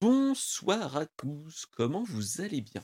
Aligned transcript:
bonsoir 0.00 0.96
à 0.96 1.06
tous, 1.06 1.66
comment 1.66 2.04
vous 2.04 2.40
allez 2.40 2.60
bien? 2.60 2.82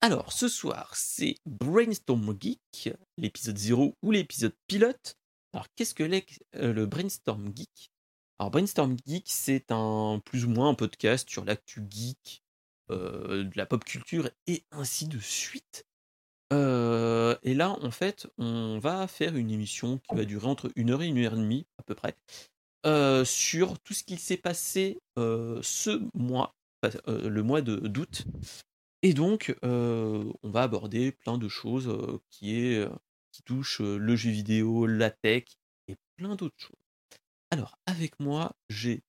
Alors 0.00 0.32
ce 0.32 0.48
soir 0.48 0.94
c'est 0.94 1.36
Brainstorm 1.46 2.36
Geek, 2.40 2.94
l'épisode 3.16 3.58
0 3.58 3.96
ou 4.02 4.10
l'épisode 4.10 4.54
pilote. 4.66 5.16
Alors 5.52 5.66
qu'est-ce 5.74 5.94
que 5.94 6.04
euh, 6.04 6.72
le 6.72 6.86
Brainstorm 6.86 7.52
Geek? 7.54 7.92
Alors 8.38 8.50
Brainstorm 8.50 8.96
Geek 9.06 9.24
c'est 9.26 9.70
un 9.70 10.20
plus 10.24 10.44
ou 10.44 10.50
moins 10.50 10.70
un 10.70 10.74
podcast 10.74 11.28
sur 11.28 11.44
l'actu 11.44 11.82
geek, 11.90 12.42
euh, 12.90 13.44
de 13.44 13.56
la 13.56 13.66
pop 13.66 13.84
culture 13.84 14.30
et 14.46 14.64
ainsi 14.70 15.08
de 15.08 15.18
suite. 15.18 15.86
Euh, 16.52 17.36
et 17.42 17.54
là 17.54 17.76
en 17.80 17.90
fait 17.90 18.28
on 18.38 18.78
va 18.78 19.08
faire 19.08 19.36
une 19.36 19.50
émission 19.50 19.98
qui 19.98 20.14
va 20.14 20.24
durer 20.24 20.46
entre 20.46 20.70
une 20.76 20.90
heure 20.90 21.02
et 21.02 21.06
une 21.06 21.18
heure 21.18 21.34
et 21.34 21.36
demie 21.36 21.66
à 21.78 21.82
peu 21.82 21.94
près. 21.94 22.16
Euh, 22.84 23.24
sur 23.24 23.78
tout 23.78 23.94
ce 23.94 24.02
qui 24.02 24.16
s'est 24.16 24.36
passé 24.36 24.98
euh, 25.16 25.60
ce 25.62 26.02
mois, 26.14 26.56
euh, 27.06 27.28
le 27.28 27.42
mois 27.44 27.60
d'août. 27.60 28.24
Et 29.02 29.14
donc, 29.14 29.54
on 29.62 30.32
va 30.42 30.62
aborder 30.62 31.12
plein 31.12 31.38
de 31.38 31.48
choses 31.48 32.20
qui, 32.30 32.80
touchent 33.44 33.80
le 33.80 34.14
jeu 34.14 34.30
vidéo, 34.30 34.86
la 34.86 35.10
tech 35.10 35.44
et 35.88 35.96
plein 36.16 36.36
d'autres 36.36 36.58
choses. 36.58 36.76
Alors, 37.50 37.78
avec 37.86 38.20
moi, 38.20 38.52
j'ai 38.68 39.02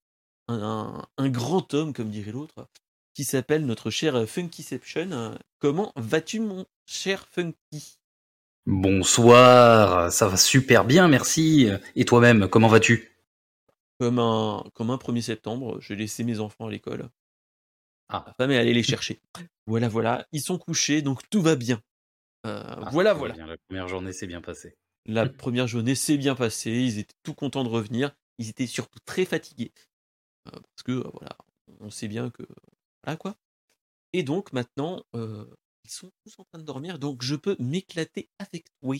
un, 0.48 1.06
un, 1.16 1.28
grand 1.28 1.72
homme, 1.74 1.92
comme 1.92 2.10
dirait 2.10 2.32
l'autre, 2.32 2.68
qui 3.12 3.22
s'appelle 3.22 3.66
notre 3.66 3.90
cher 3.90 4.28
Funkyception. 4.28 5.38
Comment 5.60 5.92
vas-tu, 5.94 6.40
mon 6.40 6.66
cher 6.86 7.28
Funky? 7.30 7.98
Bonsoir, 8.66 10.10
ça 10.10 10.26
va 10.26 10.36
super 10.36 10.84
bien, 10.84 11.06
merci. 11.06 11.68
Et 11.94 12.04
toi-même, 12.04 12.48
comment 12.48 12.68
vas-tu? 12.68 13.13
Comme 13.98 14.18
un, 14.18 14.64
comme 14.74 14.90
un 14.90 14.96
1er 14.96 15.22
septembre, 15.22 15.80
j'ai 15.80 15.96
laissé 15.96 16.24
mes 16.24 16.40
enfants 16.40 16.66
à 16.66 16.70
l'école. 16.70 17.08
Ah. 18.08 18.24
Ma 18.26 18.32
femme 18.34 18.50
est 18.50 18.58
allée 18.58 18.74
les 18.74 18.82
chercher. 18.82 19.20
voilà, 19.66 19.88
voilà. 19.88 20.26
Ils 20.32 20.42
sont 20.42 20.58
couchés, 20.58 21.02
donc 21.02 21.28
tout 21.30 21.42
va 21.42 21.56
bien. 21.56 21.82
Euh, 22.46 22.62
ah, 22.66 22.88
voilà, 22.92 23.14
voilà. 23.14 23.34
La 23.46 23.56
première 23.68 23.88
journée 23.88 24.12
s'est 24.12 24.26
bien 24.26 24.40
passée. 24.40 24.76
La 25.06 25.28
première 25.28 25.66
journée 25.66 25.94
s'est 25.94 26.16
bien 26.16 26.34
passée. 26.34 26.72
Ils 26.72 26.98
étaient 26.98 27.14
tout 27.22 27.34
contents 27.34 27.64
de 27.64 27.68
revenir. 27.68 28.14
Ils 28.38 28.48
étaient 28.48 28.66
surtout 28.66 28.98
très 29.04 29.24
fatigués. 29.24 29.72
Euh, 30.48 30.50
parce 30.52 30.82
que, 30.84 30.92
euh, 30.92 31.10
voilà, 31.14 31.36
on 31.80 31.90
sait 31.90 32.08
bien 32.08 32.30
que. 32.30 32.42
Voilà 33.04 33.16
quoi. 33.16 33.36
Et 34.12 34.22
donc 34.22 34.52
maintenant, 34.52 35.02
ils 35.14 35.90
sont 35.90 36.10
tous 36.24 36.38
en 36.38 36.44
train 36.44 36.58
de 36.58 36.64
dormir. 36.64 36.98
Donc 36.98 37.22
je 37.22 37.34
peux 37.34 37.56
m'éclater 37.58 38.28
avec 38.38 38.66
toi. 38.80 38.96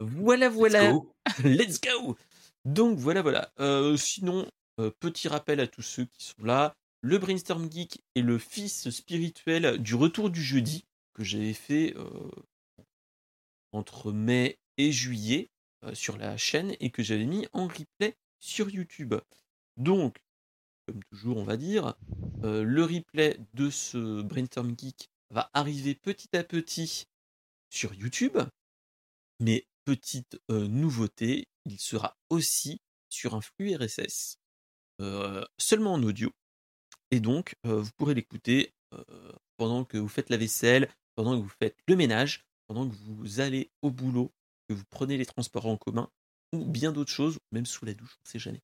Voilà, 0.00 0.48
voilà. 0.48 0.92
Let's 1.44 1.80
go. 1.80 2.16
Donc 2.64 2.98
voilà, 2.98 3.22
voilà. 3.22 3.52
Euh, 3.60 3.96
sinon, 3.96 4.48
euh, 4.80 4.90
petit 4.90 5.28
rappel 5.28 5.60
à 5.60 5.66
tous 5.66 5.82
ceux 5.82 6.06
qui 6.06 6.24
sont 6.24 6.42
là. 6.42 6.74
Le 7.02 7.18
Brainstorm 7.18 7.70
Geek 7.70 8.02
est 8.14 8.22
le 8.22 8.38
fils 8.38 8.88
spirituel 8.88 9.78
du 9.78 9.94
retour 9.94 10.30
du 10.30 10.42
jeudi 10.42 10.86
que 11.12 11.22
j'avais 11.22 11.52
fait 11.52 11.94
euh, 11.96 12.30
entre 13.72 14.12
mai 14.12 14.58
et 14.78 14.90
juillet 14.90 15.50
sur 15.92 16.16
la 16.16 16.38
chaîne 16.38 16.74
et 16.80 16.90
que 16.90 17.02
j'avais 17.02 17.26
mis 17.26 17.46
en 17.52 17.66
replay 17.66 18.16
sur 18.40 18.70
YouTube. 18.70 19.14
Donc, 19.76 20.16
comme 20.86 21.04
toujours, 21.04 21.36
on 21.36 21.44
va 21.44 21.58
dire, 21.58 21.94
le 22.42 22.82
replay 22.84 23.38
de 23.52 23.68
ce 23.68 24.22
Brainstorm 24.22 24.74
Geek 24.78 25.10
va 25.28 25.50
arriver 25.52 25.94
petit 25.94 26.34
à 26.34 26.42
petit 26.42 27.04
sur 27.68 27.92
YouTube. 27.92 28.38
Mais 29.40 29.66
petite 29.84 30.38
nouveauté, 30.48 31.46
il 31.64 31.78
sera 31.78 32.16
aussi 32.30 32.80
sur 33.10 33.34
un 33.34 33.40
flux 33.40 33.74
RSS, 33.74 34.38
seulement 35.58 35.94
en 35.94 36.02
audio. 36.02 36.30
Et 37.10 37.20
donc, 37.20 37.54
vous 37.64 37.90
pourrez 37.96 38.14
l'écouter 38.14 38.74
pendant 39.56 39.84
que 39.84 39.98
vous 39.98 40.08
faites 40.08 40.30
la 40.30 40.36
vaisselle, 40.36 40.88
pendant 41.14 41.36
que 41.36 41.42
vous 41.42 41.52
faites 41.60 41.76
le 41.88 41.96
ménage, 41.96 42.44
pendant 42.66 42.88
que 42.88 42.94
vous 42.94 43.40
allez 43.40 43.70
au 43.82 43.90
boulot, 43.90 44.32
que 44.68 44.74
vous 44.74 44.84
prenez 44.90 45.16
les 45.16 45.26
transports 45.26 45.66
en 45.66 45.76
commun, 45.76 46.10
ou 46.52 46.64
bien 46.64 46.92
d'autres 46.92 47.12
choses, 47.12 47.38
même 47.52 47.66
sous 47.66 47.84
la 47.84 47.94
douche, 47.94 48.16
on 48.18 48.26
ne 48.26 48.30
sait 48.30 48.38
jamais. 48.38 48.62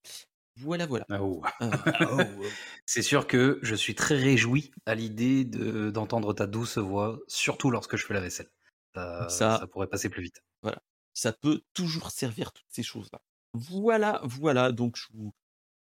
Voilà, 0.56 0.87
voilà. 0.87 1.06
Ah, 1.10 1.22
oh. 1.22 1.43
Ah, 1.60 1.71
oh, 2.00 2.21
oh. 2.21 2.44
C'est 2.87 3.03
sûr 3.03 3.27
que 3.27 3.59
je 3.62 3.75
suis 3.75 3.94
très 3.94 4.16
réjoui 4.16 4.72
à 4.84 4.94
l'idée 4.94 5.44
d'entendre 5.44 6.33
ta 6.34 6.47
douce 6.47 6.78
voix, 6.78 7.21
surtout 7.28 7.71
lorsque 7.71 7.97
je 7.97 8.05
fais 8.05 8.15
la 8.15 8.21
vaisselle. 8.21 8.50
Ça, 8.94 9.28
ça 9.28 9.66
pourrait 9.71 9.87
passer 9.87 10.09
plus 10.09 10.22
vite. 10.22 10.43
Voilà 10.62 10.83
ça 11.15 11.32
peut 11.32 11.62
toujours 11.75 12.10
servir 12.10 12.53
toutes 12.53 12.71
ces 12.71 12.82
choses-là. 12.82 13.22
Voilà, 13.53 14.21
voilà, 14.25 14.72
donc 14.72 14.97
je 14.97 15.06
vous, 15.12 15.34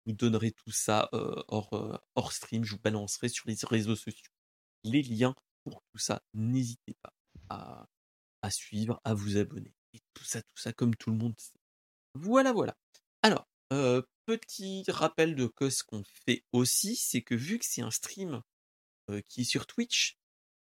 donnerai 0.06 0.50
tout 0.50 0.72
ça 0.72 1.08
hors, 1.12 2.32
stream, 2.32 2.64
je 2.64 2.72
vous 2.74 2.80
balancerai 2.80 3.28
sur 3.28 3.48
les 3.48 3.56
réseaux 3.62 3.96
sociaux 3.96 4.32
les 4.84 5.02
liens 5.02 5.34
pour 5.64 5.82
tout 5.92 5.98
ça. 5.98 6.22
N'hésitez 6.34 6.94
pas 7.48 7.88
à, 8.42 8.50
suivre, 8.50 9.00
à 9.04 9.14
vous 9.14 9.36
abonner. 9.36 9.74
Et 9.92 10.00
tout 10.14 10.24
ça, 10.24 10.42
tout 10.42 10.56
ça, 10.56 10.72
comme 10.72 10.96
tout 10.96 11.10
le 11.10 11.16
monde 11.16 11.38
sait. 11.38 11.58
Voilà, 12.14 12.52
voilà. 12.52 12.76
Alors, 13.22 13.46
petit 14.26 14.84
rappel 14.88 15.34
de 15.34 15.50
ce 15.68 15.84
qu'on 15.84 16.04
fait 16.04 16.44
aussi, 16.52 16.96
c'est 16.96 17.22
que 17.22 17.34
vu 17.34 17.58
que 17.58 17.66
c'est 17.66 17.82
un 17.82 17.90
stream 17.90 18.42
qui 19.28 19.42
est 19.42 19.44
sur 19.44 19.66
Twitch, 19.66 20.18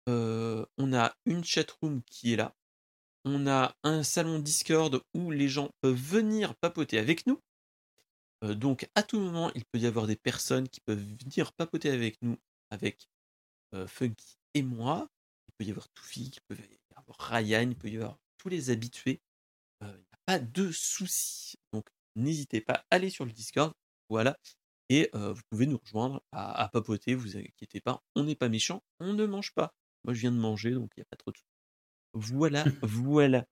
on 0.06 0.92
a 0.92 1.14
une 1.26 1.44
chatroom 1.44 2.02
qui 2.04 2.32
est 2.32 2.36
là, 2.36 2.56
on 3.24 3.46
a 3.46 3.76
un 3.82 4.02
salon 4.02 4.38
Discord 4.38 5.02
où 5.14 5.30
les 5.30 5.48
gens 5.48 5.70
peuvent 5.80 5.94
venir 5.94 6.54
papoter 6.56 6.98
avec 6.98 7.26
nous. 7.26 7.40
Euh, 8.44 8.54
donc 8.54 8.88
à 8.94 9.02
tout 9.02 9.20
moment, 9.20 9.50
il 9.54 9.64
peut 9.64 9.78
y 9.78 9.86
avoir 9.86 10.06
des 10.06 10.16
personnes 10.16 10.68
qui 10.68 10.80
peuvent 10.80 11.02
venir 11.22 11.52
papoter 11.52 11.90
avec 11.90 12.20
nous, 12.22 12.36
avec 12.70 13.08
euh, 13.74 13.86
Funky 13.86 14.36
et 14.54 14.62
moi. 14.62 15.08
Il 15.48 15.54
peut 15.58 15.64
y 15.64 15.70
avoir 15.70 15.88
Toufi, 15.90 16.32
il 16.34 16.40
peut 16.48 16.62
y 16.62 16.96
avoir 16.96 17.18
Ryan, 17.18 17.68
il 17.68 17.76
peut 17.76 17.88
y 17.88 17.96
avoir 17.96 18.18
tous 18.38 18.48
les 18.48 18.70
habitués. 18.70 19.20
Euh, 19.82 19.92
il 19.92 19.98
n'y 19.98 20.12
a 20.12 20.18
pas 20.26 20.38
de 20.38 20.70
soucis. 20.70 21.56
Donc 21.72 21.86
n'hésitez 22.16 22.60
pas 22.60 22.74
à 22.74 22.84
aller 22.90 23.10
sur 23.10 23.24
le 23.24 23.32
Discord. 23.32 23.72
Voilà. 24.08 24.38
Et 24.90 25.10
vous 25.12 25.42
pouvez 25.50 25.66
nous 25.66 25.76
rejoindre 25.76 26.22
à, 26.32 26.62
à 26.62 26.68
papoter, 26.70 27.14
vous 27.14 27.36
inquiétez 27.36 27.78
pas, 27.78 28.02
on 28.14 28.24
n'est 28.24 28.34
pas 28.34 28.48
méchant, 28.48 28.82
on 29.00 29.12
ne 29.12 29.26
mange 29.26 29.52
pas. 29.52 29.74
Moi 30.04 30.14
je 30.14 30.20
viens 30.20 30.32
de 30.32 30.38
manger, 30.38 30.70
donc 30.70 30.90
il 30.96 31.00
n'y 31.00 31.02
a 31.02 31.08
pas 31.10 31.18
trop 31.18 31.30
de 31.30 31.36
voilà, 32.12 32.64
voilà. 32.82 33.44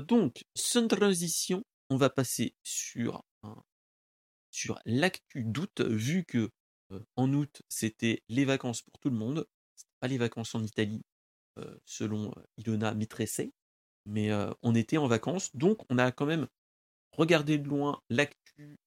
donc, 0.00 0.44
sans 0.54 0.88
transition, 0.88 1.62
on 1.90 1.96
va 1.96 2.10
passer 2.10 2.54
sur, 2.62 3.22
sur 4.50 4.78
l'actu 4.84 5.44
d'août, 5.44 5.80
vu 5.80 6.24
que 6.24 6.50
en 7.16 7.32
août, 7.34 7.62
c'était 7.68 8.22
les 8.28 8.44
vacances 8.44 8.82
pour 8.82 8.98
tout 8.98 9.10
le 9.10 9.16
monde. 9.16 9.46
pas 10.00 10.08
les 10.08 10.18
vacances 10.18 10.54
en 10.54 10.62
Italie, 10.62 11.02
selon 11.84 12.32
Ilona 12.56 12.94
Mitresse, 12.94 13.42
mais 14.06 14.30
on 14.62 14.74
était 14.74 14.96
en 14.96 15.06
vacances, 15.06 15.54
donc 15.54 15.82
on 15.90 15.98
a 15.98 16.12
quand 16.12 16.26
même 16.26 16.48
regardé 17.12 17.58
de 17.58 17.68
loin 17.68 18.00
l'actu, 18.10 18.78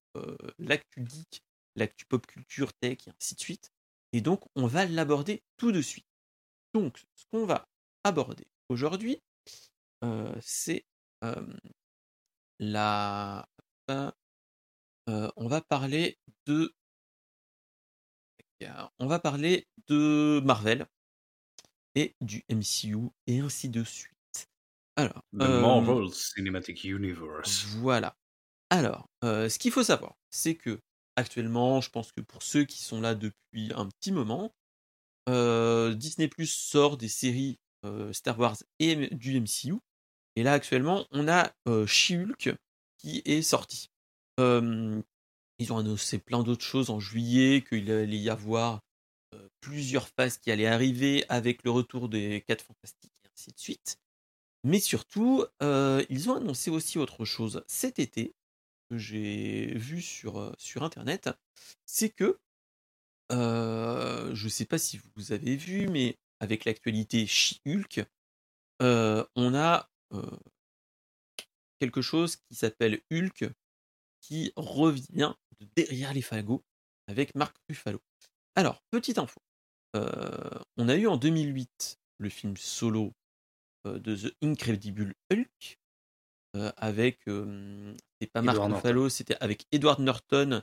l'actu 0.57 1.06
geek, 1.06 1.41
l'actu 1.75 2.06
pop 2.06 2.25
culture, 2.25 2.73
tech, 2.73 3.07
et 3.07 3.11
ainsi 3.11 3.35
de 3.35 3.40
suite. 3.40 3.72
Et 4.13 4.22
donc, 4.22 4.44
on 4.56 4.67
va 4.67 4.85
l'aborder 4.85 5.44
tout 5.57 5.72
de 5.72 5.81
suite. 5.81 6.06
Donc, 6.73 7.03
ce 7.16 7.25
qu'on 7.31 7.45
va 7.45 7.67
aborder 8.03 8.47
aujourd'hui, 8.69 9.22
euh, 10.03 10.34
c'est 10.41 10.85
la. 12.59 13.45
on 13.88 15.47
va 15.47 15.62
parler 15.62 16.17
de. 16.45 16.73
On 19.00 19.07
va 19.07 19.19
parler 19.19 19.67
de 19.88 20.40
Marvel 20.45 20.85
et 21.95 22.16
du 22.22 22.44
MCU 22.50 23.09
et 23.28 23.40
ainsi 23.40 23.70
de 23.70 23.84
suite. 23.84 24.49
Alors. 24.96 25.23
The 25.34 25.47
Marvel 25.61 26.14
Cinematic 26.14 26.84
Universe. 26.84 27.66
Voilà. 27.79 28.16
Alors, 28.70 29.09
ce 29.23 29.58
qu'il 29.58 29.72
faut 29.72 29.84
savoir, 29.84 30.16
c'est 30.29 30.55
que 30.55 30.79
actuellement, 31.16 31.81
je 31.81 31.90
pense 31.90 32.11
que 32.11 32.22
pour 32.22 32.43
ceux 32.43 32.66
qui 32.66 32.81
sont 32.81 33.02
là 33.02 33.16
depuis 33.16 33.72
un 33.75 33.87
petit 33.87 34.11
moment, 34.11 34.53
Disney 35.28 36.28
Plus 36.28 36.52
sort 36.52 36.97
des 36.97 37.09
séries 37.09 37.59
Star 38.11 38.39
Wars 38.39 38.57
et 38.79 39.07
du 39.16 39.39
MCU. 39.39 39.75
Et 40.35 40.43
là, 40.43 40.53
actuellement, 40.53 41.05
on 41.11 41.28
a 41.28 41.51
She-Hulk 41.85 42.55
qui 42.97 43.22
est 43.25 43.41
sorti. 43.41 43.89
ils 45.61 45.72
ont 45.72 45.78
annoncé 45.78 46.17
plein 46.17 46.43
d'autres 46.43 46.66
choses 46.66 46.89
en 46.89 46.99
juillet, 46.99 47.63
qu'il 47.67 47.91
allait 47.91 48.17
y 48.17 48.29
avoir 48.29 48.81
plusieurs 49.61 50.07
phases 50.07 50.37
qui 50.37 50.51
allaient 50.51 50.67
arriver 50.67 51.23
avec 51.29 51.63
le 51.63 51.72
retour 51.72 52.09
des 52.09 52.43
4 52.47 52.63
fantastiques 52.63 53.13
et 53.23 53.29
ainsi 53.33 53.51
de 53.51 53.59
suite. 53.59 53.99
Mais 54.63 54.79
surtout, 54.79 55.45
ils 55.61 56.29
ont 56.29 56.35
annoncé 56.35 56.72
aussi 56.72 56.97
autre 56.97 57.25
chose 57.25 57.63
cet 57.67 57.99
été, 57.99 58.34
que 58.89 58.97
j'ai 58.97 59.73
vu 59.75 60.01
sur, 60.01 60.53
sur 60.57 60.84
Internet, 60.84 61.29
c'est 61.85 62.09
que, 62.09 62.39
je 63.29 64.43
ne 64.43 64.49
sais 64.49 64.66
pas 64.66 64.77
si 64.77 64.99
vous 65.16 65.31
avez 65.31 65.55
vu, 65.55 65.87
mais 65.87 66.17
avec 66.41 66.66
l'actualité 66.66 67.28
She-Hulk, 67.28 68.03
euh, 68.82 69.23
on 69.35 69.53
a 69.53 69.90
euh, 70.14 70.38
quelque 71.79 72.02
chose 72.02 72.35
qui 72.35 72.55
s'appelle 72.55 72.99
Hulk 73.11 73.46
qui 74.22 74.52
revient 74.55 75.34
de 75.59 75.67
derrière 75.76 76.14
les 76.14 76.23
fagots 76.23 76.64
avec 77.08 77.35
Marc 77.35 77.55
Ruffalo. 77.70 78.02
Alors, 78.55 78.82
petite 78.90 79.17
info. 79.17 79.40
on 79.93 80.90
a 80.90 80.96
eu 80.96 81.08
en 81.08 81.17
2008 81.17 81.99
le 82.17 82.29
film 82.29 82.58
solo 82.58 83.14
de 83.85 84.16
The 84.16 84.35
Incredible 84.41 85.14
Hulk 85.32 85.79
avec 86.78 87.20
c'est 88.20 88.32
pas 88.32 88.41
Mark 88.41 88.59
Ruffalo, 88.59 89.09
c'était 89.09 89.37
avec 89.41 89.66
Edward 89.72 89.99
Norton 89.99 90.61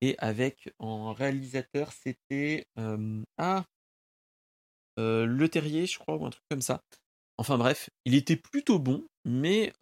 et 0.00 0.16
avec 0.18 0.72
en 0.78 1.12
réalisateur 1.12 1.92
c'était 1.92 2.66
ah 3.38 3.64
Le 4.96 5.46
Terrier, 5.48 5.86
je 5.86 5.98
crois, 5.98 6.16
ou 6.16 6.26
un 6.26 6.30
truc 6.30 6.44
comme 6.50 6.62
ça. 6.62 6.82
Enfin 7.38 7.56
bref, 7.56 7.88
il 8.04 8.14
était 8.14 8.36
plutôt 8.36 8.78
bon, 8.78 9.06
mais 9.24 9.72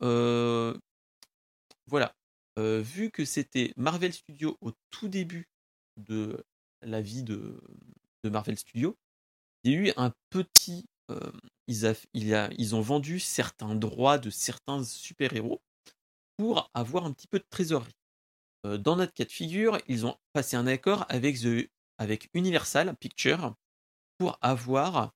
voilà. 1.87 2.15
vu 2.57 3.11
que 3.11 3.25
c'était 3.25 3.73
Marvel 3.77 4.13
Studios 4.13 4.57
au 4.61 4.73
tout 4.91 5.09
début 5.09 5.49
de 5.97 6.45
la 6.83 7.01
vie 7.01 7.23
de, 7.23 7.61
Marvel 8.25 8.59
Studios, 8.59 8.97
il 9.65 9.73
y 9.73 9.75
a 9.75 9.79
eu 9.79 9.93
un 9.97 10.13
petit. 10.31 10.85
ils, 11.67 11.97
ils 12.15 12.75
ont 12.75 12.81
vendu 12.81 13.19
certains 13.19 13.75
droits 13.75 14.19
de 14.19 14.31
certains 14.31 14.85
super-héros 14.85 15.61
pour 16.37 16.71
avoir 16.73 17.05
un 17.05 17.13
petit 17.13 17.27
peu 17.27 17.39
de 17.39 17.47
trésorerie. 17.51 17.97
dans 18.65 18.97
notre 18.97 19.13
cas 19.13 19.25
de 19.25 19.33
figure, 19.33 19.79
ils 19.89 20.07
ont 20.07 20.17
passé 20.33 20.57
un 20.57 20.67
accord 20.67 21.05
avec, 21.09 21.39
The, 21.41 21.69
avec 21.99 22.31
Universal 22.33 22.97
Pictures 22.97 23.55
pour 24.19 24.39
avoir, 24.43 25.15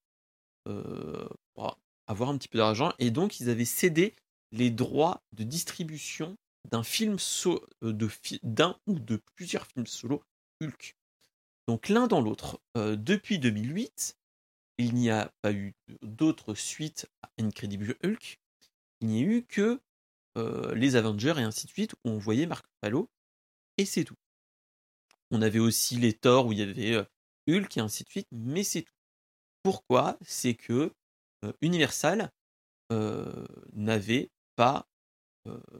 avoir 2.06 2.28
un 2.28 2.38
petit 2.38 2.49
peu 2.49 2.58
d'argent 2.58 2.93
et 2.99 3.10
donc 3.10 3.40
ils 3.40 3.50
avaient 3.50 3.64
cédé 3.64 4.14
les 4.52 4.70
droits 4.70 5.22
de 5.32 5.44
distribution 5.44 6.37
d'un 6.70 6.82
film 6.82 7.19
so 7.19 7.66
de 7.82 8.08
d'un 8.43 8.78
ou 8.87 8.99
de 8.99 9.20
plusieurs 9.34 9.66
films 9.66 9.87
solo 9.87 10.22
Hulk. 10.60 10.96
Donc 11.69 11.88
l'un 11.88 12.06
dans 12.06 12.20
l'autre. 12.20 12.60
depuis 12.76 13.38
2008, 13.38 14.16
il 14.78 14.94
n'y 14.94 15.10
a 15.10 15.32
pas 15.43 15.52
eu 15.52 15.75
d'autres 16.02 16.54
suites 16.54 17.08
à 17.22 17.31
Incredible 17.40 17.96
Hulk. 18.04 18.40
Il 19.00 19.08
n'y 19.08 19.20
a 19.20 19.26
eu 19.26 19.43
que 19.44 19.81
les 20.75 20.96
Avengers 20.96 21.34
et 21.38 21.43
ainsi 21.43 21.66
de 21.66 21.72
suite 21.72 21.94
où 21.94 22.10
on 22.10 22.19
voyait 22.19 22.46
Mark 22.46 22.64
Ruffalo 22.66 23.10
et 23.78 23.84
c'est 23.84 24.04
tout. 24.04 24.16
On 25.31 25.43
avait 25.43 25.58
aussi 25.58 25.96
les 25.96 26.12
Thor 26.12 26.46
où 26.46 26.52
il 26.52 26.58
y 26.58 26.62
avait 26.62 27.06
Hulk 27.49 27.76
et 27.76 27.81
ainsi 27.81 28.04
de 28.04 28.08
suite, 28.08 28.28
mais 28.31 28.62
c'est 28.64 28.82
tout. 28.82 28.91
Pourquoi 29.62 30.19
C'est 30.23 30.55
que 30.55 30.93
Universal 31.61 32.31
n'avait 33.73 34.31
pas, 34.56 34.87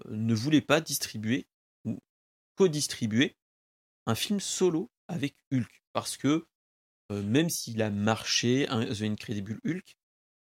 ne 0.09 0.35
voulait 0.35 0.61
pas 0.61 0.81
distribuer 0.81 1.47
ou 1.85 2.01
co-distribuer 2.57 3.37
un 4.07 4.15
film 4.15 4.41
solo 4.41 4.91
avec 5.09 5.37
Hulk. 5.53 5.83
Parce 5.93 6.17
que 6.17 6.47
même 7.11 7.51
s'il 7.51 7.83
a 7.83 7.91
marché, 7.91 8.67
The 8.69 9.03
Incredible 9.03 9.61
Hulk, 9.65 9.97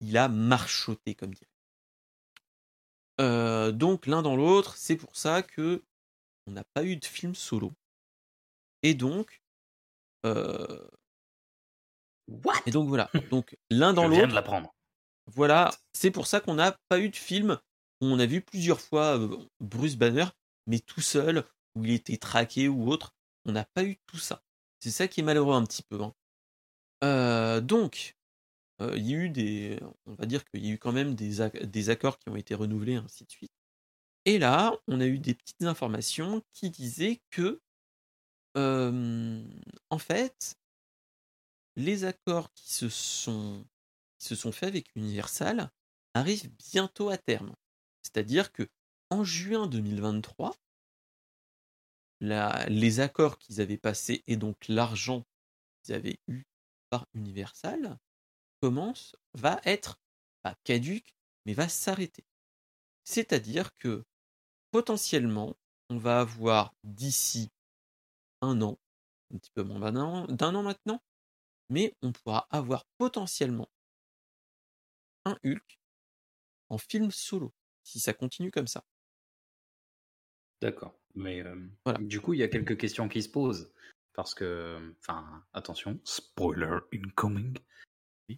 il 0.00 0.16
a 0.16 0.28
marchoté, 0.28 1.14
comme 1.14 1.34
dirait. 1.34 1.48
donc 3.72 4.06
l'un 4.06 4.22
dans 4.22 4.36
l'autre, 4.36 4.76
c'est 4.76 4.96
pour 4.96 5.16
ça 5.16 5.42
que 5.42 5.82
on 6.46 6.52
n'a 6.52 6.64
pas 6.74 6.84
eu 6.84 6.96
de 6.96 7.04
film 7.04 7.34
solo. 7.34 7.72
Et 8.82 8.94
donc, 8.94 9.42
What? 12.44 12.54
Et 12.66 12.70
donc 12.70 12.88
voilà. 12.88 13.10
Donc 13.30 13.56
l'un 13.70 13.92
dans 13.92 14.04
Je 14.04 14.10
viens 14.10 14.20
l'autre. 14.20 14.30
de 14.30 14.34
l'apprendre. 14.34 14.74
Voilà, 15.26 15.70
c'est 15.92 16.10
pour 16.10 16.26
ça 16.26 16.40
qu'on 16.40 16.54
n'a 16.54 16.76
pas 16.88 16.98
eu 16.98 17.08
de 17.08 17.16
film 17.16 17.58
où 18.00 18.06
on 18.06 18.18
a 18.18 18.26
vu 18.26 18.40
plusieurs 18.40 18.80
fois 18.80 19.18
Bruce 19.60 19.96
Banner, 19.96 20.26
mais 20.66 20.80
tout 20.80 21.00
seul, 21.00 21.44
où 21.76 21.84
il 21.84 21.92
était 21.92 22.16
traqué 22.16 22.68
ou 22.68 22.88
autre. 22.88 23.14
On 23.44 23.52
n'a 23.52 23.64
pas 23.64 23.84
eu 23.84 23.98
tout 24.06 24.18
ça. 24.18 24.42
C'est 24.80 24.90
ça 24.90 25.06
qui 25.08 25.20
est 25.20 25.22
malheureux 25.24 25.54
un 25.54 25.64
petit 25.64 25.82
peu. 25.82 26.00
Hein. 26.02 27.60
donc, 27.60 28.16
il 28.80 29.08
y 29.08 29.14
a 29.14 29.18
eu 29.18 29.28
des. 29.28 29.78
On 30.06 30.14
va 30.14 30.26
dire 30.26 30.44
qu'il 30.44 30.66
y 30.66 30.70
a 30.70 30.74
eu 30.74 30.78
quand 30.78 30.92
même 30.92 31.14
des, 31.14 31.48
des 31.64 31.90
accords 31.90 32.18
qui 32.18 32.28
ont 32.28 32.36
été 32.36 32.54
renouvelés, 32.54 32.96
ainsi 32.96 33.24
de 33.24 33.30
suite. 33.30 33.52
Et 34.24 34.38
là, 34.38 34.74
on 34.88 35.00
a 35.00 35.06
eu 35.06 35.18
des 35.18 35.34
petites 35.34 35.62
informations 35.62 36.42
qui 36.52 36.70
disaient 36.70 37.20
que, 37.30 37.60
en 38.56 39.98
fait, 39.98 40.56
les 41.76 42.04
accords 42.04 42.52
qui 42.52 42.72
se 42.72 42.88
sont 42.88 43.64
faits 44.52 44.68
avec 44.68 44.94
Universal 44.94 45.70
arrivent 46.14 46.50
bientôt 46.72 47.08
à 47.08 47.18
terme. 47.18 47.54
C'est-à-dire 48.02 48.52
que 48.52 48.68
en 49.10 49.24
juin 49.24 49.66
2023, 49.66 50.54
les 52.20 53.00
accords 53.00 53.38
qu'ils 53.38 53.60
avaient 53.60 53.78
passés 53.78 54.22
et 54.26 54.36
donc 54.36 54.68
l'argent 54.68 55.24
qu'ils 55.82 55.94
avaient 55.94 56.20
eu 56.28 56.44
par 56.90 57.06
Universal 57.14 57.98
commence, 58.60 59.16
va 59.34 59.60
être 59.64 59.98
pas 60.42 60.54
caduque, 60.64 61.14
mais 61.46 61.54
va 61.54 61.68
s'arrêter. 61.68 62.24
C'est-à-dire 63.04 63.74
que 63.78 64.04
potentiellement, 64.70 65.56
on 65.90 65.98
va 65.98 66.20
avoir 66.20 66.74
d'ici 66.84 67.50
un 68.40 68.62
an, 68.62 68.78
un 69.34 69.38
petit 69.38 69.50
peu 69.50 69.62
moins 69.62 69.92
d'un 69.92 70.54
an 70.54 70.62
maintenant, 70.62 71.02
mais 71.72 71.96
on 72.02 72.12
pourra 72.12 72.46
avoir 72.50 72.84
potentiellement 72.98 73.70
un 75.24 75.38
Hulk 75.44 75.80
en 76.68 76.78
film 76.78 77.10
solo, 77.10 77.54
si 77.82 77.98
ça 77.98 78.12
continue 78.12 78.50
comme 78.50 78.66
ça. 78.66 78.84
D'accord. 80.60 80.94
Mais 81.14 81.42
du 82.00 82.20
coup, 82.20 82.34
il 82.34 82.40
y 82.40 82.42
a 82.42 82.48
quelques 82.48 82.76
questions 82.76 83.08
qui 83.08 83.22
se 83.22 83.28
posent. 83.28 83.72
Parce 84.14 84.34
que, 84.34 84.94
enfin, 85.00 85.42
attention, 85.54 85.98
spoiler 86.04 86.80
incoming. 86.92 87.56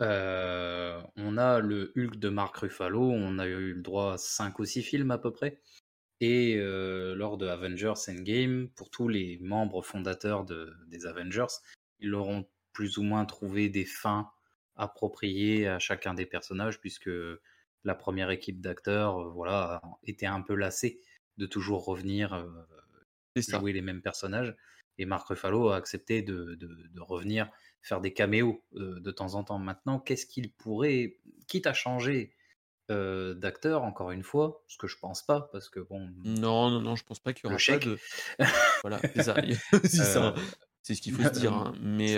on 0.00 1.36
a 1.36 1.58
le 1.58 1.92
Hulk 1.96 2.16
de 2.16 2.28
Mark 2.28 2.56
Ruffalo, 2.56 3.10
on 3.10 3.40
a 3.40 3.46
eu 3.46 3.74
le 3.74 3.82
droit 3.82 4.12
à 4.12 4.18
5 4.18 4.56
ou 4.60 4.64
6 4.64 4.82
films 4.82 5.10
à 5.10 5.18
peu 5.18 5.32
près. 5.32 5.60
Et 6.20 6.56
lors 6.56 7.38
de 7.38 7.48
Avengers 7.48 7.94
Endgame, 8.08 8.68
pour 8.76 8.88
tous 8.90 9.08
les 9.08 9.38
membres 9.40 9.82
fondateurs 9.82 10.44
des 10.44 11.06
Avengers, 11.06 11.54
ils 11.98 12.14
auront 12.14 12.48
plus 12.74 12.98
ou 12.98 13.02
moins 13.02 13.24
trouvé 13.24 13.70
des 13.70 13.86
fins 13.86 14.30
appropriées 14.76 15.66
à 15.66 15.78
chacun 15.78 16.12
des 16.12 16.26
personnages, 16.26 16.80
puisque 16.80 17.10
la 17.84 17.94
première 17.94 18.30
équipe 18.30 18.60
d'acteurs 18.60 19.30
voilà, 19.30 19.80
était 20.02 20.26
un 20.26 20.42
peu 20.42 20.54
lassée 20.54 21.00
de 21.38 21.46
toujours 21.46 21.84
revenir 21.86 22.46
jouer 23.36 23.72
les 23.72 23.80
mêmes 23.80 24.02
personnages. 24.02 24.54
Et 24.98 25.06
Marc 25.06 25.28
Ruffalo 25.28 25.70
a 25.70 25.76
accepté 25.76 26.22
de, 26.22 26.58
revenir 26.98 27.50
faire 27.82 28.00
des 28.00 28.12
caméos 28.12 28.62
de 28.72 29.10
temps 29.10 29.34
en 29.34 29.44
temps. 29.44 29.58
Maintenant, 29.58 29.98
qu'est-ce 29.98 30.26
qu'il 30.26 30.52
pourrait, 30.52 31.18
quitte 31.46 31.66
à 31.66 31.74
changer 31.74 32.34
d'acteur, 32.88 33.82
encore 33.82 34.10
une 34.10 34.22
fois, 34.22 34.62
ce 34.66 34.76
que 34.76 34.86
je 34.86 34.98
pense 34.98 35.24
pas, 35.24 35.48
parce 35.52 35.68
que 35.68 35.80
bon. 35.80 36.10
Non, 36.24 36.70
non, 36.70 36.80
non, 36.80 36.96
je 36.96 37.04
pense 37.04 37.20
pas 37.20 37.32
qu'il 37.32 37.48
y 37.48 37.52
aura 37.52 37.58
pas 37.66 37.78
de. 37.78 37.98
voilà, 38.82 39.00
c'est 39.00 39.22
ça. 39.22 39.34
c'est 40.84 40.94
ce 40.94 41.02
qu'il 41.02 41.12
faut 41.14 41.22
se 41.24 41.40
dire. 41.40 41.52
Hein. 41.52 41.74
Mais 41.80 42.16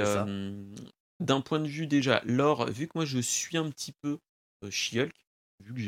d'un 1.18 1.40
point 1.40 1.60
de 1.60 1.66
vue 1.66 1.86
déjà, 1.86 2.20
Laure, 2.24 2.66
vu 2.66 2.86
que 2.86 2.92
moi 2.94 3.06
je 3.06 3.18
suis 3.18 3.56
un 3.56 3.70
petit 3.70 3.92
peu 3.92 4.18
She-Hulk, 4.68 5.14
vu 5.60 5.72
que 5.72 5.80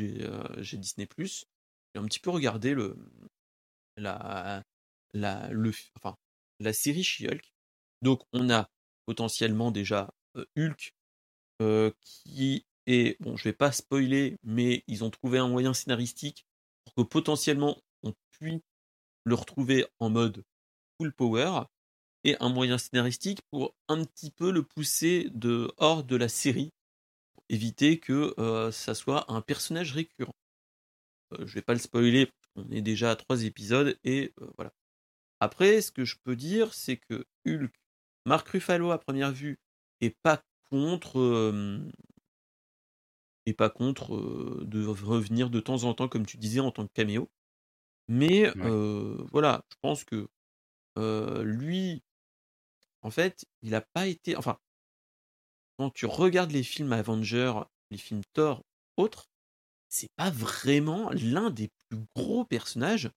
j'ai 0.63 0.77
Disney, 0.77 1.07
j'ai 1.19 2.01
un 2.01 2.05
petit 2.05 2.19
peu 2.19 2.31
regardé 2.31 2.73
le, 2.73 2.97
la, 3.97 4.63
la, 5.13 5.49
le, 5.51 5.71
enfin, 5.97 6.17
la 6.59 6.73
série 6.73 7.03
She-Hulk. 7.03 7.53
Donc 8.01 8.23
on 8.33 8.49
a 8.49 8.69
potentiellement 9.05 9.69
déjà 9.71 10.09
Hulk 10.57 10.95
qui 12.01 12.65
est, 12.87 13.21
bon 13.21 13.35
je 13.35 13.43
vais 13.43 13.53
pas 13.53 13.71
spoiler, 13.71 14.37
mais 14.43 14.83
ils 14.87 15.03
ont 15.03 15.11
trouvé 15.11 15.37
un 15.37 15.47
moyen 15.47 15.73
scénaristique 15.73 16.45
pour 16.85 16.95
que 16.95 17.01
potentiellement 17.01 17.77
on 18.03 18.13
puisse 18.31 18.61
le 19.25 19.35
retrouver 19.35 19.85
en 19.99 20.09
mode 20.09 20.43
full 20.97 21.13
power 21.13 21.63
et 22.29 22.37
un 22.39 22.49
moyen 22.49 22.77
scénaristique 22.77 23.41
pour 23.51 23.75
un 23.87 24.03
petit 24.05 24.31
peu 24.31 24.51
le 24.51 24.63
pousser 24.63 25.29
de 25.33 25.71
hors 25.77 26.03
de 26.03 26.15
la 26.15 26.29
série 26.29 26.71
pour 27.33 27.43
éviter 27.49 27.99
que 27.99 28.33
ça 28.71 28.95
soit 28.95 29.31
un 29.31 29.41
personnage 29.41 29.93
récurrent. 29.93 30.35
je 31.37 31.53
vais 31.53 31.61
pas 31.61 31.73
le 31.73 31.79
spoiler, 31.79 32.31
on 32.55 32.69
est 32.71 32.81
déjà 32.81 33.11
à 33.11 33.15
trois 33.15 33.43
épisodes 33.43 33.97
et 34.03 34.33
voilà. 34.57 34.73
Après, 35.39 35.81
ce 35.81 35.91
que 35.91 36.03
je 36.03 36.17
peux 36.23 36.35
dire, 36.35 36.73
c'est 36.73 36.97
que 36.97 37.25
Hulk, 37.45 37.73
Marc 38.25 38.49
Ruffalo 38.49 38.91
à 38.91 38.97
première 38.97 39.31
vue, 39.31 39.57
est 40.01 40.15
pas 40.21 40.43
contre, 40.69 41.81
est 43.45 43.53
pas 43.53 43.69
contre 43.69 44.63
de 44.65 44.85
revenir 44.85 45.49
de 45.49 45.59
temps 45.59 45.85
en 45.85 45.93
temps, 45.93 46.09
comme 46.09 46.25
tu 46.25 46.37
disais, 46.37 46.59
en 46.59 46.71
tant 46.71 46.85
que 46.85 46.93
caméo. 46.93 47.29
Mais 48.07 48.51
voilà, 49.31 49.63
je 49.71 49.77
pense 49.81 50.03
que 50.03 50.27
lui, 50.97 52.03
en 53.01 53.11
fait, 53.11 53.45
il 53.61 53.71
n'a 53.71 53.81
pas 53.81 54.07
été. 54.07 54.35
Enfin, 54.35 54.57
quand 55.77 55.89
tu 55.91 56.05
regardes 56.05 56.51
les 56.51 56.63
films 56.63 56.93
Avengers, 56.93 57.61
les 57.91 57.97
films 57.97 58.23
Thor, 58.33 58.63
autres, 58.97 59.29
c'est 59.87 60.11
pas 60.15 60.29
vraiment 60.29 61.09
l'un 61.11 61.49
des 61.49 61.69
plus 61.89 62.05
gros 62.15 62.45
personnages 62.45 63.09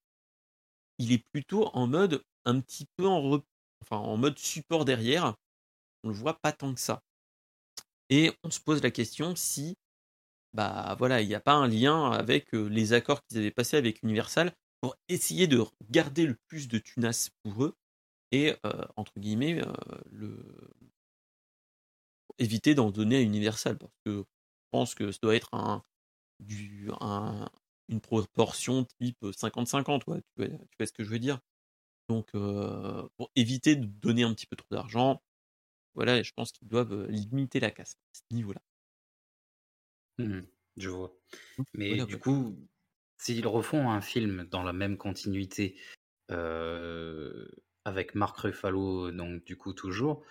il 1.02 1.12
est 1.12 1.24
plutôt 1.32 1.68
en 1.74 1.86
mode 1.86 2.22
un 2.44 2.60
petit 2.60 2.86
peu 2.96 3.06
en, 3.06 3.42
enfin, 3.82 3.96
en 3.96 4.16
mode 4.16 4.38
support 4.38 4.84
derrière. 4.84 5.34
on 6.04 6.08
le 6.08 6.14
voit 6.14 6.38
pas 6.40 6.52
tant 6.52 6.74
que 6.74 6.80
ça. 6.80 7.02
Et 8.08 8.32
on 8.44 8.50
se 8.50 8.60
pose 8.60 8.82
la 8.82 8.90
question 8.90 9.34
si, 9.34 9.76
bah 10.52 10.94
voilà, 10.98 11.22
il 11.22 11.28
n'y 11.28 11.34
a 11.34 11.40
pas 11.40 11.54
un 11.54 11.66
lien 11.66 12.10
avec 12.12 12.52
les 12.52 12.92
accords 12.92 13.22
qu'ils 13.24 13.38
avaient 13.38 13.50
passés 13.50 13.76
avec 13.76 14.02
Universal 14.02 14.52
pour 14.80 14.96
essayer 15.08 15.46
de 15.46 15.64
garder 15.90 16.26
le 16.26 16.36
plus 16.46 16.68
de 16.68 16.78
tunas 16.78 17.30
pour 17.42 17.64
eux 17.64 17.74
et 18.32 18.54
entre 18.96 19.12
guillemets 19.20 19.60
le 20.10 20.70
éviter 22.38 22.74
d'en 22.74 22.90
donner 22.90 23.16
à 23.16 23.20
Universal 23.20 23.78
parce 23.78 23.92
que 24.04 24.18
je 24.18 24.68
pense 24.70 24.94
que 24.94 25.12
ça 25.12 25.18
doit 25.22 25.36
être 25.36 25.54
un, 25.54 25.84
du, 26.40 26.90
un, 27.00 27.48
une 27.88 28.00
proportion 28.00 28.84
type 29.00 29.22
50-50, 29.22 30.00
tu, 30.00 30.10
vois, 30.10 30.48
tu 30.48 30.58
vois 30.78 30.86
ce 30.86 30.92
que 30.92 31.04
je 31.04 31.10
veux 31.10 31.18
dire. 31.18 31.40
Donc, 32.08 32.32
pour 32.32 33.30
éviter 33.36 33.76
de 33.76 33.86
donner 33.86 34.22
un 34.24 34.34
petit 34.34 34.46
peu 34.46 34.56
trop 34.56 34.68
d'argent, 34.70 35.22
voilà, 35.94 36.22
je 36.22 36.32
pense 36.32 36.52
qu'ils 36.52 36.68
doivent 36.68 37.06
limiter 37.08 37.60
la 37.60 37.70
casse 37.70 37.94
à 37.94 38.18
ce 38.18 38.34
niveau-là. 38.34 38.62
Mmh 40.18 40.40
je 40.78 40.88
vois. 40.88 41.14
Mais 41.74 42.02
du 42.06 42.18
coup, 42.18 42.56
s'ils 43.18 43.46
refont 43.46 43.90
un 43.90 44.00
film 44.00 44.44
dans 44.44 44.62
la 44.62 44.72
même 44.72 44.96
continuité, 44.96 45.76
avec 47.84 48.14
Marc 48.14 48.38
Ruffalo, 48.38 49.10
donc 49.10 49.44
du 49.44 49.56
coup 49.56 49.72
toujours, 49.72 50.24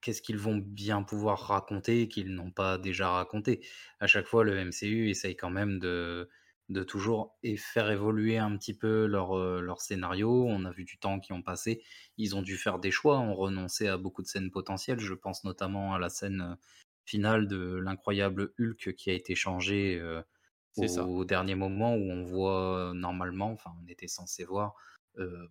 qu'est-ce 0.00 0.22
qu'ils 0.22 0.38
vont 0.38 0.56
bien 0.56 1.02
pouvoir 1.02 1.40
raconter 1.40 2.08
qu'ils 2.08 2.34
n'ont 2.34 2.50
pas 2.50 2.78
déjà 2.78 3.10
raconté? 3.10 3.66
À 4.00 4.06
chaque 4.06 4.26
fois, 4.26 4.44
le 4.44 4.64
MCU 4.64 5.10
essaye 5.10 5.36
quand 5.36 5.50
même 5.50 5.78
de, 5.78 6.28
de 6.68 6.82
toujours 6.82 7.36
et 7.42 7.56
faire 7.56 7.90
évoluer 7.90 8.38
un 8.38 8.56
petit 8.56 8.74
peu 8.74 9.06
leur, 9.06 9.36
leur 9.60 9.80
scénario. 9.80 10.44
On 10.46 10.64
a 10.64 10.70
vu 10.70 10.84
du 10.84 10.98
temps 10.98 11.20
qui 11.20 11.32
ont 11.32 11.42
passé. 11.42 11.82
Ils 12.16 12.34
ont 12.36 12.42
dû 12.42 12.56
faire 12.56 12.78
des 12.78 12.90
choix, 12.90 13.18
ont 13.18 13.34
renoncé 13.34 13.88
à 13.88 13.96
beaucoup 13.96 14.22
de 14.22 14.26
scènes 14.26 14.50
potentielles. 14.50 15.00
Je 15.00 15.14
pense 15.14 15.44
notamment 15.44 15.94
à 15.94 15.98
la 15.98 16.08
scène 16.08 16.56
finale 17.04 17.48
de 17.48 17.76
l'incroyable 17.76 18.52
Hulk 18.58 18.94
qui 18.94 19.10
a 19.10 19.14
été 19.14 19.34
changé 19.34 20.00
au, 20.76 21.24
dernier 21.24 21.54
moment 21.54 21.94
où 21.94 22.10
on 22.10 22.24
voit 22.24 22.92
normalement, 22.94 23.50
enfin 23.52 23.72
on 23.82 23.86
était 23.88 24.08
censé 24.08 24.44
voir 24.44 24.74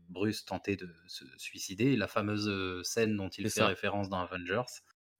Bruce 0.09 0.45
tenter 0.45 0.75
de 0.75 0.93
se 1.07 1.25
suicider. 1.37 1.95
La 1.95 2.07
fameuse 2.07 2.83
scène 2.83 3.15
dont 3.15 3.29
il 3.29 3.49
fait 3.49 3.63
référence 3.63 4.09
dans 4.09 4.19
Avengers, 4.19 4.63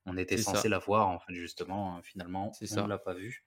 on 0.06 0.18
était 0.18 0.38
censé 0.38 0.70
la 0.70 0.80
voir, 0.80 1.08
en 1.08 1.20
fait, 1.20 1.34
justement, 1.34 1.96
hein, 1.96 2.02
finalement, 2.02 2.52
on 2.72 2.84
ne 2.84 2.88
l'a 2.88 2.98
pas 2.98 3.14
vue. 3.14 3.46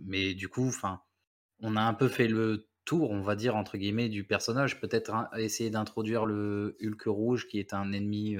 mais 0.00 0.34
du 0.34 0.48
coup, 0.48 0.68
enfin, 0.68 1.02
on 1.60 1.76
a 1.76 1.82
un 1.82 1.94
peu 1.94 2.08
fait 2.08 2.28
le 2.28 2.68
tour, 2.84 3.10
on 3.10 3.20
va 3.20 3.36
dire, 3.36 3.54
entre 3.56 3.76
guillemets, 3.76 4.08
du 4.08 4.24
personnage. 4.24 4.80
Peut-être 4.80 5.28
essayer 5.36 5.70
d'introduire 5.70 6.26
le 6.26 6.76
Hulk 6.82 7.02
rouge, 7.06 7.46
qui 7.46 7.58
est 7.58 7.74
un 7.74 7.92
ennemi 7.92 8.36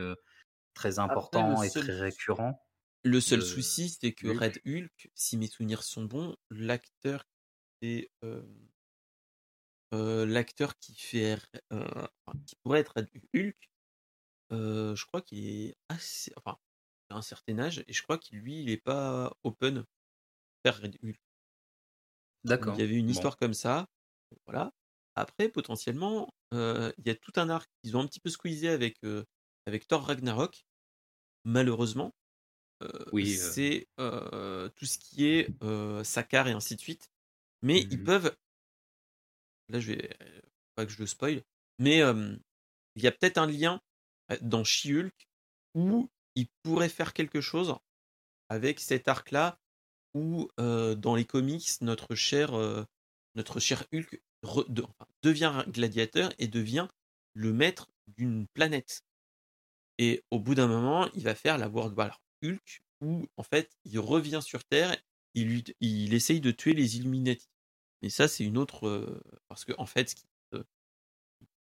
très 0.74 0.98
important 0.98 1.62
et 1.62 1.70
très 1.70 2.00
récurrent. 2.00 2.66
Le 3.02 3.20
seul 3.20 3.42
souci, 3.42 3.88
c'est 3.88 4.12
que 4.12 4.28
Red 4.28 4.60
Hulk, 4.66 5.10
si 5.14 5.36
mes 5.36 5.46
souvenirs 5.46 5.82
sont 5.82 6.04
bons, 6.04 6.36
l'acteur 6.50 7.26
est 7.82 8.10
l'acteur 9.92 10.78
qui 10.78 10.94
fait 10.94 11.38
qui 12.46 12.56
pourrait 12.56 12.80
être 12.80 12.94
Hulk, 13.34 13.70
je 14.50 15.04
crois 15.06 15.22
qu'il 15.22 15.46
est 15.46 15.76
assez 15.88 16.32
enfin, 16.36 16.58
à 17.10 17.16
un 17.16 17.22
certain 17.22 17.58
âge 17.58 17.84
et 17.86 17.92
je 17.92 18.02
crois 18.02 18.18
qu'il 18.18 18.38
lui, 18.38 18.62
il 18.62 18.70
est 18.70 18.76
pas 18.76 19.36
open 19.42 19.84
faire 20.64 20.80
Red 20.80 20.98
Hulk. 21.02 21.20
D'accord. 22.44 22.74
Il 22.74 22.80
y 22.80 22.84
avait 22.84 22.96
une 22.96 23.10
histoire 23.10 23.36
comme 23.36 23.54
ça, 23.54 23.88
voilà. 24.46 24.72
Après 25.16 25.48
potentiellement, 25.48 26.32
il 26.52 26.92
y 27.04 27.10
a 27.10 27.14
tout 27.14 27.32
un 27.36 27.50
arc 27.50 27.68
qu'ils 27.82 27.96
ont 27.96 28.00
un 28.00 28.06
petit 28.06 28.20
peu 28.20 28.30
squeezé 28.30 28.68
avec, 28.68 28.98
avec 29.66 29.88
Thor 29.88 30.06
Ragnarok. 30.06 30.64
Malheureusement, 31.44 32.14
oui, 33.12 33.34
c'est, 33.34 33.88
tout 33.98 34.86
ce 34.86 34.98
qui 34.98 35.26
est, 35.26 35.48
Sakar 36.04 36.48
et 36.48 36.52
ainsi 36.52 36.76
de 36.76 36.80
suite. 36.80 37.10
Mais 37.62 37.80
ils 37.80 38.00
mmh 38.00 38.04
peuvent 38.04 38.36
là 39.70 39.80
je 39.80 39.92
vais 39.92 40.10
pas 40.74 40.84
que 40.84 40.92
je 40.92 40.98
le 40.98 41.06
spoil, 41.06 41.42
mais 41.78 41.98
il 41.98 43.02
y 43.02 43.06
a 43.06 43.12
peut-être 43.12 43.38
un 43.38 43.46
lien 43.46 43.80
dans 44.42 44.64
She-Hulk 44.64 45.28
où 45.74 46.08
il 46.34 46.48
pourrait 46.62 46.88
faire 46.88 47.12
quelque 47.12 47.40
chose 47.40 47.74
avec 48.48 48.80
cet 48.80 49.08
arc-là 49.08 49.58
où 50.14 50.48
dans 50.56 51.14
les 51.14 51.24
comics 51.24 51.68
notre 51.80 52.14
cher 52.14 52.52
notre 53.34 53.60
cher 53.60 53.84
Hulk 53.92 54.20
devient 55.22 55.64
gladiateur 55.68 56.32
et 56.38 56.48
devient 56.48 56.88
le 57.34 57.52
maître 57.52 57.90
d'une 58.16 58.46
planète. 58.48 59.02
Et 59.98 60.22
au 60.30 60.40
bout 60.40 60.54
d'un 60.54 60.66
moment, 60.66 61.08
il 61.14 61.22
va 61.22 61.34
faire 61.34 61.58
la 61.58 61.68
World 61.68 61.96
War 61.96 62.20
Hulk 62.42 62.82
où 63.02 63.26
en 63.36 63.42
fait 63.42 63.70
il 63.84 63.98
revient 63.98 64.40
sur 64.42 64.64
Terre, 64.64 64.96
il, 65.34 65.62
il 65.80 66.14
essaye 66.14 66.40
de 66.40 66.50
tuer 66.50 66.72
les 66.72 66.96
Illuminati. 66.96 67.48
Mais 68.02 68.08
ça, 68.10 68.28
c'est 68.28 68.44
une 68.44 68.58
autre. 68.58 69.22
parce 69.48 69.64
que, 69.64 69.72
en 69.78 69.86
fait, 69.86 70.10
ce 70.10 70.14
qui 70.14 70.24
se 70.52 70.62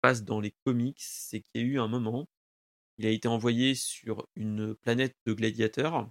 passe 0.01 0.23
dans 0.23 0.39
les 0.39 0.51
comics, 0.65 0.99
c'est 0.99 1.41
qu'il 1.41 1.61
y 1.61 1.63
a 1.63 1.67
eu 1.67 1.79
un 1.79 1.87
moment, 1.87 2.27
il 2.97 3.05
a 3.05 3.09
été 3.09 3.27
envoyé 3.27 3.75
sur 3.75 4.27
une 4.35 4.75
planète 4.75 5.15
de 5.25 5.33
gladiateurs, 5.33 6.09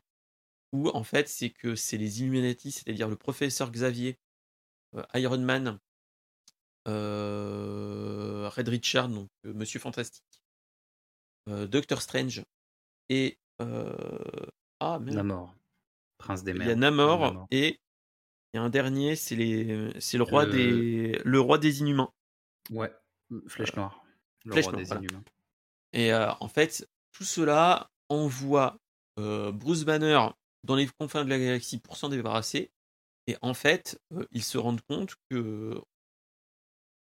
où, 0.73 0.89
en 0.89 1.05
fait, 1.05 1.29
c'est 1.29 1.51
que 1.51 1.75
c'est 1.75 1.97
les 1.97 2.23
Illuminati, 2.23 2.73
c'est-à-dire 2.73 3.09
le 3.09 3.17
professeur 3.17 3.71
Xavier, 3.71 4.19
Iron 5.15 5.39
Man, 5.39 5.79
Red 6.87 8.69
Richard, 8.69 9.09
donc 9.09 9.29
Monsieur 9.45 9.81
Fantastique, 9.81 10.43
Doctor 11.47 12.03
Strange, 12.03 12.45
et. 13.09 13.39
ah, 13.61 14.99
merde. 14.99 15.17
Namor. 15.17 15.55
Prince 16.19 16.45
des 16.45 16.55
mers. 16.55 16.67
Il 16.67 16.71
y 16.71 16.73
a 16.73 16.77
Namor. 16.77 17.47
et 17.51 17.81
un 18.59 18.69
dernier, 18.69 19.17
c'est 19.17 19.37
les, 19.37 19.91
c'est 20.01 20.19
le 20.19 20.25
roi 20.25 20.47
des, 20.47 21.21
le 21.25 21.41
roi 21.41 21.59
des 21.59 21.81
inhumains. 21.81 22.13
Ouais, 22.71 22.93
Flèche 23.49 23.75
Noire. 23.75 24.05
Flèche 24.49 24.67
Noire, 24.67 24.77
des 24.77 24.91
inhumains. 24.91 25.25
Et 25.93 26.13
euh, 26.13 26.31
en 26.41 26.49
fait, 26.49 26.89
tout 27.13 27.25
cela 27.25 27.91
envoie 28.09 28.79
euh, 29.19 29.53
Bruce 29.53 29.85
Banner 29.85 30.21
dans 30.65 30.77
les 30.77 30.87
confins 30.87 31.25
de 31.25 31.31
la 31.31 31.39
galaxie 31.39 31.79
pour 31.79 31.97
s'en 31.97 32.09
débarrasser. 32.09 32.71
Et 33.27 33.37
en 33.43 33.55
fait, 33.55 34.01
euh, 34.13 34.27
ils 34.33 34.45
se 34.45 34.59
rendent 34.59 34.83
compte 34.83 35.17
que 35.31 35.81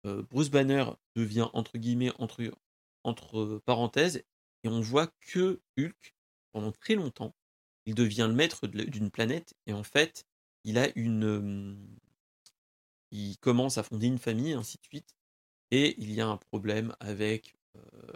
Bruce 0.05 0.51
Banner 0.51 0.85
devient 1.17 1.49
entre 1.55 1.79
guillemets 1.79 2.13
entre, 2.19 2.43
entre 3.05 3.63
parenthèses 3.65 4.23
et 4.63 4.69
on 4.69 4.83
voit 4.83 5.07
que 5.21 5.63
Hulk 5.79 6.15
pendant 6.53 6.73
très 6.73 6.95
longtemps 6.95 7.35
il 7.87 7.95
devient 7.95 8.27
le 8.29 8.35
maître 8.35 8.67
d'une 8.67 9.11
planète 9.11 9.55
et 9.67 9.73
en 9.73 9.83
fait 9.83 10.27
il 10.65 10.79
a 10.79 10.89
une. 10.97 11.99
il 13.11 13.39
commence 13.39 13.79
à 13.79 13.83
fonder 13.83 14.07
une 14.07 14.19
famille, 14.19 14.53
ainsi 14.53 14.79
de 14.79 14.85
suite. 14.85 15.15
Et 15.71 15.95
il 15.99 16.13
y 16.13 16.21
a 16.21 16.27
un 16.27 16.37
problème 16.37 16.95
avec 17.01 17.57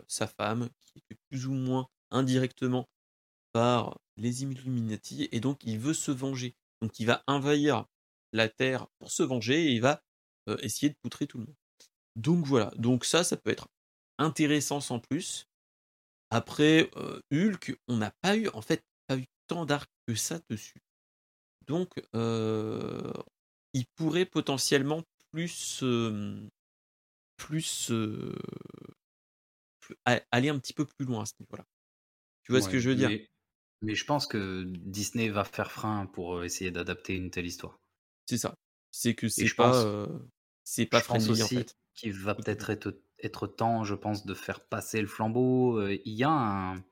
sa 0.07 0.27
femme, 0.27 0.69
qui 0.81 1.03
est 1.11 1.19
plus 1.29 1.47
ou 1.47 1.53
moins 1.53 1.89
indirectement 2.11 2.89
par 3.53 3.99
les 4.17 4.43
Illuminati, 4.43 5.29
et 5.33 5.41
donc 5.41 5.65
il 5.65 5.79
veut 5.79 5.95
se 5.95 6.11
venger. 6.11 6.55
Donc 6.81 7.01
il 7.01 7.07
va 7.07 7.25
envahir 7.27 7.87
la 8.33 8.49
Terre 8.49 8.87
pour 8.99 9.11
se 9.11 9.23
venger 9.23 9.67
et 9.67 9.73
il 9.73 9.81
va 9.81 10.03
essayer 10.61 10.91
de 10.91 10.97
poutrer 11.03 11.27
tout 11.27 11.39
le 11.39 11.47
monde. 11.47 11.57
Donc 12.17 12.47
voilà, 12.47 12.71
donc 12.77 13.05
ça, 13.05 13.25
ça 13.25 13.37
peut 13.37 13.51
être 13.51 13.69
intéressant 14.19 14.81
sans 14.81 14.99
plus. 15.01 15.47
Après, 16.31 16.91
Hulk, 17.33 17.79
on 17.89 17.97
n'a 17.97 18.11
pas 18.23 18.37
eu, 18.37 18.49
en 18.49 18.63
fait, 18.63 18.85
pas 19.07 19.17
eu 19.17 19.27
tant 19.47 19.65
d'arcs 19.67 19.91
que 20.07 20.15
ça 20.15 20.41
dessus. 20.51 20.83
Donc, 21.69 21.89
il 22.15 23.87
pourrait 23.95 24.27
potentiellement 24.27 25.03
plus, 25.31 25.85
plus, 27.37 27.93
aller 30.31 30.49
un 30.49 30.59
petit 30.59 30.73
peu 30.73 30.87
plus 30.87 31.07
loin 31.07 31.23
à 31.23 31.27
ce 31.27 31.35
niveau-là. 31.41 31.65
Tu 32.43 32.53
vois 32.53 32.63
ce 32.63 32.69
que 32.69 32.79
je 32.79 32.89
veux 32.89 32.97
dire? 32.97 33.11
mais, 33.83 33.95
je 33.95 34.05
pense 34.05 34.27
que 34.27 34.65
Disney 34.65 35.29
va 35.29 35.45
faire 35.45 35.71
frein 35.71 36.07
pour 36.07 36.43
essayer 36.43 36.71
d'adapter 36.71 37.15
une 37.15 37.31
telle 37.31 37.47
histoire. 37.47 37.79
C'est 38.27 38.39
ça. 38.39 38.55
C'est 38.91 39.15
que 39.15 39.29
c'est 39.29 39.55
pas, 39.55 40.09
c'est 40.65 40.87
pas 40.87 41.01
je 41.01 41.31
aussi 41.31 41.43
en 41.43 41.49
fait. 41.49 41.77
Qu'il 41.95 42.13
va 42.13 42.35
peut-être 42.35 42.71
être, 42.71 43.01
être, 43.19 43.47
temps, 43.47 43.85
je 43.85 43.95
pense, 43.95 44.25
de 44.25 44.35
faire 44.35 44.65
passer 44.65 45.01
le 45.01 45.07
flambeau. 45.07 45.87
Il 45.89 46.13
y 46.13 46.25
a 46.25 46.31
un 46.31 46.85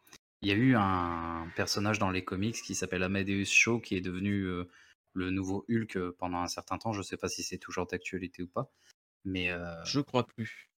il 0.46 0.50
y 0.50 0.52
a 0.52 0.54
eu 0.54 0.76
un 0.76 1.48
personnage 1.56 1.98
dans 1.98 2.10
les 2.10 2.22
comics 2.22 2.54
qui 2.62 2.76
s'appelle 2.76 3.02
Amadeus 3.02 3.46
Shaw 3.46 3.80
qui 3.80 3.96
est 3.96 4.00
devenu 4.00 4.42
euh, 4.42 4.70
le 5.12 5.30
nouveau 5.30 5.66
Hulk 5.68 5.96
euh, 5.96 6.16
pendant 6.20 6.38
un 6.38 6.46
certain 6.46 6.78
temps. 6.78 6.92
Je 6.92 6.98
ne 6.98 7.02
sais 7.02 7.16
pas 7.16 7.28
si 7.28 7.42
c'est 7.42 7.58
toujours 7.58 7.88
d'actualité 7.88 8.44
ou 8.44 8.46
pas. 8.46 8.70
Mais 9.24 9.50
euh, 9.50 9.74
je 9.84 9.98
crois 9.98 10.24
plus. 10.24 10.70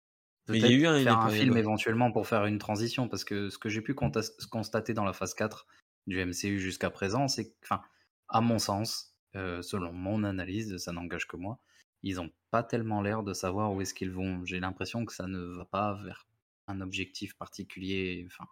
Mais 0.48 0.58
il 0.58 0.62
y 0.62 0.68
a 0.68 0.70
eu 0.70 0.86
un, 0.86 1.02
faire 1.02 1.18
un 1.18 1.30
film 1.30 1.56
éventuellement 1.56 2.12
pour 2.12 2.28
faire 2.28 2.46
une 2.46 2.58
transition 2.58 3.08
parce 3.08 3.24
que 3.24 3.50
ce 3.50 3.58
que 3.58 3.68
j'ai 3.68 3.80
pu 3.80 3.92
constater 3.94 4.94
dans 4.94 5.04
la 5.04 5.12
phase 5.12 5.34
4 5.34 5.66
du 6.06 6.24
MCU 6.24 6.60
jusqu'à 6.60 6.90
présent, 6.90 7.26
c'est 7.26 7.48
que, 7.48 7.54
enfin, 7.64 7.82
à 8.28 8.40
mon 8.40 8.60
sens, 8.60 9.16
selon 9.34 9.92
mon 9.92 10.22
analyse, 10.22 10.76
ça 10.76 10.92
n'engage 10.92 11.26
que 11.26 11.36
moi, 11.36 11.58
ils 12.04 12.16
n'ont 12.16 12.30
pas 12.52 12.62
tellement 12.62 13.02
l'air 13.02 13.24
de 13.24 13.32
savoir 13.32 13.72
où 13.72 13.80
est-ce 13.80 13.94
qu'ils 13.94 14.12
vont. 14.12 14.44
J'ai 14.44 14.60
l'impression 14.60 15.04
que 15.04 15.12
ça 15.12 15.26
ne 15.26 15.40
va 15.40 15.64
pas 15.64 16.00
vers 16.04 16.28
un 16.68 16.80
objectif 16.80 17.34
particulier. 17.36 18.24
Enfin, 18.28 18.46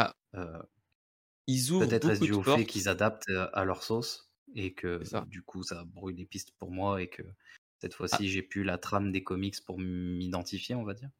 Ah. 0.00 0.14
Ils 1.46 1.72
ouvrent 1.72 1.86
Peut-être 1.86 2.10
est-ce 2.10 2.20
dû 2.22 2.32
au 2.32 2.42
fait 2.42 2.64
qu'ils 2.66 2.88
adaptent 2.88 3.28
à 3.52 3.64
leur 3.64 3.82
sauce 3.82 4.30
et 4.54 4.74
que 4.74 5.02
du 5.28 5.42
coup 5.42 5.62
ça 5.62 5.84
brouille 5.84 6.14
les 6.16 6.26
pistes 6.26 6.52
pour 6.58 6.70
moi 6.70 7.02
et 7.02 7.08
que 7.08 7.22
cette 7.80 7.94
Ah. 7.94 7.96
fois-ci 7.96 8.28
j'ai 8.28 8.42
plus 8.42 8.64
la 8.64 8.78
trame 8.78 9.12
des 9.12 9.22
comics 9.22 9.62
pour 9.64 9.78
m'identifier, 9.78 10.74
on 10.74 10.84
va 10.84 10.94
dire. 10.94 11.10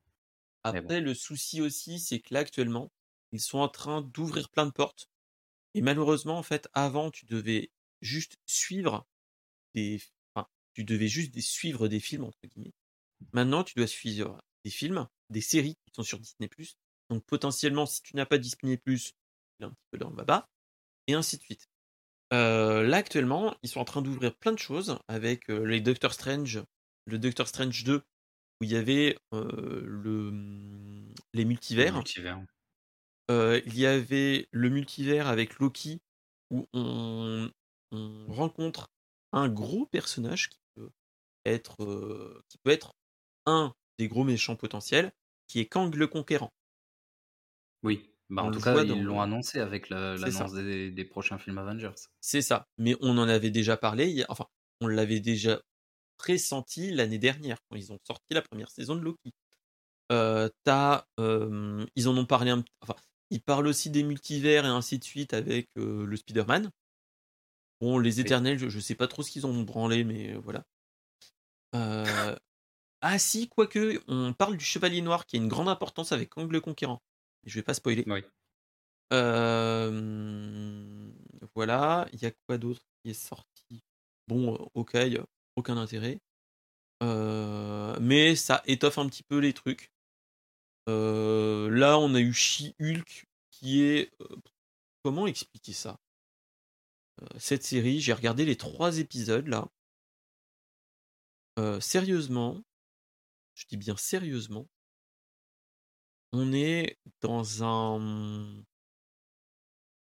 Bon. 0.73 0.79
Après, 0.79 1.01
le 1.01 1.15
souci 1.15 1.61
aussi, 1.63 1.99
c'est 2.01 2.21
que 2.21 2.35
là, 2.35 2.41
actuellement, 2.41 2.93
ils 3.33 3.41
sont 3.41 3.59
en 3.59 3.69
train 3.69 4.03
d'ouvrir 4.03 4.51
plein 4.51 4.67
de 4.67 4.73
portes. 4.73 5.09
Et 5.75 5.83
malheureusement, 5.83 6.39
en 6.39 6.43
fait, 6.45 6.69
avant, 6.75 7.11
tu 7.11 7.27
devais 7.27 7.71
juste 8.03 8.37
suivre 8.47 9.07
des, 9.75 10.01
enfin, 10.35 10.49
tu 10.75 10.85
devais 10.85 11.09
juste 11.09 11.33
des- 11.35 11.41
suivre 11.43 11.89
des 11.89 12.01
films, 12.01 12.25
entre 12.25 12.39
guillemets. 12.47 12.75
Maintenant, 13.33 13.65
tu 13.65 13.75
dois 13.77 13.87
suivre 13.89 14.41
des 14.65 14.71
films, 14.71 15.09
des 15.31 15.41
séries 15.43 15.77
qui 15.87 15.95
sont 15.95 16.03
sur 16.05 16.19
Disney+. 16.21 16.51
Donc, 17.11 17.25
potentiellement, 17.25 17.87
si 17.87 18.03
tu 18.03 18.17
n'as 18.17 18.27
pas 18.27 18.39
Disney+, 18.39 18.79
tu 18.79 18.95
es 19.61 19.65
un 19.65 19.71
petit 19.71 19.87
peu 19.91 19.99
dans 19.99 20.11
le 20.11 20.17
baba. 20.17 20.49
Et 21.07 21.15
ainsi 21.15 21.39
de 21.39 21.43
suite. 21.43 21.69
Euh, 22.33 22.83
là, 22.85 22.99
actuellement, 22.99 23.55
ils 23.63 23.69
sont 23.69 23.81
en 23.81 23.85
train 23.85 24.03
d'ouvrir 24.03 24.35
plein 24.37 24.53
de 24.53 24.59
choses 24.59 24.99
avec 25.09 25.51
euh, 25.51 25.65
les 25.65 25.81
Doctor 25.81 26.13
Strange, 26.13 26.63
le 27.07 27.19
Doctor 27.19 27.49
Strange 27.49 27.85
2, 27.85 27.97
où 27.97 28.65
il 28.65 28.71
y 28.71 28.77
avait 28.77 29.19
euh, 29.35 29.83
le, 29.85 30.31
les 31.35 31.43
Le 31.43 31.45
multivers. 31.45 31.95
multivers. 31.95 32.41
Il 33.29 33.79
y 33.79 33.87
avait 33.87 34.49
le 34.51 34.71
multivers 34.71 35.29
avec 35.29 35.59
Loki, 35.59 36.01
où 36.51 36.69
on, 36.73 37.51
on 37.93 38.27
rencontre 38.29 38.91
un 39.33 39.49
gros 39.49 39.87
personnage 39.87 40.49
qui 40.51 40.59
peut 40.75 40.91
être, 41.45 42.43
qui 42.49 42.59
peut 42.59 42.71
être 42.71 42.95
un 43.47 43.75
des 43.99 44.09
gros 44.09 44.25
méchants 44.25 44.57
potentiels, 44.57 45.13
qui 45.47 45.61
est 45.61 45.67
Kang 45.67 45.95
le 45.95 46.07
Conquérant. 46.07 46.53
Oui. 47.83 48.07
Bah, 48.29 48.43
On 48.45 48.49
en 48.49 48.51
tout 48.53 48.61
cas, 48.61 48.85
ils 48.85 49.03
l'ont 49.03 49.21
annoncé 49.21 49.59
avec 49.59 49.89
l'annonce 49.89 50.53
des, 50.53 50.91
des 50.91 51.05
prochains 51.05 51.39
films 51.39 51.59
Avengers. 51.59 51.91
C'est 52.21 52.43
ça. 52.43 52.69
Mais 52.79 52.97
on 53.01 53.19
en 53.19 53.29
avait 53.29 53.51
déjà 53.51 53.77
parlé, 53.77 54.25
enfin, 54.29 54.47
on 54.81 54.87
l'avait 54.87 55.21
déjà 55.21 55.61
pressenti 56.17 56.93
l'année 56.93 57.19
dernière, 57.19 57.59
quand 57.69 57.77
ils 57.77 57.93
ont 57.93 57.99
sorti 58.07 58.35
la 58.35 58.43
première 58.43 58.71
saison 58.71 58.95
de 58.95 59.01
Loki. 59.01 59.33
Euh, 60.13 60.49
t'as, 60.65 61.07
euh, 61.19 61.85
ils 61.97 62.09
en 62.09 62.17
ont 62.17 62.27
parlé 62.27 62.51
un 62.51 62.65
enfin, 62.83 62.97
ils 63.31 63.41
parlent 63.41 63.69
aussi 63.69 63.91
des 63.91 64.03
multivers 64.03 64.65
et 64.65 64.69
ainsi 64.69 64.99
de 64.99 65.05
suite 65.05 65.35
avec 65.35 65.69
euh, 65.79 66.05
le 66.05 66.17
Spider-Man. 66.17 66.71
Bon, 67.81 67.99
les 67.99 68.21
éternels, 68.21 68.59
je, 68.59 68.69
je 68.69 68.81
sais 68.81 68.95
pas 68.95 69.09
trop 69.09 69.23
ce 69.23 69.31
qu'ils 69.31 69.47
ont 69.47 69.63
branlé, 69.63 70.05
mais 70.05 70.35
voilà. 70.35 70.65
Ah 73.03 73.19
si, 73.19 73.49
quoique, 73.49 74.03
on 74.09 74.35
parle 74.35 74.57
du 74.57 74.65
Chevalier 74.65 75.01
Noir 75.01 75.25
qui 75.25 75.37
a 75.37 75.39
une 75.39 75.49
grande 75.49 75.69
importance 75.69 76.13
avec 76.13 76.29
Kang 76.29 76.51
le 76.53 76.61
Conquérant. 76.61 77.01
Je 77.45 77.55
vais 77.55 77.63
pas 77.63 77.75
spoiler. 77.75 78.05
Oui. 78.07 78.23
Euh, 79.13 81.11
voilà, 81.55 82.07
il 82.13 82.23
y 82.23 82.27
a 82.27 82.31
quoi 82.47 82.59
d'autre 82.59 82.83
qui 83.03 83.11
est 83.11 83.15
sorti? 83.15 83.83
Bon, 84.29 84.71
ok, 84.75 84.97
aucun 85.57 85.77
intérêt. 85.77 86.21
Euh, 87.03 87.99
mais 88.01 88.37
ça 88.37 88.63
étoffe 88.67 88.99
un 88.99 89.09
petit 89.09 89.23
peu 89.23 89.39
les 89.39 89.53
trucs. 89.53 89.91
Euh, 90.89 91.69
là, 91.71 91.99
on 91.99 92.15
a 92.15 92.21
eu 92.21 92.33
She-Hulk 92.33 93.27
qui 93.51 93.83
est. 93.83 94.13
comment 95.03 95.27
expliquer 95.27 95.73
ça? 95.73 95.99
Cette 97.39 97.65
série, 97.65 98.01
j'ai 98.01 98.15
regardé 98.15 98.47
les 98.47 98.57
trois 98.57 98.99
épisodes 98.99 99.47
là. 99.47 99.69
Sérieusement, 101.81 102.63
je 103.55 103.67
dis 103.67 103.77
bien 103.77 103.97
sérieusement, 103.97 104.67
on 106.33 106.53
est 106.53 106.99
dans 107.21 107.65
un 107.65 108.63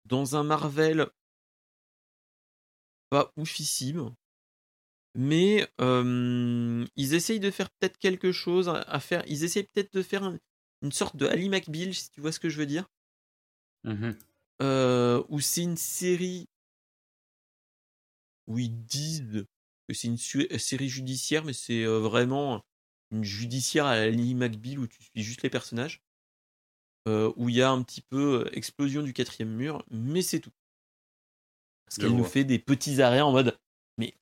dans 0.06 0.36
un 0.36 0.44
Marvel 0.44 1.08
pas 3.10 3.32
oufissime, 3.38 4.14
mais 5.16 5.68
euh, 5.82 6.86
ils 6.96 7.14
essayent 7.14 7.40
de 7.40 7.52
faire 7.52 7.70
peut-être 7.72 7.98
quelque 7.98 8.32
chose 8.32 8.70
à, 8.70 9.00
faire. 9.00 9.24
Ils 9.28 9.44
essayent 9.44 9.64
peut-être 9.74 9.94
de 9.94 10.04
faire 10.04 10.24
un- 10.24 10.40
une 10.82 10.92
sorte 10.92 11.16
de 11.16 11.26
Ali 11.28 11.50
McBeal, 11.50 11.94
si 11.94 12.10
tu 12.12 12.22
vois 12.22 12.32
ce 12.32 12.40
que 12.40 12.50
je 12.50 12.58
veux 12.58 12.66
dire, 12.66 12.88
euh, 14.62 15.24
où 15.30 15.40
c'est 15.40 15.64
une 15.64 15.78
série 15.78 16.48
où 18.48 18.58
ils 18.60 18.86
disent 18.86 19.46
que 19.88 19.94
c'est 19.94 20.08
une 20.08 20.18
série 20.18 20.90
judiciaire, 20.90 21.46
mais 21.46 21.54
c'est 21.54 21.86
vraiment 21.86 22.64
une 23.12 23.24
judiciaire 23.24 23.86
à 23.86 23.92
Ali 23.94 24.36
McBeal 24.36 24.80
où 24.80 24.88
tu 24.88 25.02
suis 25.04 25.24
juste 25.24 25.42
les 25.44 25.50
personnages, 25.50 26.02
euh, 27.10 27.34
où 27.36 27.50
il 27.50 27.56
y 27.56 27.62
a 27.62 27.70
un 27.70 27.82
petit 27.82 28.02
peu 28.02 28.46
euh, 28.46 28.56
explosion 28.56 29.02
du 29.02 29.14
quatrième 29.14 29.50
mur, 29.50 29.84
mais 29.90 30.22
c'est 30.22 30.40
tout. 30.40 30.52
Parce 31.86 31.98
qu'elle 31.98 32.16
nous 32.16 32.24
fait 32.24 32.44
des 32.44 32.60
petits 32.60 33.02
arrêts 33.02 33.22
en 33.22 33.32
mode 33.32 33.58
mais 33.98 34.14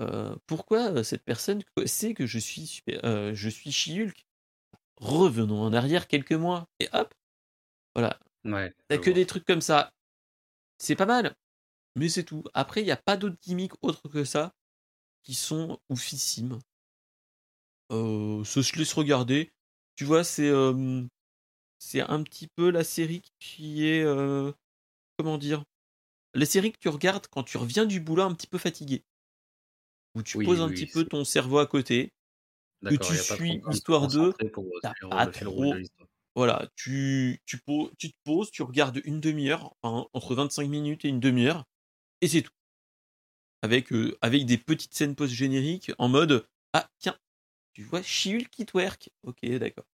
euh, 0.00 0.36
pourquoi 0.46 1.02
cette 1.02 1.24
personne 1.24 1.62
sait 1.84 2.14
que 2.14 2.26
je 2.26 2.38
suis 2.38 2.66
super- 2.66 3.04
euh, 3.04 3.34
je 3.34 3.48
suis 3.48 3.72
She-Hulk? 3.72 4.24
Revenons 4.98 5.60
en 5.60 5.72
arrière 5.72 6.06
quelques 6.06 6.32
mois 6.32 6.68
et 6.80 6.88
hop, 6.92 7.12
voilà. 7.94 8.18
Ouais. 8.44 8.72
T'as 8.88 8.98
que 8.98 9.04
vois. 9.04 9.12
des 9.12 9.26
trucs 9.26 9.44
comme 9.44 9.60
ça. 9.60 9.92
C'est 10.78 10.96
pas 10.96 11.06
mal, 11.06 11.34
mais 11.96 12.08
c'est 12.08 12.24
tout. 12.24 12.44
Après, 12.54 12.82
il 12.82 12.84
n'y 12.84 12.92
a 12.92 12.96
pas 12.96 13.16
d'autres 13.16 13.38
gimmicks 13.42 13.82
autres 13.82 14.08
que 14.08 14.24
ça 14.24 14.54
qui 15.22 15.34
sont 15.34 15.80
oufissimes. 15.90 16.60
Ça 17.90 18.62
se 18.62 18.76
laisse 18.76 18.92
regarder. 18.92 19.52
Tu 19.96 20.04
vois, 20.04 20.24
c'est 20.24 20.48
euh, 20.48 21.04
c'est 21.78 22.00
un 22.02 22.22
petit 22.22 22.48
peu 22.48 22.70
la 22.70 22.84
série 22.84 23.22
qui 23.38 23.86
est 23.86 24.02
euh, 24.04 24.52
comment 25.18 25.38
dire 25.38 25.64
la 26.34 26.46
série 26.46 26.72
que 26.72 26.78
tu 26.78 26.88
regardes 26.90 27.28
quand 27.28 27.44
tu 27.44 27.58
reviens 27.58 27.86
du 27.86 28.00
boulot 28.00 28.24
un 28.24 28.34
petit 28.34 28.48
peu 28.48 28.58
fatigué. 28.58 29.04
Où 30.14 30.22
tu 30.22 30.36
Oui, 30.36 30.44
poses 30.44 30.60
un 30.60 30.68
oui, 30.68 30.72
petit 30.72 30.86
peu 30.86 31.04
ton 31.04 31.24
cerveau 31.24 31.58
à 31.58 31.66
côté, 31.66 32.12
que 32.88 32.94
tu 32.94 33.16
suis 33.18 33.64
histoire 33.70 34.08
de 34.08 34.34
euh, 34.44 34.88
pas 35.08 35.26
trop 35.28 35.78
l'histoire. 35.78 36.08
voilà, 36.36 36.68
tu, 36.76 37.40
tu, 37.46 37.58
po- 37.60 37.90
tu 37.98 38.10
te 38.12 38.16
poses, 38.24 38.50
tu 38.50 38.62
regardes 38.62 39.00
une 39.04 39.20
demi-heure, 39.20 39.74
enfin, 39.82 40.08
entre 40.14 40.34
25 40.36 40.68
minutes 40.68 41.04
et 41.04 41.08
une 41.08 41.20
demi-heure, 41.20 41.64
et 42.22 42.28
c'est 42.28 42.42
tout. 42.42 42.52
Avec, 43.62 43.92
euh, 43.92 44.16
avec 44.22 44.46
des 44.46 44.58
petites 44.58 44.94
scènes 44.94 45.14
post-génériques 45.14 45.92
en 45.98 46.08
mode 46.08 46.46
Ah, 46.72 46.88
tiens, 46.98 47.16
tu 47.74 47.84
vois 47.84 48.02
She-Hulk 48.02 48.50
qui 48.50 48.66
twerk. 48.66 49.10
Ok, 49.24 49.44
d'accord. 49.58 49.86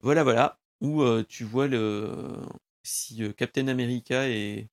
Voilà, 0.00 0.24
voilà. 0.24 0.60
Où 0.80 1.02
euh, 1.02 1.24
tu 1.28 1.44
vois 1.44 1.68
le 1.68 2.36
si 2.82 3.22
euh, 3.22 3.32
Captain 3.32 3.68
America 3.68 4.28
est, 4.28 4.68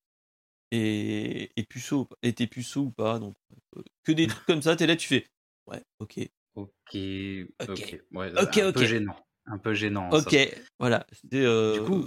est, 0.71 1.51
est 1.55 1.69
puceau, 1.69 2.01
ou 2.01 2.05
pas- 2.05 2.17
était 2.23 2.47
puceau 2.47 2.81
ou 2.83 2.91
pas. 2.91 3.19
Donc, 3.19 3.35
euh, 3.77 3.83
que 4.03 4.11
des 4.13 4.27
trucs 4.27 4.45
comme 4.45 4.61
ça, 4.61 4.75
t'es 4.75 4.87
là, 4.87 4.95
tu 4.95 5.07
fais 5.07 5.27
Ouais, 5.67 5.83
ok, 5.99 6.19
Ok, 6.55 6.69
Ok. 7.61 7.69
ok. 7.69 8.01
Ouais, 8.13 8.31
Ok, 8.37 8.57
un 8.57 8.71
peu 8.71 8.85
gênant. 8.85 9.15
Un 9.45 9.57
peu 9.57 9.73
gênant. 9.73 10.11
ça. 10.11 10.29
ok. 10.29 10.55
Voilà. 10.79 11.05
Euh, 11.33 11.73
Du 11.73 11.81
coup, 11.81 12.05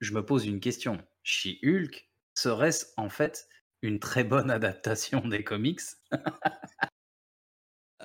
je 0.00 0.12
me 0.12 0.24
pose 0.24 0.46
une 0.46 0.60
question. 0.60 0.98
She-Hulk, 1.22 2.10
serait-ce 2.34 2.86
en 2.96 3.08
fait 3.08 3.48
une 3.82 3.98
très 3.98 4.24
bonne 4.24 4.50
adaptation 4.50 5.20
des 5.26 5.44
comics? 5.44 5.80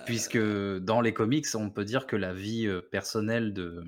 Puisque 0.06 0.38
dans 0.38 1.02
les 1.02 1.14
comics, 1.14 1.48
on 1.56 1.70
peut 1.70 1.84
dire 1.84 2.08
que 2.08 2.16
la 2.16 2.34
vie 2.34 2.70
personnelle 2.92 3.54
de, 3.54 3.84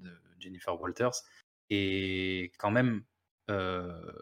de 0.00 0.17
Jennifer 0.38 0.80
Walters 0.80 1.22
est 1.70 2.52
quand 2.58 2.70
même. 2.70 3.02
euh, 3.50 4.12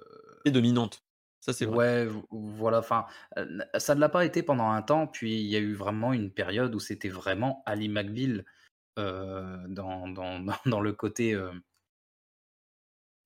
est 0.45 0.51
dominante. 0.51 1.03
Ça, 1.41 1.53
c'est 1.53 1.67
vrai. 1.67 1.77
Ouais, 1.77 2.07
vo- 2.07 2.27
voilà. 2.31 2.79
Enfin, 2.79 3.07
euh, 3.39 3.61
ça 3.79 3.95
ne 3.95 4.01
l'a 4.01 4.09
pas 4.09 4.25
été 4.25 4.43
pendant 4.43 4.71
un 4.71 4.83
temps, 4.83 5.07
puis 5.07 5.41
il 5.41 5.47
y 5.47 5.57
a 5.57 5.61
eu 5.61 5.75
vraiment 5.75 6.13
une 6.13 6.31
période 6.33 6.75
où 6.75 6.81
c'était 6.81 7.09
vraiment 7.09 7.63
Ali 7.67 7.89
McBeal 7.89 8.45
euh, 8.99 9.59
dans, 9.69 10.09
dans, 10.09 10.41
dans, 10.67 10.81
le 10.81 10.93
côté. 10.93 11.35
euh, 11.35 11.53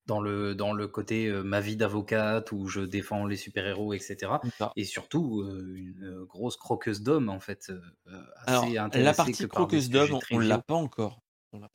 dans 0.07 0.21
le, 0.21 0.55
dans 0.57 0.73
le 0.73 0.89
côté 0.89 1.29
euh, 1.29 1.43
ma 1.43 1.61
vie 1.61 1.77
d'avocate 1.77 2.51
où 2.53 2.67
je 2.67 2.81
défends 2.81 3.27
les 3.27 3.37
super-héros, 3.37 3.95
etc. 3.95 4.41
Et 4.75 4.85
surtout, 4.85 5.43
euh, 5.43 5.75
une 5.77 6.05
euh, 6.05 6.25
grosse 6.25 6.57
croqueuse 6.57 7.03
d'hommes, 7.03 7.29
en 7.29 7.39
fait. 7.39 7.71
euh, 7.71 7.81
euh, 8.09 8.23
Alors, 8.47 8.67
la 8.93 9.13
partie 9.13 9.47
croqueuse 9.47 9.89
d'homme, 9.89 10.07
sujets 10.07 10.19
on 10.33 10.39
l'a 10.39 10.57
triviaux. 10.57 10.63
pas 10.67 10.75
encore. 10.75 11.21
On 11.53 11.61
l'a 11.61 11.71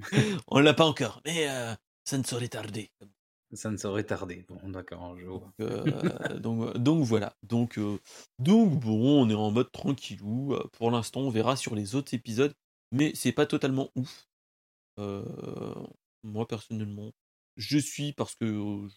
on 0.48 0.60
l'a 0.60 0.74
pas 0.74 0.84
encore, 0.84 1.20
mais 1.24 1.48
euh, 1.48 1.74
ça 2.04 2.18
ne 2.18 2.22
saurait 2.22 2.48
tarder. 2.48 2.90
Ça 3.54 3.70
ne 3.70 3.76
saurait 3.76 4.04
tarder. 4.04 4.44
Bon, 4.48 4.68
d'accord, 4.68 5.16
je 5.18 5.26
vois. 5.26 5.52
Euh, 5.60 6.38
donc, 6.38 6.76
donc 6.76 7.04
voilà. 7.04 7.34
Donc, 7.42 7.78
euh, 7.78 7.98
donc 8.38 8.78
bon, 8.80 9.22
on 9.22 9.30
est 9.30 9.34
en 9.34 9.50
mode 9.50 9.72
tranquillou. 9.72 10.54
Euh, 10.54 10.68
Pour 10.72 10.90
l'instant, 10.90 11.20
on 11.20 11.30
verra 11.30 11.56
sur 11.56 11.74
les 11.74 11.94
autres 11.94 12.12
épisodes, 12.14 12.54
mais 12.92 13.12
c'est 13.14 13.32
pas 13.32 13.46
totalement 13.46 13.90
ouf. 13.96 14.28
Euh, 14.98 15.74
moi 16.24 16.46
personnellement, 16.46 17.12
je 17.56 17.78
suis 17.78 18.12
parce 18.12 18.34
que 18.34 18.44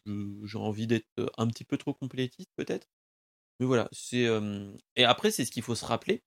euh, 0.08 0.42
j'ai 0.46 0.58
envie 0.58 0.88
d'être 0.88 1.08
un 1.38 1.48
petit 1.48 1.64
peu 1.64 1.78
trop 1.78 1.94
complétiste 1.94 2.50
peut-être. 2.56 2.88
Mais 3.60 3.66
voilà, 3.66 3.90
c'est 3.92 4.26
euh, 4.26 4.74
et 4.96 5.04
après 5.06 5.32
c'est 5.32 5.46
ce 5.46 5.52
qu'il 5.52 5.64
faut 5.64 5.76
se 5.76 5.86
rappeler, 5.86 6.24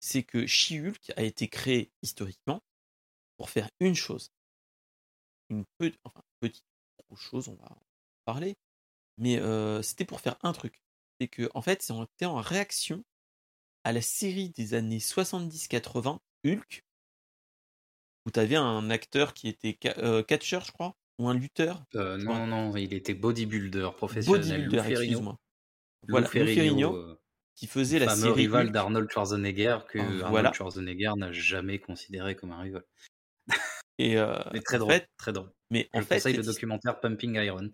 c'est 0.00 0.22
que 0.22 0.46
She-Hulk 0.46 1.12
a 1.16 1.22
été 1.22 1.48
créé 1.48 1.92
historiquement 2.02 2.62
pour 3.36 3.50
faire 3.50 3.68
une 3.80 3.94
chose, 3.94 4.30
une 5.50 5.64
petite, 5.78 6.00
enfin 6.04 6.22
petite, 6.40 6.64
chose, 7.14 7.48
on 7.48 7.54
va 7.54 7.70
en 7.70 7.82
parler. 8.24 8.56
Mais 9.18 9.38
euh, 9.38 9.80
c'était 9.82 10.04
pour 10.04 10.20
faire 10.20 10.36
un 10.42 10.52
truc. 10.52 10.82
C'est 11.20 11.28
que, 11.28 11.48
en 11.54 11.62
fait, 11.62 11.82
c'était 11.82 12.26
en 12.26 12.36
réaction 12.36 13.02
à 13.84 13.92
la 13.92 14.02
série 14.02 14.50
des 14.50 14.74
années 14.74 14.98
70-80, 14.98 16.18
Hulk, 16.44 16.84
où 18.26 18.30
tu 18.30 18.40
avais 18.40 18.56
un 18.56 18.90
acteur 18.90 19.32
qui 19.32 19.48
était 19.48 19.78
euh, 19.98 20.22
catcher, 20.22 20.58
je 20.64 20.72
crois, 20.72 20.94
ou 21.18 21.28
un 21.28 21.34
lutteur. 21.34 21.84
Euh, 21.94 22.18
non, 22.18 22.46
non, 22.46 22.76
il 22.76 22.92
était 22.92 23.14
bodybuilder 23.14 23.90
professionnel. 23.96 24.68
Bodybuilder, 24.68 24.90
excuse-moi. 24.90 25.38
Voilà, 26.08 26.28
Ferrigno, 26.28 27.16
qui 27.54 27.66
faisait 27.66 27.98
la 27.98 28.14
série 28.14 28.32
rival 28.32 28.70
d'Arnold 28.70 29.10
Schwarzenegger 29.10 29.78
que 29.88 29.98
ah, 29.98 30.26
Arnold 30.26 30.54
Schwarzenegger 30.54 31.12
n'a 31.16 31.32
jamais 31.32 31.78
considéré 31.78 32.36
comme 32.36 32.52
un 32.52 32.60
rival. 32.60 32.84
Et 33.98 34.18
euh, 34.18 34.36
très 34.64 34.78
drôle, 34.78 35.00
très 35.16 35.32
drôle. 35.32 35.50
Mais 35.70 35.88
en 35.92 36.02
fait, 36.02 36.24
le 36.24 36.42
documentaire 36.42 37.00
Pumping 37.00 37.34
Iron, 37.36 37.70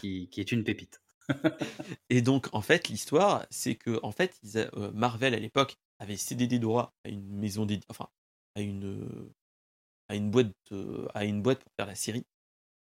qui, 0.00 0.28
qui 0.30 0.40
est 0.40 0.52
une 0.52 0.64
pépite. 0.64 1.02
et 2.10 2.22
donc, 2.22 2.48
en 2.52 2.62
fait, 2.62 2.88
l'histoire, 2.88 3.46
c'est 3.50 3.74
que 3.74 3.98
en 4.02 4.12
fait, 4.12 4.38
euh, 4.56 4.90
Marvel 4.92 5.34
à 5.34 5.38
l'époque 5.38 5.76
avait 5.98 6.16
cédé 6.16 6.46
des 6.46 6.58
droits 6.58 6.94
à 7.04 7.08
une 7.08 7.36
maison 7.38 7.66
d'édition, 7.66 7.86
enfin, 7.90 8.08
à 8.54 8.60
une 8.60 9.30
à 10.08 10.14
une 10.14 10.30
boîte 10.30 10.52
à 11.14 11.24
une 11.24 11.42
boîte 11.42 11.60
pour 11.60 11.72
faire 11.76 11.86
la 11.86 11.94
série. 11.94 12.24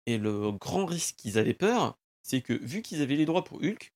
Et 0.06 0.18
le 0.18 0.52
grand 0.52 0.86
risque 0.86 1.16
qu'ils 1.16 1.38
avaient 1.38 1.54
peur, 1.54 1.98
c'est 2.22 2.40
que 2.40 2.52
vu 2.52 2.82
qu'ils 2.82 3.02
avaient 3.02 3.16
les 3.16 3.24
droits 3.24 3.44
pour 3.44 3.58
Hulk, 3.58 3.92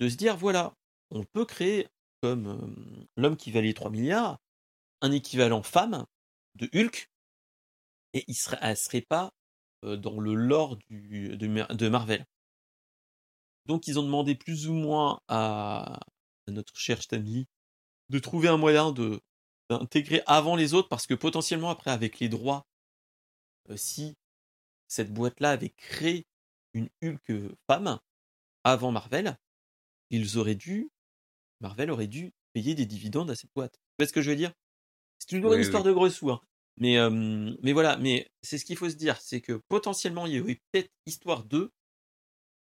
de 0.00 0.08
se 0.08 0.16
dire 0.16 0.36
voilà, 0.36 0.74
on 1.10 1.24
peut 1.24 1.44
créer 1.44 1.88
comme 2.22 2.46
euh, 2.46 3.02
l'homme 3.16 3.36
qui 3.36 3.50
valait 3.50 3.74
3 3.74 3.90
milliards, 3.90 4.40
un 5.02 5.12
équivalent 5.12 5.62
femme 5.62 6.06
de 6.54 6.68
Hulk, 6.74 7.10
et 8.16 8.24
il 8.28 8.34
serait, 8.34 8.58
elle 8.62 8.76
serait 8.76 9.02
pas 9.02 9.30
dans 9.82 10.18
le 10.18 10.34
lore 10.34 10.76
du, 10.88 11.36
de, 11.36 11.88
Marvel. 11.88 12.24
Donc 13.66 13.86
ils 13.86 13.98
ont 13.98 14.02
demandé 14.02 14.34
plus 14.34 14.68
ou 14.68 14.72
moins 14.72 15.20
à, 15.28 16.00
notre 16.48 16.76
cher 16.76 17.02
Stanley 17.02 17.46
de 18.08 18.18
trouver 18.18 18.48
un 18.48 18.56
moyen 18.56 18.92
de 18.92 19.20
d'intégrer 19.68 20.22
avant 20.26 20.54
les 20.54 20.74
autres 20.74 20.88
parce 20.88 21.08
que 21.08 21.14
potentiellement 21.14 21.70
après 21.70 21.90
avec 21.90 22.20
les 22.20 22.28
droits, 22.28 22.64
euh, 23.68 23.76
si 23.76 24.14
cette 24.86 25.12
boîte-là 25.12 25.50
avait 25.50 25.70
créé 25.70 26.24
une 26.72 26.88
Hulk 27.02 27.56
femme 27.66 27.98
avant 28.62 28.92
Marvel, 28.92 29.36
ils 30.10 30.38
auraient 30.38 30.54
dû, 30.54 30.88
Marvel 31.60 31.90
aurait 31.90 32.06
dû 32.06 32.32
payer 32.52 32.76
des 32.76 32.86
dividendes 32.86 33.28
à 33.28 33.34
cette 33.34 33.50
boîte. 33.56 33.72
Tu 33.72 33.94
vois 33.98 34.06
ce 34.06 34.12
que 34.12 34.22
je 34.22 34.30
veux 34.30 34.36
dire? 34.36 34.52
C'est 35.18 35.28
toujours 35.28 35.54
une 35.54 35.62
histoire 35.62 35.82
de 35.82 35.90
gros 35.90 36.08
sous. 36.08 36.30
Hein. 36.30 36.40
Mais, 36.78 36.98
mais 37.62 37.72
voilà, 37.72 37.96
mais 37.96 38.30
c'est 38.42 38.58
ce 38.58 38.64
qu'il 38.64 38.76
faut 38.76 38.90
se 38.90 38.96
dire, 38.96 39.20
c'est 39.20 39.40
que 39.40 39.60
potentiellement 39.68 40.26
il 40.26 40.34
y 40.34 40.40
aurait 40.40 40.60
peut-être 40.70 40.90
histoire 41.06 41.44
d'eux, 41.44 41.72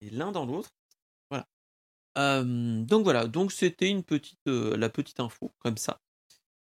et 0.00 0.10
l'un 0.10 0.32
dans 0.32 0.44
l'autre. 0.44 0.70
Voilà. 1.30 1.46
donc 2.44 3.04
voilà, 3.04 3.26
donc 3.28 3.52
c'était 3.52 3.88
une 3.88 4.02
petite, 4.02 4.46
la 4.46 4.88
petite 4.88 5.20
info 5.20 5.52
comme 5.60 5.76
ça. 5.76 6.00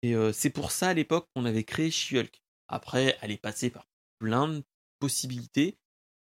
Et 0.02 0.14
c'est 0.34 0.50
pour 0.50 0.72
ça 0.72 0.90
à 0.90 0.94
l'époque 0.94 1.28
qu'on 1.34 1.46
avait 1.46 1.64
créé 1.64 1.90
She-Hulk. 1.90 2.42
Après, 2.68 3.18
elle 3.22 3.32
est 3.32 3.38
passée 3.38 3.70
par 3.70 3.88
plein 4.20 4.48
de 4.48 4.64
possibilités, 5.00 5.78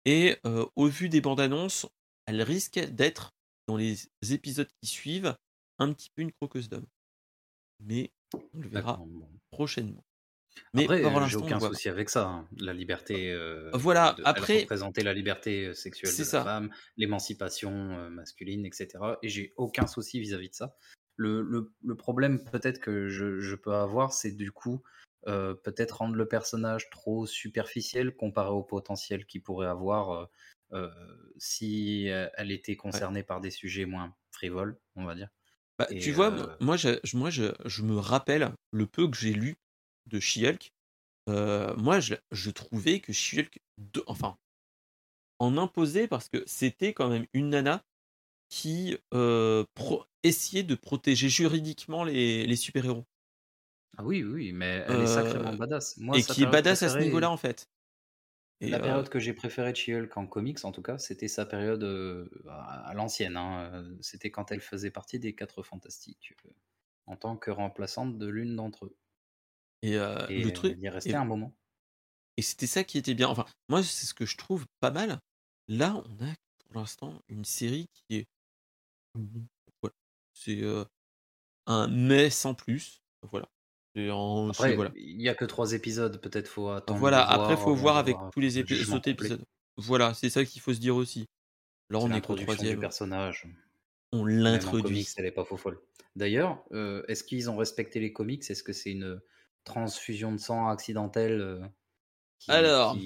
et 0.05 0.37
au 0.77 0.89
vu 0.89 1.09
des 1.09 1.21
bandes 1.21 1.41
annonces, 1.41 1.87
elle 2.27 2.43
risque 2.43 2.79
d'être 2.79 3.33
dans 3.67 3.77
les 3.77 3.97
épisodes 4.31 4.71
qui 4.83 4.89
suivent, 4.89 5.37
un 5.79 5.93
petit 5.93 6.11
peu 6.15 6.23
une 6.23 6.33
croqueuse 6.33 6.69
d'homme. 6.69 6.87
Mais 7.81 8.11
on 8.35 8.61
le 8.61 8.69
verra 8.69 9.01
prochainement. 9.51 10.05
Mais 10.75 10.85
après, 10.85 11.29
j'ai 11.29 11.37
aucun 11.37 11.61
souci 11.61 11.89
avec 11.89 12.11
ça. 12.11 12.27
Hein. 12.27 12.49
La 12.59 12.73
liberté. 12.73 13.33
Euh, 13.33 13.71
voilà. 13.75 14.17
après, 14.25 14.65
présenter 14.65 15.03
la 15.03 15.15
liberté 15.15 15.67
euh, 15.67 15.75
sexuelle 15.75 16.13
de 16.13 16.33
la 16.33 16.45
femme, 16.45 16.71
l'émancipation 16.97 17.71
euh, 17.71 18.11
masculine, 18.11 18.65
etc. 18.67 18.89
Et 19.23 19.29
j'ai 19.29 19.53
aucun 19.57 19.87
souci 19.87 20.21
vis-à-vis 20.21 20.51
de 20.51 20.55
ça. 20.55 20.77
Le, 21.17 21.43
le, 21.43 21.73
le 21.85 21.95
problème 21.97 22.45
peut-être 22.45 22.81
que 22.81 23.09
je, 23.09 23.41
je, 23.41 23.55
peux 23.57 23.75
avoir, 23.75 24.13
c'est 24.13 24.33
du 24.33 24.53
coup 24.53 24.83
peut-être 25.27 25.99
rendre 25.99 26.15
le 26.15 26.27
personnage 26.27 26.89
trop 26.89 27.27
superficiel 27.27 28.17
comparé 28.17 28.49
au 28.49 28.63
potentiel 28.63 29.27
qu'il 29.27 29.43
pourrait 29.43 29.67
avoir 29.67 30.31
si 31.37 32.07
elle 32.07 32.51
était 32.51 32.77
concernée 32.77 33.23
par 33.25 33.43
des 33.43 33.51
sujets 33.51 33.85
moins 33.85 34.15
frivoles, 34.31 34.79
on 34.97 35.05
va 35.05 35.15
dire. 35.17 35.29
Bah, 35.79 35.87
tu 35.87 36.11
vois, 36.11 36.57
moi, 36.61 36.77
je, 36.77 36.89
moi 37.15 37.31
je, 37.31 37.53
je, 37.65 37.83
me 37.83 37.97
rappelle 37.99 38.53
le 38.73 38.87
peu 38.87 39.09
que 39.09 39.17
j'ai 39.17 39.33
lu 39.33 39.59
de 40.09 40.21
She-Hulk. 40.21 40.73
moi, 41.27 42.01
je, 42.01 42.15
je, 42.33 42.51
trouvais 42.51 43.01
que 43.01 43.13
She-Hulk, 43.13 43.61
enfin, 44.07 44.39
en 45.39 45.57
imposait 45.57 46.09
parce 46.09 46.29
que 46.29 46.43
c'était 46.47 46.93
quand 46.93 47.09
même 47.09 47.27
une 47.33 47.51
nana 47.51 47.85
qui 48.49 48.97
essayait 50.23 50.63
de 50.63 50.75
protéger 50.75 51.29
juridiquement 51.29 52.05
les, 52.05 52.47
les 52.47 52.57
super-héros. 52.57 53.05
Ah 53.97 54.05
oui, 54.05 54.23
oui, 54.23 54.53
mais 54.53 54.85
elle 54.87 55.03
est 55.03 55.07
sacrément 55.07 55.55
badass. 55.55 55.97
Moi, 55.97 56.17
et 56.17 56.23
qui 56.23 56.43
est 56.43 56.47
badass 56.47 56.83
à 56.83 56.89
ce 56.89 56.99
niveau-là, 56.99 57.31
en 57.31 57.37
fait. 57.37 57.69
La 58.61 58.81
période 58.81 59.09
que 59.09 59.21
j'ai 59.21 59.35
préférée 59.35 59.73
de 59.73 59.77
She-Hulk 59.77 60.17
en 60.17 60.27
comics, 60.27 60.65
en 60.65 60.73
tout 60.73 60.83
cas, 60.83 60.99
c'était 60.99 61.29
sa 61.29 61.47
période 61.47 61.85
à 62.49 62.93
l'ancienne. 62.95 63.37
Hein, 63.37 63.85
c'était 64.01 64.31
quand 64.31 64.51
elle 64.51 64.61
faisait 64.61 64.91
partie 64.91 65.19
des 65.19 65.35
Quatre 65.35 65.63
Fantastiques, 65.63 66.35
en 67.07 67.17
tant 67.17 67.37
que 67.37 67.51
remplaçante 67.51 68.19
de 68.19 68.27
l'une 68.27 68.57
d'entre 68.57 68.87
eux. 68.87 68.97
Et, 69.83 69.95
le 69.95 70.51
truc. 70.51 70.75
Il 70.77 70.83
y 70.83 70.87
est 70.87 70.91
resté 70.91 71.15
un 71.15 71.25
moment. 71.25 71.55
Et 72.37 72.43
c'était 72.43 72.67
ça 72.67 72.85
qui 72.85 72.99
était 72.99 73.15
bien. 73.15 73.29
Enfin, 73.29 73.47
moi, 73.69 73.83
c'est 73.83 74.07
ce 74.07 74.15
que 74.15 74.27
je 74.27 74.37
trouve 74.37 74.67
pas 74.81 74.91
mal. 74.91 75.19
Là, 75.69 76.03
on 76.07 76.25
a 76.25 76.35
pour 76.59 76.81
l'instant 76.81 77.21
une 77.29 77.45
série 77.45 77.89
qui 77.93 78.17
est. 78.17 78.27
Voilà. 79.83 79.95
C'est 80.33 80.63
un 81.67 81.89
mais 81.89 82.31
sans 82.31 82.55
plus. 82.55 83.03
Voilà. 83.23 83.49
Après, 83.97 84.77
il 84.97 85.17
n'y 85.19 85.29
a 85.29 85.35
que 85.35 85.45
trois 85.45 85.73
épisodes, 85.73 86.21
peut-être 86.21 86.49
faut 86.49 86.69
attendre. 86.69 87.01
Voilà, 87.01 87.29
après, 87.29 87.55
il 87.55 87.59
faut 87.59 87.75
voir 87.75 87.97
avec 87.97 88.17
tous 88.33 88.41
les 88.41 88.59
autres 88.59 89.09
épisodes. 89.09 89.45
Voilà, 89.77 90.15
c'est 90.15 90.31
ça 90.31 90.45
qu'il 90.45 90.61
faut 90.61 90.75
se 90.75 90.81
dire 90.81 90.97
aussi. 90.97 91.29
Là, 91.91 91.99
on 91.99 92.11
est, 92.11 92.19
est 92.19 92.21
troisième. 92.21 92.75
du 92.75 92.79
personnage. 92.79 93.47
On 94.13 94.25
l'introduit. 94.25 95.07
D'ailleurs, 96.17 96.65
euh, 96.73 97.05
est-ce 97.09 97.25
qu'ils 97.25 97.49
ont 97.51 97.57
respecté 97.57 98.01
les 98.01 98.13
comics? 98.13 98.49
Est-ce 98.49 98.63
que 98.63 98.73
c'est 98.73 98.91
une 98.91 99.21
transfusion 99.65 100.33
de 100.33 100.39
sang 100.39 100.69
accidentelle 100.69 101.41
euh, 101.41 101.67
Alors, 102.49 102.97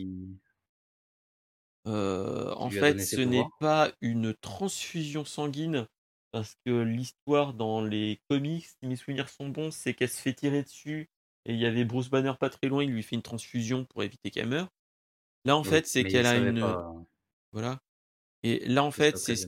euh, 1.86 2.52
en 2.54 2.70
fait, 2.70 3.00
ce 3.00 3.20
n'est 3.20 3.44
pas 3.58 3.92
une 4.00 4.34
transfusion 4.34 5.24
sanguine 5.24 5.86
parce 6.30 6.56
que 6.64 6.70
l'histoire 6.80 7.52
dans 7.52 7.82
les 7.82 8.20
comics, 8.28 8.66
si 8.66 8.86
mes 8.86 8.96
souvenirs 8.96 9.28
sont 9.28 9.48
bons, 9.48 9.70
c'est 9.70 9.92
qu'elle 9.94 10.08
se 10.08 10.20
fait 10.20 10.32
tirer 10.32 10.62
dessus 10.62 11.10
et 11.44 11.54
il 11.54 11.58
y 11.58 11.66
avait 11.66 11.84
Bruce 11.84 12.08
Banner 12.08 12.32
pas 12.38 12.50
très 12.50 12.68
loin, 12.68 12.84
il 12.84 12.90
lui 12.90 13.02
fait 13.02 13.16
une 13.16 13.22
transfusion 13.22 13.84
pour 13.84 14.02
éviter 14.02 14.30
qu'elle 14.30 14.48
meure. 14.48 14.68
Là, 15.44 15.56
en 15.56 15.64
fait, 15.64 15.86
c'est 15.86 16.04
qu'elle 16.04 16.26
a 16.26 16.36
une. 16.36 16.64
Voilà. 17.52 17.80
Et 18.44 18.66
là, 18.66 18.84
en 18.84 18.90
fait, 18.90 19.18
c'est 19.18 19.36
ce, 19.36 19.46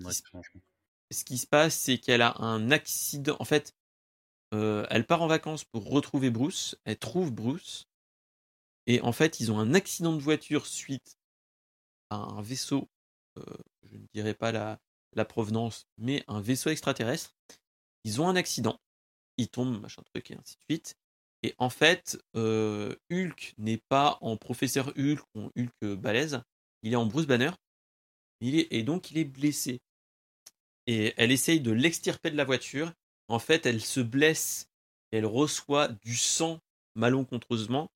ce 1.10 1.24
qui 1.24 1.38
se 1.38 1.46
passe, 1.46 1.76
c'est 1.76 1.98
qu'elle 1.98 2.22
a 2.22 2.34
un 2.38 2.70
accident. 2.70 3.36
En 3.38 3.44
fait, 3.44 3.74
euh, 4.54 4.86
elle 4.88 5.04
part 5.04 5.22
en 5.22 5.26
vacances 5.26 5.64
pour 5.64 5.88
retrouver 5.88 6.30
Bruce. 6.30 6.76
Elle 6.84 6.98
trouve 6.98 7.32
Bruce. 7.32 7.88
Et 8.86 9.00
en 9.00 9.12
fait, 9.12 9.40
ils 9.40 9.50
ont 9.50 9.58
un 9.58 9.74
accident 9.74 10.12
de 10.12 10.20
voiture 10.20 10.66
suite 10.66 11.18
à 12.10 12.16
un 12.16 12.40
vaisseau. 12.40 12.88
Euh, 13.38 13.42
je 13.82 13.96
ne 13.96 14.06
dirais 14.14 14.34
pas 14.34 14.52
la, 14.52 14.78
provenance, 15.24 15.86
mais 15.98 16.24
un 16.28 16.40
vaisseau 16.40 16.70
extraterrestre. 16.70 17.34
Ils 18.04 18.20
ont 18.20 18.28
un 18.28 18.36
accident, 18.36 18.78
ils 19.38 19.48
tombent, 19.48 19.80
machin 19.80 20.02
truc, 20.12 20.30
et 20.30 20.34
ainsi 20.34 20.56
de 20.56 20.62
suite. 20.74 20.96
Et 21.42 21.54
en 21.58 21.70
fait, 21.70 22.18
euh, 22.36 22.94
Hulk 23.10 23.54
n'est 23.58 23.82
pas 23.88 24.18
en 24.20 24.36
professeur 24.36 24.88
Hulk 24.96 25.20
ou 25.34 25.50
Hulk 25.56 25.94
balèze, 25.96 26.42
il 26.82 26.92
est 26.92 26.96
en 26.96 27.06
Bruce 27.06 27.26
Banner. 27.26 27.50
Et 28.40 28.82
donc 28.82 29.10
il 29.10 29.18
est 29.18 29.24
blessé. 29.24 29.80
Et 30.86 31.14
elle 31.16 31.32
essaye 31.32 31.60
de 31.60 31.70
l'extirper 31.72 32.30
de 32.30 32.36
la 32.36 32.44
voiture. 32.44 32.92
En 33.28 33.38
fait, 33.38 33.66
elle 33.66 33.80
se 33.80 34.00
blesse 34.00 34.68
et 35.12 35.18
elle 35.18 35.26
reçoit 35.26 35.88
du 35.88 36.16
sang 36.16 36.58
malencontreusement 36.94 37.88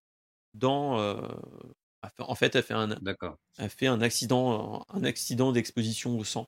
dans. 0.55 0.99
Euh, 0.99 1.21
en 2.19 2.35
fait, 2.35 2.55
elle 2.55 2.63
fait 2.63 2.75
un, 2.75 2.97
elle 3.59 3.71
fait 3.71 3.87
un 3.87 4.01
accident, 4.01 4.85
un 4.89 5.05
accident 5.05 5.53
d'exposition 5.53 6.19
au 6.19 6.25
sang. 6.25 6.47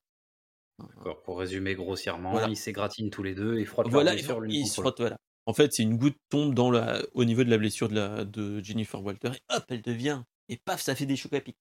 D'accord, 0.78 1.22
pour 1.22 1.38
résumer 1.38 1.74
grossièrement, 1.74 2.46
ils 2.46 2.56
s'égratine 2.56 3.10
tous 3.10 3.22
les 3.22 3.34
deux 3.34 3.58
et 3.58 3.64
frottent 3.64 3.88
voilà, 3.88 4.14
ils 4.14 4.66
se 4.66 4.80
frottent, 4.80 5.00
voilà. 5.00 5.18
En 5.46 5.52
fait, 5.52 5.72
c'est 5.72 5.82
une 5.82 5.96
goutte 5.96 6.16
tombe 6.28 6.54
dans 6.54 6.70
la, 6.70 7.02
au 7.12 7.24
niveau 7.24 7.44
de 7.44 7.50
la 7.50 7.58
blessure 7.58 7.88
de, 7.88 7.94
la, 7.94 8.24
de 8.24 8.62
Jennifer 8.62 9.02
Walter 9.02 9.30
et 9.34 9.54
hop, 9.54 9.64
elle 9.68 9.82
devient 9.82 10.22
et 10.48 10.56
paf, 10.56 10.80
ça 10.80 10.94
fait 10.94 11.06
des 11.06 11.16
chocs 11.16 11.32
à 11.32 11.40
pic. 11.40 11.56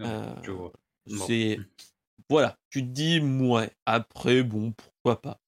Euh, 0.00 0.34
c'est 1.26 1.58
voilà, 2.28 2.56
tu 2.70 2.82
te 2.82 2.88
dis 2.88 3.20
ouais. 3.20 3.70
Après, 3.86 4.42
bon, 4.42 4.72
pourquoi 4.72 5.20
pas 5.20 5.40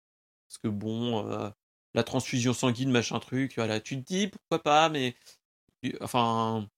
Parce 0.52 0.58
que 0.58 0.68
bon, 0.68 1.26
euh, 1.30 1.48
la 1.94 2.04
transfusion 2.04 2.52
sanguine, 2.52 2.90
machin 2.90 3.18
truc, 3.20 3.54
voilà, 3.56 3.80
tu 3.80 3.96
te 3.96 4.04
dis 4.06 4.28
pourquoi 4.28 4.62
pas, 4.62 4.90
mais 4.90 5.16
enfin, 6.02 6.68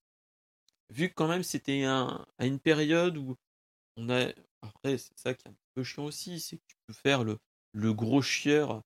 vu 0.91 1.09
que 1.09 1.15
quand 1.15 1.29
même 1.29 1.43
c'était 1.43 1.85
un, 1.85 2.25
à 2.39 2.47
une 2.47 2.61
période 2.61 3.17
où 3.17 3.37
on 3.97 4.11
a 4.11 4.29
après 4.63 4.99
c'est 4.99 5.19
ça 5.19 5.35
qui 5.35 5.49
est 5.49 5.51
un 5.51 5.57
peu 5.75 5.85
chiant 5.85 6.05
aussi, 6.07 6.41
c'est 6.41 6.59
que 6.59 6.63
tu 6.69 6.77
peux 6.87 6.95
faire 6.95 7.25
le 7.25 7.39
le 7.73 7.93
gros 7.95 8.23
chieur 8.23 8.83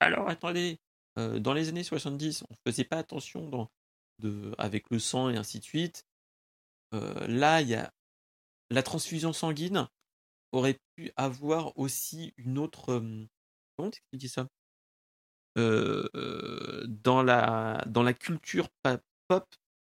«Alors 0.00 0.28
attendez, 0.30 0.80
heu, 1.18 1.40
dans 1.40 1.54
les 1.54 1.68
années 1.68 1.84
70, 1.84 2.44
on 2.50 2.54
faisait 2.66 2.84
pas 2.84 2.98
attention 2.98 3.48
dans 3.48 3.70
de 4.20 4.54
avec 4.58 4.90
le 4.90 4.98
sang 4.98 5.30
et 5.30 5.36
ainsi 5.36 5.58
de 5.60 5.64
suite». 5.64 6.06
Heu, 6.94 7.26
là, 7.28 7.62
il 7.62 7.68
y 7.68 7.74
a 7.74 7.92
la 8.70 8.82
transfusion 8.82 9.32
sanguine 9.32 9.88
aurait 10.52 10.78
pu 10.96 11.12
avoir 11.16 11.78
aussi 11.78 12.34
une 12.38 12.58
autre, 12.58 13.02
comment 13.80 13.90
t'expliquer 13.90 14.28
ça? 14.28 14.48
Heu, 15.56 16.08
dans 16.86 17.22
la 17.22 17.82
dans 17.86 18.02
la 18.04 18.14
culture 18.14 18.68
pas 18.82 18.98
pop, 19.28 19.46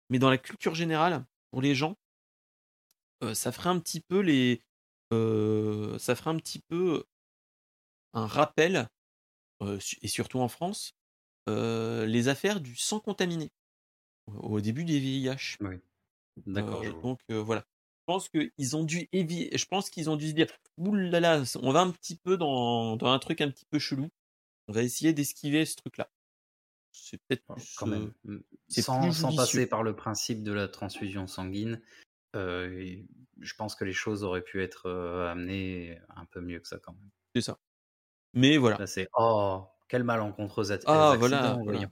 mais 0.08 0.18
dans 0.20 0.30
la 0.30 0.38
culture 0.38 0.74
générale, 0.74 1.26
pour 1.50 1.62
les 1.62 1.74
gens 1.74 1.96
heu, 3.22 3.34
ça 3.34 3.52
ferait 3.52 3.70
un 3.70 3.78
petit 3.80 4.00
peu 4.00 4.20
les 4.20 4.62
ça 5.98 6.14
ferait 6.14 6.30
un 6.30 6.36
petit 6.36 6.60
peu 6.68 7.04
un 8.14 8.26
rappel, 8.26 8.88
et 10.02 10.08
surtout 10.08 10.40
en 10.40 10.48
France, 10.48 10.92
les 11.48 12.28
affaires 12.28 12.60
du 12.60 12.76
sang 12.76 13.00
contaminé, 13.00 13.52
au 14.28 14.60
début 14.60 14.84
des 14.84 15.00
VIH. 15.00 15.58
Oui. 15.60 15.80
D'accord, 16.54 16.96
donc 17.02 17.20
voilà. 17.30 17.64
Je 18.08 18.12
pense 18.14 18.30
qu'ils 18.30 18.74
ont 18.74 18.84
dû 18.84 19.06
évi 19.12 19.50
je 19.54 19.66
pense 19.66 19.90
qu'ils 19.90 20.08
ont 20.08 20.16
dû 20.16 20.28
se 20.28 20.32
dire: 20.32 20.46
«Ouh 20.78 20.94
là 20.94 21.20
là, 21.20 21.40
s 21.42 21.56
on 21.60 21.72
va 21.72 21.80
un 21.80 21.90
petit 21.90 22.16
peu 22.16 22.38
dans 22.38 22.96
dans 22.96 23.08
un 23.12 23.18
truc 23.18 23.42
un 23.42 23.50
petit 23.50 23.66
peu 23.70 23.78
chelou. 23.78 24.08
On 24.68 24.72
va 24.74 24.82
essayer 24.82 25.12
d'esquiver 25.12 25.66
ce 25.66 25.76
truc-là». 25.76 26.10
C'est 26.92 27.18
peut-être 27.28 27.44
plus, 27.54 27.68
quand 27.74 27.86
même, 27.86 28.06
heu, 28.06 28.12
mmh, 28.24 28.40
sans 28.68 29.12
sans 29.12 29.32
passer 29.32 29.66
par 29.68 29.82
le 29.82 29.94
principe 29.96 30.42
de 30.42 30.52
la 30.52 30.68
transfusion 30.68 31.26
sanguine, 31.26 31.82
et 32.34 33.06
je 33.40 33.54
pense 33.56 33.74
que 33.76 33.84
les 33.84 33.92
choses 33.92 34.24
auraient 34.24 34.44
pu 34.44 34.62
être, 34.62 34.88
heu, 34.88 35.26
amenées 35.28 36.00
un 36.10 36.26
peu 36.26 36.40
mieux 36.40 36.60
que 36.60 36.68
ça 36.68 36.78
quand 36.78 36.94
même. 36.94 37.10
C'est 37.34 37.42
ça. 37.42 37.58
Mais 38.34 38.58
voilà. 38.58 38.78
Là, 38.78 38.86
c'est: 38.86 39.08
«Oh, 39.16 39.66
quelle 39.88 40.04
malencontreuse 40.04 40.72
at 40.72 40.80
Ah 40.84 41.14
voilà, 41.16 41.56
accident, 41.56 41.62
voilà. 41.64 41.88
voyons». 41.88 41.90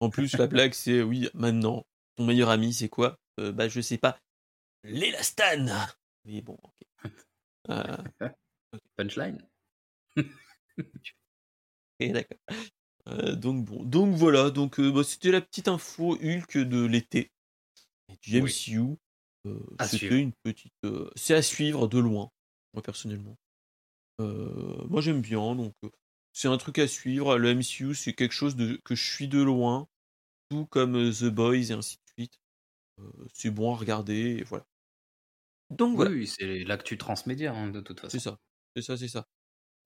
En 0.00 0.10
plus, 0.10 0.36
la 0.36 0.46
blague, 0.46 0.74
c'est: 0.74 1.02
«Oui, 1.02 1.28
maintenant, 1.34 1.84
ton 2.16 2.26
meilleur 2.26 2.48
ami, 2.50 2.72
c'est 2.74 2.88
quoi?» 2.88 3.16
«Heu, 3.40 3.52
bah, 3.52 3.68
je 3.68 3.80
sais 3.80 3.98
pas, 3.98 4.18
l'élastane!» 4.84 5.72
oui, 6.24 6.40
bon, 6.42 6.58
OK. 6.62 6.72
OK. 8.72 8.80
Punchline. 8.96 9.38
Et 12.00 12.10
d'accord. 12.10 12.38
Heu, 13.08 13.36
donc 13.36 13.64
bon, 13.64 13.84
donc 13.84 14.14
voilà, 14.14 14.50
donc 14.50 14.78
heu, 14.78 14.92
bah, 14.92 15.04
c'était 15.04 15.30
la 15.30 15.40
petite 15.40 15.68
info 15.68 16.16
Hulk 16.22 16.58
de 16.58 16.84
l'été 16.84 17.30
du 18.22 18.40
Oui. 18.40 18.50
MCU. 18.50 18.96
Heu, 19.46 19.60
À 19.78 19.88
c'était 19.88 20.20
une 20.20 20.32
petite, 20.44 20.72
c'est 21.16 21.34
à 21.34 21.42
suivre 21.42 21.88
de 21.88 21.98
loin, 21.98 22.30
moi 22.74 22.82
personnellement. 22.82 23.36
Moi 24.18 25.00
j'aime 25.00 25.20
bien 25.20 25.56
donc 25.56 25.74
c'est 26.32 26.48
un 26.48 26.56
truc 26.56 26.78
à 26.78 26.86
suivre. 26.86 27.36
Le 27.38 27.50
MCU, 27.50 27.94
c'est 27.94 28.14
quelque 28.14 28.32
chose 28.32 28.56
de 28.56 28.80
que 28.84 28.94
je 28.94 29.04
suis 29.04 29.28
de 29.28 29.42
loin, 29.42 29.88
tout 30.48 30.66
comme, 30.66 31.12
The 31.12 31.24
Boys 31.24 31.70
et 31.70 31.72
ainsi 31.72 31.96
de 31.96 32.10
suite. 32.12 32.40
C'est 33.34 33.50
bon 33.50 33.74
à 33.74 33.76
regarder 33.76 34.36
et 34.38 34.44
voilà. 34.44 34.64
Donc 35.72 35.96
Oui, 35.96 36.04
voilà. 36.04 36.12
oui, 36.12 36.26
c'est 36.26 36.64
l'actu 36.64 36.96
transmédia, 36.98 37.52
hein, 37.54 37.68
de 37.70 37.80
toute 37.80 38.00
C'est 38.08 38.18
façon. 38.18 38.20
ça, 38.20 38.38
c'est 38.76 38.82
ça, 38.82 38.96
c'est 38.96 39.08
ça. 39.08 39.26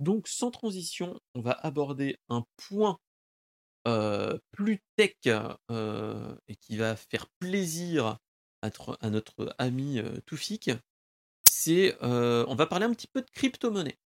Donc 0.01 0.29
sans 0.29 0.51
transition, 0.51 1.21
on 1.35 1.41
va 1.43 1.53
aborder 1.53 2.19
un 2.31 2.45
point, 2.57 2.99
plus 4.53 4.81
tech, 4.97 5.15
et 6.49 6.57
qui 6.57 6.77
va 6.77 6.97
faire 6.97 7.27
plaisir 7.41 8.19
à 8.63 8.71
tr 8.71 8.97
à 9.01 9.11
notre 9.11 9.55
ami, 9.59 9.99
heu, 10.01 10.21
Toufik. 10.27 10.71
C'est, 11.51 11.97
on 12.03 12.55
va 12.57 12.67
parler 12.67 12.87
un 12.87 12.95
petit 12.95 13.09
peu 13.09 13.23
de 13.23 13.31
cryptomonnaies. 13.31 13.99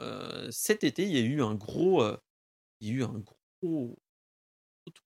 Heu, 0.00 0.50
cet 0.52 0.84
été, 0.84 1.04
il 1.04 1.12
y 1.12 1.18
a 1.18 1.22
eu 1.22 1.42
un 1.42 1.54
gros, 1.56 2.04
il 2.80 2.88
y 2.88 2.92
a 2.92 2.94
eu 2.94 3.04
un 3.04 3.18
gros 3.20 3.36
gros 3.62 3.96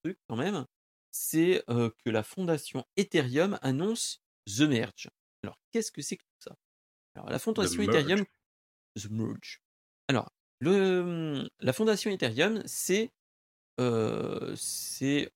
truc 0.04 0.18
quand 0.28 0.37
même, 0.37 0.66
c'est, 1.12 1.64
que 1.68 2.11
la 2.11 2.22
fondation 2.24 2.85
Ethereum 2.96 3.59
annonce 3.62 4.22
The 4.46 4.62
Merge. 4.62 5.09
Alors 5.42 5.57
qu'est-ce 5.70 5.92
que 5.92 6.03
c'est 6.03 6.16
que 6.16 6.22
tout 6.22 6.48
ça? 6.50 6.57
Alors 7.14 7.31
la 7.31 7.38
fondation. 7.38 7.83
Ethereum 7.83 8.24
The 8.96 9.11
Merge. 9.11 9.61
Alors 10.09 10.31
le, 10.61 11.48
la 11.61 11.72
fondation 11.72 12.11
Ethereum, 12.11 12.62
c'est, 12.66 13.11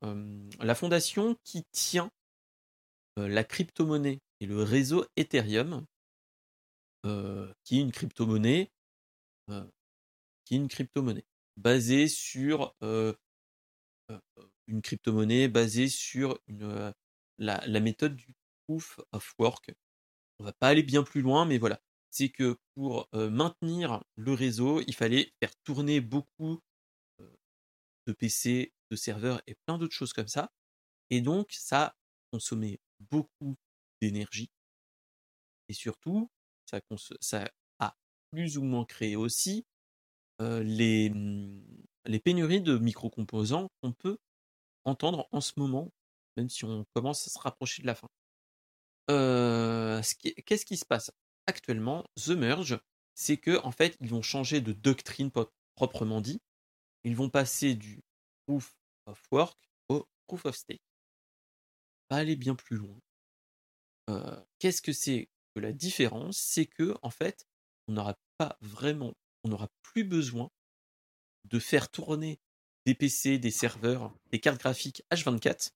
hem, 0.03 0.51
la 0.61 0.75
fondation 0.75 1.37
qui 1.45 1.63
tient, 1.73 2.11
la 3.17 3.45
cryptomonnaie 3.45 4.19
et 4.41 4.47
le 4.47 4.63
réseau 4.63 5.07
Ethereum 5.17 5.85
qui 7.65 7.79
est 7.79 7.83
une 7.83 7.93
cryptomonnaie, 7.93 8.71
qui 10.45 10.55
est 10.55 10.59
une 10.59 10.69
cryptomonnaie 10.69 11.25
basée 11.57 12.09
sur, 12.09 12.75
une 14.67 14.83
cryptomonnaie 14.83 15.49
basée 15.49 15.89
sur 15.89 16.39
une, 16.47 16.63
heu, 16.63 16.93
la 17.39 17.67
la 17.67 17.81
méthode 17.81 18.17
du 18.17 18.35
Proof 18.67 19.01
of 19.13 19.35
Work. 19.39 19.75
On 20.39 20.45
va 20.45 20.53
pas 20.53 20.69
aller 20.69 20.83
bien 20.83 21.03
plus 21.03 21.23
loin, 21.23 21.45
mais 21.45 21.59
voilà. 21.59 21.81
C'est 22.11 22.29
que 22.29 22.57
pour, 22.75 23.09
heu, 23.15 23.31
maintenir 23.31 24.03
le 24.17 24.33
réseau, 24.33 24.81
il 24.87 24.95
fallait 24.95 25.33
faire 25.41 25.55
tourner 25.65 26.01
beaucoup, 26.01 26.61
heu, 27.21 27.37
de 28.07 28.13
PC, 28.15 28.75
de 28.91 28.97
serveurs 28.97 29.43
et 29.47 29.57
plein 29.67 29.79
d'autres 29.79 29.95
choses 29.95 30.13
comme 30.15 30.29
ça 30.29 30.53
et 31.11 31.21
donc 31.23 31.53
ça 31.53 31.97
consommait 32.33 32.81
beaucoup 33.01 33.57
d'énergie 34.03 34.51
et 35.69 35.73
surtout, 35.75 36.31
ça 36.67 36.81
a 37.79 37.97
plus 38.31 38.59
ou 38.59 38.63
moins 38.65 38.85
créé 38.85 39.17
aussi, 39.17 39.67
heu, 40.43 40.61
les, 40.63 41.11
mmh, 41.11 41.63
les 42.07 42.21
pénuries 42.21 42.63
de 42.63 42.79
micro-composants 42.79 43.71
qu'on 43.83 43.93
peut 43.93 44.19
entendre 44.85 45.29
en 45.33 45.41
ce 45.43 45.55
moment, 45.59 45.93
même 46.37 46.51
si 46.51 46.65
on 46.67 46.87
commence 46.95 47.27
à 47.29 47.31
se 47.31 47.39
rapprocher 47.41 47.83
de 47.83 47.89
la 47.89 47.95
fin. 47.95 48.09
Qu'est-ce 49.07 50.65
qui 50.65 50.77
se 50.77 50.85
passe? 50.85 51.11
Actuellement, 51.47 52.05
The 52.17 52.31
Merge, 52.31 52.79
c'est 53.15 53.37
qu'en 53.37 53.71
fait, 53.71 53.97
ils 54.01 54.09
vont 54.09 54.23
changer 54.23 54.61
de 54.61 54.73
doctrine 54.73 55.31
proprement 55.75 56.21
dit. 56.21 56.41
Ils 57.05 57.17
vont 57.17 57.29
passer 57.29 57.75
du 57.75 58.01
Proof 58.47 58.75
of 59.07 59.23
Work 59.31 59.59
au 59.89 60.07
Proof 60.27 60.47
of 60.47 60.57
Stake. 60.57 60.81
Pas 62.09 62.17
aller 62.17 62.37
bien 62.37 62.55
plus 62.55 62.77
loin. 62.77 62.99
Qu'est-ce 64.59 64.83
que 64.83 64.93
c'est 64.93 65.29
que 65.55 65.61
la 65.61 65.73
différence? 65.73 66.39
C'est 66.39 66.67
qu'en 66.67 67.11
fait, 67.11 67.47
on 67.89 67.93
n'aura 67.93 68.17
pas 68.39 68.57
vraiment 68.61 69.15
on 69.45 69.51
n'aura 69.51 69.69
plus 69.83 70.05
besoin 70.05 70.51
de 71.45 71.59
faire 71.59 71.91
tourner 71.91 72.41
des 72.87 72.95
PC, 72.95 73.39
des 73.39 73.51
serveurs, 73.51 74.17
des 74.31 74.41
cartes 74.41 74.61
graphiques 74.61 75.03
H24 75.11 75.73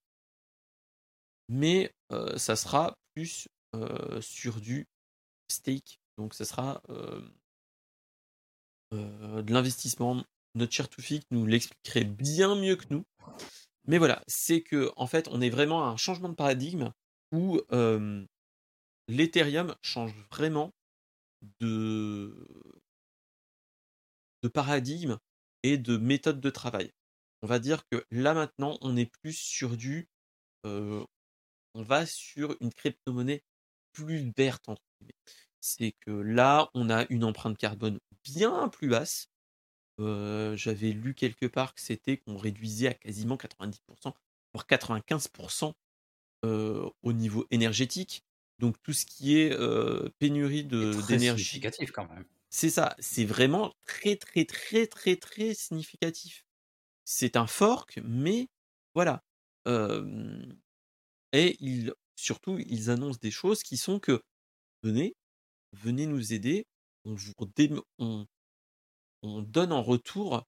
mais 1.49 1.93
ça 2.37 2.55
sera 2.55 2.97
sur 3.25 4.61
du 4.61 4.87
stake, 5.49 5.99
donc 6.17 6.33
ça 6.33 6.45
sera, 6.45 6.81
de 8.91 9.53
l'investissement. 9.53 10.23
Notre 10.55 10.73
cher 10.73 10.89
Toufik 10.89 11.23
nous 11.29 11.45
l'expliquerait 11.45 12.05
bien 12.05 12.55
mieux 12.55 12.75
que 12.75 12.85
nous. 12.89 13.05
Mais 13.85 13.99
voilà, 13.99 14.23
c'est 14.27 14.61
qu'en 14.61 15.07
fait, 15.07 15.27
on 15.29 15.41
est 15.41 15.49
vraiment 15.49 15.83
à 15.85 15.89
un 15.89 15.97
changement 15.97 16.29
de 16.29 16.35
paradigme 16.35 16.91
où, 17.31 17.61
l'Ethereum 19.07 19.75
change 19.81 20.13
vraiment 20.31 20.71
de 21.59 22.35
paradigme 24.53 25.17
et 25.63 25.77
de 25.77 25.97
méthode 25.97 26.39
de 26.41 26.49
travail. 26.49 26.91
On 27.41 27.47
va 27.47 27.59
dire 27.59 27.87
que 27.89 28.05
là, 28.11 28.33
maintenant, 28.33 28.77
on 28.81 28.97
est 28.97 29.09
plus 29.21 29.37
sur 29.37 29.77
du, 29.77 30.07
on 31.73 31.83
va 31.83 32.05
sur 32.05 32.55
une 32.61 32.73
cryptomonnaie 32.73 33.43
«plus 33.93 34.31
verte» 34.37 34.69
entre 34.69 34.83
guillemets. 35.01 35.15
C'est 35.61 35.93
que 35.93 36.11
là, 36.11 36.69
on 36.73 36.89
a 36.89 37.05
une 37.09 37.23
empreinte 37.23 37.57
carbone 37.57 37.99
bien 38.23 38.69
plus 38.69 38.89
basse. 38.89 39.27
Heu, 39.99 40.55
j'avais 40.55 40.91
lu 40.91 41.13
quelque 41.15 41.45
part 41.47 41.73
que 41.75 41.81
c'était 41.81 42.17
qu'on 42.17 42.37
réduisait 42.37 42.87
à 42.89 42.93
quasiment 42.93 43.37
90% 43.37 44.15
voire 44.53 44.67
95 44.67 45.29
heu, 46.45 46.85
au 47.03 47.13
niveau 47.13 47.45
énergétique. 47.51 48.23
Donc 48.59 48.81
tout 48.83 48.93
ce 48.93 49.05
qui 49.05 49.37
est, 49.39 49.51
heu, 49.53 50.11
pénurie 50.19 50.63
d'énergie 50.65 51.21
significatif 51.21 51.91
quand 51.91 52.07
même. 52.09 52.25
c'est 52.51 52.69
ça, 52.69 52.95
c'est 52.99 53.25
vraiment 53.25 53.73
très, 53.85 54.15
très, 54.17 54.45
très, 54.45 54.87
très, 54.87 55.15
très 55.17 55.53
significatif. 55.55 56.45
C'est 57.03 57.35
un 57.35 57.45
fork, 57.47 57.99
mais 58.05 58.47
voilà. 58.95 59.23
Et 61.33 61.57
ils 61.59 61.93
surtout, 62.15 62.59
ils 62.59 62.89
annoncent 62.89 63.19
des 63.21 63.31
choses 63.31 63.63
qui 63.63 63.77
sont 63.77 63.99
que: 63.99 64.21
«Venez, 64.83 65.15
venez 65.73 66.07
nous 66.07 66.33
aider, 66.33 66.65
on 67.05 67.15
vous 67.15 67.33
on 67.99 68.27
on 69.21 69.41
donne 69.41 69.71
en 69.71 69.83
retour 69.83 70.43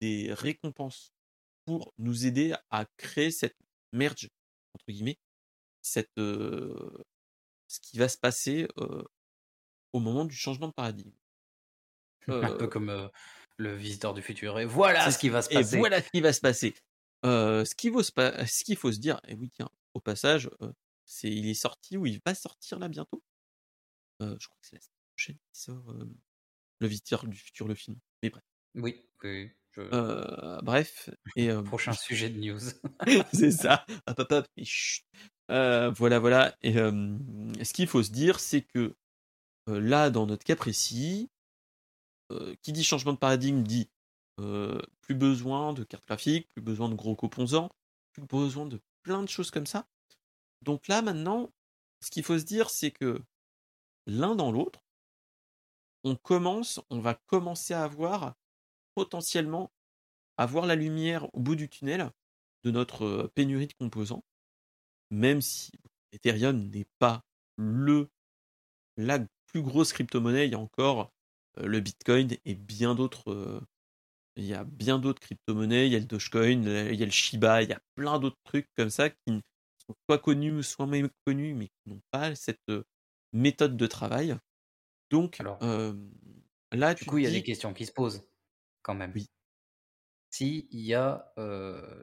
des 0.00 0.32
récompenses 0.32 1.12
pour 1.66 1.92
nous 1.98 2.26
aider 2.26 2.54
à 2.70 2.86
créer 2.98 3.30
cette 3.30 3.56
"merge" 3.92 4.28
entre 4.74 4.86
guillemets, 4.88 5.18
cette, 5.82 6.10
ce 6.16 7.80
qui 7.82 7.98
va 7.98 8.08
se 8.08 8.18
passer, 8.18 8.68
au 9.92 10.00
moment 10.00 10.24
du 10.24 10.34
changement 10.34 10.68
de 10.68 10.72
paradigme. 10.72 11.12
Un 12.28 12.56
peu 12.56 12.68
comme 12.68 13.10
le 13.56 13.74
visiteur 13.74 14.14
du 14.14 14.22
futur. 14.22 14.58
Et 14.58 14.64
voilà 14.66 15.10
ce 15.10 15.18
qui 15.18 15.28
va 15.28 15.42
se 15.42 15.48
passer. 15.48 15.76
Et 15.76 15.78
voilà 15.78 16.02
ce 16.02 16.10
qui 16.10 16.20
va 16.20 16.32
se 16.32 16.40
passer. 16.40 16.74
ce 17.24 17.74
qu'il 17.74 17.92
faut, 17.92 18.02
se 18.02 18.12
faut 18.76 18.92
se 18.92 18.98
dire, 18.98 19.20
et 19.26 19.34
oui, 19.34 19.50
tiens, 19.50 19.70
au 19.98 20.00
passage, 20.00 20.48
c'est 21.04 21.30
il 21.30 21.48
est 21.48 21.54
sorti 21.54 21.96
ou 21.96 22.06
il 22.06 22.20
va 22.24 22.34
sortir 22.34 22.78
là 22.78 22.88
bientôt? 22.88 23.22
je 24.20 24.46
crois 24.46 24.56
que 24.60 24.66
c'est 24.66 24.76
la 24.76 24.80
semaine 24.80 24.98
prochaine 25.14 25.36
qui 25.52 25.60
sort 25.60 25.94
le 26.80 26.86
visiteur 26.86 27.26
du 27.26 27.36
futur, 27.36 27.68
le 27.68 27.74
film. 27.74 27.96
Mais 28.22 28.30
bref. 28.30 28.44
Oui, 28.74 29.04
oui. 29.22 29.50
bref. 30.62 31.10
Et, 31.36 31.50
Prochain 31.64 31.92
sujet 31.92 32.30
de 32.30 32.38
news. 32.38 32.60
c'est 33.32 33.50
ça. 33.50 33.84
Hop, 34.06 34.18
hop, 34.18 34.32
hop. 34.32 34.46
voilà, 35.96 36.18
voilà. 36.18 36.56
Et 36.62 36.72
ce 36.74 37.72
qu'il 37.72 37.88
faut 37.88 38.02
se 38.02 38.10
dire, 38.10 38.40
c'est 38.40 38.62
que 38.62 38.94
là, 39.66 40.10
dans 40.10 40.26
notre 40.26 40.44
cas 40.44 40.56
précis, 40.56 41.28
qui 42.62 42.72
dit 42.72 42.84
changement 42.84 43.12
de 43.12 43.18
paradigme 43.18 43.62
dit 43.62 43.90
plus 44.36 45.14
besoin 45.14 45.72
de 45.72 45.84
cartes 45.84 46.06
graphiques, 46.06 46.48
plus 46.48 46.62
besoin 46.62 46.88
de 46.88 46.94
gros 46.94 47.16
composants, 47.16 47.70
plus 48.12 48.22
besoin 48.22 48.66
de 48.66 48.80
plein 49.02 49.22
de 49.22 49.28
choses 49.28 49.50
comme 49.50 49.66
ça. 49.66 49.86
Donc 50.62 50.88
là, 50.88 51.02
maintenant, 51.02 51.50
ce 52.00 52.10
qu'il 52.10 52.24
faut 52.24 52.38
se 52.38 52.44
dire, 52.44 52.70
c'est 52.70 52.90
que 52.90 53.20
l'un 54.06 54.34
dans 54.34 54.52
l'autre, 54.52 54.84
on 56.04 56.16
commence, 56.16 56.80
on 56.90 57.00
va 57.00 57.14
commencer 57.14 57.74
à 57.74 57.84
avoir 57.84 58.34
potentiellement 58.94 59.72
à 60.36 60.46
voir 60.46 60.66
la 60.66 60.76
lumière 60.76 61.32
au 61.34 61.40
bout 61.40 61.56
du 61.56 61.68
tunnel 61.68 62.10
de 62.64 62.70
notre 62.70 63.30
pénurie 63.34 63.66
de 63.66 63.74
composants, 63.74 64.24
même 65.10 65.42
si 65.42 65.72
Ethereum 66.12 66.68
n'est 66.70 66.86
pas 66.98 67.24
le 67.56 68.08
la 68.96 69.20
plus 69.46 69.62
grosse 69.62 69.92
crypto-monnaie, 69.92 70.46
il 70.46 70.52
y 70.52 70.56
a 70.56 70.58
encore 70.58 71.12
le 71.56 71.80
Bitcoin 71.80 72.36
et 72.44 72.54
bien 72.54 72.94
d'autres 72.94 73.62
il 74.38 74.46
y 74.46 74.54
a 74.54 74.64
bien 74.64 74.98
d'autres 74.98 75.20
crypto-monnaies, 75.20 75.86
il 75.86 75.92
y 75.92 75.96
a 75.96 75.98
le 75.98 76.04
Dogecoin, 76.06 76.64
il 76.64 76.94
y 76.94 77.02
a 77.02 77.06
le 77.06 77.10
Shiba, 77.12 77.62
il 77.62 77.68
y 77.68 77.72
a 77.72 77.80
plein 77.96 78.18
d'autres 78.18 78.38
trucs 78.44 78.68
comme 78.76 78.88
ça 78.88 79.10
qui 79.10 79.16
sont 79.26 79.94
soit 80.08 80.18
connus, 80.18 80.62
soit 80.62 80.86
méconnus, 80.86 81.56
mais 81.56 81.66
qui 81.66 81.90
n'ont 81.90 82.00
pas 82.10 82.34
cette 82.34 82.60
méthode 83.32 83.76
de 83.76 83.86
travail. 83.86 84.36
Donc, 85.10 85.38
Alors, 85.40 85.58
là, 86.72 86.94
du 86.94 87.04
coup, 87.04 87.18
il 87.18 87.24
y 87.24 87.26
a 87.26 87.30
des 87.30 87.42
questions 87.42 87.74
qui 87.74 87.84
se 87.84 87.92
posent 87.92 88.22
quand 88.82 88.94
même. 88.94 89.12
Oui. 89.14 89.26
S'il 90.30 90.66
y 90.70 90.94
a 90.94 91.32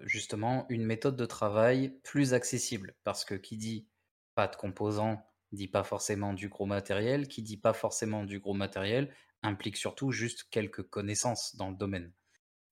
justement 0.03 0.65
une 0.69 0.83
méthode 0.83 1.15
de 1.15 1.25
travail 1.25 1.99
plus 2.03 2.33
accessible, 2.33 2.95
parce 3.03 3.23
que 3.23 3.35
qui 3.35 3.57
dit 3.57 3.87
pas 4.35 4.47
de 4.47 4.55
composants 4.55 5.25
dit 5.51 5.67
pas 5.67 5.83
forcément 5.83 6.33
du 6.33 6.49
gros 6.49 6.65
matériel, 6.65 7.27
qui 7.27 7.41
dit 7.41 7.57
pas 7.57 7.73
forcément 7.73 8.25
du 8.25 8.39
gros 8.39 8.53
matériel 8.53 9.13
implique 9.41 9.77
surtout 9.77 10.11
juste 10.11 10.47
quelques 10.49 10.83
connaissances 10.83 11.55
dans 11.55 11.69
le 11.69 11.77
domaine. 11.77 12.11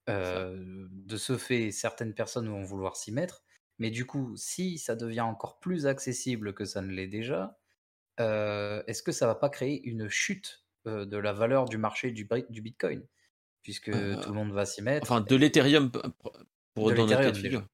De 0.08 1.18
ce 1.18 1.38
fait, 1.38 1.72
certaines 1.72 2.14
personnes 2.14 2.50
vont 2.50 2.64
vouloir 2.64 2.96
s'y 2.96 3.12
mettre, 3.12 3.44
mais 3.80 3.90
du 3.90 4.06
coup, 4.06 4.34
si 4.36 4.78
ça 4.78 4.96
devient 4.96 5.22
encore 5.22 5.60
plus 5.60 5.88
accessible 5.88 6.54
que 6.54 6.66
ça 6.66 6.82
ne 6.82 6.92
l'est 6.92 7.08
déjà, 7.08 7.58
est-ce 8.18 9.02
que 9.04 9.12
ça 9.12 9.28
va 9.28 9.36
pas 9.36 9.50
créer 9.50 9.82
une 9.84 10.10
chute 10.10 10.66
de 10.86 11.18
la 11.18 11.34
valeur 11.34 11.66
du 11.66 11.78
marché 11.78 12.12
du, 12.12 12.28
du 12.50 12.62
Bitcoin? 12.62 13.06
Puisque 13.62 13.92
tout 13.92 14.30
le 14.30 14.34
monde 14.34 14.52
va 14.52 14.66
s'y 14.66 14.82
mettre. 14.82 15.10
Enfin, 15.10 15.22
de 15.22 15.36
l'Ethereum 15.38 15.90
pour 16.74 16.90
de 16.90 16.96
l'Ethereum, 16.96 17.66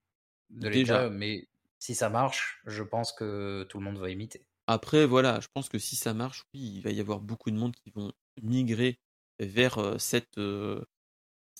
De 0.51 0.69
l'Ethereum, 0.69 1.17
mais 1.17 1.47
si 1.79 1.95
ça 1.95 2.09
marche, 2.09 2.61
je 2.67 2.83
pense 2.83 3.11
que 3.11 3.65
tout 3.69 3.79
le 3.79 3.85
monde 3.85 3.97
va 3.97 4.11
imiter. 4.11 4.45
Après, 4.67 5.07
voilà, 5.07 5.39
je 5.39 5.47
pense 5.51 5.67
que 5.67 5.79
si 5.79 5.95
ça 5.95 6.13
marche, 6.13 6.45
oui, 6.53 6.73
il 6.75 6.81
va 6.81 6.91
y 6.91 6.99
avoir 6.99 7.21
beaucoup 7.21 7.49
de 7.49 7.55
monde 7.55 7.75
qui 7.75 7.89
vont 7.89 8.13
migrer 8.43 8.99
vers 9.39 9.95
cette, 9.99 10.39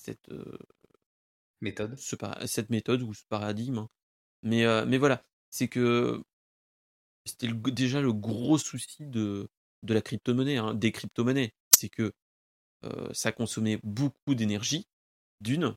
cette 0.00 0.30
méthode, 1.60 1.96
cette 1.98 2.70
méthode 2.70 3.02
ou 3.02 3.14
ce 3.14 3.24
paradigme. 3.28 3.78
Hein. 3.78 3.88
Mais, 4.42 4.64
mais 4.86 4.98
voilà, 4.98 5.24
c'est 5.50 5.68
que 5.68 6.22
c'était 7.24 7.52
déjà 7.52 8.00
le 8.00 8.12
gros 8.12 8.58
souci 8.58 9.06
de, 9.06 9.48
de 9.82 9.94
la 9.94 10.00
crypto-monnaie, 10.00 10.56
hein, 10.56 10.74
des 10.74 10.92
crypto-monnaies. 10.92 11.54
C'est 11.76 11.90
que 11.90 12.12
ça 13.12 13.32
consommait 13.32 13.78
beaucoup 13.82 14.34
d'énergie, 14.34 14.88
d'une, 15.40 15.76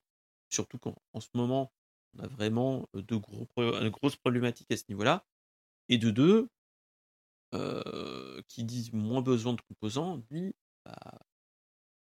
surtout 0.49 0.77
qu'en 0.79 0.95
en 1.11 1.19
ce 1.19 1.29
moment, 1.33 1.73
on 2.15 2.23
a 2.23 2.27
vraiment 2.27 2.87
de, 2.93 3.15
gros, 3.17 3.47
de 3.57 3.89
grosses 3.89 4.15
problématiques 4.15 4.71
à 4.71 4.77
ce 4.77 4.85
niveau-là. 4.87 5.25
Et 5.89 5.97
de 5.97 6.11
deux, 6.11 6.47
qui 8.47 8.63
dit 8.63 8.89
moins 8.93 9.21
besoin 9.21 9.53
de 9.53 9.61
composants, 9.61 10.17
dit 10.31 10.55
bah, 10.85 11.19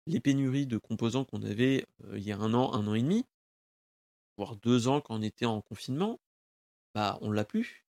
les 0.08 0.20
pénuries 0.20 0.68
de 0.68 0.78
composants 0.78 1.26
qu'on 1.26 1.44
avait 1.44 1.86
il 2.14 2.22
y 2.24 2.32
a 2.32 2.38
un 2.38 2.54
an, 2.54 2.74
un 2.74 2.88
an 2.88 2.94
et 2.94 3.02
demi, 3.02 3.26
voire 4.38 4.56
deux 4.58 4.88
ans 4.88 5.02
quand 5.02 5.16
on 5.16 5.22
était 5.22 5.46
en 5.46 5.62
confinement, 5.62 6.20
bah 6.96 7.18
on 7.22 7.32
l'a 7.32 7.46
plus. 7.46 7.86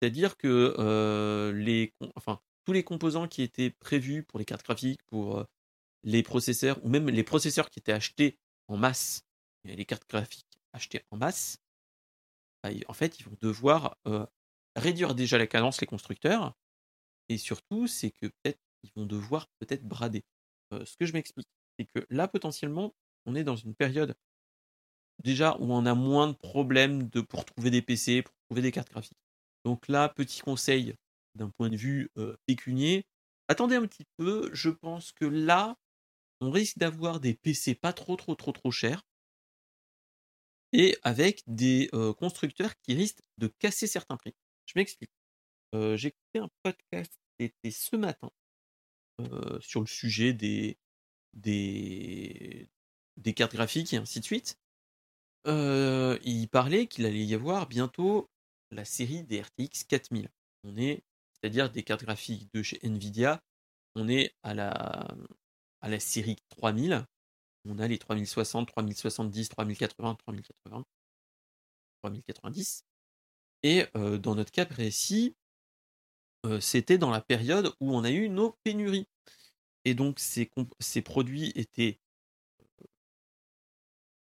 C'est-à-dire 0.00 0.36
que 0.36 1.52
les, 1.54 1.94
enfin, 2.16 2.40
tous 2.64 2.72
les 2.72 2.84
composants 2.84 3.28
qui 3.28 3.42
étaient 3.42 3.70
prévus 3.70 4.22
pour 4.22 4.38
les 4.38 4.44
cartes 4.44 4.64
graphiques, 4.64 5.02
pour 5.04 5.44
les 6.04 6.22
processeurs, 6.22 6.84
ou 6.84 6.88
même 6.88 7.08
les 7.10 7.24
processeurs 7.24 7.70
qui 7.70 7.80
étaient 7.80 7.92
achetés 7.92 8.38
en 8.68 8.76
masse, 8.76 9.22
les 9.64 9.84
cartes 9.86 10.08
graphiques 10.08 10.60
achetées 10.72 11.02
en 11.10 11.16
masse, 11.16 11.58
bah, 12.62 12.70
en 12.88 12.94
fait, 12.94 13.20
ils 13.20 13.24
vont 13.24 13.36
devoir 13.40 13.98
réduire 14.76 15.14
déjà 15.14 15.38
la 15.38 15.46
cadence, 15.46 15.80
les 15.80 15.86
constructeurs, 15.86 16.54
et 17.28 17.38
surtout, 17.38 17.86
c'est 17.86 18.10
que 18.10 18.26
peut-être 18.26 18.60
ils 18.84 18.92
vont 18.96 19.06
devoir 19.06 19.48
peut-être 19.60 19.84
brader. 19.84 20.24
Ce 20.72 20.96
que 20.96 21.06
je 21.06 21.12
m'explique, 21.12 21.48
c'est 21.78 21.86
que 21.86 22.06
là, 22.10 22.28
potentiellement, 22.28 22.94
on 23.26 23.34
est 23.34 23.44
dans 23.44 23.56
une 23.56 23.74
période 23.74 24.14
déjà 25.22 25.56
où 25.58 25.72
on 25.72 25.86
a 25.86 25.94
moins 25.94 26.28
de 26.28 26.36
problèmes 26.36 27.08
de, 27.08 27.20
pour 27.20 27.44
trouver 27.44 27.70
des 27.70 27.82
PC, 27.82 28.22
pour 28.22 28.34
trouver 28.48 28.62
des 28.62 28.72
cartes 28.72 28.90
graphiques. 28.90 29.18
Donc 29.64 29.88
là, 29.88 30.08
petit 30.08 30.40
conseil 30.40 30.94
d'un 31.34 31.50
point 31.50 31.68
de 31.68 31.76
vue 31.76 32.10
pécunier, 32.46 33.06
attendez 33.48 33.76
un 33.76 33.86
petit 33.86 34.04
peu, 34.16 34.50
je 34.52 34.70
pense 34.70 35.12
que 35.12 35.24
là, 35.24 35.76
on 36.40 36.50
risque 36.50 36.78
d'avoir 36.78 37.20
des 37.20 37.34
PC 37.34 37.74
pas 37.74 37.92
trop 37.92 38.16
trop 38.16 38.34
trop 38.34 38.52
trop 38.52 38.70
chers 38.70 39.02
et 40.72 40.98
avec 41.02 41.42
des 41.46 41.88
constructeurs 42.18 42.74
qui 42.82 42.94
risquent 42.94 43.22
de 43.38 43.46
casser 43.46 43.86
certains 43.86 44.16
prix. 44.16 44.34
Je 44.66 44.72
m'explique. 44.76 45.12
J'ai 45.72 46.08
écouté 46.08 46.38
un 46.40 46.48
podcast, 46.62 47.12
c'était 47.38 47.70
ce 47.70 47.96
matin, 47.96 48.30
sur 49.60 49.80
le 49.80 49.86
sujet 49.86 50.32
des, 50.32 50.78
des, 51.34 52.68
des 53.16 53.34
cartes 53.34 53.54
graphiques 53.54 53.92
et 53.92 53.96
ainsi 53.96 54.20
de 54.20 54.24
suite. 54.24 54.58
il 55.46 56.48
parlait 56.50 56.86
qu'il 56.86 57.06
allait 57.06 57.24
y 57.24 57.34
avoir 57.34 57.68
bientôt 57.68 58.30
la 58.70 58.84
série 58.84 59.24
des 59.24 59.42
RTX 59.42 59.84
4000. 59.88 60.30
On 60.64 60.76
est, 60.76 61.04
c'est-à-dire 61.32 61.70
des 61.70 61.82
cartes 61.82 62.04
graphiques 62.04 62.52
de 62.54 62.62
chez 62.62 62.78
Nvidia, 62.82 63.42
on 63.94 64.08
est 64.08 64.34
à 64.42 64.54
la, 64.54 65.08
à 65.80 65.88
la 65.88 66.00
série 66.00 66.36
3000. 66.48 67.04
On 67.66 67.78
a 67.78 67.88
les 67.88 67.98
3060, 67.98 68.68
3070, 68.68 69.48
3080, 69.48 70.16
3080, 70.16 70.84
3090. 72.02 72.84
Et 73.62 73.86
dans 73.94 74.34
notre 74.34 74.52
cas 74.52 74.66
précis, 74.66 75.36
c'était 76.60 76.98
dans 76.98 77.10
la 77.10 77.20
période 77.20 77.74
où 77.80 77.94
on 77.94 78.04
a 78.04 78.10
eu 78.10 78.28
nos 78.28 78.52
pénuries. 78.64 79.08
Et 79.84 79.94
donc 79.94 80.20
ces, 80.20 80.50
ces 80.80 81.02
produits 81.02 81.52
étaient 81.56 82.00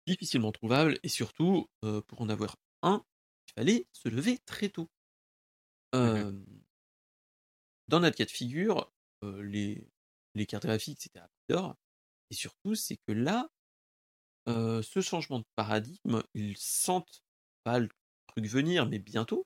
difficilement 0.08 0.52
trouvables 0.52 0.98
et 1.04 1.08
surtout, 1.10 1.70
pour 2.08 2.22
en 2.22 2.30
avoir 2.30 2.58
un, 2.82 3.06
il 3.50 3.54
fallait 3.54 3.88
se 3.92 4.10
lever 4.10 4.40
très 4.40 4.70
tôt. 4.70 4.90
Mmh 5.94 6.58
dans 7.88 8.00
notre 8.00 8.18
cas 8.18 8.26
de 8.26 8.32
figure, 8.32 8.92
les, 9.22 9.88
les 10.36 10.46
cartes 10.46 10.66
graphiques, 10.66 11.02
c'était 11.02 11.20
à 11.20 11.30
d'or. 11.50 11.76
Et 12.30 12.36
surtout, 12.36 12.76
c'est 12.76 12.98
que 12.98 13.12
là, 13.14 13.50
ce 14.48 15.02
changement 15.02 15.40
de 15.40 15.46
paradigme, 15.56 16.24
ils 16.34 16.58
sentent 16.58 17.24
pas 17.64 17.80
le 17.80 17.90
truc 18.28 18.46
venir, 18.46 18.86
mais 18.88 19.00
bientôt. 19.00 19.46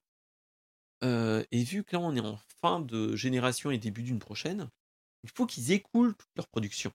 Et 1.01 1.63
vu 1.63 1.83
que 1.83 1.95
là, 1.95 2.01
on 2.01 2.15
est 2.15 2.19
en 2.19 2.37
fin 2.61 2.79
de 2.79 3.15
génération 3.15 3.71
et 3.71 3.77
début 3.77 4.03
d'une 4.03 4.19
prochaine, 4.19 4.69
il 5.23 5.29
faut 5.35 5.45
qu'ils 5.45 5.71
écoulent 5.71 6.15
toute 6.15 6.29
leur 6.35 6.47
production. 6.47 6.91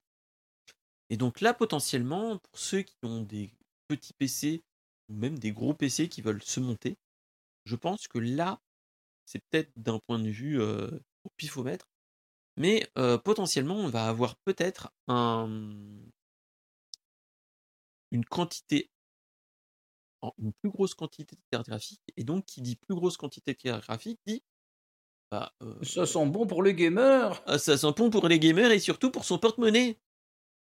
Et 1.11 1.17
donc 1.17 1.41
là, 1.41 1.55
potentiellement, 1.55 2.39
pour 2.39 2.59
ceux 2.59 2.83
qui 2.83 2.97
ont 3.03 3.23
des 3.23 3.51
petits 3.89 4.13
PC 4.15 4.63
ou 5.09 5.15
même 5.15 5.39
des 5.39 5.53
gros 5.53 5.75
PC 5.75 6.09
qui 6.09 6.23
veulent 6.23 6.43
se 6.43 6.61
monter, 6.61 6.97
je 7.65 7.77
pense 7.77 8.09
que 8.09 8.19
là, 8.19 8.61
c'est 9.25 9.41
peut-être 9.51 9.71
d'un 9.77 9.99
point 10.07 10.19
de 10.19 10.29
vue 10.29 10.61
au 10.61 11.31
pifomètre, 11.37 11.87
mais 12.57 12.89
potentiellement, 13.25 13.77
on 13.77 13.89
va 13.89 14.09
avoir 14.09 14.37
peut-être 14.45 14.93
un, 15.09 15.49
une 18.11 18.25
quantité, 18.25 18.91
une 20.39 20.53
plus 20.53 20.71
grosse 20.71 20.95
quantité 20.95 21.37
de 21.37 21.43
cartes 21.51 21.69
graphiques, 21.69 22.03
et 22.17 22.25
donc 22.25 22.45
qui 22.47 22.61
dit 22.63 22.77
plus 22.77 22.95
grosse 22.95 23.17
quantité 23.17 23.53
de 23.53 23.59
cartes 23.59 23.85
graphiques 23.85 24.21
dit 24.27 24.43
bah, 25.31 25.53
euh, 25.63 25.83
Ça 25.83 26.07
sent 26.07 26.27
bon 26.27 26.47
pour 26.47 26.63
les 26.63 26.75
gamers. 26.75 27.43
ah, 27.47 27.59
ça 27.59 27.77
sent 27.77 27.93
bon 27.97 28.11
pour 28.11 28.29
les 28.29 28.39
gamers 28.39 28.71
et 28.71 28.79
surtout 28.79 29.11
pour 29.11 29.25
son 29.25 29.39
porte-monnaie 29.39 29.99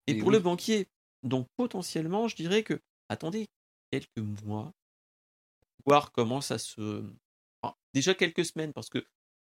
et, 0.06 0.12
Et 0.12 0.18
pour 0.18 0.30
le 0.30 0.38
banquier. 0.38 0.88
Donc 1.22 1.48
potentiellement, 1.56 2.28
je 2.28 2.36
dirais 2.36 2.62
que 2.62 2.80
attendez 3.08 3.48
quelques 3.90 4.18
mois, 4.44 4.72
voir 5.86 6.12
comment 6.12 6.40
ça 6.40 6.58
se. 6.58 7.04
enfin, 7.62 7.74
déjà 7.92 8.14
quelques 8.14 8.44
semaines 8.44 8.72
parce 8.72 8.88
que 8.88 9.04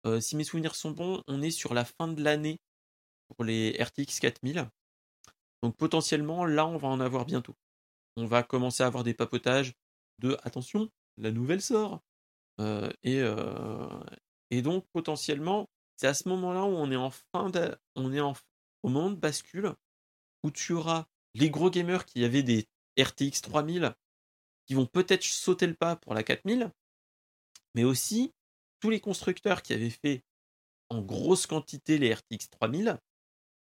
euh, 0.05 0.19
si 0.19 0.35
mes 0.35 0.43
souvenirs 0.43 0.75
sont 0.75 0.91
bons, 0.91 1.21
on 1.27 1.41
est 1.41 1.51
sur 1.51 1.73
la 1.73 1.85
fin 1.85 2.07
de 2.07 2.23
l'année 2.23 2.59
pour 3.27 3.45
les 3.45 3.77
RTX 3.79 4.19
4000. 4.19 4.69
Donc 5.61 5.77
potentiellement, 5.77 6.45
là, 6.45 6.65
on 6.65 6.77
va 6.77 6.87
en 6.87 6.99
avoir 6.99 7.25
bientôt. 7.25 7.55
On 8.17 8.25
va 8.25 8.43
commencer 8.43 8.83
à 8.83 8.87
avoir 8.87 9.03
des 9.03 9.13
papotages 9.13 9.73
attention, 10.43 10.89
la 11.17 11.31
nouvelle 11.31 11.61
sort. 11.61 12.01
Euh, 12.59 12.91
et, 13.03 13.19
euh, 13.19 13.87
et 14.49 14.61
donc 14.61 14.85
potentiellement, 14.93 15.69
c'est 15.97 16.07
à 16.07 16.13
ce 16.13 16.27
moment-là 16.29 16.63
où 16.63 16.75
on 16.75 16.91
est 16.91 16.95
en 16.95 17.11
fin 17.11 17.49
de, 17.49 17.75
on 17.95 18.13
est 18.13 18.21
en, 18.21 18.33
au 18.83 18.89
moment 18.89 19.09
de 19.09 19.15
bascule 19.15 19.73
où 20.43 20.51
tu 20.51 20.73
auras 20.73 21.07
les 21.33 21.49
gros 21.49 21.69
gamers 21.69 22.05
qui 22.05 22.23
avaient 22.23 22.43
des 22.43 22.67
RTX 22.99 23.41
3000 23.41 23.93
qui 24.65 24.73
vont 24.73 24.85
peut-être 24.85 25.23
sauter 25.23 25.67
le 25.67 25.73
pas 25.73 25.95
pour 25.95 26.13
la 26.13 26.23
4000, 26.23 26.71
mais 27.75 27.83
aussi 27.83 28.33
tous 28.79 28.89
les 28.89 28.99
constructeurs 28.99 29.61
qui 29.61 29.73
avaient 29.73 29.89
fait 29.89 30.23
en 30.89 31.01
grosse 31.01 31.45
quantité 31.45 31.97
les 31.97 32.13
RTX 32.13 32.49
3000, 32.49 32.99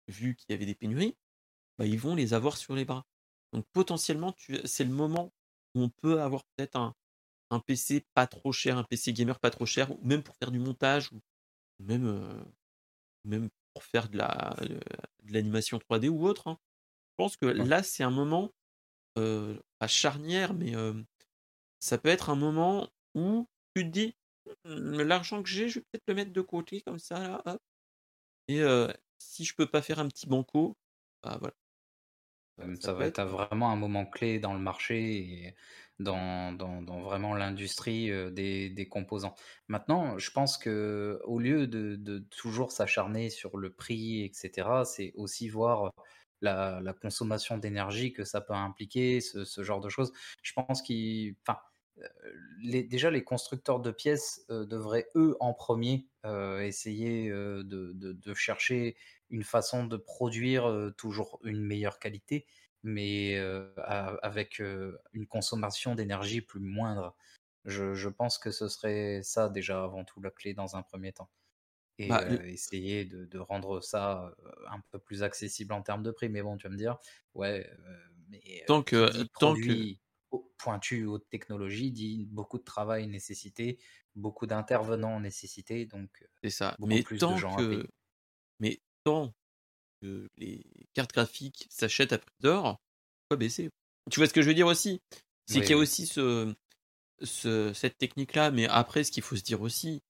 vu 0.08 0.36
qu'il 0.36 0.52
y 0.52 0.54
avait 0.54 0.66
des 0.66 0.76
pénuries, 0.76 1.16
bah, 1.78 1.86
ils 1.86 2.00
vont 2.00 2.16
les 2.16 2.34
avoir 2.34 2.58
sur 2.58 2.76
les 2.76 2.86
bras. 2.86 3.06
Donc 3.54 3.66
potentiellement, 3.74 4.36
c'est 4.66 4.84
le 4.84 4.92
moment 4.92 5.34
où 5.78 5.84
on 5.84 5.90
peut 5.90 6.22
avoir 6.22 6.44
peut-être 6.58 6.78
un, 6.78 6.94
un 7.52 7.60
PC 7.62 8.06
pas 8.16 8.28
trop 8.28 8.52
cher, 8.54 8.78
un 8.80 8.86
PC 8.86 9.14
gamer 9.14 9.40
pas 9.42 9.52
trop 9.52 9.66
cher, 9.68 9.92
ou 9.92 10.00
même 10.06 10.24
pour 10.24 10.36
faire 10.38 10.52
du 10.52 10.60
montage, 10.60 11.12
ou 11.14 11.22
même, 11.80 12.08
euh, 12.08 12.44
même 13.26 13.50
pour 13.74 13.84
faire 13.84 14.10
de 14.10 14.18
la 14.18 14.56
de 15.24 15.34
l'animation 15.34 15.80
3D 15.80 16.10
ou 16.10 16.26
autre. 16.28 16.48
hein. 16.48 16.58
Je 17.20 17.26
pense 17.26 17.38
que 17.38 17.46
là, 17.48 17.84
c'est 17.84 18.04
un 18.04 18.12
moment, 18.12 18.52
euh, 19.20 19.60
pas 19.80 19.88
charnière, 19.88 20.54
mais 20.56 20.76
euh, 20.76 21.04
ça 21.80 21.98
peut 21.98 22.10
être 22.10 22.30
un 22.30 22.36
moment 22.36 22.90
où 23.16 23.48
tu 23.76 23.84
te 23.86 23.90
dis, 23.90 24.16
Hum, 24.66 25.02
l'argent 25.02 25.44
que 25.44 25.50
j'ai, 25.50 25.70
je 25.70 25.80
vais 25.80 25.86
peut-être 25.92 26.04
le 26.10 26.16
mettre 26.16 26.34
de 26.34 26.42
côté 26.42 26.82
comme 26.82 27.00
ça, 27.00 27.20
là, 27.20 27.42
hop. 27.46 27.60
Et 28.48 28.62
euh, 28.62 28.88
si 29.20 29.46
je 29.46 29.56
peux 29.56 29.68
pas 29.68 29.82
faire 29.82 30.00
un 30.00 30.08
petit 30.08 30.28
banco, 30.28 30.78
bah 31.24 31.38
voilà. 31.40 31.56
Ça 32.82 32.90
Ça 32.90 32.94
peut 32.94 33.04
va 33.04 33.06
être- 33.06 33.22
être 33.22 33.24
vraiment 33.24 33.72
un 33.72 33.76
moment 33.76 34.06
clé 34.06 34.40
dans 34.40 34.54
le 34.54 34.60
marché 34.60 35.18
et 35.48 35.56
dans, 36.00 36.52
dans, 36.54 36.82
dans 36.82 37.02
vraiment 37.02 37.34
l'industrie 37.36 38.10
des, 38.32 38.70
des 38.70 38.88
composants. 38.88 39.36
Maintenant, 39.68 40.18
je 40.18 40.32
pense 40.32 40.58
que 40.58 41.20
au 41.26 41.40
lieu 41.40 41.68
de, 41.68 41.96
de 41.96 42.20
toujours 42.20 42.72
s'acharner 42.72 43.30
sur 43.30 43.58
le 43.58 43.72
prix, 43.74 44.24
etc., 44.24 44.86
c'est 44.86 45.12
aussi 45.16 45.50
voir 45.50 45.92
la, 46.42 46.80
la 46.82 46.94
consommation 46.94 47.58
d'énergie 47.58 48.12
que 48.14 48.24
ça 48.24 48.42
peut 48.42 48.54
impliquer, 48.54 49.22
ce, 49.22 49.44
ce 49.46 49.64
genre 49.64 49.80
de 49.82 49.90
choses. 49.90 50.12
Je 50.44 50.54
pense 50.54 50.82
qu'il, 50.82 51.36
enfin, 51.48 51.60
les- 52.60 52.84
déjà 52.84 53.10
les 53.12 53.24
constructeurs 53.24 53.80
de 53.80 53.92
pièces 53.92 54.46
euh, 54.50 54.66
devraient 54.66 55.08
eux 55.16 55.36
en 55.40 55.54
premier 55.54 56.08
euh, 56.26 56.62
essayer 56.62 57.30
euh, 57.30 57.64
de, 57.64 57.94
de- 57.94 58.14
de 58.14 58.34
chercher 58.34 58.98
une 59.30 59.44
façon 59.44 59.86
de 59.86 59.98
produire 59.98 60.68
euh, 60.70 60.92
toujours 60.92 61.40
une 61.44 61.62
meilleure 61.64 62.00
qualité, 62.00 62.46
mais 62.84 63.38
euh, 63.38 63.74
a- 63.78 64.16
avec 64.24 64.60
euh, 64.62 64.98
une 65.14 65.28
consommation 65.28 65.96
d'énergie 65.96 66.42
plus 66.42 66.60
moindre. 66.60 67.16
Je, 67.66 67.94
je 67.96 68.10
pense 68.10 68.38
que 68.38 68.52
ce 68.52 68.68
serait 68.70 69.22
ça 69.24 69.50
déjà 69.50 69.84
avant 69.84 70.06
tout 70.06 70.22
la 70.22 70.32
clé 70.32 70.54
dans 70.54 70.76
un 70.76 70.84
premier 70.84 71.12
temps. 71.14 71.30
Et 72.00 72.24
Bah, 72.26 72.26
euh, 72.26 72.46
essayer 72.48 73.06
de, 73.06 73.26
de 73.26 73.40
rendre 73.40 73.82
ça 73.82 74.34
euh, 74.46 74.52
un 74.70 74.82
peu 74.92 75.00
plus 75.00 75.24
accessible 75.24 75.74
en 75.74 75.82
termes 75.84 76.04
de 76.04 76.12
prix. 76.12 76.30
Mais 76.30 76.42
bon, 76.44 76.58
tu 76.58 76.68
vas 76.68 76.72
me 76.74 76.78
dire, 76.78 76.98
ouais, 77.34 77.68
euh, 77.88 77.98
mais 78.30 78.64
euh, 78.66 78.68
Tant 78.68 78.84
que- 78.84 79.24
tant 79.40 79.58
produit 79.58 80.00
pointu, 80.58 81.06
haute 81.06 81.28
technologie, 81.30 81.92
dit 81.92 82.26
beaucoup 82.32 82.58
de 82.60 82.64
travail 82.64 83.08
nécessité, 83.08 83.80
beaucoup 84.16 84.46
d'intervenants 84.48 85.20
nécessité, 85.20 85.86
donc 85.86 86.22
euh, 86.24 86.28
C'est 86.44 86.50
ça. 86.50 86.78
Mais 86.80 87.04
plus 87.04 87.26
de 87.26 87.36
tant 87.36 87.36
gens 87.36 87.64
que, 87.68 87.88
mais 88.60 88.80
tant 89.06 89.34
que 90.02 90.30
les 90.38 90.66
cartes 90.94 91.14
graphiques 91.14 91.68
s'achètent 91.72 92.14
à 92.14 92.20
prix 92.20 92.36
d'or, 92.42 92.78
pourquoi 93.30 93.38
baisser 93.40 93.70
Tu 94.12 94.20
vois 94.20 94.28
ce 94.28 94.34
que 94.34 94.42
je 94.42 94.50
veux 94.50 94.56
dire 94.56 94.68
aussi? 94.68 95.02
C'est 95.46 95.62
Oui, 95.62 95.64
qu'il 95.64 95.76
y 95.76 95.80
a 95.80 95.80
oui. 95.80 95.84
aussi 95.84 96.08
ce, 96.08 96.54
ce- 97.24 97.74
cette 97.74 97.98
technique-là, 97.98 98.52
mais 98.52 98.68
après, 98.68 99.04
ce 99.06 99.12
qu'il 99.12 99.24
faut 99.24 99.36
se 99.38 99.44
dire 99.44 99.62
aussi, 99.62 100.04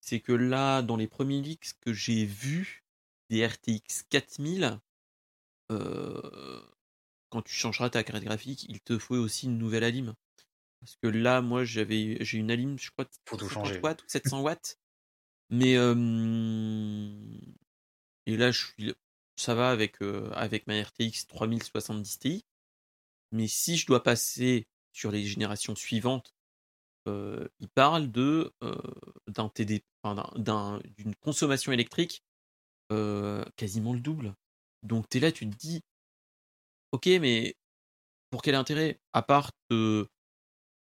c'est 0.00 0.20
que 0.20 0.32
là, 0.32 0.82
dans 0.82 0.96
les 0.96 1.08
premiers 1.08 1.42
leaks 1.42 1.74
que 1.80 1.92
j'ai 1.94 2.26
vus 2.26 2.84
des 3.30 3.46
RTX 3.46 4.04
4000, 4.04 4.80
euh, 5.72 6.62
quand 7.32 7.40
tu 7.42 7.54
changeras 7.54 7.88
ta 7.88 8.04
carte 8.04 8.22
graphique, 8.22 8.66
il 8.68 8.80
te 8.80 8.98
faut 8.98 9.16
aussi 9.16 9.46
une 9.46 9.56
nouvelle 9.56 9.84
alim. 9.84 10.12
Parce 10.80 10.96
que 10.96 11.06
là, 11.06 11.40
moi, 11.40 11.64
j'avais, 11.64 12.18
j'ai 12.22 12.36
une 12.38 12.50
alim, 12.50 12.78
je 12.78 12.90
crois, 12.90 13.06
de 13.06 13.10
Faut 13.24 13.38
tout 13.38 13.48
50 13.48 13.66
changer. 13.66 13.80
watts 13.80 14.02
ou 14.02 14.06
700 14.08 14.42
watts. 14.42 14.78
Mais 15.48 15.76
euh, 15.76 15.94
et 18.26 18.36
là, 18.36 18.50
je 18.50 18.66
suis, 18.66 18.94
ça 19.36 19.54
va 19.54 19.70
avec 19.70 20.02
euh, 20.02 20.30
avec 20.34 20.66
ma 20.66 20.80
RTX 20.82 21.26
3070 21.26 22.18
Ti. 22.18 22.44
Mais 23.32 23.48
si 23.48 23.76
je 23.78 23.86
dois 23.86 24.02
passer 24.02 24.66
sur 24.92 25.10
les 25.10 25.24
générations 25.24 25.74
suivantes, 25.74 26.34
euh, 27.08 27.48
il 27.60 27.68
parle 27.68 28.10
de 28.10 28.52
euh, 28.62 28.74
d'un 29.26 29.48
TD, 29.48 29.82
enfin, 30.02 30.14
d'un- 30.14 30.42
d'un- 30.42 30.80
d'une 30.98 31.14
consommation 31.14 31.72
électrique 31.72 32.22
quasiment 33.56 33.94
le 33.94 34.00
double. 34.00 34.34
Donc 34.82 35.08
tu 35.08 35.16
es 35.16 35.20
là, 35.20 35.32
tu 35.32 35.48
te 35.48 35.56
dis, 35.56 35.80
ok, 36.92 37.06
mais 37.20 37.54
pour 38.30 38.42
quel 38.42 38.54
intérêt? 38.56 39.00
À 39.12 39.22
part 39.22 39.52
te, 39.70 40.06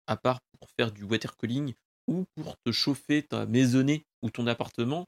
à 0.09 0.17
part 0.17 0.41
pour 0.61 0.71
faire 0.79 0.93
du 0.93 1.05
water 1.05 1.37
cooling 1.37 1.75
ou 2.09 2.27
pour 2.37 2.57
te 2.65 2.73
chauffer 2.73 3.25
ta 3.25 3.47
maisonnée 3.47 4.07
ou 4.23 4.31
ton 4.31 4.47
appartement 4.49 5.07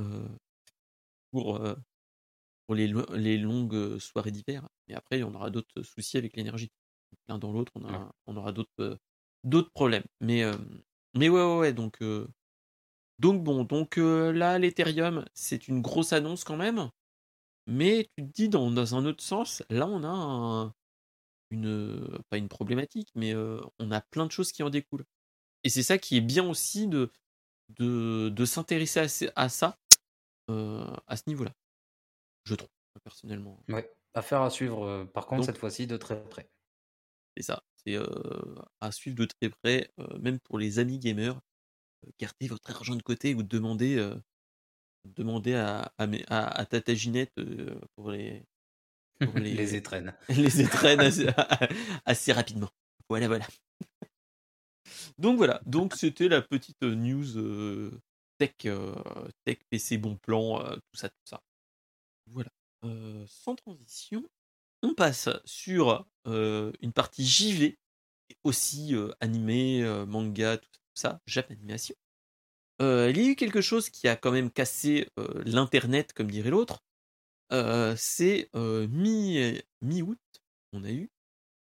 euh, 0.00 0.28
pour, 1.30 1.56
euh, 1.56 1.74
pour 2.66 2.76
les, 2.76 2.88
lo- 2.88 3.06
les 3.16 3.38
longues 3.38 3.98
soirées 3.98 4.32
d'hiver? 4.32 4.68
Mais 4.88 4.94
après, 4.94 5.22
on 5.22 5.34
aura 5.34 5.50
d'autres 5.50 5.82
soucis 5.82 6.18
avec 6.18 6.36
l'énergie. 6.36 6.70
L'un 7.28 7.38
dans 7.38 7.52
l'autre, 7.52 7.72
on, 7.76 7.86
a- 7.86 7.98
Ouais. 7.98 8.10
on 8.26 8.36
aura 8.36 8.52
d'autres 8.52 8.70
euh, 8.80 8.96
d'autres 9.44 9.70
problèmes. 9.72 10.04
Mais, 10.20 10.44
mais 11.16 11.28
ouais, 11.30 11.42
ouais, 11.42 11.58
ouais, 11.58 11.72
donc, 11.72 11.98
donc 13.18 13.42
bon, 13.44 13.64
donc 13.64 13.96
là, 13.98 14.58
l'Ethereum, 14.58 15.24
c'est 15.34 15.68
une 15.68 15.82
grosse 15.82 16.12
annonce 16.12 16.44
quand 16.44 16.56
même. 16.56 16.90
Mais 17.66 18.08
tu 18.16 18.24
te 18.26 18.32
dis, 18.32 18.48
dans, 18.48 18.70
dans 18.70 18.94
un 18.94 19.04
autre 19.04 19.22
sens, 19.22 19.62
là, 19.70 19.86
on 19.86 20.02
a 20.02 20.08
un- 20.08 20.74
une, 21.50 22.18
pas 22.28 22.36
une 22.38 22.48
problématique, 22.48 23.10
mais 23.14 23.34
euh, 23.34 23.60
on 23.78 23.90
a 23.90 24.00
plein 24.00 24.26
de 24.26 24.30
choses 24.32 24.52
qui 24.52 24.62
en 24.62 24.70
découlent. 24.70 25.04
Et 25.64 25.68
c'est 25.68 25.82
ça 25.82 25.98
qui 25.98 26.16
est 26.16 26.20
bien 26.22 26.48
aussi 26.48 26.86
de, 26.88 27.10
de, 27.78 28.28
de 28.28 28.44
s'intéresser 28.44 29.30
à, 29.36 29.48
ça, 29.48 29.78
euh, 30.50 30.86
à 31.06 31.16
ce 31.16 31.24
niveau-là. 31.26 31.52
Je 32.44 32.54
trouve, 32.54 32.70
personnellement. 33.04 33.62
Ouais, 33.68 33.92
affaire 34.14 34.42
à 34.42 34.50
suivre, 34.50 34.84
euh, 34.84 35.04
par 35.04 35.26
contre, 35.26 35.40
Donc- 35.40 35.46
cette 35.46 35.58
fois-ci 35.58 35.86
de 35.86 35.96
très 35.96 36.22
près. 36.28 36.48
C'est 37.36 37.42
ça. 37.44 37.62
C'est 37.84 37.96
euh, 37.96 38.54
à 38.80 38.92
suivre 38.92 39.16
de 39.16 39.24
très 39.24 39.50
près, 39.50 39.92
même 40.20 40.38
pour 40.40 40.58
les 40.58 40.78
amis 40.78 40.98
gamers. 40.98 41.40
Gardez 42.18 42.48
votre 42.48 42.70
argent 42.70 42.96
de 42.96 43.02
côté 43.02 43.34
ou 43.34 43.42
demandez, 43.42 43.96
euh, 45.06 45.10
demandez 45.16 45.54
à, 45.54 45.92
à, 45.98 46.06
mes- 46.06 46.24
à, 46.28 46.46
à 46.48 46.64
Tata 46.66 46.94
Ginette 46.94 47.32
euh, 47.38 47.78
pour 47.96 48.10
les, 48.10 48.42
pour 49.20 49.34
les, 49.38 49.54
Les 49.54 49.74
étrennes. 49.74 50.14
les 50.28 50.60
étrennes 50.60 51.00
assez, 51.00 51.26
assez 52.04 52.32
rapidement. 52.32 52.70
Voilà, 53.08 53.26
voilà. 53.28 53.46
Donc 55.18 55.36
voilà, 55.36 55.60
donc 55.66 55.94
c'était 55.94 56.28
la 56.28 56.40
petite 56.42 56.82
news 56.82 57.36
euh, 57.36 57.90
tech, 58.38 58.52
euh, 58.64 58.94
tech 59.44 59.58
PC 59.68 59.98
bon 59.98 60.16
plan, 60.16 60.64
euh, 60.64 60.76
tout 60.76 60.96
ça, 60.98 61.08
tout 61.10 61.16
ça. 61.24 61.42
Voilà. 62.26 62.50
Euh, 62.84 63.24
sans 63.26 63.54
transition, 63.56 64.24
on 64.82 64.94
passe 64.94 65.28
sur 65.44 66.06
euh, 66.26 66.72
une 66.80 66.92
partie 66.92 67.26
JV, 67.26 67.78
aussi 68.44 68.94
euh, 68.94 69.10
animé, 69.20 69.82
euh, 69.82 70.06
manga, 70.06 70.56
tout 70.56 70.68
ça, 70.94 71.20
Jap 71.26 71.50
Animation. 71.50 71.94
Euh, 71.98 72.09
il 72.80 73.18
y 73.18 73.20
a 73.26 73.30
eu 73.30 73.36
quelque 73.36 73.60
chose 73.60 73.90
qui 73.90 74.08
a 74.08 74.16
quand 74.16 74.32
même 74.32 74.50
cassé 74.50 75.08
euh, 75.18 75.42
l'internet, 75.44 76.12
comme 76.12 76.30
dirait 76.30 76.50
l'autre. 76.50 76.82
Euh, 77.52 77.94
c'est 77.98 78.50
euh, 78.56 78.88
mi- 78.88 79.60
mi-août, 79.82 80.18
on 80.72 80.84
a 80.84 80.90
eu 80.90 81.10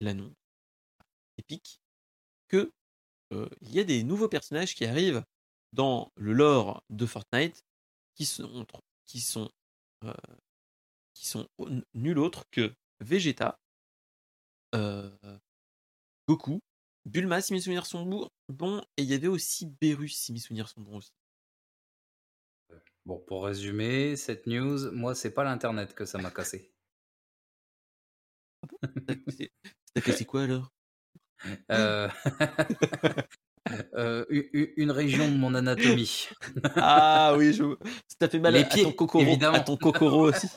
l'annonce 0.02 0.34
épique 1.38 1.82
que 2.50 2.72
euh, 3.34 3.50
il 3.62 3.72
y 3.74 3.80
a 3.80 3.84
des 3.84 4.04
nouveaux 4.04 4.30
personnages 4.30 4.76
qui 4.76 4.86
arrivent 4.86 5.24
dans 5.74 6.12
le 6.16 6.34
lore 6.34 6.84
de 6.90 7.06
Fortnite 7.08 7.66
qui 8.16 8.26
sont 8.26 8.66
qui 9.06 9.22
sont 9.22 9.52
euh, 10.04 10.14
nul 11.94 12.20
autre 12.20 12.44
que 12.52 12.74
Vegeta, 13.00 13.58
euh, 14.76 15.10
Goku, 16.28 16.60
Bulma 17.06 17.42
si 17.42 17.54
mes 17.54 17.62
souvenirs 17.62 17.86
sont 17.86 18.06
bons, 18.06 18.30
bons, 18.50 18.82
et 18.98 19.04
il 19.04 19.10
y 19.10 19.14
avait 19.14 19.28
aussi 19.28 19.66
Beerus 19.66 20.16
si 20.16 20.34
mes 20.34 20.40
souvenirs 20.40 20.70
sont 20.70 20.82
bons 20.82 20.98
aussi. 20.98 21.12
Bon, 23.06 23.18
pour 23.18 23.46
résumer 23.46 24.16
cette 24.16 24.46
news, 24.46 24.92
moi, 24.92 25.16
c'est 25.16 25.34
pas 25.34 25.44
l'internet 25.44 25.96
que 25.96 26.06
ça 26.06 26.20
m'a 26.20 26.30
cassé. 26.30 26.72
Ça 29.96 30.02
cassé 30.02 30.26
quoi 30.26 30.44
alors? 30.44 30.72
Euh... 31.72 32.08
euh, 33.96 34.26
une 34.78 34.92
région 34.92 35.28
de 35.28 35.36
mon 35.36 35.56
anatomie. 35.56 36.30
ah 36.76 37.34
oui, 37.38 37.54
je... 37.54 37.76
ça 38.20 38.30
fait 38.30 38.40
mal 38.40 38.54
Les 38.54 38.62
à, 38.62 38.66
pieds, 38.66 38.84
ton 38.84 38.92
cocoro, 38.92 39.24
évidemment. 39.24 39.58
à 39.58 39.62
ton 39.62 39.78
cocoro 39.78 40.30
aussi. 40.30 40.48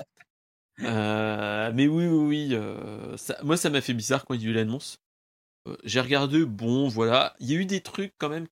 Euh, 0.81 1.73
mais 1.75 1.87
oui, 1.87 2.07
oui, 2.07 2.27
oui. 2.27 2.49
Euh, 2.53 3.17
ça, 3.17 3.39
moi, 3.43 3.57
ça 3.57 3.71
m'a 3.71 3.81
fait 3.81 3.95
bizarre 3.95 4.25
quand 4.25 4.35
il 4.35 4.43
y 4.43 4.47
a 4.47 4.51
eu 4.51 4.53
l'annonce. 4.53 4.99
Euh, 5.67 5.77
j'ai 5.85 6.01
regardé, 6.01 6.45
bon, 6.45 6.89
voilà. 6.89 7.35
Il 7.41 7.51
y 7.51 7.55
a 7.57 7.59
eu 7.59 7.67
des 7.67 7.81
trucs 7.81 8.15
quand 8.19 8.29
même 8.29 8.47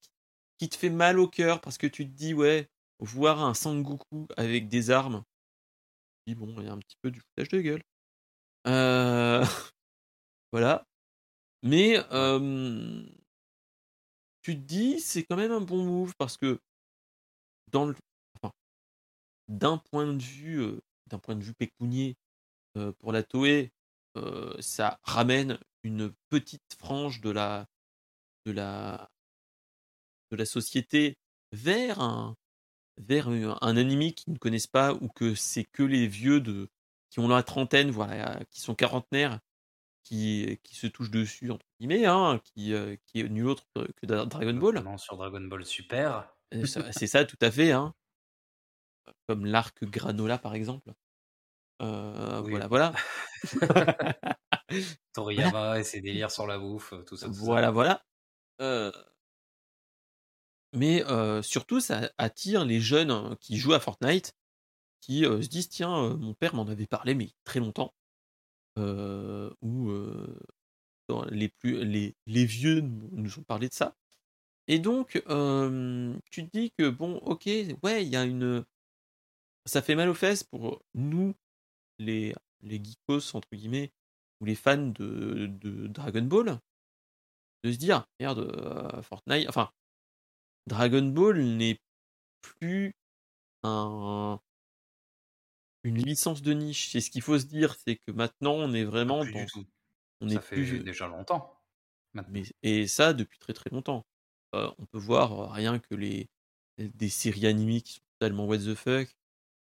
qui, 0.59 0.69
te 0.69 0.75
fait 0.75 0.89
mal 0.89 1.19
au 1.19 1.27
cœur 1.27 1.59
parce 1.59 1.77
que 1.77 1.87
tu 1.87 2.05
te 2.05 2.11
dis, 2.11 2.33
ouais, 2.33 2.69
voir 2.99 3.43
un 3.43 3.53
Sangoku 3.53 4.27
avec 4.37 4.69
des 4.69 4.91
armes. 4.91 5.23
dis, 6.25 6.35
bon, 6.35 6.55
il 6.59 6.65
y 6.65 6.69
a 6.69 6.73
un 6.73 6.79
petit 6.79 6.95
peu 7.01 7.11
du 7.11 7.19
foutage 7.19 7.49
de 7.49 7.61
gueule. 7.61 7.83
voilà. 10.53 10.85
Mais 11.63 11.97
tu 14.41 14.55
te 14.55 14.61
dis, 14.61 15.01
c'est 15.01 15.23
quand 15.23 15.35
même 15.35 15.51
un 15.51 15.61
bon 15.61 15.83
move 15.83 16.13
parce 16.17 16.37
que 16.37 16.59
dans 17.71 17.93
d'un 19.49 19.77
point 19.77 20.07
de 20.07 20.21
vue, 20.21 20.79
d'un 21.07 21.19
point 21.19 21.35
de 21.35 21.43
vue 21.43 21.53
pécunier 21.53 22.15
pour 22.99 23.11
la 23.11 23.23
Toei, 23.23 23.73
ça 24.61 24.97
ramène 25.03 25.59
une 25.83 26.13
petite 26.29 26.75
frange 26.79 27.21
de 27.21 27.29
la, 27.29 27.67
de 28.45 28.51
la, 28.51 29.09
de 30.31 30.37
la 30.37 30.45
société 30.45 31.17
vers 31.51 32.01
un, 32.01 32.35
vers 32.97 33.27
un 33.29 33.77
anime 33.77 34.13
qu'ils 34.13 34.33
ne 34.33 34.37
connaissent 34.37 34.67
pas 34.67 34.93
ou 34.93 35.09
que 35.09 35.35
c'est 35.35 35.65
que 35.65 35.83
les 35.83 36.07
vieux 36.07 36.39
de 36.41 36.69
qui 37.09 37.19
ont 37.19 37.27
la 37.27 37.43
trentaine, 37.43 37.91
voilà, 37.91 38.39
qui 38.49 38.59
sont 38.59 38.73
quarantenaires, 38.73 39.39
qui, 40.03 40.59
qui 40.63 40.75
se 40.75 40.87
touchent 40.87 41.11
dessus 41.11 41.51
entre 41.51 41.65
guillemets, 41.79 42.05
hein, 42.05 42.41
qui, 42.43 42.73
qui 43.05 43.19
est 43.19 43.29
nul 43.29 43.47
autre 43.47 43.67
que, 43.75 44.05
Dragon 44.05 44.53
Ball. 44.55 44.83
sur 44.97 45.17
Dragon 45.17 45.41
Ball 45.41 45.63
Super. 45.63 46.33
c'est 46.51 47.07
ça, 47.07 47.23
tout 47.23 47.37
à 47.41 47.51
fait, 47.51 47.71
hein. 47.71 47.93
Comme 49.27 49.45
l'arc 49.45 49.83
Granola 49.83 50.39
par 50.39 50.55
exemple. 50.55 50.91
Voilà, 51.79 52.67
voilà. 52.67 52.93
Toriyama 55.13 55.79
et 55.79 55.83
ses 55.83 56.01
délires 56.01 56.31
sur 56.31 56.47
la 56.47 56.57
bouffe, 56.57 56.93
tout 57.05 57.17
ça. 57.17 57.27
voilà, 57.27 57.71
voilà. 57.71 58.03
Mais 60.73 61.03
surtout, 61.43 61.79
ça 61.79 62.11
attire 62.17 62.65
les 62.65 62.79
jeunes 62.79 63.11
hein, 63.11 63.37
qui 63.39 63.57
jouent 63.57 63.73
à 63.73 63.79
Fortnite, 63.79 64.35
qui 65.01 65.23
se 65.23 65.47
disent 65.47 65.69
tiens, 65.69 66.15
mon 66.15 66.33
père 66.33 66.55
m'en 66.55 66.67
avait 66.67 66.87
parlé, 66.87 67.13
mais 67.15 67.29
très 67.43 67.59
longtemps. 67.59 67.93
ou 68.77 69.91
les, 71.29 71.49
plus, 71.49 71.83
les, 71.83 72.15
les 72.25 72.45
vieux 72.45 72.81
nous 72.81 73.39
ont 73.39 73.43
parlé 73.43 73.69
de 73.69 73.73
ça. 73.73 73.95
Et 74.67 74.79
donc, 74.79 75.21
tu 76.31 76.47
te 76.47 76.57
dis 76.57 76.71
que 76.77 76.89
bon, 76.89 77.17
ok, 77.17 77.47
ouais, 77.83 78.05
il 78.05 78.09
y 78.09 78.15
a 78.15 78.23
une. 78.23 78.65
Ça 79.65 79.81
fait 79.81 79.95
mal 79.95 80.09
aux 80.09 80.13
fesses 80.13 80.43
pour 80.43 80.81
nous, 80.93 81.33
les, 81.99 82.35
les 82.61 82.83
geekos, 82.83 83.35
entre 83.35 83.47
guillemets, 83.53 83.91
ou 84.41 84.45
les 84.45 84.55
fans 84.55 84.77
de, 84.77 85.47
de 85.47 85.87
Dragon 85.87 86.23
Ball, 86.23 86.59
de 87.63 87.71
se 87.71 87.77
dire, 87.77 88.05
merde, 88.19 89.01
Fortnite, 89.03 89.47
enfin, 89.49 89.71
Dragon 90.67 91.03
Ball 91.03 91.41
n'est 91.41 91.79
plus 92.41 92.93
un, 93.63 94.39
une 95.83 95.97
licence 95.97 96.41
de 96.41 96.53
niche. 96.53 96.89
C'est 96.91 97.01
ce 97.01 97.09
qu'il 97.09 97.21
faut 97.21 97.39
se 97.39 97.45
dire, 97.45 97.75
c'est 97.75 97.97
que 97.97 98.11
maintenant 98.11 98.53
on 98.53 98.73
est 98.73 98.83
vraiment 98.83 99.25
dans. 99.25 99.45
On 100.21 100.29
ça 100.29 100.35
est 100.35 100.41
fait 100.41 100.55
plus... 100.55 100.79
déjà 100.83 101.07
longtemps. 101.07 101.59
Mais, 102.29 102.43
et 102.61 102.87
ça 102.87 103.13
depuis 103.13 103.39
très 103.39 103.53
très 103.53 103.69
longtemps. 103.71 104.05
Euh, 104.55 104.71
on 104.77 104.85
peut 104.85 104.99
voir 104.99 105.31
euh, 105.39 105.47
rien 105.47 105.79
que 105.79 105.95
les 105.95 106.29
des 106.77 107.09
séries 107.09 107.47
animées 107.47 107.81
qui 107.81 107.93
sont 107.93 108.01
totalement 108.19 108.45
what 108.45 108.59
the 108.59 108.75
fuck, 108.75 109.15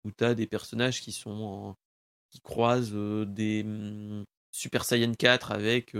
où 0.04 0.12
t'as 0.12 0.34
des 0.34 0.48
personnages 0.48 1.02
qui 1.02 1.12
sont 1.12 1.76
qui 2.30 2.40
croisent 2.42 2.94
euh, 2.94 3.26
des 3.26 3.64
mmh, 3.64 4.24
Super 4.56 4.86
Saiyan 4.86 5.14
4 5.14 5.52
avec 5.52 5.96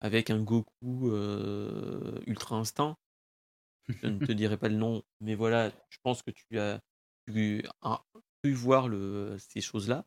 avec 0.00 0.30
un 0.30 0.40
Goku 0.40 1.10
Ultra 2.26 2.56
Instinct 2.56 2.96
je 3.88 4.06
ne 4.06 4.24
te 4.24 4.32
dirai 4.32 4.56
pas 4.56 4.68
le 4.68 4.76
nom, 4.76 5.02
mais 5.20 5.34
voilà, 5.34 5.70
je 5.88 5.98
pense 6.02 6.22
que 6.22 6.30
tu 6.30 6.58
as 6.58 6.80
pu, 7.26 7.64
voir 8.44 8.88
le, 8.88 9.36
ces 9.38 9.60
choses-là. 9.60 10.06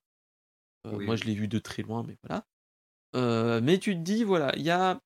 Euh, 0.86 1.00
moi, 1.00 1.16
je 1.16 1.26
l'ai 1.26 1.34
vu 1.34 1.48
de 1.48 1.60
très 1.60 1.82
loin, 1.82 2.04
mais 2.04 2.18
voilà. 2.24 3.62
Mais 3.62 3.80
tu 3.80 3.94
te 3.96 4.00
dis, 4.00 4.24
voilà, 4.24 4.54
il 4.56 4.64
y 4.64 4.72
a. 4.72 5.02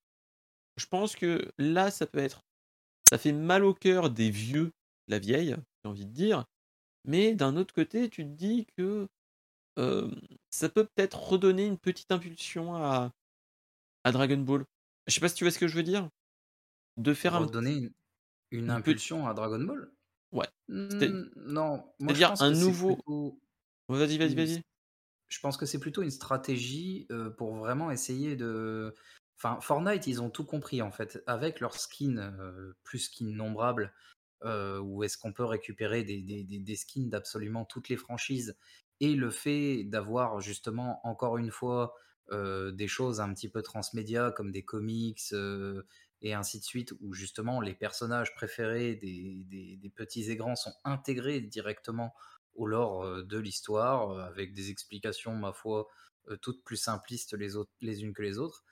Je 0.77 0.85
pense 0.87 1.15
que 1.15 1.51
là, 1.57 1.91
ça 1.91 2.05
peut 2.05 2.19
être. 2.19 2.45
Ça 3.09 3.17
fait 3.17 3.31
mal 3.31 3.63
au 3.63 3.73
cœur 3.73 4.09
des 4.09 4.29
vieux, 4.29 4.71
la 5.07 5.19
vieille, 5.19 5.55
j'ai 5.83 5.89
envie 5.89 6.05
de 6.05 6.11
dire. 6.11 6.45
Mais 7.05 7.35
d'un 7.35 7.57
autre 7.57 7.73
côté, 7.73 8.09
tu 8.09 8.23
te 8.23 8.29
dis 8.29 8.65
que 8.77 9.07
ça 9.75 10.69
peut 10.69 10.85
peut-être 10.85 11.19
redonner 11.21 11.65
une 11.65 11.77
petite 11.77 12.11
impulsion 12.11 12.75
à, 12.75 13.11
à 14.03 14.11
Dragon 14.11 14.37
Ball. 14.37 14.65
Je 15.07 15.13
sais 15.13 15.21
pas 15.21 15.29
si 15.29 15.35
tu 15.35 15.43
vois 15.43 15.51
ce 15.51 15.59
que 15.59 15.67
je 15.67 15.75
veux 15.75 15.83
dire. 15.83 16.09
De 16.97 17.13
faire 17.13 17.39
redonner 17.39 17.85
un. 17.85 17.89
Une 18.51 18.69
impulsion 18.69 19.27
à 19.27 19.33
Dragon 19.33 19.59
Ball? 19.59 19.91
Ouais. 20.31 20.47
Mmh, 20.67 21.25
non, 21.37 21.83
c'est-à-dire 21.99 22.39
un 22.39 22.51
nouveau. 22.51 23.39
Vas-y, 23.89 24.17
vas-y, 24.17 24.35
vas-y. 24.35 24.61
Je 25.27 25.39
pense 25.39 25.57
que 25.57 25.65
c'est 25.65 25.79
plutôt 25.79 26.03
une 26.03 26.11
stratégie 26.11 27.07
pour 27.37 27.55
vraiment 27.55 27.89
essayer 27.89 28.35
de. 28.35 28.93
Enfin, 29.37 29.59
Fortnite, 29.59 30.05
ils 30.05 30.21
ont 30.21 30.29
tout 30.29 30.45
compris 30.45 30.83
en 30.83 30.91
fait. 30.91 31.23
Avec 31.25 31.59
leur 31.59 31.75
skin, 31.79 32.33
plus 32.83 32.99
skin 32.99 33.33
nombrable, 33.35 33.91
où 34.43 35.03
est-ce 35.03 35.17
qu'on 35.17 35.33
peut 35.33 35.45
récupérer 35.45 36.03
des, 36.03 36.21
des, 36.21 36.43
des 36.43 36.75
skins 36.75 37.09
d'absolument 37.09 37.65
toutes 37.65 37.89
les 37.89 37.97
franchises, 37.97 38.55
et 39.03 39.15
le 39.15 39.29
fait 39.29 39.83
d'avoir 39.83 40.39
justement, 40.39 41.05
encore 41.05 41.37
une 41.37 41.51
fois, 41.51 41.93
des 42.31 42.87
choses 42.87 43.19
un 43.19 43.33
petit 43.33 43.49
peu 43.49 43.61
transmédia 43.61 44.31
comme 44.31 44.49
des 44.49 44.63
comics, 44.63 45.33
et 46.21 46.33
ainsi 46.33 46.59
de 46.59 46.63
suite, 46.63 46.93
où 47.01 47.13
justement 47.13 47.59
les 47.59 47.73
personnages 47.75 48.33
préférés 48.33 48.95
des, 48.95 49.91
petits 49.93 50.31
et 50.31 50.37
grands 50.37 50.55
sont 50.55 50.73
intégrés 50.85 51.41
directement 51.41 52.13
au 52.55 52.65
lore 52.65 53.25
de 53.25 53.37
l'histoire, 53.37 54.17
avec 54.19 54.53
des 54.53 54.69
explications, 54.69 55.35
ma 55.35 55.51
foi, 55.51 55.89
toutes 56.41 56.63
plus 56.63 56.77
simplistes 56.77 57.33
les, 57.33 58.03
unes 58.03 58.13
que 58.13 58.21
les 58.21 58.37
autres. 58.37 58.63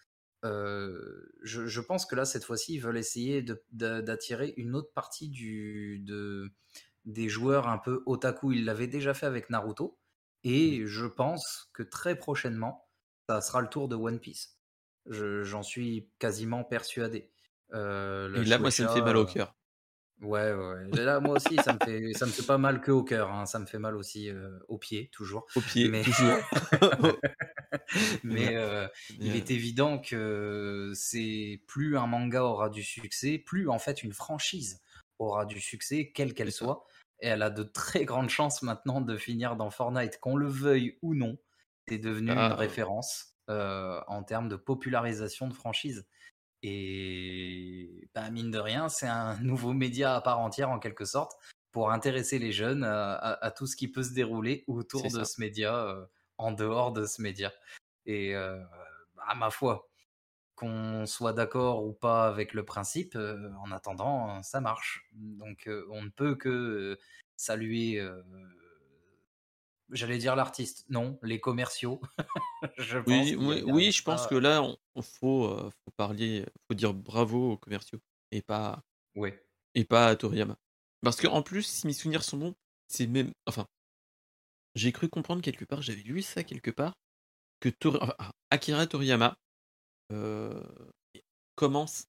je, 0.44 1.82
pense 1.82 2.06
que 2.06 2.16
là, 2.16 2.24
cette 2.24 2.46
fois-ci, 2.46 2.76
ils 2.76 2.82
veulent 2.82 2.98
essayer 2.98 3.44
d'attirer 3.74 4.54
une 4.56 4.76
autre 4.76 4.94
partie 4.94 5.30
des 7.04 7.30
joueurs 7.30 7.68
un 7.68 7.80
peu 7.80 8.02
otaku. 8.06 8.54
Ils 8.54 8.64
l'avaient 8.64 8.88
déjà 8.88 9.14
fait 9.14 9.26
avec 9.26 9.50
Naruto. 9.50 9.98
Et 10.44 10.86
je 10.86 11.06
pense 11.06 11.70
que 11.74 11.84
très 11.84 12.16
prochainement, 12.16 12.88
ça 13.30 13.42
sera 13.42 13.62
le 13.62 13.68
tour 13.68 13.88
de 13.88 13.96
One 13.96 14.20
Piece. 14.20 14.58
J'en 15.06 15.64
suis 15.64 16.10
quasiment 16.20 16.64
persuadé. 16.64 17.32
Euh, 17.74 18.34
et 18.36 18.46
là, 18.46 18.60
moi, 18.60 18.72
ça 18.72 18.84
me 18.84 18.90
fait 18.90 19.02
mal 19.02 19.18
au 19.18 19.26
cœur. 19.26 19.56
Ouais, 20.22 20.54
ouais. 20.54 20.88
Là, 20.92 21.20
moi 21.20 21.38
aussi, 21.38 21.56
ça 21.56 21.74
me 21.74 21.80
fait, 21.84 22.14
ça 22.14 22.28
me 22.28 22.32
fait 22.32 22.46
pas 22.46 22.60
mal 22.60 22.80
que 22.82 22.92
au 22.92 23.04
cœur. 23.04 23.32
Hein. 23.32 23.48
Ça 23.48 23.58
me 23.58 23.66
fait 23.66 23.80
mal 23.80 23.96
aussi 23.96 24.30
euh, 24.30 24.60
au 24.68 24.78
pied, 24.78 25.10
toujours. 25.12 25.48
Au 25.56 25.62
pied, 25.62 25.88
mais... 25.88 26.04
toujours. 26.04 26.38
mais 28.24 28.56
euh, 28.56 28.88
il 29.20 29.36
est 29.36 29.52
évident 29.52 30.00
que 30.00 30.92
c'est 30.94 31.62
plus 31.68 31.98
un 31.98 32.08
manga 32.08 32.44
aura 32.44 32.70
du 32.70 32.84
succès, 32.84 33.38
plus 33.40 33.70
en 33.70 33.80
fait 33.80 34.04
une 34.04 34.14
franchise 34.14 34.82
aura 35.20 35.46
du 35.46 35.60
succès, 35.60 36.12
quelle 36.14 36.34
qu'elle 36.34 36.52
soit. 36.52 36.86
Et 37.22 37.28
elle 37.28 37.44
a 37.44 37.50
de 37.50 37.64
très 37.64 38.06
grandes 38.06 38.30
chances 38.30 38.62
maintenant 38.62 39.02
de 39.02 39.16
finir 39.16 39.56
dans 39.56 39.70
Fortnite, 39.70 40.20
qu'on 40.20 40.36
le 40.36 40.48
veuille 40.48 40.98
ou 41.02 41.14
non. 41.14 41.38
C'est 41.88 42.00
devenu 42.00 42.32
une 42.32 42.38
ah. 42.38 42.56
référence 42.56 43.36
en 43.48 44.24
termes 44.24 44.48
de 44.48 44.56
popularisation 44.56 45.48
de 45.48 45.54
franchise. 45.54 46.08
Et 46.64 48.08
bah, 48.14 48.30
mine 48.30 48.52
de 48.52 48.60
rien, 48.60 48.90
c'est 48.90 49.08
un 49.08 49.36
nouveau 49.42 49.74
média 49.74 50.16
à 50.16 50.22
part 50.22 50.40
entière 50.40 50.70
en 50.70 50.80
quelque 50.80 51.06
sorte 51.06 51.34
pour 51.72 51.92
intéresser 51.92 52.38
les 52.38 52.52
jeunes 52.52 52.84
à, 52.84 53.54
tout 53.56 53.66
ce 53.66 53.76
qui 53.78 53.88
peut 53.88 54.04
se 54.04 54.14
dérouler 54.14 54.66
autour 54.68 55.04
de 55.04 55.24
ce 55.24 55.40
média, 55.40 55.74
euh, 55.74 56.06
en 56.38 56.52
dehors 56.52 56.92
de 56.92 57.06
ce 57.06 57.22
média. 57.22 57.52
Et 58.06 58.36
euh, 58.36 58.62
à 59.26 59.36
ma 59.36 59.50
foi, 59.52 59.90
qu'on 60.62 61.06
soit 61.06 61.34
d'accord 61.34 61.84
ou 61.84 61.92
pas 61.92 62.28
avec 62.28 62.54
le 62.54 62.64
principe, 62.64 63.16
euh, 63.16 63.52
en 63.62 63.72
attendant, 63.72 64.42
ça 64.44 64.62
marche. 64.62 65.10
Donc 65.14 65.70
on 65.90 66.04
ne 66.04 66.10
peut 66.10 66.36
que 66.36 66.98
saluer 67.36 68.00
J'allais 69.92 70.18
dire 70.18 70.38
l'artiste, 70.38 70.86
non, 70.90 71.20
les 71.22 71.42
commerciaux. 71.42 72.00
je 72.78 72.98
oui, 73.08 73.36
oui, 73.36 73.62
oui, 73.66 73.92
je 73.92 74.02
pense 74.04 74.26
que 74.26 74.36
là, 74.36 74.64
on, 74.96 75.02
faut, 75.02 75.48
euh, 75.48 75.70
faut 75.70 75.92
parler, 75.98 76.46
faut 76.68 76.76
dire 76.76 76.94
bravo 76.94 77.52
aux 77.52 77.58
commerciaux 77.58 78.00
et 78.32 78.42
pas, 78.42 78.82
ouais. 79.16 79.46
et 79.76 79.84
pas 79.84 80.08
à 80.08 80.16
Toriyama. 80.16 80.58
Parce 81.02 81.20
qu'en 81.20 81.42
plus, 81.42 81.64
si 81.64 81.88
mes 81.88 81.94
souvenirs 81.94 82.24
sont 82.24 82.38
bons, 82.38 82.56
c'est 82.88 83.08
même 83.08 83.34
enfin 83.48 83.68
j'ai 84.76 84.94
cru 84.94 85.10
comprendre 85.10 85.42
quelque 85.42 85.66
part, 85.66 85.82
j'avais 85.82 86.04
lu 86.04 86.22
ça 86.22 86.46
quelque 86.46 86.72
part, 86.72 86.94
que 87.60 87.68
Tor 87.68 87.98
enfin, 88.02 88.16
Akira 88.50 88.88
Toriyama, 88.88 89.36
commence, 91.56 92.08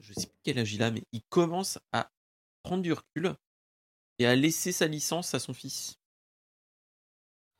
je 0.00 0.14
sais 0.14 0.28
plus 0.28 0.38
quel 0.44 0.58
âge 0.60 0.74
il 0.74 0.82
a, 0.84 0.90
mais 0.92 1.04
il 1.12 1.22
commence 1.24 1.78
à 1.92 2.12
prendre 2.64 2.82
du 2.82 2.92
recul 2.94 3.36
et 4.18 4.26
à 4.26 4.36
laisser 4.36 4.72
sa 4.72 4.88
licence 4.88 5.34
à 5.34 5.40
son 5.40 5.54
fils. 5.54 5.96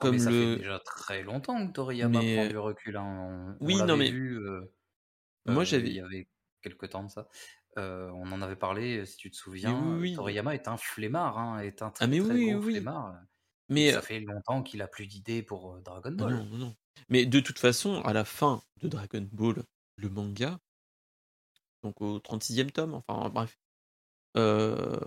Ah 0.01 0.07
mais 0.07 0.19
Comme 0.19 0.21
ça 0.21 0.33
fait 0.33 0.47
le 0.47 0.61
déjà 0.61 0.79
très 0.79 1.23
longtemps 1.25 1.67
que 1.67 1.73
Toriyama 1.73 2.23
mais 2.23 2.25
prend 2.25 2.47
heu 2.49 2.53
du 2.53 2.57
recul, 2.57 2.97
hein. 2.97 3.59
On 3.67 3.73
on 3.73 3.77
oui, 3.77 3.83
non 3.83 3.97
mais 3.97 4.15
vu, 4.15 4.39
moi 5.47 5.65
heu, 5.67 5.81
il 5.83 5.89
j'avais 5.89 5.95
y 5.95 6.01
avait 6.01 6.29
quelque 6.63 6.87
temps 6.87 7.05
de 7.05 7.11
ça. 7.11 7.29
On 7.77 8.33
en 8.33 8.43
avait 8.43 8.57
parlé, 8.57 9.07
si 9.07 9.17
tu 9.19 9.31
te 9.31 9.37
souviens, 9.37 10.01
oui, 10.01 10.21
oui. 10.23 10.25
Toriyama 10.25 10.55
est 10.55 10.69
un 10.69 10.77
flemmard, 10.79 11.39
hein, 11.39 11.61
est 11.61 11.83
un 11.83 11.91
Ah 12.01 12.07
très, 12.07 12.09
mais 12.09 12.21
très 12.21 12.39
oui, 12.39 12.41
gros 12.41 12.61
flemmard, 12.61 13.17
Mais 13.69 13.93
ça 13.93 14.03
fait 14.03 14.21
longtemps 14.21 14.63
qu'il 14.65 14.83
a 14.83 14.89
plus 14.89 15.07
d'idées 15.09 15.43
pour, 15.45 15.81
Dragon 15.83 16.13
Ah 16.19 16.25
non, 16.27 16.27
Ball. 16.27 16.47
non, 16.47 16.59
non. 16.59 16.77
Mais 17.09 17.27
de 17.27 17.41
toute 17.41 17.59
façon, 17.59 18.03
à 18.03 18.13
la 18.13 18.25
fin 18.25 18.63
de 18.81 18.89
Dragon 18.89 19.27
Ball, 19.33 19.63
le 19.97 20.09
manga 20.09 20.59
donc 21.83 22.01
au 22.01 22.19
36e 22.19 22.71
tome, 22.71 22.95
enfin 22.95 23.29
bref, 23.29 23.57
heu 24.37 24.99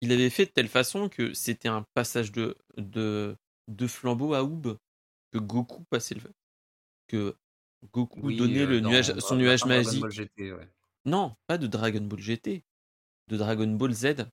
il 0.00 0.12
avait 0.12 0.30
fait 0.30 0.46
de 0.46 0.50
telle 0.50 0.68
façon 0.68 1.08
que 1.08 1.34
c'était 1.34 1.68
un 1.68 1.84
passage 1.94 2.32
de 2.32 2.56
de 2.76 3.36
de 3.68 3.86
flambeau 3.86 4.34
à 4.34 4.40
Aoob, 4.40 4.78
que 5.32 5.38
Goku 5.38 5.84
passait 5.90 6.14
le 6.16 6.22
que 7.06 7.36
Goku 7.92 8.20
Oui, 8.22 8.36
donnait 8.36 8.66
le 8.66 8.80
nuage 8.80 9.08
dans 9.08 9.20
son 9.20 9.36
nuage 9.36 9.64
magique 9.64 10.08
GT, 10.10 10.52
ouais. 10.52 10.68
non, 11.04 11.34
pas 11.46 11.58
de 11.58 11.66
Dragon 11.66 12.00
Ball 12.00 12.20
GT, 12.20 12.64
de 13.28 13.36
Dragon 13.36 13.66
Ball 13.68 13.92
Z. 13.92 14.26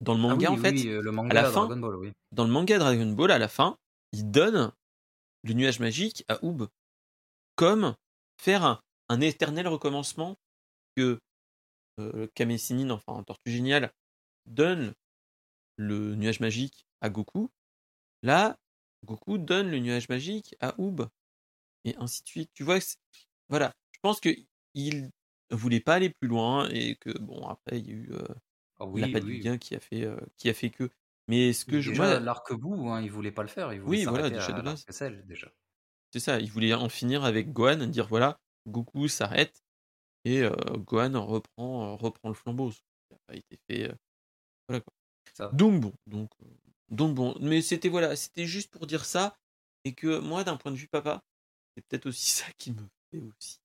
Dans 0.00 0.14
le 0.14 0.20
Ah 0.20 0.22
manga, 0.28 0.50
en 0.50 0.56
fait, 0.56 0.70
oui, 0.72 0.84
le 0.84 1.10
à 1.30 1.34
la 1.34 1.44
fin, 1.44 1.66
Ball, 1.66 2.12
dans 2.32 2.44
le 2.44 2.50
manga 2.50 2.78
Dragon 2.78 3.06
Ball, 3.12 3.30
à 3.30 3.38
la 3.38 3.48
fin, 3.48 3.76
il 4.12 4.30
donne 4.30 4.72
le 5.42 5.54
nuage 5.54 5.80
magique 5.80 6.24
à 6.28 6.44
Aoob, 6.44 6.68
comme 7.56 7.96
faire 8.40 8.64
un 8.64 8.80
un 9.10 9.20
éternel 9.20 9.68
recommencement 9.68 10.36
que, 10.96 11.20
heu, 12.00 12.30
Kame 12.34 12.58
Sennin, 12.58 12.90
enfin 12.90 13.22
Tortue 13.24 13.52
Géniale, 13.52 13.92
donne 14.46 14.94
le 15.76 16.16
nuage 16.16 16.40
magique 16.40 16.86
à 17.00 17.10
Goku. 17.10 17.50
Là, 18.22 18.58
Goku 19.04 19.38
donne 19.38 19.70
le 19.70 19.78
nuage 19.80 20.08
magique 20.08 20.56
à 20.60 20.74
Aoob 20.80 21.08
et 21.84 21.96
ainsi 21.96 22.22
de 22.24 22.28
suite. 22.28 22.50
Tu 22.54 22.64
vois? 22.64 22.78
Voilà, 23.48 23.72
je 23.92 23.98
pense 24.02 24.20
qu'il 24.20 24.46
voulait 25.50 25.80
pas 25.80 25.94
aller 25.96 26.10
plus 26.10 26.28
loin 26.28 26.68
et 26.70 26.96
que 26.96 27.18
bon 27.18 27.46
après 27.48 27.80
il 27.80 27.86
y 27.88 27.90
a 27.92 27.94
eu, 27.94 28.10
oui, 28.80 29.00
l'appât 29.00 29.20
du 29.20 29.36
gain 29.38 29.58
qui 29.58 29.74
a 29.76 29.80
fait, 29.80 30.04
heu, 30.04 30.18
qui 30.36 30.48
a 30.50 30.54
fait 30.54 30.70
que. 30.70 30.90
Mais 31.30 31.52
ce 31.54 31.64
que 31.64 31.80
je 31.80 31.90
moi 31.92 32.18
l'arc-bout, 32.18 32.88
hein, 32.90 33.00
il 33.02 33.10
voulait 33.10 33.32
pas 33.32 33.42
le 33.42 33.48
faire, 33.48 33.72
il 33.72 33.80
voulait 33.80 33.98
Oui, 33.98 34.04
voilà, 34.06 34.30
déjà 34.30 34.52
de 34.52 34.62
base. 34.62 34.86
déjà. 35.26 35.52
C'est 36.12 36.20
ça, 36.20 36.40
il 36.40 36.50
voulait 36.50 36.74
en 36.74 36.88
finir 36.88 37.24
avec 37.24 37.52
Gohan, 37.52 37.86
dire 37.86 38.06
voilà, 38.08 38.40
Goku 38.66 39.08
s'arrête 39.08 39.62
et 40.24 40.42
heu, 40.42 40.52
Gohan 40.78 41.24
reprend, 41.26 41.92
heu, 41.94 41.96
reprend 41.96 42.28
le 42.30 42.34
flambeau. 42.36 42.72
Ce 42.72 42.78
qui 42.80 43.14
a 43.14 43.18
pas 43.28 43.36
été 43.36 43.58
fait, 43.70 43.90
heu, 43.90 43.96
voilà 44.68 44.80
quoi. 44.82 44.94
Ça 45.34 45.52
Donc 45.52 45.80
bon, 45.82 45.94
donc 46.06 46.30
donc 46.90 47.14
bon, 47.16 47.36
mais 47.40 47.62
c'était 47.62 47.88
voilà, 47.90 48.16
c'était 48.16 48.46
juste 48.46 48.70
pour 48.72 48.86
dire 48.86 49.04
ça 49.06 49.38
et 49.84 49.94
que 49.94 50.18
moi 50.20 50.44
d'un 50.44 50.56
point 50.58 50.72
de 50.72 50.76
vue 50.76 50.88
papa, 50.88 51.22
c'est 51.76 51.86
peut-être 51.88 52.06
aussi 52.06 52.30
ça 52.32 52.46
qui 52.58 52.72
me 52.72 52.88
fait 53.12 53.20
aussi, 53.20 53.58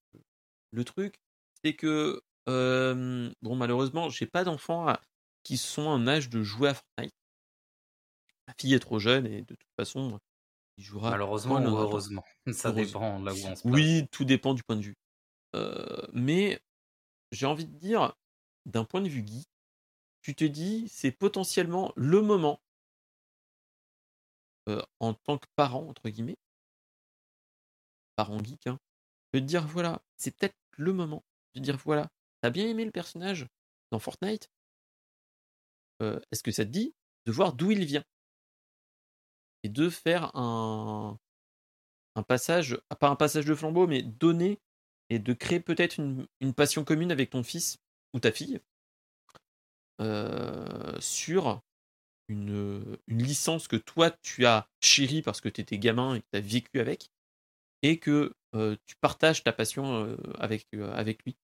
le 0.71 0.83
truc, 0.85 1.21
c'est 1.63 1.75
que, 1.75 2.21
bon 2.47 3.55
malheureusement, 3.55 4.09
j'ai 4.09 4.25
pas 4.27 4.43
d'enfants 4.43 4.93
qui 5.43 5.57
sont 5.57 5.83
en 5.83 6.07
âge 6.07 6.29
de 6.29 6.43
jouer 6.43 6.69
à 6.69 6.73
Fortnite. 6.75 7.13
Ma 8.47 8.53
fille 8.59 8.73
est 8.73 8.79
trop 8.79 8.99
jeune 8.99 9.25
et 9.27 9.41
de 9.41 9.55
toute 9.55 9.73
façon, 9.77 10.19
il 10.77 10.83
jouera 10.83 11.11
Malheureusement 11.11 11.59
ou 11.59 11.77
heureusement? 11.77 12.23
Ça 12.51 12.71
dépend 12.71 13.19
là 13.23 13.33
où 13.33 13.37
on 13.45 13.55
se 13.55 13.63
place. 13.63 13.81
oui, 13.81 14.07
tout 14.11 14.25
dépend 14.25 14.53
du 14.53 14.63
point 14.63 14.75
de 14.75 14.81
vue. 14.81 14.95
Heu, 15.55 16.07
mais 16.13 16.61
j'ai 17.31 17.45
envie 17.47 17.65
de 17.67 17.77
dire, 17.77 18.15
d'un 18.65 18.85
point 18.85 19.01
de 19.01 19.09
vue 19.09 19.25
geek, 19.25 19.47
tu 20.21 20.35
te 20.35 20.45
dis: 20.45 20.87
«C'est 20.89 21.11
potentiellement 21.11 21.93
le 21.97 22.21
moment» 22.21 22.61
heu, 24.67 24.83
en 24.99 25.15
tant 25.15 25.39
que 25.39 25.47
«parent» 25.55 25.87
entre 25.87 26.07
guillemets 26.09 26.37
parent 28.17 28.43
geek, 28.43 28.67
hein, 28.67 28.79
de 29.33 29.39
te 29.39 29.45
dire: 29.45 29.67
«Voilà, 29.67 30.01
c'est 30.17 30.35
peut-être 30.35 30.55
le 30.77 30.93
moment» 30.93 31.23
de 31.55 31.61
dire: 31.61 31.77
«Voilà, 31.77 32.09
tu 32.41 32.47
as 32.47 32.51
bien 32.51 32.67
aimé 32.67 32.85
le 32.85 32.91
personnage 32.91 33.47
dans 33.91 33.99
Fortnite?» 33.99 34.49
«heu, 36.01 36.21
est-ce 36.31 36.41
que 36.43 36.51
ça 36.51 36.63
te 36.65 36.69
dit 36.69 36.93
de 37.25 37.31
voir 37.33 37.51
d'où 37.53 37.71
il 37.71 37.83
vient?» 37.85 38.03
Et 39.65 39.69
de 39.69 39.89
faire 39.89 40.31
un 40.35 41.17
un 42.15 42.23
passage, 42.23 42.79
pas 42.99 43.09
un 43.09 43.15
passage 43.15 43.45
de 43.45 43.55
flambeau, 43.55 43.87
mais 43.87 44.03
donner 44.03 44.59
et 45.09 45.19
de 45.19 45.33
créer 45.33 45.59
peut-être 45.59 45.99
une 45.99 46.27
une 46.39 46.53
passion 46.53 46.83
commune 46.85 47.11
avec 47.11 47.31
ton 47.31 47.43
fils 47.43 47.79
ou 48.13 48.19
ta 48.19 48.31
fille 48.31 48.61
heu, 50.01 50.95
sur 50.99 51.61
une, 52.29 52.97
licence 53.07 53.67
que 53.67 53.77
toi 53.77 54.11
tu 54.23 54.45
as 54.45 54.69
chérie 54.81 55.21
parce 55.21 55.41
que 55.41 55.49
tu 55.49 55.61
étais 55.61 55.79
gamin 55.79 56.15
et 56.15 56.21
que 56.21 56.27
tu 56.31 56.37
as 56.37 56.41
vécu 56.41 56.79
avec 56.79 57.11
et 57.83 57.99
que, 57.99 58.33
heu, 58.55 58.77
tu 58.87 58.95
partages 58.97 59.43
ta 59.43 59.53
passion, 59.53 60.05
heu, 60.05 60.17
avec, 60.39 60.67
avec 60.93 61.23
lui. 61.25 61.37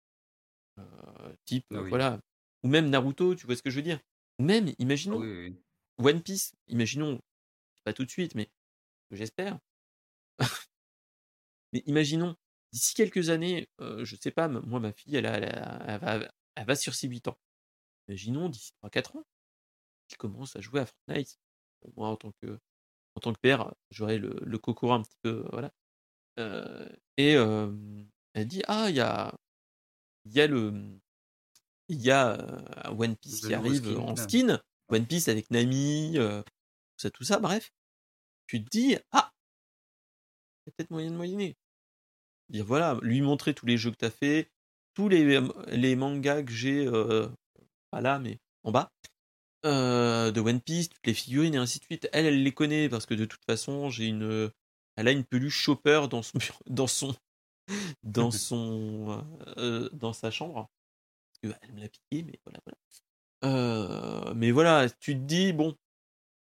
Type, 1.44 1.74
Ah 1.74 1.80
oui. 1.82 1.90
voilà 1.90 2.20
ou 2.64 2.68
même 2.68 2.90
Naruto, 2.90 3.34
tu 3.36 3.46
vois 3.46 3.54
ce 3.56 3.62
que 3.62 3.70
je 3.70 3.76
veux 3.76 3.82
dire? 3.82 4.00
Ou 4.40 4.44
même, 4.44 4.68
Ah 4.68 4.74
imaginons, 4.78 5.18
oui, 5.18 5.26
oui, 5.28 5.38
oui. 5.50 5.56
One 5.98 6.22
Piece, 6.22 6.52
imaginons, 6.68 7.20
pas 7.88 7.94
tout 7.94 8.04
de 8.04 8.10
suite, 8.10 8.34
mais 8.34 8.50
j'espère. 9.12 9.58
Mais 11.72 11.82
imaginons, 11.86 12.36
d'ici 12.72 12.94
quelques 12.94 13.30
années, 13.30 13.68
heu, 13.80 14.04
je 14.04 14.16
sais 14.16 14.30
pas, 14.30 14.48
moi 14.48 14.80
ma 14.80 14.92
fille 14.92 15.16
elle 15.16 15.26
a 15.26 15.36
elle 15.36 15.44
a 15.44 15.84
elle 15.86 16.00
va 16.00 16.28
elle 16.54 16.66
va 16.66 16.76
sur 16.76 16.94
ses 16.94 17.08
8 17.08 17.28
ans. 17.28 17.38
Imaginons 18.08 18.48
d'ici 18.50 18.72
3-4 18.80 19.16
ans, 19.16 19.24
qu'il 20.08 20.18
commence 20.18 20.56
à 20.56 20.60
jouer 20.62 20.80
à 20.82 20.86
Fortnite. 20.86 21.38
Bon 21.82 21.92
moi 21.96 22.08
en 22.10 22.16
tant 22.16 22.32
que 22.42 22.58
en 23.16 23.20
tant 23.20 23.32
que 23.34 23.40
père, 23.40 23.74
j'aurais 23.90 24.18
le 24.18 24.38
le 24.42 24.58
coco 24.58 24.92
un 24.92 25.02
petit 25.02 25.18
peu, 25.22 25.46
voilà. 25.52 25.72
Heu 26.38 26.88
et 27.18 27.32
elle 27.34 28.48
dit: 28.48 28.62
«Ah 28.68 28.86
il 28.90 28.96
y 28.96 29.00
a 29.00 29.34
il 30.26 30.32
y 30.34 30.40
a 30.42 30.46
le, 30.48 31.00
il 31.88 32.02
y 32.02 32.10
a, 32.12 32.38
One 32.98 33.16
Piece 33.16 33.40
qui 33.42 33.54
arrive 33.54 33.88
en 33.98 34.16
là. 34.16 34.24
skin, 34.24 34.60
Ouais. 34.90 34.98
One 34.98 35.06
Piece 35.06 35.28
avec 35.28 35.50
Nami, 35.50 36.14
tout 36.18 36.44
ça, 36.98 37.10
tout 37.10 37.24
ça», 37.24 37.38
bref. 37.40 37.72
Tu 38.48 38.64
te 38.64 38.68
dis: 38.70 38.96
«Ah!» 39.12 39.30
«il 40.66 40.70
y 40.70 40.72
a 40.72 40.72
peut-être 40.76 40.90
moyen 40.90 41.10
de 41.10 41.16
moyenner». 41.16 41.56
Dire 42.50 42.64
voilà, 42.64 42.98
lui 43.02 43.20
montrer 43.22 43.54
tous 43.54 43.66
les 43.66 43.78
jeux 43.78 43.90
que 43.92 43.96
tu 43.98 44.04
as 44.06 44.10
fait, 44.10 44.50
tous 44.94 45.08
les 45.08 45.22
m 45.34 45.52
les 45.68 45.96
mangas 45.96 46.42
que 46.44 46.52
j'ai, 46.52 46.86
heu, 46.86 47.30
pas 47.90 48.00
là, 48.02 48.18
mais 48.20 48.40
en 48.64 48.72
bas, 48.72 48.92
heu, 49.66 50.32
de 50.32 50.40
One 50.40 50.60
Piece, 50.62 50.90
toutes 50.90 51.06
les 51.06 51.14
figurines 51.14 51.54
et 51.54 51.58
ainsi 51.58 51.80
de 51.80 51.84
suite. 51.84 52.08
Elle, 52.12 52.26
elle 52.26 52.42
les 52.44 52.52
connaît 52.54 52.88
parce 52.90 53.06
que 53.06 53.14
de 53.14 53.24
toute 53.26 53.44
façon, 53.46 53.90
j'ai 53.90 54.06
une, 54.06 54.50
elle 54.96 55.08
a 55.08 55.12
une 55.12 55.24
peluche 55.24 55.58
Chopper 55.62 56.02
dans 56.10 56.22
son 56.22 56.38
dans 56.68 56.86
son 56.88 57.14
dans 58.04 58.30
son, 58.32 59.26
heu, 59.58 59.90
dans 59.92 60.12
sa 60.14 60.30
chambre. 60.30 60.70
Parce 61.42 61.54
qu'elle 61.60 61.72
me 61.74 61.80
l'a 61.82 61.88
piqué, 61.88 62.24
mais 62.24 62.40
voilà, 62.46 62.60
voilà. 62.66 62.78
Mais 64.34 64.50
voilà, 64.50 64.88
tu 65.00 65.14
te 65.14 65.20
dis: 65.20 65.52
«Bon, 65.52 65.76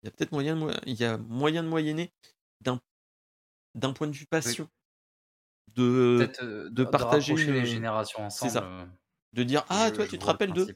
il 0.03 0.07
y 0.07 0.09
a 0.09 0.11
peut-être 0.11 0.31
moyen 0.33 0.55
de 0.55 0.59
moy 0.61 0.73
il 0.85 0.95
y 0.99 1.05
a 1.05 1.17
moyen 1.17 1.63
de 1.63 1.69
moyenner 1.69 2.13
d'un 2.61 2.81
d'un 3.75 3.93
point 3.93 4.07
de 4.07 4.13
vue 4.13 4.27
passion». 4.27 4.69
Heu, 6.19 6.27
de 6.27 6.33
de 6.41 6.69
de 6.69 6.83
partager 6.85 7.33
une, 7.33 7.51
les 7.51 7.65
générations 7.65 8.21
c'est 8.33 8.49
ensemble, 8.49 8.49
ça. 8.49 8.71
heu, 8.81 8.87
De 9.33 9.43
dire: 9.43 9.65
«Ah 9.69 9.91
je 9.91 9.93
toi 9.93 10.07
je 10.07 10.07
tu 10.07 10.19
te 10.19 10.25
rappelles 10.25 10.53
de 10.53 10.75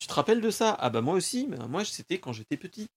tu 0.00 0.08
te 0.08 0.14
rappelles 0.14 0.40
de 0.42 0.50
ça? 0.50 0.74
Ah 0.80 0.90
bah 0.90 1.02
moi 1.02 1.14
aussi, 1.14 1.48
bah 1.48 1.68
moi 1.68 1.84
c'était 1.84 2.20
quand 2.20 2.32
j'étais 2.34 2.56
petit» 2.58 2.88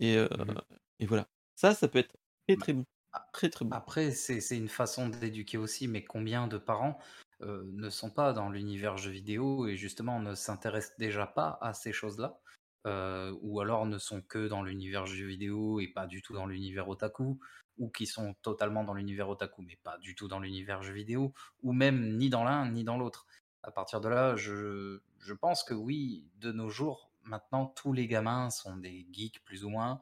et 0.00 0.16
heu 0.16 0.28
Mmh 0.34 0.52
mh. 0.52 0.60
et 1.00 1.06
voilà. 1.06 1.28
Ça, 1.56 1.74
ça 1.74 1.88
peut 1.88 1.98
être 2.00 2.16
très, 2.48 2.56
Bah, 2.56 2.58
très 2.58 2.72
bon. 2.74 2.84
Très, 3.32 3.50
très 3.50 3.64
bon. 3.66 3.76
après 3.76 4.12
c'est 4.12 4.40
une 4.56 4.68
façon 4.68 5.08
d'éduquer 5.08 5.58
aussi, 5.58 5.88
mais 5.88 6.04
combien 6.04 6.46
de 6.48 6.58
parents, 6.58 6.98
ne 7.40 7.90
sont 7.90 8.10
pas 8.10 8.32
dans 8.34 8.50
l'univers 8.50 8.96
jeux 8.98 9.10
vidéo 9.12 9.66
et 9.68 9.76
justement 9.76 10.20
ne 10.20 10.34
s'intéressent 10.34 10.98
déjà 10.98 11.26
pas 11.26 11.58
à 11.62 11.74
ces 11.74 11.92
choses-là? 11.92 12.40
Heu, 12.86 13.36
ou 13.42 13.60
alors 13.60 13.86
ne 13.86 13.98
sont 13.98 14.22
que 14.22 14.48
dans 14.48 14.62
l'univers 14.62 15.06
jeux 15.06 15.26
vidéo 15.26 15.80
et 15.80 15.88
pas 15.88 16.06
du 16.06 16.22
tout 16.22 16.32
dans 16.34 16.46
l'univers 16.46 16.88
otaku? 16.88 17.38
Ou 17.78 17.90
qui 17.90 18.06
sont 18.06 18.34
totalement 18.42 18.84
dans 18.84 18.94
l'univers 18.94 19.28
otaku, 19.28 19.62
mais 19.62 19.76
pas 19.82 19.98
du 19.98 20.14
tout 20.14 20.28
dans 20.28 20.38
l'univers 20.40 20.82
jeux 20.82 20.92
vidéo? 20.94 21.32
Ou 21.62 21.72
même 21.72 22.16
ni 22.16 22.30
dans 22.30 22.44
l'un 22.44 22.70
ni 22.70 22.84
dans 22.84 22.96
l'autre? 22.98 23.26
À 23.62 23.70
partir 23.72 24.00
de 24.00 24.08
là, 24.08 24.36
je 24.36 25.00
je 25.18 25.34
pense 25.34 25.62
que 25.64 25.74
oui, 25.74 26.30
de 26.36 26.52
nos 26.52 26.70
jours, 26.70 27.12
maintenant 27.22 27.66
tous 27.66 27.92
les 27.92 28.06
gamins 28.08 28.48
sont 28.50 28.76
des 28.78 29.06
geeks 29.12 29.44
plus 29.44 29.64
ou 29.64 29.68
moins, 29.70 30.00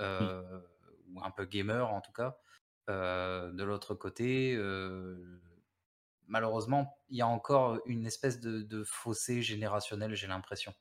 heu, 0.00 0.66
ou 1.08 1.22
un 1.24 1.30
peu 1.30 1.44
gamers 1.46 1.90
en 1.92 2.00
tout 2.02 2.12
cas. 2.12 2.38
Heu, 2.90 3.52
de 3.54 3.64
l'autre 3.64 3.94
côté, 3.94 4.54
heu, 4.56 5.40
malheureusement, 6.26 6.98
il 7.08 7.18
y 7.18 7.22
a 7.22 7.28
encore 7.28 7.80
une 7.86 8.06
espèce 8.06 8.40
de 8.40 8.62
de 8.62 8.84
fossé 8.84 9.42
générationnel, 9.42 10.14
j'ai 10.14 10.26
l'impression. 10.28 10.74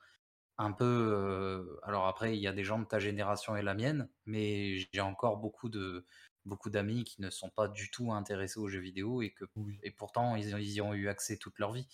Un 0.58 0.72
peu. 0.72 0.86
euh, 0.86 1.80
alors 1.84 2.08
après, 2.08 2.36
il 2.38 2.42
y 2.42 2.48
a 2.48 2.54
des 2.54 2.64
gens 2.64 2.80
de 2.80 2.86
ta 2.86 3.00
génération 3.00 3.56
et 3.56 3.62
la 3.62 3.74
mienne, 3.76 4.10
mais 4.26 4.78
j'ai 4.94 5.02
encore 5.02 5.38
beaucoup 5.38 5.70
de 5.70 6.06
beaucoup 6.46 6.70
d'amis 6.70 7.04
qui 7.04 7.22
ne 7.22 7.30
sont 7.30 7.50
pas 7.50 7.68
du 7.68 7.92
tout 7.92 8.12
intéressés 8.14 8.60
aux 8.60 8.70
jeux 8.70 8.80
vidéo 8.80 9.22
et 9.22 9.32
que 9.34 9.46
Oui. 9.56 9.84
et 9.84 9.92
pourtant 9.92 10.36
ils, 10.36 10.50
ils 10.60 10.74
y 10.74 10.82
ont 10.82 10.94
eu 10.94 11.10
accès 11.10 11.38
toute 11.38 11.60
leur 11.60 11.74
vie. 11.74 11.88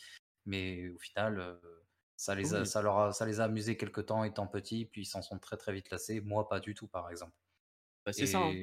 Mais 0.45 0.89
au 0.89 0.99
final, 0.99 1.39
euh, 1.39 1.59
ça 2.17 2.35
les 2.35 2.53
a, 2.55 2.63
Oui. 2.63 2.65
ça 2.65 2.81
leur 2.81 2.97
a, 2.99 3.13
ça 3.13 3.25
les 3.25 3.39
a 3.41 3.45
amusés 3.45 3.77
quelque 3.77 4.01
temps 4.01 4.23
étant 4.23 4.47
petits, 4.47 4.85
puis 4.85 5.01
ils 5.03 5.05
s'en 5.05 5.21
sont 5.21 5.39
très 5.39 5.57
très 5.57 5.73
vite 5.73 5.89
lassés. 5.91 6.21
Moi, 6.21 6.47
pas 6.49 6.59
du 6.59 6.73
tout, 6.75 6.87
par 6.87 7.09
exemple. 7.11 7.33
Bah, 8.05 8.13
c'est 8.13 8.27
ça. 8.27 8.39
hein. 8.39 8.59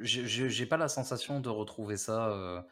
J'ai 0.00 0.66
pas 0.66 0.76
la 0.78 0.88
sensation 0.88 1.40
de 1.40 1.48
retrouver 1.48 1.96
ça 1.96 2.30
euh, 2.30 2.62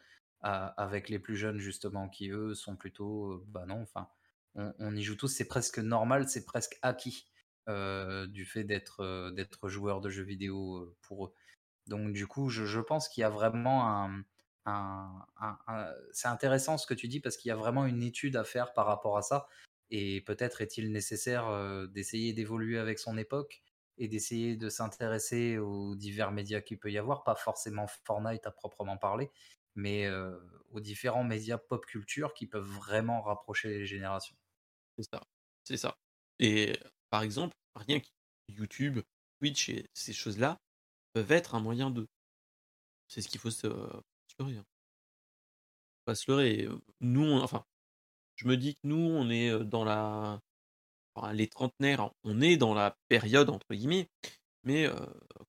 à- 0.41 0.67
avec 0.81 1.09
les 1.09 1.19
plus 1.19 1.35
jeunes 1.37 1.59
justement 1.59 2.09
qui 2.09 2.29
eux 2.31 2.55
sont 2.55 2.75
plutôt 2.75 3.43
bah 3.47 3.65
non 3.67 3.81
enfin 3.81 4.09
on, 4.55 4.95
y 4.95 5.03
joue 5.03 5.15
tous 5.15 5.27
c'est 5.27 5.47
presque 5.47 5.79
normal 5.79 6.27
c'est 6.27 6.45
presque 6.45 6.77
acquis 6.81 7.29
euh, 7.69 8.25
du 8.25 8.45
fait 8.45 8.63
d'être 8.63 9.01
euh, 9.01 9.29
d'être 9.31 9.69
joueur 9.69 10.01
de 10.01 10.09
jeux 10.09 10.23
vidéo 10.23 10.77
euh, 10.77 10.95
pour 11.01 11.27
eux 11.27 11.33
donc 11.85 12.13
du 12.13 12.25
coup 12.25 12.49
je, 12.49 12.79
pense 12.79 13.07
qu'il 13.07 13.21
y 13.21 13.23
a 13.23 13.29
vraiment 13.29 14.23
un, 14.65 15.25
c'est 16.11 16.27
intéressant 16.27 16.77
ce 16.77 16.87
que 16.87 16.95
tu 16.95 17.07
dis 17.07 17.19
parce 17.19 17.37
qu'il 17.37 17.49
y 17.49 17.51
a 17.51 17.55
vraiment 17.55 17.85
une 17.85 18.01
étude 18.01 18.35
à 18.37 18.43
faire 18.43 18.73
par 18.73 18.87
rapport 18.87 19.17
à 19.17 19.21
ça 19.21 19.47
et 19.91 20.21
peut-être 20.21 20.61
est-il 20.61 20.91
nécessaire 20.91 21.87
d'essayer 21.89 22.33
d'évoluer 22.33 22.77
avec 22.77 22.99
son 22.99 23.17
époque 23.17 23.63
et 23.97 24.07
d'essayer 24.07 24.55
de 24.55 24.69
s'intéresser 24.69 25.57
aux 25.57 25.95
divers 25.95 26.31
médias 26.31 26.61
qu'il 26.61 26.77
peut 26.77 26.91
y 26.91 26.99
avoir, 26.99 27.23
pas 27.23 27.35
forcément 27.35 27.87
Fortnite 28.05 28.45
à 28.45 28.51
proprement 28.51 28.97
parler, 28.97 29.31
mais 29.75 30.07
aux 30.71 30.79
différents 30.79 31.23
médias 31.23 31.57
pop 31.57 31.83
culture 31.87 32.35
qui 32.35 32.45
peuvent 32.45 32.69
vraiment 32.69 33.21
rapprocher 33.21 33.69
les 33.69 33.85
générations. 33.87 34.35
C'est 34.99 35.09
ça. 35.11 35.23
C'est 35.63 35.77
ça. 35.77 35.97
Et 36.39 36.79
par 37.09 37.23
exemple, 37.23 37.55
rien 37.75 37.99
que 37.99 38.07
YouTube, 38.49 38.99
Twitch 39.39 39.69
et 39.69 39.87
ces 39.93 40.13
choses-là 40.13 40.59
peuvent 41.13 41.31
être 41.31 41.55
un 41.55 41.61
moyen 41.61 41.91
de. 41.91 42.07
C'est 43.07 43.21
ce 43.21 43.27
qu'il 43.27 43.41
faut 43.41 43.51
se, 43.51 43.67
se 43.67 44.35
leurrer. 44.39 44.55
hein. 44.57 44.65
Pas 46.05 46.15
se 46.15 46.29
leurrer. 46.31 46.67
Nous, 47.01 47.23
on- 47.23 47.41
enfin, 47.41 47.65
je 48.35 48.47
me 48.47 48.57
dis 48.57 48.75
que 48.75 48.81
nous, 48.85 48.97
on 48.97 49.29
est 49.29 49.59
dans 49.65 49.85
la. 49.85 50.41
les 51.33 51.47
trentenaires, 51.47 52.11
on 52.23 52.41
est 52.41 52.57
dans 52.57 52.73
la 52.73 52.97
période, 53.09 53.49
entre 53.49 53.73
guillemets, 53.73 54.09
mais 54.63 54.87
euh, 54.87 54.95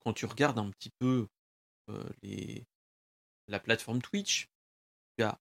quand 0.01 0.12
tu 0.14 0.26
regardes 0.26 0.59
un 0.59 0.70
petit 0.70 0.90
peu 1.01 1.28
euh, 1.90 2.05
les, 2.22 2.66
la 3.48 3.61
plateforme 3.61 4.03
Twitch, 4.03 4.48
tu 5.18 5.24
as 5.24 5.38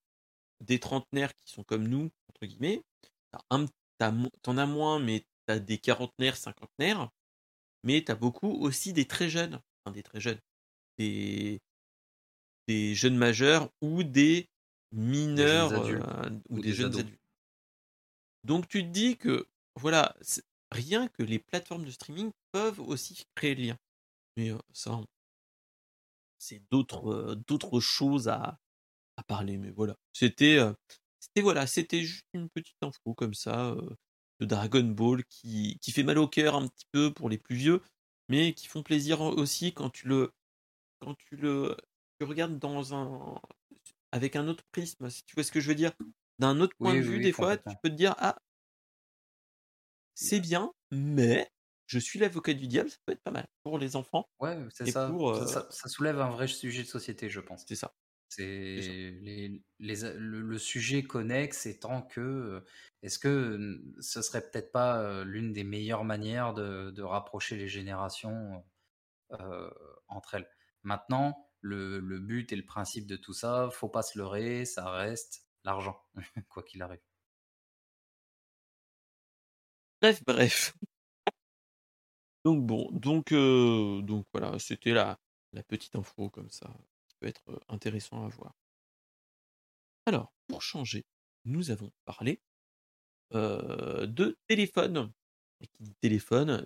des 0.61 0.79
trentenaires 0.79 1.35
qui 1.35 1.51
sont 1.51 1.63
comme 1.63 1.87
nous, 1.87 2.11
entre 2.29 2.45
guillemets, 2.47 2.83
t'as 3.31 3.57
mo- 3.57 3.67
t'en 3.99 4.57
as 4.57 4.65
moins, 4.65 4.99
mais 4.99 5.21
tu 5.47 5.53
as 5.53 5.59
des 5.59 5.77
quarantenaires, 5.77 6.37
cinquantenaires, 6.37 7.09
mais 7.83 8.03
tu 8.03 8.11
as 8.11 8.15
beaucoup 8.15 8.51
aussi 8.51 8.93
des 8.93 9.05
très 9.05 9.29
jeunes, 9.29 9.61
enfin 9.85 9.93
des 9.93 10.03
très 10.03 10.19
jeunes, 10.19 10.39
des, 10.97 11.59
des 12.67 12.95
jeunes 12.95 13.17
majeurs 13.17 13.69
ou 13.81 14.03
des 14.03 14.49
mineurs 14.91 15.71
euh, 15.73 16.29
ou, 16.49 16.55
Ou 16.55 16.61
des, 16.61 16.69
des 16.69 16.73
jeunes 16.73 16.87
ados. 16.87 17.01
adultes. 17.01 17.21
Donc 18.43 18.67
tu 18.67 18.83
te 18.83 18.87
dis 18.87 19.17
que, 19.17 19.47
voilà, 19.75 20.15
rien 20.71 21.07
que 21.07 21.23
les 21.23 21.39
plateformes 21.39 21.85
de 21.85 21.91
streaming 21.91 22.31
peuvent 22.51 22.79
aussi 22.79 23.25
créer 23.35 23.55
le 23.55 23.63
lien. 23.63 23.77
Mais 24.37 24.51
euh, 24.51 24.57
ça, 24.73 25.01
c'est 26.37 26.61
d'autres 26.71 27.11
euh, 27.11 27.35
d'autres 27.35 27.79
choses 27.79 28.27
à, 28.29 28.57
à 29.17 29.23
parler. 29.23 29.57
Mais 29.57 29.71
voilà, 29.71 29.95
c'était 30.13 30.57
euh, 30.57 30.73
c'était 31.19 31.41
voilà, 31.41 31.67
c'était 31.67 32.01
juste 32.03 32.25
une 32.33 32.49
petite 32.49 32.77
info 32.81 33.13
comme 33.15 33.33
ça 33.33 33.71
euh, 33.71 33.89
de 34.39 34.45
Dragon 34.45 34.83
Ball 34.83 35.23
qui, 35.25 35.77
qui 35.81 35.91
fait 35.91 36.03
mal 36.03 36.17
au 36.17 36.27
cœur 36.27 36.55
un 36.55 36.67
petit 36.67 36.85
peu 36.91 37.13
pour 37.13 37.29
les 37.29 37.37
plus 37.37 37.55
vieux, 37.55 37.81
mais 38.29 38.53
qui 38.53 38.67
font 38.67 38.83
plaisir 38.83 39.21
aussi 39.21 39.73
quand 39.73 39.89
tu 39.89 40.07
le 40.07 40.31
quand 40.99 41.15
tu 41.15 41.37
le 41.37 41.77
tu 42.19 42.25
regardes 42.27 42.59
dans 42.59 42.95
un 42.95 43.39
avec 44.11 44.35
un 44.37 44.47
autre 44.47 44.63
prisme, 44.71 45.09
si 45.09 45.23
tu 45.25 45.35
vois 45.35 45.43
ce 45.45 45.51
que 45.51 45.59
je 45.61 45.69
veux 45.69 45.75
dire, 45.75 45.93
d'un 46.39 46.61
autre 46.61 46.75
point 46.81 46.93
Oui, 46.93 46.97
de 46.97 47.01
oui, 47.01 47.07
vue, 47.07 47.19
oui, 47.19 47.21
des 47.21 47.33
fois, 47.33 47.57
tu 47.57 47.77
peux 47.83 47.89
te 47.89 47.95
dire 47.95 48.15
ah 48.19 48.37
c'est 50.13 50.39
bien, 50.39 50.73
mais 50.91 51.49
je 51.87 51.99
suis 51.99 52.19
l'avocat 52.19 52.53
du 52.53 52.67
diable, 52.67 52.89
ça 52.89 52.97
peut 53.05 53.13
être 53.13 53.23
pas 53.23 53.31
mal 53.31 53.47
pour 53.63 53.77
les 53.79 53.95
enfants 53.95 54.29
Ouais, 54.39 54.57
c'est 54.73 54.85
et 54.85 54.93
ça. 54.93 55.05
pour 55.05 55.29
Ça, 55.31 55.45
euh, 55.51 55.61
ça- 55.61 55.67
ça 55.71 55.87
soulève 55.89 56.19
un 56.19 56.29
vrai 56.31 56.47
sujet 56.47 56.83
de 56.83 56.87
société, 56.87 57.29
je 57.29 57.39
pense. 57.39 57.65
c'est 57.65 57.75
ça, 57.75 57.93
c'est 58.75 58.81
ça. 58.81 58.93
C'est 59.01 59.11
les, 59.21 59.63
les, 59.79 60.05
a- 60.05 60.13
le, 60.13 60.41
le 60.41 60.57
sujet 60.59 61.03
connexe 61.03 61.65
étant 61.65 62.01
que 62.03 62.21
euh, 62.21 62.61
est-ce 63.01 63.19
que 63.19 63.27
euh, 63.27 63.93
ce 64.01 64.21
serait 64.21 64.41
peut-être 64.49 64.71
pas 64.71 64.99
euh, 65.01 65.23
l'une 65.25 65.53
des 65.53 65.63
meilleures 65.63 66.05
manières 66.05 66.53
de, 66.53 66.91
de 66.91 67.01
rapprocher 67.03 67.55
les 67.57 67.67
générations 67.67 68.63
euh, 69.33 69.69
entre 70.07 70.35
elles? 70.35 70.49
Maintenant, 70.83 71.51
le, 71.61 71.99
le 71.99 72.19
but 72.19 72.51
et 72.53 72.55
le 72.57 72.65
principe 72.65 73.07
de 73.07 73.17
tout 73.17 73.33
ça, 73.33 73.69
faut 73.71 73.89
pas 73.89 74.03
se 74.03 74.17
leurrer, 74.19 74.65
ça 74.65 74.89
reste 74.91 75.43
l'argent, 75.65 76.01
quoi 76.49 76.63
qu'il 76.63 76.81
arrive. 76.83 77.01
Bref, 80.01 80.21
bref. 80.25 80.73
Donc 82.45 82.65
bon, 82.65 82.89
donc 82.91 83.31
euh, 83.31 84.01
donc 84.01 84.25
voilà, 84.33 84.57
c'était 84.59 84.93
la 84.93 85.19
la 85.53 85.63
petite 85.63 85.95
info 85.95 86.29
comme 86.29 86.49
ça, 86.49 86.69
peut 87.19 87.27
être 87.27 87.61
intéressant 87.67 88.25
à 88.25 88.29
voir. 88.29 88.53
Alors, 90.05 90.33
pour 90.47 90.61
changer, 90.61 91.05
nous 91.45 91.71
avons 91.71 91.91
parlé 92.05 92.41
de 93.31 94.37
téléphone. 94.47 95.11
Et 95.61 95.67
qui 95.67 95.83
dit 95.83 95.95
téléphone, 95.95 96.65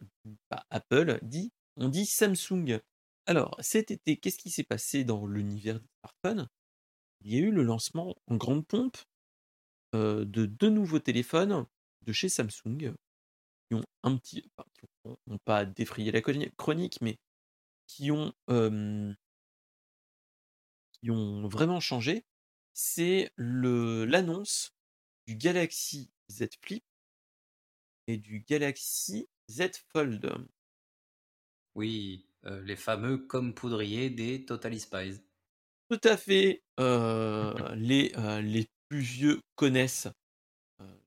pas 0.50 0.68
Apple, 0.70 1.18
dit 1.24 1.52
on 1.78 1.90
dit 1.90 2.06
Samsung. 2.06 2.80
Alors, 3.26 3.56
cet 3.60 3.90
été, 3.90 4.18
qu'est-ce 4.18 4.38
qui 4.38 4.52
s'est 4.52 4.64
passé 4.64 5.04
dans 5.04 5.26
l'univers 5.26 5.80
des 5.80 5.90
smartphones? 6.00 6.48
Il 7.22 7.34
y 7.34 7.38
a 7.38 7.40
eu 7.40 7.52
le 7.52 7.64
lancement 7.64 8.16
en 8.28 8.36
grande 8.36 8.68
pompe 8.68 8.98
de 9.94 10.46
deux 10.46 10.70
nouveaux 10.70 11.00
téléphones 11.00 11.66
de 12.06 12.14
chez 12.14 12.30
Samsung 12.30 12.78
qui 12.78 13.74
ont 13.74 13.84
un 14.04 14.18
petit, 14.18 14.44
enfin, 14.56 14.70
qui 14.76 14.86
ont, 15.06 15.18
ont 15.26 15.40
pas 15.40 15.66
défrayé 15.66 16.12
la 16.12 16.22
chroni- 16.22 16.52
chronique, 16.56 17.02
mais 17.02 17.18
qui 17.88 18.12
ont 18.12 18.32
qui 21.04 21.12
ont 21.12 21.48
vraiment 21.48 21.82
changé. 21.82 22.26
C'est 22.74 23.30
le 23.36 24.06
l'annonce 24.06 24.72
du 25.28 25.36
Galaxy 25.36 26.12
Z 26.32 26.48
Flip 26.64 26.84
et 28.08 28.18
du 28.18 28.40
Galaxy 28.48 29.28
Z 29.50 29.72
Fold. 29.92 30.32
Oui, 31.76 32.26
euh, 32.46 32.62
les 32.64 32.76
fameux 32.76 33.18
comme 33.18 33.54
poudrier 33.54 34.10
des 34.10 34.46
Totally 34.46 34.80
Spies. 34.80 35.22
Tout 35.90 36.00
à 36.04 36.18
fait. 36.18 36.64
euh, 36.80 37.54
les, 37.76 38.12
euh, 38.18 38.42
les 38.42 38.68
plus 38.90 39.00
vieux 39.02 39.42
connaissent, 39.56 40.08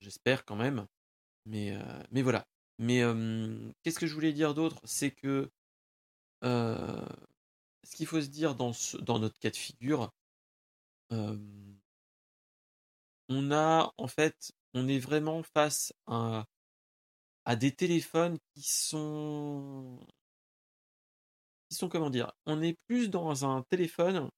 j'espère 0.00 0.44
quand 0.44 0.56
même. 0.56 0.86
Mais, 1.46 1.76
mais 2.10 2.22
voilà. 2.22 2.46
Mais 2.78 3.02
qu'est-ce 3.82 3.98
que 3.98 4.06
je 4.06 4.14
voulais 4.14 4.32
dire 4.32 4.54
d'autre? 4.54 4.80
C'est 4.84 5.10
que 5.12 5.50
ce 7.86 7.94
qu'il 7.96 8.06
faut 8.06 8.20
se 8.20 8.26
dire 8.26 8.54
dans, 8.54 8.72
notre 9.18 9.38
cas 9.38 9.50
de 9.50 9.56
figure, 9.56 10.12
euh, 11.12 11.38
on 13.28 13.52
a 13.52 13.92
en 13.96 14.08
fait, 14.08 14.52
on 14.74 14.88
est 14.88 14.98
vraiment 14.98 15.42
face 15.42 15.92
à, 16.06 16.44
à 17.44 17.56
des 17.56 17.72
téléphones 17.72 18.38
qui 18.54 18.62
sont, 18.62 20.00
qui 21.68 21.76
sont 21.76 21.88
comment 21.88 22.10
dire, 22.10 22.32
on 22.46 22.60
est 22.60 22.76
plus 22.88 23.08
dans 23.08 23.44
un 23.44 23.62
téléphone, 23.62 24.28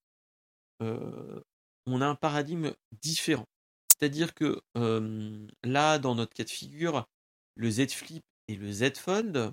euh, 0.82 1.40
on 1.86 2.02
a 2.02 2.06
un 2.06 2.14
paradigme 2.14 2.74
différent. 3.00 3.46
C'est-à-dire 3.88 4.34
que 4.34 4.60
euh, 4.76 5.48
là, 5.64 5.98
dans 5.98 6.14
notre 6.14 6.34
cas 6.34 6.44
de 6.44 6.50
figure, 6.50 7.06
le 7.54 7.70
Z 7.70 7.88
Flip 7.88 8.24
et 8.48 8.56
le 8.56 8.70
Z 8.70 8.96
Fold. 8.98 9.52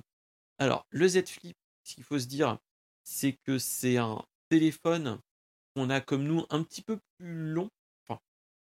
Alors, 0.59 0.85
le 0.89 1.07
Z 1.07 1.25
Flip, 1.27 1.57
ce 1.83 1.95
qu'il 1.95 2.03
faut 2.03 2.19
se 2.19 2.27
dire, 2.27 2.59
c'est 3.05 3.33
que 3.45 3.57
c'est 3.57 3.97
un 3.97 4.21
téléphone 4.49 5.21
qu'on 5.75 5.89
a 5.89 6.01
comme 6.01 6.23
nous 6.23 6.45
un 6.49 6.63
petit 6.63 6.81
peu 6.81 6.99
plus 7.17 7.51
long, 7.51 7.69
enfin 8.07 8.19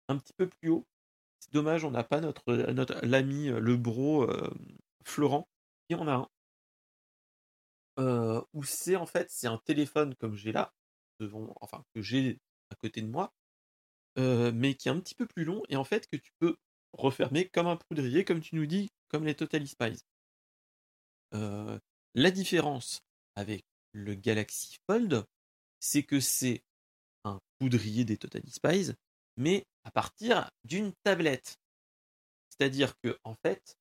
un 0.09 0.19
petit 0.19 0.33
peu 0.35 0.49
plus 0.49 0.71
haut. 0.71 0.87
C'est 1.41 1.53
dommage, 1.53 1.85
on 1.85 1.91
n'a 1.91 2.05
pas 2.05 2.21
notre, 2.21 2.55
notre 2.73 3.05
l'ami, 3.05 3.49
euh, 3.49 3.61
le 3.61 3.77
bro 3.77 4.23
euh, 4.25 4.55
Florent, 5.05 5.49
qui 5.89 5.97
en 5.97 6.07
a 6.07 6.15
un. 6.15 6.29
Euh, 7.99 8.43
où 8.53 8.63
c'est 8.63 8.97
en 8.97 9.07
fait, 9.07 9.31
c'est 9.31 9.47
un 9.49 9.59
téléphone 9.59 10.15
comme 10.17 10.37
j'ai 10.37 10.53
là, 10.53 10.73
devant, 11.19 11.55
enfin 11.61 11.83
que 11.95 12.03
j'ai 12.03 12.39
à 12.71 12.77
côté 12.77 13.01
de 13.01 13.09
moi, 13.09 13.33
euh, 14.19 14.53
mais 14.55 14.75
qui 14.75 14.89
est 14.89 14.91
un 14.93 15.01
petit 15.01 15.15
peu 15.15 15.27
plus 15.27 15.45
long 15.45 15.63
et 15.69 15.77
en 15.77 15.85
fait 15.85 16.07
que 16.09 16.17
tu 16.17 16.31
peux 16.39 16.57
refermer 16.93 17.49
comme 17.49 17.67
un 17.67 17.77
poudrier, 17.77 18.25
comme 18.25 18.41
tu 18.41 18.55
nous 18.57 18.67
dis, 18.67 18.91
comme 19.09 19.25
les 19.25 19.35
Totally 19.35 19.67
Spies. 19.67 20.01
Euh, 21.35 21.79
la 22.15 22.31
différence 22.31 23.03
avec 23.35 23.65
le 23.93 24.15
Galaxy 24.15 24.77
Fold, 24.87 25.25
c'est 25.81 26.03
que 26.03 26.21
c'est 26.21 26.63
un 27.25 27.41
poudrier 27.59 28.05
des 28.05 28.17
Totally 28.17 28.51
Spies, 28.51 28.93
mais 29.37 29.67
à 29.85 29.91
partir 29.91 30.51
d'une 30.65 30.93
tablette. 31.03 31.59
C'est-à-dire 32.49 32.99
que 33.01 33.19
en 33.25 33.35
fait, 33.35 33.77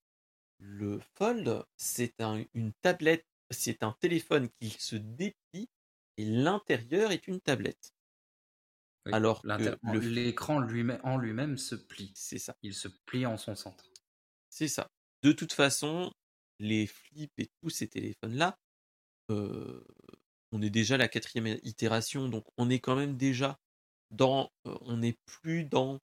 Le 0.57 0.99
Fold, 1.15 1.65
c'est 1.77 2.21
un 2.21 2.43
une 2.53 2.71
tablette 2.81 3.25
c'est 3.51 3.83
un 3.83 3.95
téléphone 3.99 4.49
qui 4.59 4.69
se 4.69 4.95
déplie 4.95 5.69
et 6.17 6.25
l'intérieur 6.25 7.11
est 7.11 7.27
une 7.27 7.41
tablette. 7.41 7.93
Oui, 9.05 9.13
Alors 9.13 9.41
que 9.43 9.97
l'écran 9.97 10.59
lui-même 10.59 10.99
en 11.03 11.17
lui-même 11.17 11.57
se 11.57 11.75
plie. 11.75 12.11
C'est 12.15 12.39
ça. 12.39 12.55
Il 12.63 12.73
se 12.73 12.87
plie 12.87 13.25
en 13.25 13.37
son 13.37 13.55
centre. 13.55 13.85
C'est 14.49 14.67
ça. 14.67 14.89
De 15.21 15.31
toute 15.31 15.53
façon, 15.53 16.11
les 16.59 16.87
Flip 16.87 17.31
et 17.37 17.49
tous 17.61 17.69
ces 17.69 17.87
téléphones-là, 17.87 18.57
on 19.29 20.61
est 20.61 20.69
déjà 20.69 20.95
à 20.95 20.97
la 20.97 21.07
4e 21.07 21.47
é 21.47 21.59
itération, 21.63 22.29
donc 22.29 22.45
on 22.57 22.69
est 22.69 22.79
quand 22.79 22.95
même 22.95 23.17
déjà 23.17 23.59
dans, 24.11 24.51
on 24.63 24.97
n'est 24.97 25.17
plus 25.25 25.65
dans, 25.65 25.99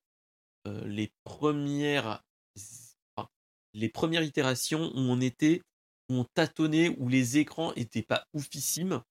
les 0.64 1.12
1res 1.26 2.20
z 2.56 2.96
enfin, 3.16 3.28
les 3.74 3.88
1res 3.88 4.24
itérations 4.24 4.92
où 4.94 4.98
on 4.98 5.20
était 5.20 5.62
où 6.08 6.14
on 6.14 6.24
tâtonnait, 6.24 6.90
où 6.98 7.08
les 7.08 7.38
écrans 7.38 7.72
étaient 7.74 8.02
pas 8.02 8.26
oufissimes 8.32 9.02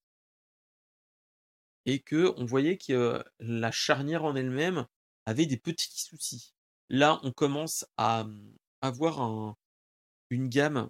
et 1.85 1.99
qu'on 1.99 2.45
voyait 2.45 2.77
que 2.77 3.23
la 3.39 3.71
charnière 3.71 4.23
en 4.23 4.35
elle-même 4.35 4.85
avait 5.25 5.45
des 5.45 5.57
petits 5.57 5.99
soucis. 5.99 6.53
Là, 6.89 7.19
on 7.23 7.31
commence 7.31 7.85
à, 7.97 8.25
mmh, 8.25 8.57
avoir 8.81 9.21
un 9.21 9.57
une 10.29 10.47
gamme 10.47 10.89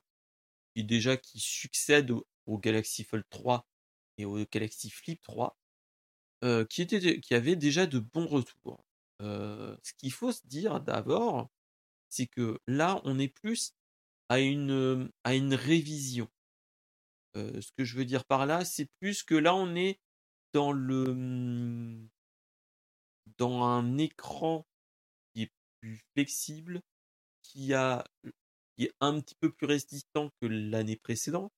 qui 0.76 0.84
déjà 0.84 1.18
qui 1.18 1.40
succède 1.40 2.14
au 2.48 2.58
Galaxy 2.60 3.04
Fold 3.04 3.26
3 3.30 3.68
et 4.18 4.26
au 4.26 4.38
Galaxy 4.52 4.90
Flip 4.90 5.22
3, 5.22 5.58
heu, 6.44 6.66
qui 6.70 6.82
était 6.84 7.20
qui 7.22 7.36
avait 7.36 7.56
déjà 7.58 7.88
de 7.88 8.00
bons 8.00 8.28
retours. 8.28 8.86
Heu, 9.22 9.78
ce 9.84 9.94
qu'il 9.96 10.12
faut 10.14 10.32
se 10.32 10.46
dire 10.48 10.82
d'abord, 10.82 11.50
c'est 12.10 12.28
que 12.28 12.60
là, 12.68 13.02
on 13.06 13.20
est 13.20 13.30
plus 13.30 13.74
à 14.30 14.40
une, 14.42 14.72
hem, 14.72 15.12
à 15.26 15.36
une 15.36 15.56
révision. 15.56 16.30
Ce 17.36 17.72
que 17.78 17.84
je 17.84 17.98
veux 17.98 18.06
dire 18.06 18.26
par 18.26 18.46
là, 18.46 18.64
c'est 18.66 18.88
plus 19.00 19.24
que 19.24 19.36
là, 19.36 19.56
on 19.56 19.76
est 19.76 20.00
dans 20.54 20.72
le, 20.72 21.14
mmh 21.14 22.10
dans 23.38 23.64
un 23.64 23.98
écran 23.98 24.66
qui 25.34 25.44
est 25.44 25.52
plus 25.82 26.02
flexible, 26.14 26.82
qui 27.44 27.74
a 27.74 28.06
qui 28.78 28.86
est 28.86 28.94
un 29.02 29.20
petit 29.22 29.36
peu 29.36 29.52
plus 29.52 29.68
résistant 29.68 30.32
que 30.42 30.48
l'année 30.48 30.98
précédente. 30.98 31.54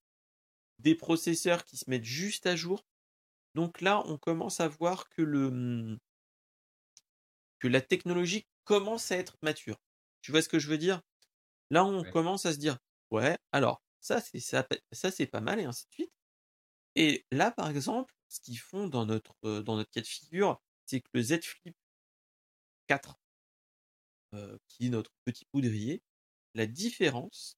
Des 0.80 0.96
processeurs 0.96 1.66
qui 1.66 1.78
se 1.78 1.90
mettent 1.90 2.04
juste 2.04 2.46
à 2.46 2.56
jour. 2.56 2.86
Donc 3.56 3.82
là, 3.82 4.04
on 4.08 4.18
commence 4.18 4.60
à 4.62 4.68
voir 4.70 5.10
que 5.10 5.22
le, 5.24 5.52
mmh 5.52 6.00
que 7.60 7.68
la 7.68 7.82
technologie 7.82 8.48
commence 8.64 9.12
à 9.12 9.18
être 9.18 9.38
mature. 9.42 9.82
Tu 10.22 10.32
vois 10.32 10.42
ce 10.42 10.50
que 10.50 10.60
je 10.60 10.68
veux 10.70 10.78
dire? 10.78 11.02
Là, 11.72 11.86
on 11.86 12.04
Ouais. 12.04 12.14
commence 12.14 12.46
à 12.48 12.54
se 12.54 12.60
dire: 12.60 12.80
«Ouais, 13.12 13.38
alors 13.52 13.84
ça, 14.02 14.22
c'est 14.22 14.40
ça 14.40 14.64
p 14.64 14.80
ça, 14.92 15.12
c'est 15.12 15.28
pas 15.28 15.42
mal» 15.42 15.60
et 15.62 15.66
ainsi 15.66 15.86
de 15.88 15.94
suite. 15.94 16.14
Et 16.96 17.26
là, 17.32 17.52
par 17.52 17.70
exemple, 17.70 18.16
ce 18.30 18.42
qu'ils 18.42 18.60
font 18.60 18.88
dans 18.88 19.06
notre, 19.08 19.36
heu, 19.46 19.64
dans 19.64 19.78
notre 19.78 19.92
cas 19.92 20.02
de 20.02 20.08
figure, 20.08 20.62
c'est 20.86 21.02
que 21.02 21.10
le 21.14 21.24
Z 21.24 21.42
Flip 21.44 21.76
4 22.88 23.18
heu, 24.34 24.60
qui 24.68 24.88
est 24.88 24.90
notre 24.90 25.12
petit 25.26 25.46
poudrier, 25.46 26.04
la 26.56 26.66
différence, 26.68 27.58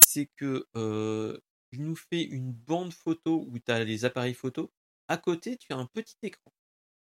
c'est 0.00 0.28
que, 0.36 0.66
heu, 0.76 1.40
il 1.72 1.84
nous 1.84 1.96
fait 1.96 2.22
une 2.24 2.52
bande 2.52 2.92
photo 2.92 3.46
où 3.48 3.58
tu 3.58 3.70
as 3.72 3.84
les 3.84 4.04
appareils 4.04 4.34
photo. 4.34 4.72
À 5.08 5.18
côté, 5.18 5.56
tu 5.58 5.72
as 5.72 5.76
un 5.76 5.86
petit 5.86 6.16
écran. 6.22 6.52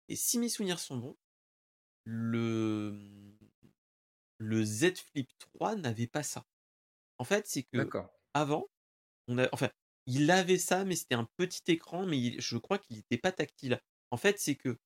Et 0.08 0.16
si 0.16 0.38
mes 0.38 0.48
souvenirs 0.50 0.80
sont 0.80 0.98
bons, 0.98 1.18
le, 2.04 3.36
le 4.38 4.64
Z 4.64 4.94
Flip 4.96 5.30
3 5.38 5.76
n'avait 5.76 6.06
pas 6.06 6.22
ça. 6.22 6.44
En 7.18 7.24
fait, 7.24 7.46
c'est 7.48 7.64
D'accord. 7.74 8.08
qu'avant, 8.34 8.68
on 9.28 9.38
a 9.38 9.48
enfin, 9.52 9.70
il 10.06 10.30
avait 10.32 10.58
ça, 10.58 10.84
mais 10.84 10.96
c'était 10.96 11.16
un 11.16 11.28
petit 11.38 11.62
écran, 11.68 12.06
mais 12.06 12.18
il 12.20 12.42
je 12.42 12.58
crois 12.58 12.78
qu'il 12.78 12.98
était 12.98 13.18
pas 13.18 13.32
tactile. 13.32 13.80
En 14.12 14.16
fait, 14.18 14.40
c'est 14.40 14.56
que, 14.56 14.78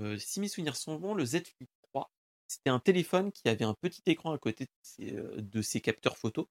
heu, 0.00 0.18
si 0.18 0.40
mes 0.40 0.48
souvenirs 0.48 0.76
sont 0.76 0.96
bons, 0.98 1.14
le 1.14 1.24
Z 1.26 1.44
Flip 1.56 1.70
3, 1.84 2.12
c'était 2.48 2.70
un 2.70 2.80
téléphone 2.80 3.32
qui 3.32 3.48
avait 3.48 3.64
un 3.64 3.74
petit 3.74 4.02
écran 4.06 4.32
à 4.32 4.38
côté 4.38 4.66
de 4.66 4.70
ses, 4.82 5.14
heu, 5.14 5.36
de 5.42 5.62
ses 5.62 5.80
capteurs 5.82 6.18
photo 6.18 6.48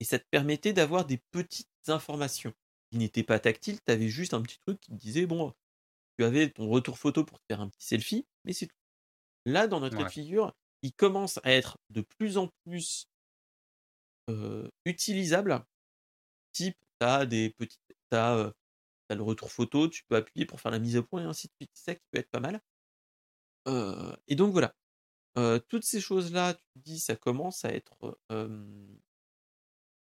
et 0.00 0.04
ça 0.04 0.18
te 0.18 0.26
permettait 0.30 0.72
d'avoir 0.72 1.06
des 1.06 1.18
petites 1.30 1.68
informations. 1.86 2.52
Il 2.90 2.98
n'était 2.98 3.22
pas 3.22 3.38
tactile, 3.38 3.78
tu 3.80 3.92
avais 3.92 4.08
juste 4.08 4.34
un 4.34 4.42
petit 4.42 4.58
truc 4.58 4.80
qui 4.80 4.90
te 4.90 4.96
disait 4.96 5.26
bon, 5.26 5.54
tu 6.18 6.24
avais 6.24 6.50
ton 6.50 6.68
retour 6.68 6.98
photo 6.98 7.24
pour 7.24 7.38
te 7.38 7.44
faire 7.48 7.60
un 7.60 7.68
petit 7.68 7.86
selfie, 7.86 8.26
mais 8.44 8.52
c'est 8.52 8.66
tout. 8.66 8.76
Là, 9.46 9.68
dans 9.68 9.80
notre 9.80 10.08
figure, 10.08 10.52
il 10.82 10.92
commence 10.92 11.38
à 11.44 11.52
être 11.52 11.78
de 11.90 12.00
plus 12.00 12.36
en 12.36 12.48
plus 12.64 13.06
utilisable. 14.84 15.64
Type, 16.52 16.76
tu 17.00 17.06
as 17.06 17.26
des 17.26 17.50
petites 17.50 17.80
tu 18.10 18.16
as, 18.16 18.52
as 19.08 19.14
le 19.14 19.22
retour 19.22 19.52
photo, 19.52 19.88
tu 19.88 20.02
peux 20.04 20.16
appuyer 20.16 20.46
pour 20.46 20.60
faire 20.60 20.72
la 20.72 20.78
mise 20.78 20.96
au 20.96 21.02
point 21.02 21.22
et 21.22 21.26
ainsi 21.26 21.46
de 21.48 21.52
suite. 21.60 21.70
C'est 21.74 21.92
ça 21.92 21.94
qui 21.94 22.02
peut 22.10 22.18
être 22.18 22.30
pas 22.30 22.40
mal. 22.40 22.60
Et 24.26 24.34
donc 24.34 24.52
voilà. 24.52 24.74
Toutes 25.68 25.84
ces 25.84 26.00
choses-là, 26.00 26.54
tu 26.54 26.64
te 26.74 26.78
dis, 26.80 27.00
ça 27.00 27.16
commence 27.16 27.64
à 27.64 27.70
être, 27.72 28.18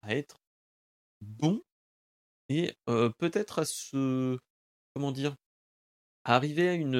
à 0.02 0.14
être 0.16 0.38
bon 1.22 1.62
et 2.50 2.74
peut-être 3.18 3.60
à 3.60 3.66
se 3.66 4.38
comment 4.94 5.12
dire? 5.12 5.36
À 6.24 6.36
arriver 6.36 6.68
à 6.70 6.74
une, 6.74 6.96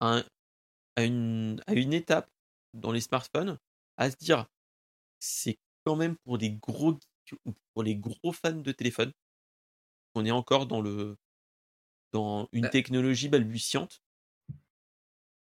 à 0.00 0.24
à 0.96 1.04
une 1.04 1.62
à 1.66 1.74
une 1.74 1.92
étape 1.94 2.30
dans 2.74 2.92
les 2.92 3.00
smartphones, 3.02 3.58
à 3.98 4.10
se 4.10 4.16
dire: 4.18 4.46
«C'est 5.20 5.58
quand 5.84 5.96
même 5.96 6.16
pour 6.24 6.38
des 6.38 6.50
gros 6.52 6.98
pour 7.74 7.82
les 7.84 7.96
gros 7.96 8.32
fans 8.32 8.52
de 8.52 8.72
téléphone». 8.72 9.12
On 10.16 10.24
est 10.24 10.30
encore 10.30 10.66
dans 10.66 10.80
le 10.80 11.16
dans 12.12 12.48
une 12.52 12.68
Bah 12.68 12.70
technologie 12.70 13.28
balbutiante. 13.28 14.02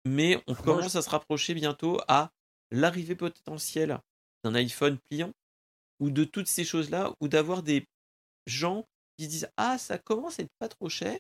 Mais 0.06 0.42
on 0.48 0.56
commence 0.56 0.96
à 0.96 1.02
se 1.02 1.10
rapprocher 1.10 1.54
bientôt 1.54 2.00
à 2.08 2.32
l'arrivée 2.72 3.16
potentielle 3.16 4.00
d'un 4.44 4.56
iPhone 4.56 4.98
pliant 5.10 5.34
ou 6.00 6.12
de 6.12 6.24
toutes 6.26 6.48
ces 6.48 6.64
choses-là 6.66 7.14
ou 7.22 7.28
d'avoir 7.28 7.64
des 7.64 7.88
gens 8.48 8.88
qui 9.18 9.26
se 9.26 9.30
disent: 9.32 9.52
«Ah, 9.58 9.78
ça 9.80 9.98
commence 10.00 10.40
à 10.40 10.44
être 10.44 10.54
pas 10.60 10.70
trop 10.70 10.90
cher» 10.90 11.20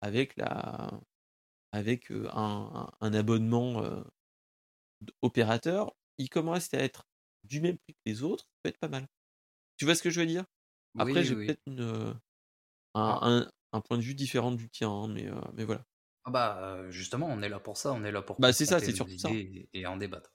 avec 0.00 0.36
la 0.36 1.00
avec, 1.72 2.10
heu, 2.12 2.28
un 2.32 3.14
abonnement, 3.14 3.82
heu, 3.84 4.04
d 5.02 5.12
opérateur. 5.22 5.94
Il 6.18 6.28
commence 6.30 6.74
à 6.74 6.78
être 6.80 7.04
du 7.44 7.60
même 7.62 7.78
prix 7.78 7.94
que 7.94 8.00
les 8.06 8.22
autres, 8.24 8.44
ça 8.44 8.50
peut 8.64 8.70
être 8.70 8.78
pas 8.80 8.88
mal. 8.88 9.08
Tu 9.78 9.84
vois 9.86 9.94
ce 9.96 10.02
que 10.02 10.10
je 10.10 10.20
veux 10.20 10.26
dire? 10.26 10.46
Après, 10.98 11.22
Oui, 11.22 11.24
j'ai 11.24 11.36
oui. 11.36 11.56
peut-être 11.56 11.62
un 11.68 12.20
Ah 13.06 13.20
un 13.22 13.50
un 13.72 13.80
point 13.80 13.98
de 13.98 14.02
vue 14.02 14.14
différent 14.16 14.50
du 14.52 14.68
tien, 14.70 14.90
hein, 14.90 15.06
mais 15.08 15.26
heu, 15.28 15.40
mais 15.54 15.64
voilà. 15.64 15.84
Ah 16.24 16.30
bah, 16.30 16.90
justement, 16.90 17.26
on 17.28 17.42
est 17.42 17.48
là 17.50 17.60
pour 17.60 17.76
ça, 17.76 17.92
on 17.92 18.02
est 18.04 18.12
là 18.12 18.22
pour 18.22 18.38
Bah, 18.38 18.52
c'est 18.52 18.66
ça, 18.66 18.80
c'est 18.80 18.92
surtout 18.92 19.18
ça. 19.18 19.40
et 19.42 19.68
et 19.74 19.86
en 19.86 19.96
débattre. 19.98 20.32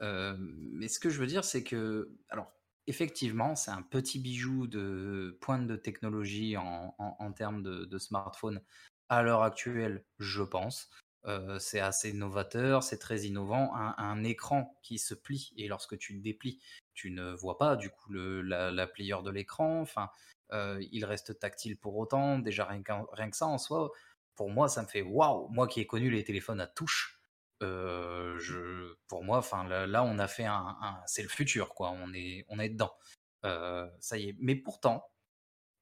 Mais 0.00 0.88
ce 0.88 1.00
que 1.00 1.10
je 1.10 1.20
veux 1.20 1.26
dire, 1.26 1.44
c'est 1.44 1.64
que 1.64 2.10
alors, 2.28 2.52
effectivement, 2.88 3.54
c'est 3.56 3.70
un 3.70 3.82
petit 3.82 4.18
bijou 4.20 4.66
de 4.66 5.36
pointe 5.40 5.66
de 5.66 5.76
technologie 5.76 6.56
en 6.56 7.32
termes 7.36 7.62
de 7.62 7.98
smartphone 7.98 8.62
à 9.08 9.22
l'heure 9.22 9.42
actuelle, 9.42 10.04
je 10.18 10.42
pense. 10.42 10.90
Heu, 11.26 11.58
c'est 11.58 11.80
assez 11.80 12.12
novateur, 12.12 12.82
c'est 12.82 12.98
très 12.98 13.22
innovant. 13.22 13.74
Un 13.74 14.24
écran 14.24 14.78
qui 14.82 14.98
se 14.98 15.14
plie 15.14 15.52
et 15.56 15.68
lorsque 15.68 15.98
tu 15.98 16.14
le 16.14 16.20
déplies, 16.20 16.60
tu 16.94 17.10
ne 17.10 17.32
vois 17.32 17.58
pas 17.58 17.76
du 17.76 17.90
coup 17.90 18.12
le 18.12 18.42
la 18.42 18.86
pliure 18.86 19.22
de 19.22 19.30
l'écran. 19.30 19.80
Enfin, 19.80 20.10
heu, 20.52 20.78
il 20.92 21.04
reste 21.04 21.38
tactile 21.38 21.78
pour 21.78 21.96
autant. 21.96 22.38
Déjà 22.38 22.64
rien 22.66 22.82
qu'en 22.82 23.06
rien 23.12 23.30
que 23.30 23.36
ça 23.36 23.46
en 23.46 23.58
soi, 23.58 23.90
pour 24.34 24.50
moi, 24.50 24.68
ça 24.68 24.82
me 24.82 24.88
fait 24.88 25.02
waouh! 25.02 25.48
Moi 25.48 25.66
qui 25.68 25.80
ai 25.80 25.86
connu 25.86 26.10
les 26.10 26.24
téléphones 26.24 26.60
à 26.60 26.66
touche, 26.66 27.17
heu, 27.62 28.36
je 28.38 28.94
pour 29.08 29.24
moi, 29.24 29.38
enfin 29.38 29.64
là 29.68 29.86
là, 29.86 30.04
on 30.04 30.18
a 30.18 30.28
fait 30.28 30.44
un 30.44 30.76
un 30.82 31.00
c'est 31.06 31.22
le 31.22 31.28
futur 31.28 31.74
quoi, 31.74 31.90
on 31.92 32.12
est 32.14 32.44
on 32.48 32.58
est 32.58 32.68
dedans. 32.70 32.96
Heu, 33.44 33.90
ça 34.00 34.18
y 34.18 34.30
est. 34.30 34.36
Mais 34.40 34.56
pourtant, 34.56 35.04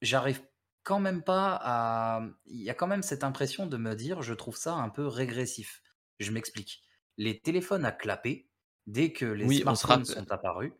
j'arrive 0.02 0.42
quand 0.84 1.00
même 1.00 1.22
pas 1.24 1.58
à 1.62 2.22
il 2.46 2.62
y 2.62 2.70
a 2.70 2.74
quand 2.74 2.86
même 2.88 3.02
cette 3.02 3.24
impression 3.24 3.66
de 3.66 3.76
me 3.76 3.94
dire: 3.94 4.22
«Je 4.22 4.34
trouve 4.34 4.56
ça 4.56 4.74
un 4.74 4.88
peu 4.90 5.06
régressif». 5.06 5.82
Je 6.20 6.30
m'explique. 6.32 6.82
Les 7.18 7.40
téléphones 7.40 7.84
à 7.84 7.92
clapet, 7.92 8.48
dès 8.86 9.12
que 9.12 9.26
les 9.26 9.48
Oui, 9.48 9.62
smartphones 9.62 10.04
sont 10.04 10.30
apparus, 10.32 10.72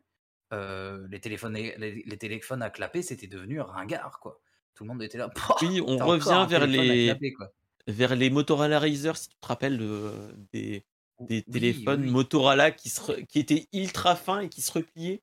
heu, 0.53 1.07
les 1.11 1.21
téléphones 1.21 1.55
les 1.55 1.77
les 2.07 2.19
téléphones 2.19 2.63
à 2.63 2.71
clapet, 2.71 3.03
c'était 3.03 3.27
devenu 3.29 3.61
ringard 3.61 4.21
quoi. 4.21 4.41
Tout 4.75 4.85
le 4.85 4.89
monde 4.91 5.03
était 5.03 5.19
là: 5.19 5.29
Oui, 5.61 5.81
«Pouah! 5.81 5.81
on 5.87 5.99
revient 5.99 6.47
vers 6.49 6.67
les 6.67 6.99
clapet 7.01 7.33
quoi». 7.33 7.53
Vers 7.87 8.17
les 8.17 8.31
Motorola 8.31 8.79
Razr, 8.81 9.17
si 9.17 9.29
tu 9.29 9.37
te 9.41 9.47
rappelles 9.47 9.79
de 9.79 10.13
des 10.53 10.87
des 11.29 11.43
oui, 11.47 11.53
téléphones 11.53 12.03
oui. 12.03 12.11
Motorola 12.11 12.71
qui 12.73 12.91
se 12.91 13.01
re 13.01 13.27
qui 13.29 13.39
étaient 13.41 13.69
ultra 13.73 14.17
fins 14.17 14.41
et 14.41 14.49
qui 14.51 14.63
se 14.63 14.73
repliaient. 14.73 15.23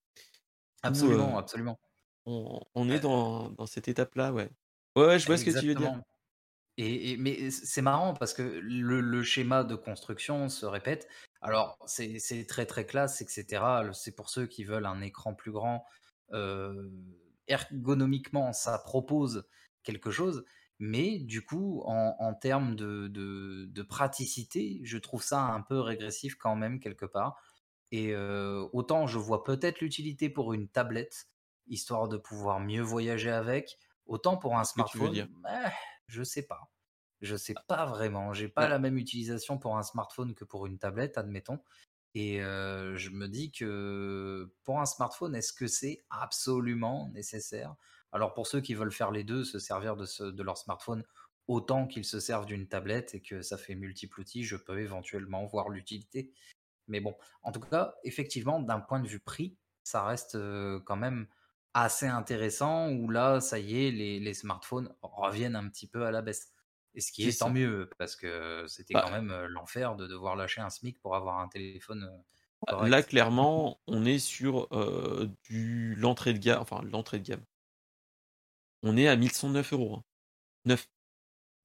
Absolument, 0.82 1.38
heu, 1.38 1.40
absolument. 1.40 1.78
on 2.26 2.62
on 2.76 2.90
est 2.92 3.00
Heu 3.00 3.02
dans 3.02 3.50
dans 3.52 3.68
cette 3.68 3.88
étape-là, 3.90 4.34
ouais. 4.34 4.50
Ouais, 4.98 5.06
ouais, 5.08 5.20
je 5.20 5.28
vois 5.28 5.38
ce 5.38 5.46
que 5.46 5.52
tu 5.52 5.68
veux 5.68 5.76
dire. 5.76 5.94
Et 6.78 7.12
et 7.14 7.18
mais 7.18 7.52
c'est 7.52 7.82
marrant 7.84 8.14
parce 8.16 8.34
que 8.34 8.42
le 8.44 9.02
le 9.02 9.24
schéma 9.24 9.64
de 9.64 9.76
construction 9.76 10.50
se 10.50 10.66
répète. 10.66 11.08
Alors 11.42 11.78
c'est 11.88 12.46
très, 12.48 12.66
très 12.66 12.86
classe 12.88 13.22
et 13.22 13.28
cetera. 13.28 13.84
Le 13.84 13.94
c'est 13.94 14.14
pour 14.16 14.30
ceux 14.30 14.48
qui 14.48 14.64
veulent 14.64 14.86
un 14.88 15.02
écran 15.02 15.36
plus 15.36 15.52
grand. 15.52 15.86
ergonomiquement, 17.48 18.54
ça 18.54 18.78
propose 18.80 19.46
quelque 19.84 20.12
chose, 20.12 20.46
mais 20.86 21.18
du 21.18 21.46
coup, 21.46 21.82
en, 21.86 22.34
termes 22.34 22.76
de, 22.76 23.08
de, 23.08 23.82
praticité, 23.84 24.82
je 24.84 24.98
trouve 24.98 25.24
ça 25.24 25.40
un 25.40 25.62
peu 25.62 25.80
régressif 25.80 26.36
quand 26.36 26.58
même 26.58 26.82
quelque 26.82 27.06
part. 27.06 27.42
Et 27.94 28.14
autant 28.74 29.08
je 29.08 29.18
vois 29.18 29.46
peut-être 29.46 29.80
l'utilité 29.80 30.30
pour 30.30 30.52
une 30.52 30.68
tablette, 30.68 31.30
histoire 31.68 32.10
de 32.10 32.18
pouvoir 32.18 32.60
mieux 32.60 32.82
voyager 32.82 33.32
avec, 33.32 33.78
autant 34.08 34.36
pour 34.36 34.58
un 34.58 34.66
smartphone, 34.66 35.16
je 35.16 35.22
eh, 35.22 35.70
je 36.08 36.22
sais 36.22 36.44
pas. 36.44 36.70
Je 37.22 37.38
sais 37.38 37.56
pas 37.70 37.86
vraiment. 37.86 38.34
J'ai 38.34 38.50
pas 38.50 38.68
la 38.68 38.78
même 38.78 38.98
utilisation 38.98 39.58
pour 39.58 39.78
un 39.78 39.84
smartphone 39.84 40.36
que 40.36 40.44
pour 40.44 40.66
une 40.66 40.80
tablette, 40.80 41.18
admettons. 41.18 41.60
Et 42.14 42.40
je 42.40 43.10
me 43.10 43.30
dis 43.30 43.54
que 43.54 44.54
pour 44.64 44.82
un 44.82 44.86
smartphone, 44.86 45.34
est-ce 45.34 45.54
que 45.54 45.68
c'est 45.68 46.04
absolument 46.10 47.10
nécessaire? 47.14 47.74
Alors 48.14 48.34
pour 48.34 48.48
ceux 48.48 48.62
qui 48.62 48.74
veulent 48.76 48.92
faire 48.92 49.12
les 49.12 49.24
deux, 49.24 49.44
se 49.44 49.60
servir 49.60 49.96
de, 49.98 50.32
de 50.32 50.44
leur 50.44 50.58
smartphone 50.58 51.04
autant 51.48 51.88
qu'ils 51.88 52.06
se 52.06 52.20
servent 52.20 52.46
d'une 52.46 52.68
tablette 52.68 53.16
et 53.16 53.22
que 53.22 53.42
ça 53.42 53.58
fait 53.58 53.76
multiples 53.76 54.22
outils, 54.22 54.44
je 54.44 54.56
peux 54.56 54.80
éventuellement 54.80 55.46
voir 55.46 55.70
l'utilité. 55.70 56.32
Mais 56.88 57.00
bon, 57.00 57.16
en 57.42 57.52
tout 57.52 57.60
cas, 57.60 57.96
effectivement, 58.04 58.62
d'un 58.62 58.80
point 58.80 59.00
de 59.00 59.08
vue 59.08 59.20
prix, 59.20 59.58
ça 59.84 60.06
reste 60.06 60.38
quand 60.86 60.96
même 60.96 61.28
assez 61.74 62.08
intéressant 62.08 62.90
où 62.92 63.10
là, 63.10 63.42
ça 63.42 63.60
y 63.60 63.88
est, 63.88 63.92
les, 63.92 64.20
les 64.20 64.34
smartphones 64.34 64.94
reviennent 65.02 65.56
un 65.56 65.68
petit 65.70 65.88
peu 65.88 66.06
à 66.06 66.12
la 66.12 66.22
baisse. 66.22 66.54
Et 66.96 67.02
ce 67.02 67.12
qui 67.12 67.28
est, 67.28 67.40
tant 67.40 67.50
mieux, 67.50 67.90
parce 67.98 68.16
que 68.16 68.66
c'était 68.68 68.94
quand 68.94 69.10
bah 69.10 69.22
même 69.22 69.46
l'enfer 69.48 69.96
de 69.96 70.06
devoir 70.06 70.36
lâcher 70.36 70.62
un 70.62 70.70
SMIC 70.70 71.02
pour 71.02 71.16
avoir 71.16 71.40
un 71.40 71.48
téléphone. 71.48 72.24
Bah, 72.68 72.88
là, 72.88 73.02
clairement, 73.02 73.82
on 73.88 74.06
est 74.06 74.20
sur 74.20 74.70
du 75.44 75.96
l'entrée 75.96 76.34
de 76.34 76.40
gamme, 76.40 76.62
enfin 76.62 76.82
l'entrée 76.84 77.20
de 77.20 77.26
gamme. 77.26 77.44
On 78.84 78.98
est 78.98 79.08
à 79.08 79.16
1109 79.16 79.74
euros. 79.74 80.02
9. 80.66 80.86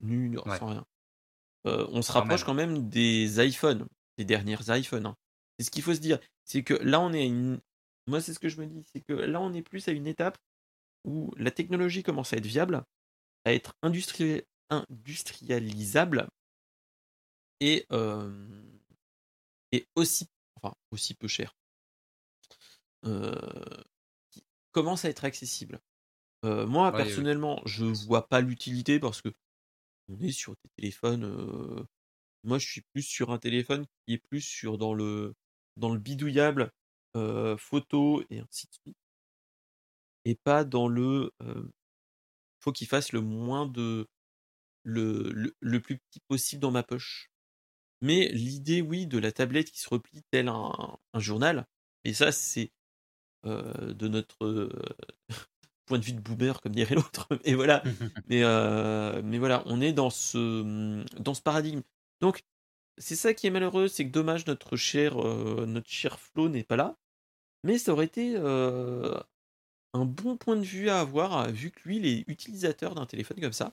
Nul, 0.00 0.40
sans 0.58 0.68
rien. 0.68 0.86
on 1.64 2.02
se 2.02 2.12
rapproche 2.12 2.44
quand 2.44 2.54
même 2.54 2.88
des 2.88 3.44
iPhones, 3.44 3.86
des 4.16 4.24
dernières 4.24 4.68
iPhones. 4.70 5.06
Hein. 5.06 5.16
C'est 5.58 5.66
ce 5.66 5.70
qu'il 5.70 5.82
faut 5.82 5.94
se 5.94 6.00
dire. 6.00 6.18
C'est 6.44 6.62
que 6.62 6.74
là, 6.74 7.00
on 7.00 7.12
est 7.12 7.22
à 7.22 7.24
une. 7.24 7.60
Moi, 8.06 8.20
c'est 8.20 8.32
ce 8.32 8.38
que 8.38 8.48
je 8.48 8.60
me 8.60 8.66
dis. 8.66 8.84
C'est 8.92 9.00
que 9.00 9.12
là, 9.12 9.40
on 9.40 9.52
est 9.52 9.62
plus 9.62 9.88
à 9.88 9.92
une 9.92 10.06
étape 10.06 10.38
où 11.04 11.32
la 11.36 11.50
technologie 11.50 12.04
commence 12.04 12.32
à 12.32 12.36
être 12.36 12.46
viable, 12.46 12.84
à 13.44 13.52
être 13.52 13.74
industrialisable 13.82 16.28
et, 17.60 17.86
et 19.72 19.86
aussi, 19.96 20.28
enfin, 20.56 20.74
aussi 20.92 21.14
peu 21.14 21.26
cher. 21.28 21.56
qui 23.02 24.44
commence 24.70 25.04
à 25.04 25.08
être 25.08 25.24
accessible. 25.24 25.80
Moi, 26.42 26.92
personnellement, 26.92 27.60
je 27.64 27.84
vois 27.84 28.28
pas 28.28 28.40
l'utilité 28.40 29.00
parce 29.00 29.22
que 29.22 29.30
on 30.08 30.18
est 30.20 30.32
sur 30.32 30.52
des 30.52 30.70
téléphones. 30.76 31.86
moi, 32.44 32.58
je 32.58 32.66
suis 32.66 32.82
plus 32.92 33.02
sur 33.02 33.30
un 33.30 33.38
téléphone 33.38 33.86
qui 34.06 34.14
est 34.14 34.18
plus 34.18 34.40
sur 34.40 34.78
dans 34.78 34.94
le 34.94 35.34
dans 35.76 35.92
le 35.92 35.98
bidouillable 35.98 36.72
photo 37.58 38.22
et 38.30 38.40
ainsi 38.40 38.66
de 38.68 38.72
suite, 38.72 38.96
et 40.24 40.34
pas 40.34 40.64
dans 40.64 40.88
le 40.88 41.32
faut 42.60 42.72
qu'il 42.72 42.86
fasse 42.86 43.12
le 43.12 43.20
moins 43.20 43.66
de 43.66 44.06
le, 44.84 45.54
le, 45.60 45.80
plus 45.80 45.98
petit 45.98 46.20
possible 46.28 46.62
dans 46.62 46.70
ma 46.70 46.82
poche. 46.82 47.30
Mais 48.00 48.28
l'idée, 48.28 48.80
oui, 48.80 49.06
de 49.06 49.18
la 49.18 49.32
tablette 49.32 49.70
qui 49.70 49.80
se 49.80 49.88
replie 49.88 50.22
tel 50.30 50.48
un, 50.48 50.98
un 51.12 51.20
journal, 51.20 51.66
et 52.04 52.14
ça, 52.14 52.32
c'est 52.32 52.72
euh, 53.46 53.92
de 53.94 54.08
notre 54.08 54.44
euh, 54.44 54.70
point 55.88 55.98
de 55.98 56.04
vue 56.04 56.12
de 56.12 56.20
boomer, 56.20 56.60
comme 56.60 56.74
dirait 56.74 56.94
l'autre. 56.94 57.28
Et 57.44 57.54
voilà. 57.54 57.82
mais, 58.28 58.42
euh, 58.42 59.20
mais 59.24 59.38
voilà, 59.38 59.62
on 59.66 59.80
est 59.80 59.92
dans 59.92 60.10
ce, 60.10 61.04
dans 61.18 61.34
ce 61.34 61.42
paradigme. 61.42 61.82
Donc, 62.20 62.44
c'est 62.98 63.16
ça 63.16 63.34
qui 63.34 63.46
est 63.46 63.50
malheureux, 63.50 63.88
c'est 63.88 64.04
que 64.04 64.12
dommage, 64.12 64.46
notre 64.46 64.76
cher, 64.76 65.16
notre 65.16 65.88
cher 65.88 66.18
Flo 66.18 66.48
n'est 66.48 66.64
pas 66.64 66.76
là. 66.76 66.96
Mais 67.64 67.78
ça 67.78 67.92
aurait 67.92 68.06
été 68.06 68.36
un 68.36 70.04
bon 70.04 70.36
point 70.36 70.56
de 70.56 70.62
vue 70.62 70.90
à 70.90 71.00
avoir, 71.00 71.48
vu 71.50 71.70
que 71.70 71.80
lui, 71.84 71.98
il 71.98 72.06
est 72.06 72.24
utilisateur 72.28 72.94
d'un 72.94 73.06
téléphone 73.06 73.40
comme 73.40 73.52
ça. 73.52 73.72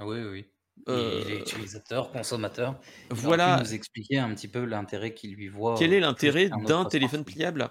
Oui, 0.00 0.22
oui. 0.22 0.46
Il 0.86 1.30
est 1.30 1.40
utilisateur, 1.40 2.12
consommateur. 2.12 2.78
Il 3.10 3.16
voilà. 3.16 3.60
nous 3.60 3.74
expliquer 3.74 4.18
un 4.18 4.32
petit 4.34 4.48
peu 4.48 4.64
l'intérêt 4.64 5.14
qu'il 5.14 5.34
lui 5.34 5.48
voit. 5.48 5.76
Quel 5.78 5.92
est 5.92 6.00
l'intérêt 6.00 6.48
d'un 6.48 6.84
téléphone 6.84 7.24
pliable? 7.24 7.70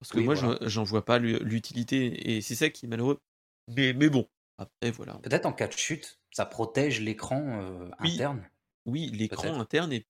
Parce 0.00 0.12
que 0.12 0.20
moi, 0.20 0.34
j'en 0.34 0.84
vois 0.84 1.04
pas 1.04 1.18
l'utilité, 1.18 2.36
et 2.36 2.40
c'est 2.40 2.54
ça 2.54 2.70
qui 2.70 2.86
est 2.86 2.88
malheureux. 2.88 3.20
Mais, 3.68 3.92
mais 3.92 4.08
bon, 4.08 4.28
après, 4.58 4.90
voilà. 4.90 5.14
Peut-être 5.22 5.46
en 5.46 5.52
cas 5.52 5.68
de 5.68 5.72
chute, 5.72 6.20
ça 6.30 6.46
protège 6.46 7.00
l'écran 7.00 7.90
interne. 7.98 8.48
Oui, 8.84 9.10
l'écran 9.10 9.58
interne 9.58 9.92
est, 9.92 10.06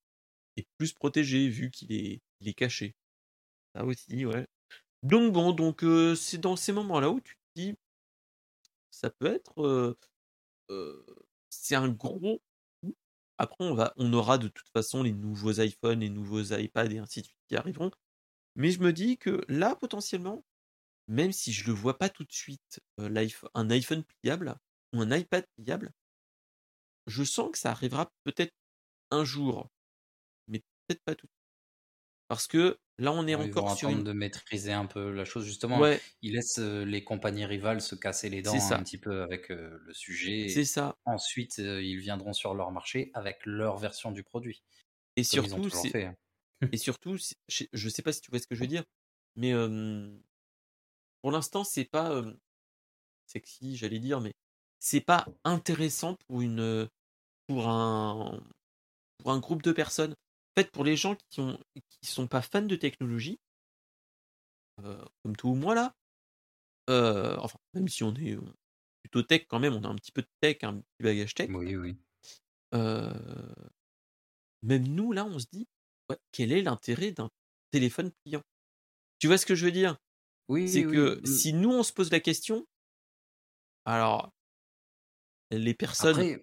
est, 0.56 0.66
plus 0.76 0.92
protégé 0.92 1.48
vu 1.48 1.70
qu'il 1.70 1.92
est, 1.92 2.20
il 2.40 2.48
est 2.48 2.54
caché. 2.54 2.94
Ça 3.74 3.84
aussi, 3.84 4.26
ouais. 4.26 4.46
Donc 5.02 5.32
bon, 5.32 5.52
donc 5.52 5.84
c'est 6.16 6.38
dans 6.38 6.56
ces 6.56 6.72
moments-là 6.72 7.10
où 7.10 7.20
tu 7.20 7.36
te 7.36 7.60
dis, 7.60 7.74
ça 8.90 9.08
peut 9.10 9.26
être 9.26 9.96
c'est 11.66 11.74
un 11.74 11.88
gros 11.88 12.40
Après, 13.38 13.64
on, 13.64 13.74
va, 13.74 13.92
on 13.96 14.12
aura 14.12 14.38
de 14.38 14.48
toute 14.48 14.68
façon 14.68 15.02
les 15.02 15.12
nouveaux 15.12 15.52
iPhones, 15.52 16.00
les 16.00 16.10
nouveaux 16.10 16.42
iPads 16.42 16.92
et 16.92 16.98
ainsi 16.98 17.20
de 17.22 17.26
suite 17.26 17.38
qui 17.48 17.56
arriveront. 17.56 17.90
Mais 18.56 18.72
je 18.72 18.80
me 18.80 18.92
dis 18.92 19.18
que 19.18 19.42
là, 19.48 19.76
potentiellement, 19.76 20.44
même 21.08 21.32
si 21.32 21.52
je 21.52 21.62
ne 21.64 21.68
le 21.68 21.74
vois 21.74 21.98
pas 21.98 22.08
tout 22.10 22.24
de 22.24 22.32
suite, 22.32 22.80
un 22.98 23.16
iPhone 23.16 24.04
pliable 24.04 24.56
ou 24.94 25.02
un 25.02 25.12
iPad 25.16 25.46
pliable, 25.56 25.92
je 27.06 27.24
sens 27.24 27.50
que 27.52 27.58
ça 27.58 27.70
arrivera 27.70 28.10
peut-être 28.24 28.52
un 29.10 29.24
jour, 29.24 29.68
mais 30.48 30.60
peut-être 30.86 31.02
pas 31.04 31.14
tout. 31.14 31.28
Parce 32.28 32.46
que 32.46 32.78
Là, 32.98 33.12
on 33.12 33.26
est 33.26 33.34
encore 33.34 33.76
sur 33.76 33.92
de 33.92 34.12
maîtriser 34.12 34.72
un 34.72 34.86
peu 34.86 35.10
la 35.10 35.26
chose. 35.26 35.44
Justement, 35.44 35.84
il 36.22 36.32
laisse 36.32 36.56
les 36.58 37.04
compagnies 37.04 37.44
rivales 37.44 37.82
se 37.82 37.94
casser 37.94 38.30
les 38.30 38.40
dents 38.40 38.54
un 38.54 38.82
petit 38.82 38.96
peu 38.96 39.20
avec 39.20 39.50
le 39.50 39.92
sujet. 39.92 40.48
C'est 40.48 40.64
ça. 40.64 40.96
Ensuite, 41.04 41.58
ils 41.58 41.98
viendront 41.98 42.32
sur 42.32 42.54
leur 42.54 42.70
marché 42.70 43.10
avec 43.12 43.44
leur 43.44 43.76
version 43.76 44.12
du 44.12 44.22
produit. 44.22 44.62
Et 45.16 45.24
surtout, 45.24 45.68
hein. 45.74 46.14
Et 46.72 46.76
surtout, 46.76 47.16
je 47.48 47.88
sais 47.88 48.02
pas 48.02 48.12
si 48.12 48.20
tu 48.20 48.30
vois 48.30 48.40
ce 48.40 48.46
que 48.46 48.54
je 48.54 48.60
veux 48.60 48.66
dire, 48.66 48.84
mais 49.36 49.52
pour 51.22 51.30
l'instant, 51.30 51.64
c'est 51.64 51.84
pas 51.84 52.22
sexy, 53.26 53.76
j'allais 53.76 53.98
dire, 53.98 54.20
mais 54.20 54.32
c'est 54.78 55.00
pas 55.00 55.26
intéressant 55.44 56.16
pour 56.26 56.42
une 56.42 56.88
pour 57.46 57.68
un 57.68 58.40
pour 59.18 59.32
un 59.32 59.38
groupe 59.38 59.62
de 59.62 59.72
personnes 59.72 60.14
fait, 60.56 60.70
pour 60.70 60.84
les 60.84 60.96
gens 60.96 61.16
qui 61.30 61.40
ne 61.40 61.54
qui 61.74 62.10
sont 62.10 62.26
pas 62.26 62.42
fans 62.42 62.62
de 62.62 62.76
technologie, 62.76 63.38
euh, 64.82 65.04
comme 65.22 65.36
tout 65.36 65.48
ou 65.48 65.54
moi 65.54 65.74
là, 65.74 65.94
euh, 66.90 67.36
enfin, 67.38 67.58
même 67.74 67.88
si 67.88 68.02
on 68.04 68.14
est 68.14 68.38
plutôt 69.02 69.22
tech 69.22 69.46
quand 69.48 69.58
même, 69.58 69.74
on 69.74 69.84
a 69.84 69.88
un 69.88 69.96
petit 69.96 70.12
peu 70.12 70.22
de 70.22 70.28
tech, 70.40 70.58
un 70.62 70.74
petit 70.78 71.02
bagage 71.02 71.34
tech. 71.34 71.50
Oui, 71.50 71.76
oui. 71.76 71.96
Euh, 72.74 73.12
même 74.62 74.88
nous 74.88 75.12
là, 75.12 75.24
on 75.24 75.38
se 75.38 75.46
dit, 75.52 75.68
quel 76.32 76.52
est 76.52 76.62
l'intérêt 76.62 77.12
d'un 77.12 77.30
téléphone 77.70 78.10
pliant? 78.24 78.42
Tu 79.18 79.26
vois 79.26 79.38
ce 79.38 79.46
que 79.46 79.54
je 79.54 79.64
veux 79.64 79.72
dire? 79.72 79.96
Oui. 80.48 80.68
C'est 80.68 80.84
que 80.84 81.20
si 81.24 81.52
nous 81.52 81.70
on 81.72 81.82
se 81.82 81.92
pose 81.92 82.10
la 82.10 82.20
question, 82.20 82.66
alors 83.84 84.30
les 85.50 85.74
personnes. 85.74 86.38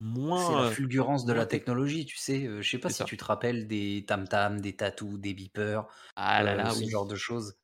C'est 0.00 0.54
la 0.54 0.70
fulgurance 0.70 1.24
de 1.24 1.32
la 1.32 1.44
technologie, 1.44 2.06
tu 2.06 2.16
sais. 2.16 2.48
je 2.62 2.68
sais 2.68 2.78
pas 2.78 2.88
si 2.90 3.02
tu 3.04 3.16
te 3.16 3.24
rappelles 3.24 3.66
des 3.66 4.04
tam-tam, 4.06 4.60
des 4.60 4.76
tatous, 4.76 5.18
des 5.18 5.34
beepers, 5.34 5.88
ah 6.14 6.42
là 6.44 6.54
là, 6.54 6.70
ce 6.70 6.88
genre 6.88 7.06
de 7.06 7.16
choses. 7.16 7.56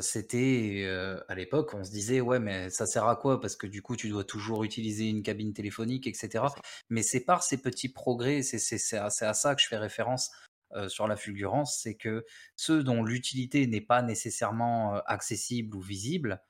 c'était 0.00 0.86
à 1.26 1.34
l'époque, 1.34 1.74
on 1.74 1.82
se 1.82 1.90
disait 1.90 2.20
ouais, 2.20 2.38
mais 2.38 2.70
ça 2.70 2.86
sert 2.86 3.06
à 3.06 3.16
quoi? 3.16 3.40
Parce 3.40 3.56
que 3.56 3.66
du 3.66 3.82
coup, 3.82 3.96
tu 3.96 4.08
dois 4.08 4.22
toujours 4.22 4.62
utiliser 4.62 5.08
une 5.08 5.24
cabine 5.24 5.52
téléphonique, 5.52 6.06
etc. 6.06 6.44
Mais 6.88 7.02
c'est 7.02 7.24
par 7.24 7.42
ces 7.42 7.60
petits 7.60 7.88
progrès, 7.88 8.42
c'est 8.42 8.96
à, 8.96 9.06
à, 9.06 9.34
ça 9.34 9.54
que 9.56 9.60
je 9.60 9.66
fais 9.66 9.76
référence 9.76 10.30
sur 10.88 11.08
la 11.08 11.16
fulgurance, 11.16 11.78
c'est 11.82 11.94
que 11.94 12.24
ceux 12.56 12.82
dont 12.82 13.02
l'utilité 13.02 13.66
n'est 13.66 13.80
pas 13.80 14.02
nécessairement 14.02 14.94
accessible 15.04 15.76
ou 15.76 15.80
visible, 15.80 16.40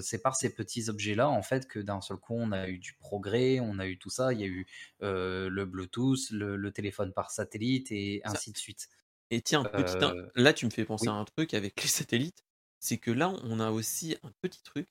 c'est 0.00 0.22
par 0.22 0.36
ces 0.36 0.54
petits 0.54 0.88
objets-là, 0.88 1.28
en 1.28 1.42
fait, 1.42 1.66
que 1.66 1.78
d'un 1.78 2.00
seul 2.00 2.16
coup, 2.16 2.34
on 2.34 2.52
a 2.52 2.68
eu 2.68 2.78
du 2.78 2.94
progrès, 2.94 3.60
on 3.60 3.78
a 3.78 3.86
eu 3.86 3.98
tout 3.98 4.10
ça. 4.10 4.32
Il 4.32 4.40
y 4.40 4.44
a 4.44 4.46
eu 4.46 4.66
le 5.00 5.64
Bluetooth, 5.64 6.30
le, 6.30 6.70
téléphone 6.72 7.12
par 7.12 7.30
satellite 7.30 7.90
et 7.92 8.20
ainsi 8.24 8.52
de 8.52 8.58
suite. 8.58 8.88
Et 9.30 9.40
tiens, 9.40 9.64
petit 9.64 9.96
là, 10.34 10.52
tu 10.52 10.66
me 10.66 10.70
fais 10.70 10.84
penser 10.84 11.08
à 11.08 11.12
un 11.12 11.24
truc 11.24 11.54
avec 11.54 11.82
les 11.82 11.88
satellites. 11.88 12.44
C'est 12.80 12.98
que 12.98 13.10
là, 13.10 13.32
on 13.44 13.60
a 13.60 13.70
aussi 13.70 14.16
un 14.22 14.32
petit 14.42 14.62
truc 14.62 14.88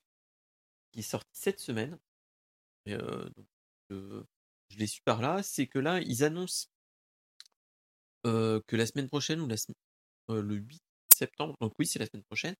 qui 0.90 1.00
est 1.00 1.02
sorti 1.02 1.30
cette 1.32 1.60
semaine. 1.60 1.98
Et, 2.86 2.96
je 3.90 4.78
l'ai 4.78 4.86
su 4.86 5.00
par 5.02 5.22
là. 5.22 5.42
C'est 5.42 5.66
que 5.68 5.78
là, 5.78 6.00
ils 6.00 6.24
annoncent 6.24 6.68
que 8.24 8.76
la 8.76 8.86
semaine 8.86 9.08
prochaine 9.08 9.40
ou 9.40 9.46
la 9.48 9.56
le 10.28 10.54
8 10.54 10.80
septembre, 11.16 11.54
donc 11.60 11.72
oui, 11.78 11.86
c'est 11.86 11.98
la 11.98 12.06
semaine 12.06 12.24
prochaine, 12.24 12.54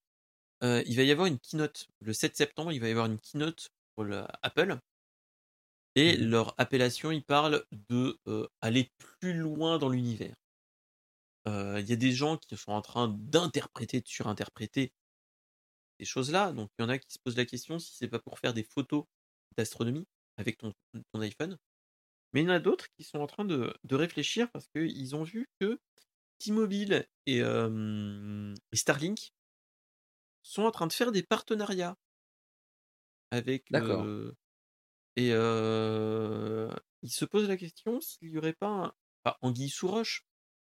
il 0.61 0.95
va 0.95 1.03
y 1.03 1.11
avoir 1.11 1.27
une 1.27 1.39
keynote. 1.39 1.87
Le 2.01 2.13
7 2.13 2.35
septembre, 2.35 2.71
il 2.71 2.79
va 2.79 2.87
y 2.87 2.91
avoir 2.91 3.07
une 3.07 3.19
keynote 3.19 3.69
pour 3.95 4.05
Apple. 4.41 4.77
Et 5.95 6.17
Mmh 6.17 6.29
leur 6.29 6.55
appellation, 6.57 7.11
ils 7.11 7.23
parlent 7.23 7.63
de 7.89 8.19
aller 8.61 8.89
plus 9.19 9.33
loin 9.33 9.77
dans 9.77 9.89
l'univers. 9.89 10.33
Il 11.45 11.85
y 11.85 11.93
a 11.93 11.95
des 11.97 12.11
gens 12.13 12.37
qui 12.37 12.57
sont 12.57 12.71
en 12.71 12.81
train 12.81 13.07
d'interpréter, 13.09 14.01
de 14.01 14.07
surinterpréter 14.07 14.93
ces 15.99 16.05
choses-là. 16.05 16.51
Donc 16.53 16.69
il 16.77 16.83
y 16.83 16.85
en 16.85 16.89
a 16.89 16.97
qui 16.97 17.11
se 17.11 17.19
posent 17.23 17.37
la 17.37 17.45
question 17.45 17.79
si 17.79 17.93
c'est 17.95 18.07
pas 18.07 18.19
pour 18.19 18.39
faire 18.39 18.53
des 18.53 18.63
photos 18.63 19.05
d'astronomie 19.57 20.05
avec 20.37 20.57
ton, 20.57 20.73
ton 21.11 21.21
iPhone. 21.21 21.57
Mais 22.33 22.41
il 22.41 22.45
y 22.45 22.47
en 22.47 22.53
a 22.53 22.59
d'autres 22.59 22.87
qui 22.97 23.03
sont 23.03 23.19
en 23.19 23.27
train 23.27 23.45
de, 23.45 23.73
de 23.83 23.95
réfléchir 23.95 24.49
parce 24.51 24.67
qu'ils 24.67 25.15
ont 25.15 25.23
vu 25.23 25.47
que 25.59 25.79
T-Mobile 26.39 27.07
et, 27.27 27.39
et 27.39 28.75
Starlink 28.77 29.33
sont 30.43 30.61
en 30.63 30.71
train 30.71 30.87
de 30.87 30.93
faire 30.93 31.11
des 31.11 31.23
partenariats 31.23 31.97
avec 33.31 33.65
D'accord. 33.69 34.05
et 35.15 35.29
il 37.01 37.11
se 37.11 37.25
pose 37.25 37.47
la 37.47 37.57
question 37.57 37.99
s'il 38.01 38.31
n'y 38.31 38.37
aurait 38.37 38.53
pas 38.53 38.67
un, 38.67 38.93
pas 39.23 39.37
anguille 39.41 39.69
sous 39.69 39.87
roche, 39.87 40.25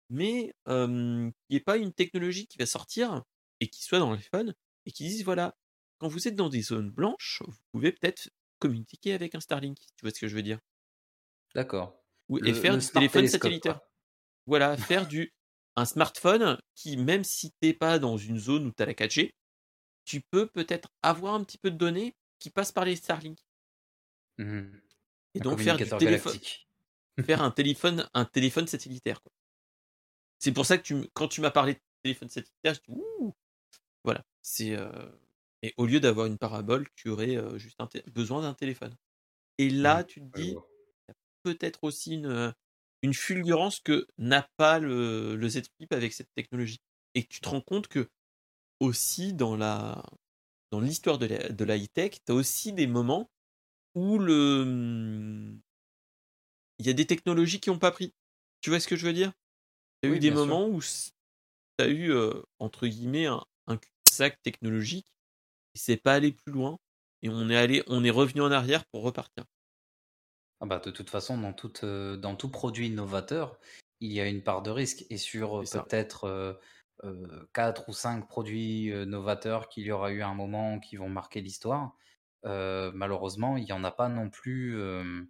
mais 0.09 0.53
qu'il 0.67 1.33
n'y 1.49 1.57
ait 1.57 1.61
pas 1.61 1.77
une 1.77 1.93
technologie 1.93 2.47
qui 2.47 2.57
va 2.57 2.65
sortir 2.65 3.23
et 3.59 3.69
qui 3.69 3.83
soit 3.83 3.99
dans 3.99 4.11
l'iPhone 4.11 4.55
et 4.85 4.91
qui 4.91 5.05
dise 5.05 5.23
voilà, 5.23 5.57
quand 5.99 6.07
vous 6.07 6.27
êtes 6.27 6.35
dans 6.35 6.49
des 6.49 6.61
zones 6.61 6.91
blanches, 6.91 7.41
vous 7.47 7.57
pouvez 7.73 7.91
peut-être 7.91 8.29
communiquer 8.59 9.13
avec 9.13 9.35
un 9.35 9.39
Starlink, 9.41 9.77
tu 9.79 10.03
vois 10.03 10.11
ce 10.11 10.19
que 10.19 10.27
je 10.27 10.35
veux 10.35 10.43
dire? 10.43 10.59
D'accord. 11.55 12.05
Et 12.43 12.53
faire 12.53 12.77
du 12.77 12.85
téléphone 12.87 13.27
satellitaire. 13.27 13.79
quoi. 13.79 13.89
Voilà, 14.45 14.77
faire 14.77 15.07
du 15.07 15.33
un 15.75 15.85
smartphone 15.85 16.57
qui, 16.75 16.97
même 16.97 17.23
si 17.23 17.51
t'es 17.59 17.73
pas 17.73 17.99
dans 17.99 18.17
une 18.17 18.37
zone 18.39 18.67
où 18.67 18.71
tu 18.71 18.83
as 18.83 18.85
la 18.85 18.93
4G, 18.93 19.31
tu 20.05 20.21
peux 20.31 20.47
peut-être 20.47 20.89
avoir 21.01 21.33
un 21.33 21.43
petit 21.43 21.57
peu 21.57 21.71
de 21.71 21.77
données 21.77 22.15
qui 22.39 22.49
passent 22.49 22.71
par 22.71 22.85
les 22.85 22.95
Starlink. 22.95 23.39
Mmh 24.37 24.81
Et 25.33 25.41
Un 25.41 25.43
donc 25.43 25.59
faire 25.59 25.77
du 25.77 25.85
communicateur 25.85 25.99
téléphone, 25.99 26.33
galactique. 26.33 26.69
faire 27.25 27.41
un 27.41 27.51
téléphone, 27.51 28.09
un 28.13 28.25
téléphone 28.25 28.67
satellitaire. 28.67 29.21
C'est 30.39 30.51
pour 30.51 30.65
ça 30.65 30.77
que 30.77 30.83
tu, 30.83 31.07
quand 31.13 31.27
tu 31.27 31.41
m'as 31.41 31.51
parlé 31.51 31.73
de 31.73 31.79
téléphone 32.03 32.29
satellitaire, 32.29 32.73
je 32.75 32.79
dis 32.81 32.99
ouh, 32.99 33.33
voilà. 34.03 34.23
C'est 34.41 34.75
euh, 34.77 35.11
et 35.63 35.73
au 35.77 35.85
lieu 35.87 35.99
d'avoir 35.99 36.27
une 36.27 36.37
parabole, 36.37 36.87
tu 36.95 37.09
aurais 37.09 37.37
euh, 37.37 37.57
juste 37.57 37.81
un 37.81 37.89
besoin 38.07 38.41
d'un 38.41 38.53
téléphone. 38.53 38.95
Et 39.57 39.69
là, 39.69 40.03
Mmh, 40.03 40.05
tu 40.05 40.21
te 40.21 40.25
dis. 40.27 40.55
Peut-être 41.45 41.83
aussi 41.83 42.13
une, 42.15 42.25
euh, 42.27 42.51
une 43.03 43.13
fulgurance 43.13 43.79
que 43.79 44.07
n'a 44.17 44.47
pas 44.57 44.79
le, 44.79 45.35
le 45.35 45.49
Z 45.49 45.63
Flip 45.77 45.93
avec 45.93 46.13
cette 46.13 46.29
technologie. 46.35 46.79
Et 47.13 47.23
tu 47.25 47.39
te 47.41 47.49
rends 47.49 47.61
compte 47.61 47.87
que 47.87 48.09
aussi 48.81 49.33
dans 49.33 49.57
la 49.57 50.03
dans 50.71 50.81
l'histoire 50.81 51.19
de 51.19 51.27
la, 51.27 51.49
de 51.49 51.65
la 51.65 51.77
high-tech, 51.77 52.11
tu 52.25 52.33
as 52.33 52.35
aussi 52.35 52.73
des 52.73 52.87
moments 52.87 53.29
où 53.95 54.19
le 54.19 54.61
hum, 54.63 55.61
il 56.79 56.85
y 56.87 56.89
a 56.89 56.93
des 56.93 57.05
technologies 57.05 57.59
qui 57.59 57.69
n'ont 57.69 57.79
pas 57.79 57.91
pris. 57.91 58.13
Tu 58.61 58.69
vois 58.69 58.79
ce 58.79 58.87
que 58.87 58.95
je 58.95 59.05
veux 59.05 59.13
dire? 59.13 59.33
Tu 60.01 60.09
as 60.09 60.13
eu 60.13 60.17
Oui, 60.17 60.21
des 60.21 60.31
bien 60.31 60.37
sûr. 60.37 60.57
moments 60.57 60.67
où 60.67 60.81
tu 60.81 61.39
as 61.79 61.87
eu, 61.87 62.11
euh, 62.11 62.41
entre 62.59 62.87
guillemets, 62.87 63.27
un, 63.27 63.43
un 63.67 63.77
cul-de-sac 63.77 64.41
technologique 64.43 65.07
et 65.75 65.79
c'est 65.79 65.97
pas 65.97 66.15
allé 66.15 66.33
plus 66.33 66.51
loin. 66.53 66.79
Et 67.23 67.29
on 67.29 67.49
est 67.49 67.57
allé, 67.57 67.83
on 67.87 68.03
est 68.03 68.11
revenu 68.11 68.41
en 68.41 68.51
arrière 68.51 68.85
pour 68.87 69.03
repartir. 69.03 69.45
Ah 70.61 70.65
bah, 70.65 70.79
de 70.79 70.89
toute 70.91 71.09
façon, 71.09 71.37
dans, 71.37 71.53
toute, 71.53 71.83
euh, 71.83 72.17
dans 72.17 72.35
tout 72.35 72.49
produit 72.49 72.89
novateur, 72.89 73.59
il 73.99 74.11
y 74.11 74.21
a 74.21 74.27
une 74.27 74.43
part 74.43 74.61
de 74.61 74.71
risque. 74.71 75.05
Et 75.09 75.17
sur 75.17 75.59
euh, 75.61 75.63
peut-être 75.85 76.25
euh, 76.25 76.53
euh, 77.03 77.47
4 77.53 77.89
ou 77.89 77.93
5 77.93 78.27
produits 78.27 78.91
euh, 78.91 79.05
novateurs 79.05 79.67
qu'il 79.69 79.83
y 79.83 79.91
aura 79.91 80.11
eu 80.11 80.21
à 80.21 80.27
un 80.27 80.33
moment 80.35 80.79
qui 80.79 80.95
vont 80.95 81.09
marquer 81.09 81.41
l'histoire, 81.41 81.95
euh, 82.45 82.91
malheureusement, 82.93 83.57
il 83.57 83.65
n'y 83.65 83.71
en 83.73 83.83
a 83.83 83.91
pas 83.91 84.07
non 84.09 84.29
plus 84.29 84.77
euh, 84.77 85.23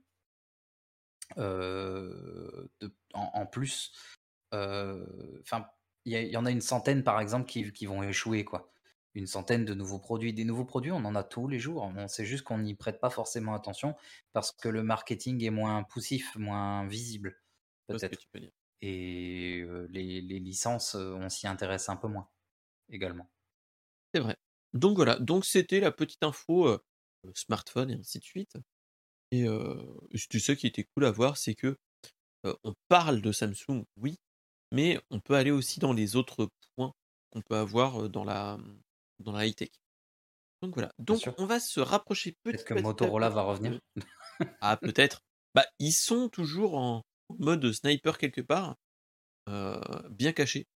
euh, 1.37 2.67
de- 2.79 2.93
en, 3.13 3.29
en 3.33 3.45
plus. 3.45 3.93
Euh, 4.53 5.05
Enfin, 5.41 5.67
il 6.05 6.13
y, 6.13 6.15
a- 6.17 6.21
il 6.21 6.31
y 6.31 6.37
en 6.37 6.45
a 6.45 6.51
une 6.51 6.61
centaine, 6.61 7.03
par 7.03 7.19
exemple, 7.19 7.47
qui, 7.47 7.71
qui 7.73 7.85
vont 7.87 8.03
échouer, 8.03 8.45
quoi. 8.45 8.71
Une 9.15 9.27
centaine 9.27 9.63
de 9.63 9.73
nouveaux 9.73 9.99
produits. 9.99 10.33
Des 10.33 10.43
nouveaux 10.43 10.65
produits, 10.65 10.91
on 10.91 11.05
en 11.05 11.15
a 11.15 11.23
tous 11.23 11.47
les 11.47 11.57
jours. 11.57 11.83
On 11.95 12.07
sait 12.07 12.25
juste 12.25 12.43
qu'on 12.43 12.59
n'y 12.59 12.75
prête 12.75 12.99
pas 12.99 13.09
forcément 13.09 13.53
attention 13.53 13.95
parce 14.33 14.51
que 14.51 14.67
le 14.67 14.83
marketing 14.83 15.41
est 15.43 15.49
moins 15.49 15.83
poussif, 15.83 16.35
moins 16.35 16.85
visible, 16.85 17.37
ce 17.89 17.93
peut-être. 17.93 18.19
Et 18.81 19.61
euh, 19.61 19.87
les, 19.89 20.21
les 20.21 20.39
licences, 20.39 20.95
euh, 20.95 21.15
on 21.15 21.29
s'y 21.29 21.47
intéresse 21.47 21.87
un 21.87 21.95
peu 21.95 22.09
moins, 22.09 22.27
également. 22.89 23.25
C'est 24.13 24.19
vrai. 24.19 24.35
Donc 24.73 24.97
voilà, 24.97 25.17
donc 25.17 25.45
c'était 25.45 25.79
la 25.79 25.93
petite 25.93 26.23
info 26.23 26.67
euh, 26.67 26.77
smartphone 27.33 27.91
et 27.91 27.95
ainsi 27.95 28.19
de 28.19 28.23
suite. 28.25 28.53
Et 29.31 29.47
euh, 29.47 29.81
ça 30.13 30.55
qui 30.55 30.67
était 30.67 30.85
cool 30.93 31.05
à 31.05 31.11
voir, 31.11 31.37
c'est 31.37 31.55
que 31.55 31.77
on 32.43 32.75
parle 32.89 33.21
de 33.21 33.31
Samsung, 33.31 33.85
oui, 33.97 34.17
mais 34.71 34.99
on 35.09 35.19
peut 35.19 35.33
aller 35.33 35.49
aussi 35.49 35.79
dans 35.79 35.93
les 35.93 36.15
autres 36.15 36.49
points 36.75 36.93
qu'on 37.31 37.41
peut 37.41 37.55
avoir 37.55 38.07
dans 38.07 38.23
la 38.23 38.59
dans 39.19 39.31
la 39.31 39.45
high 39.45 39.55
tech. 39.55 39.69
Donc 40.61 40.73
voilà. 40.73 40.91
Donc 40.99 41.21
on 41.37 41.45
va 41.45 41.59
se 41.59 41.79
rapprocher 41.79 42.31
petit 42.31 42.43
Peut-être 42.43 42.65
que 42.65 42.73
Motorola 42.75 43.29
va 43.29 43.43
revenir. 43.43 43.79
Ah 44.59 44.75
peut-être. 44.75 45.21
Bah 45.53 45.65
ils 45.79 45.93
sont 45.93 46.27
toujours 46.27 46.75
en 46.75 47.03
mode 47.39 47.71
sniper 47.71 48.17
quelque 48.17 48.41
part, 48.41 48.75
euh, 49.47 49.79
bien 50.09 50.33
caché, 50.33 50.67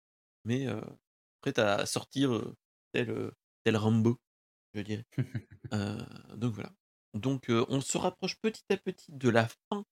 mais 0.45 0.67
euh, 0.67 0.81
prêt 1.41 1.59
à 1.59 1.85
sortir 1.85 2.33
euh, 2.33 2.55
tel 2.93 3.09
euh, 3.09 3.31
tel 3.65 3.75
Rambo, 3.75 4.17
je 4.73 4.81
dirais. 4.81 5.05
Donc 6.37 6.53
voilà. 6.53 6.71
Donc 7.13 7.47
on 7.49 7.81
se 7.81 7.97
rapproche 7.97 8.37
petit 8.39 8.63
à 8.69 8.77
petit 8.77 9.11
de 9.11 9.29
la 9.29 9.47
fin 9.69 9.83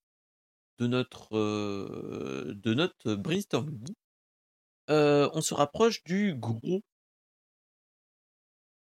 de 0.78 0.86
notre 0.86 1.36
de 1.36 2.74
notre 2.74 3.14
brainstorming. 3.14 3.94
On 4.88 5.40
se 5.42 5.52
rapproche 5.52 6.02
du 6.04 6.34
gros 6.34 6.82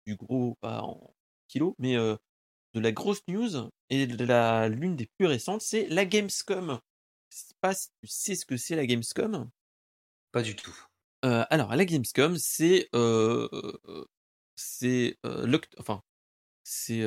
du 0.08 0.16
gros 0.16 0.56
pas 0.60 0.82
en 0.82 1.14
kilos 1.48 1.74
mais 1.78 1.96
euh, 1.96 2.16
de 2.74 2.80
la 2.80 2.92
grosse 2.92 3.26
news 3.28 3.70
et 3.90 4.06
de 4.06 4.24
la 4.24 4.68
l'une 4.68 4.96
des 4.96 5.06
plus 5.18 5.26
récentes 5.26 5.62
c'est 5.62 5.86
la 5.88 6.04
Gamescom. 6.04 6.80
Je 7.30 7.36
sais 7.36 7.54
pas 7.60 7.74
si 7.74 7.88
tu 8.02 8.08
sais 8.08 8.34
ce 8.34 8.46
que 8.46 8.56
c'est 8.56 8.76
la 8.76 8.86
Gamescom. 8.86 9.50
Pas 10.32 10.42
du 10.42 10.56
tout. 10.56 10.76
Euh, 11.24 11.44
alors, 11.50 11.72
à 11.72 11.76
la 11.76 11.84
Gamescom, 11.84 12.38
c'est 12.38 12.88
euh, 12.94 13.48
c'est 14.56 15.18
enfin 15.78 16.02
c'est 16.64 17.04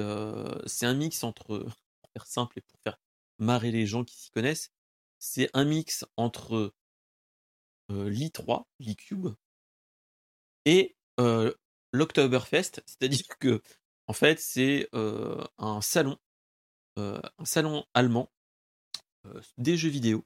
c'est 0.65 0.85
un 0.85 0.93
mix 0.93 1.23
entre 1.23 1.59
pour 2.01 2.09
faire 2.13 2.27
simple 2.27 2.59
et 2.59 2.61
pour 2.61 2.79
faire 2.83 2.99
marrer 3.39 3.71
les 3.71 3.87
gens 3.87 4.03
qui 4.03 4.15
s'y 4.15 4.29
connaissent, 4.31 4.71
c'est 5.17 5.49
un 5.53 5.65
mix 5.65 6.05
entre 6.17 6.73
euh, 7.91 8.09
l'i3, 8.09 8.63
l'iCube 8.79 9.29
et 10.65 10.95
euh, 11.19 11.53
l'Oktoberfest, 11.91 12.81
c'est-à-dire 12.85 13.27
que 13.39 13.61
en 14.07 14.13
fait 14.13 14.39
c'est 14.39 14.89
euh, 14.93 15.43
un 15.57 15.81
salon 15.81 16.17
euh, 16.97 17.21
un 17.37 17.45
salon 17.45 17.85
allemand 17.93 18.31
euh, 19.25 19.41
des 19.57 19.77
jeux 19.77 19.89
vidéo 19.89 20.25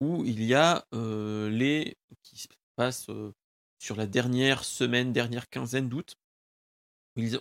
où 0.00 0.24
il 0.24 0.42
y 0.42 0.54
a 0.54 0.86
les 0.92 1.96
qui 2.22 2.36
se 2.38 2.48
passent 2.76 3.08
euh, 3.08 3.32
sur 3.78 3.96
la 3.96 4.06
dernière 4.06 4.64
semaine, 4.64 5.12
dernière 5.12 5.48
quinzaine 5.48 5.88
d'août. 5.88 6.16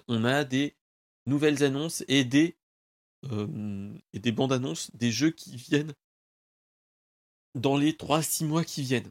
On 0.08 0.24
a 0.24 0.44
des 0.46 0.76
nouvelles 1.26 1.64
annonces 1.64 2.04
et 2.08 2.24
des 2.24 2.58
et 4.14 4.20
des 4.20 4.32
bandes 4.32 4.54
annonces 4.54 4.92
des 4.96 5.12
jeux 5.12 5.32
qui 5.32 5.58
viennent 5.58 5.94
dans 7.56 7.78
les 7.78 7.94
3-6 7.94 8.46
mois 8.46 8.64
qui 8.64 8.84
viennent. 8.84 9.10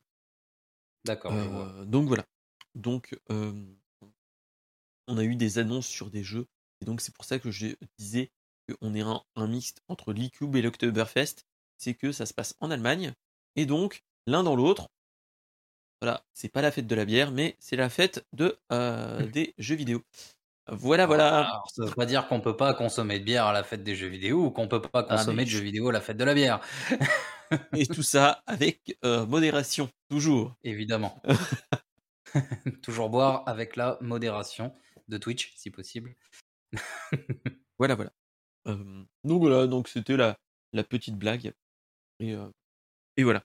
D'accord. 1.04 1.32
Euh, 1.32 1.84
donc 1.84 2.08
voilà. 2.08 2.24
Donc 2.74 3.18
euh, 3.30 3.52
on 5.08 5.18
a 5.18 5.24
eu 5.24 5.36
des 5.36 5.58
annonces 5.58 5.86
sur 5.86 6.10
des 6.10 6.22
jeux 6.22 6.46
et 6.80 6.84
donc 6.84 7.00
c'est 7.00 7.14
pour 7.14 7.24
ça 7.24 7.38
que 7.38 7.50
je 7.50 7.68
disais 7.98 8.30
qu'on 8.68 8.94
est 8.94 9.00
un, 9.02 9.22
un 9.36 9.46
mixte 9.46 9.82
entre 9.88 10.12
l'e-cube 10.12 10.56
et 10.56 10.62
l'Oktoberfest, 10.62 11.44
c'est 11.78 11.94
que 11.94 12.12
ça 12.12 12.26
se 12.26 12.32
passe 12.34 12.54
en 12.60 12.70
Allemagne 12.70 13.12
et 13.56 13.66
donc 13.66 14.02
l'un 14.26 14.42
dans 14.42 14.56
l'autre. 14.56 14.88
Voilà, 16.00 16.22
c'est 16.34 16.48
pas 16.48 16.60
la 16.62 16.70
fête 16.70 16.86
de 16.86 16.94
la 16.94 17.04
bière, 17.04 17.30
mais 17.30 17.56
c'est 17.60 17.76
la 17.76 17.88
fête 17.88 18.24
de 18.32 18.58
euh, 18.72 19.24
des 19.26 19.54
jeux 19.58 19.74
vidéo. 19.76 20.02
Voilà, 20.70 21.06
voilà. 21.06 21.40
Alors, 21.40 21.70
ça 21.74 21.84
veut 21.84 21.92
pas 21.94 22.06
dire 22.06 22.26
qu'on 22.26 22.40
peut 22.40 22.56
pas 22.56 22.72
consommer 22.74 23.18
de 23.18 23.24
bière 23.24 23.46
à 23.46 23.52
la 23.52 23.64
fête 23.64 23.82
des 23.82 23.94
jeux 23.94 24.08
vidéo 24.08 24.46
ou 24.46 24.50
qu'on 24.50 24.66
peut 24.68 24.80
pas 24.80 25.06
Ah, 25.08 25.16
consommer 25.16 25.36
mais 25.38 25.44
de 25.44 25.50
je- 25.50 25.58
jeux 25.58 25.62
vidéo 25.64 25.88
à 25.88 25.92
la 25.92 26.00
fête 26.00 26.16
de 26.16 26.24
la 26.24 26.34
bière. 26.34 26.60
Et 27.76 27.86
tout 27.86 28.02
ça 28.02 28.42
avec 28.46 28.98
euh, 29.04 29.26
modération, 29.26 29.88
toujours. 30.08 30.54
Évidemment. 30.62 31.20
Toujours 32.82 33.10
boire 33.10 33.42
avec 33.46 33.76
la 33.76 33.98
modération 34.00 34.74
de 35.08 35.18
Twitch, 35.18 35.52
si 35.56 35.70
possible. 35.70 36.14
Voilà, 37.78 37.96
voilà. 37.96 38.12
Euh, 38.68 39.04
donc 39.24 39.40
voilà, 39.40 39.66
donc 39.66 39.88
c'était 39.88 40.16
la, 40.16 40.38
la 40.72 40.84
petite 40.84 41.16
blague. 41.16 41.52
Et, 42.20 42.32
euh, 42.34 42.48
et 43.16 43.24
voilà. 43.24 43.44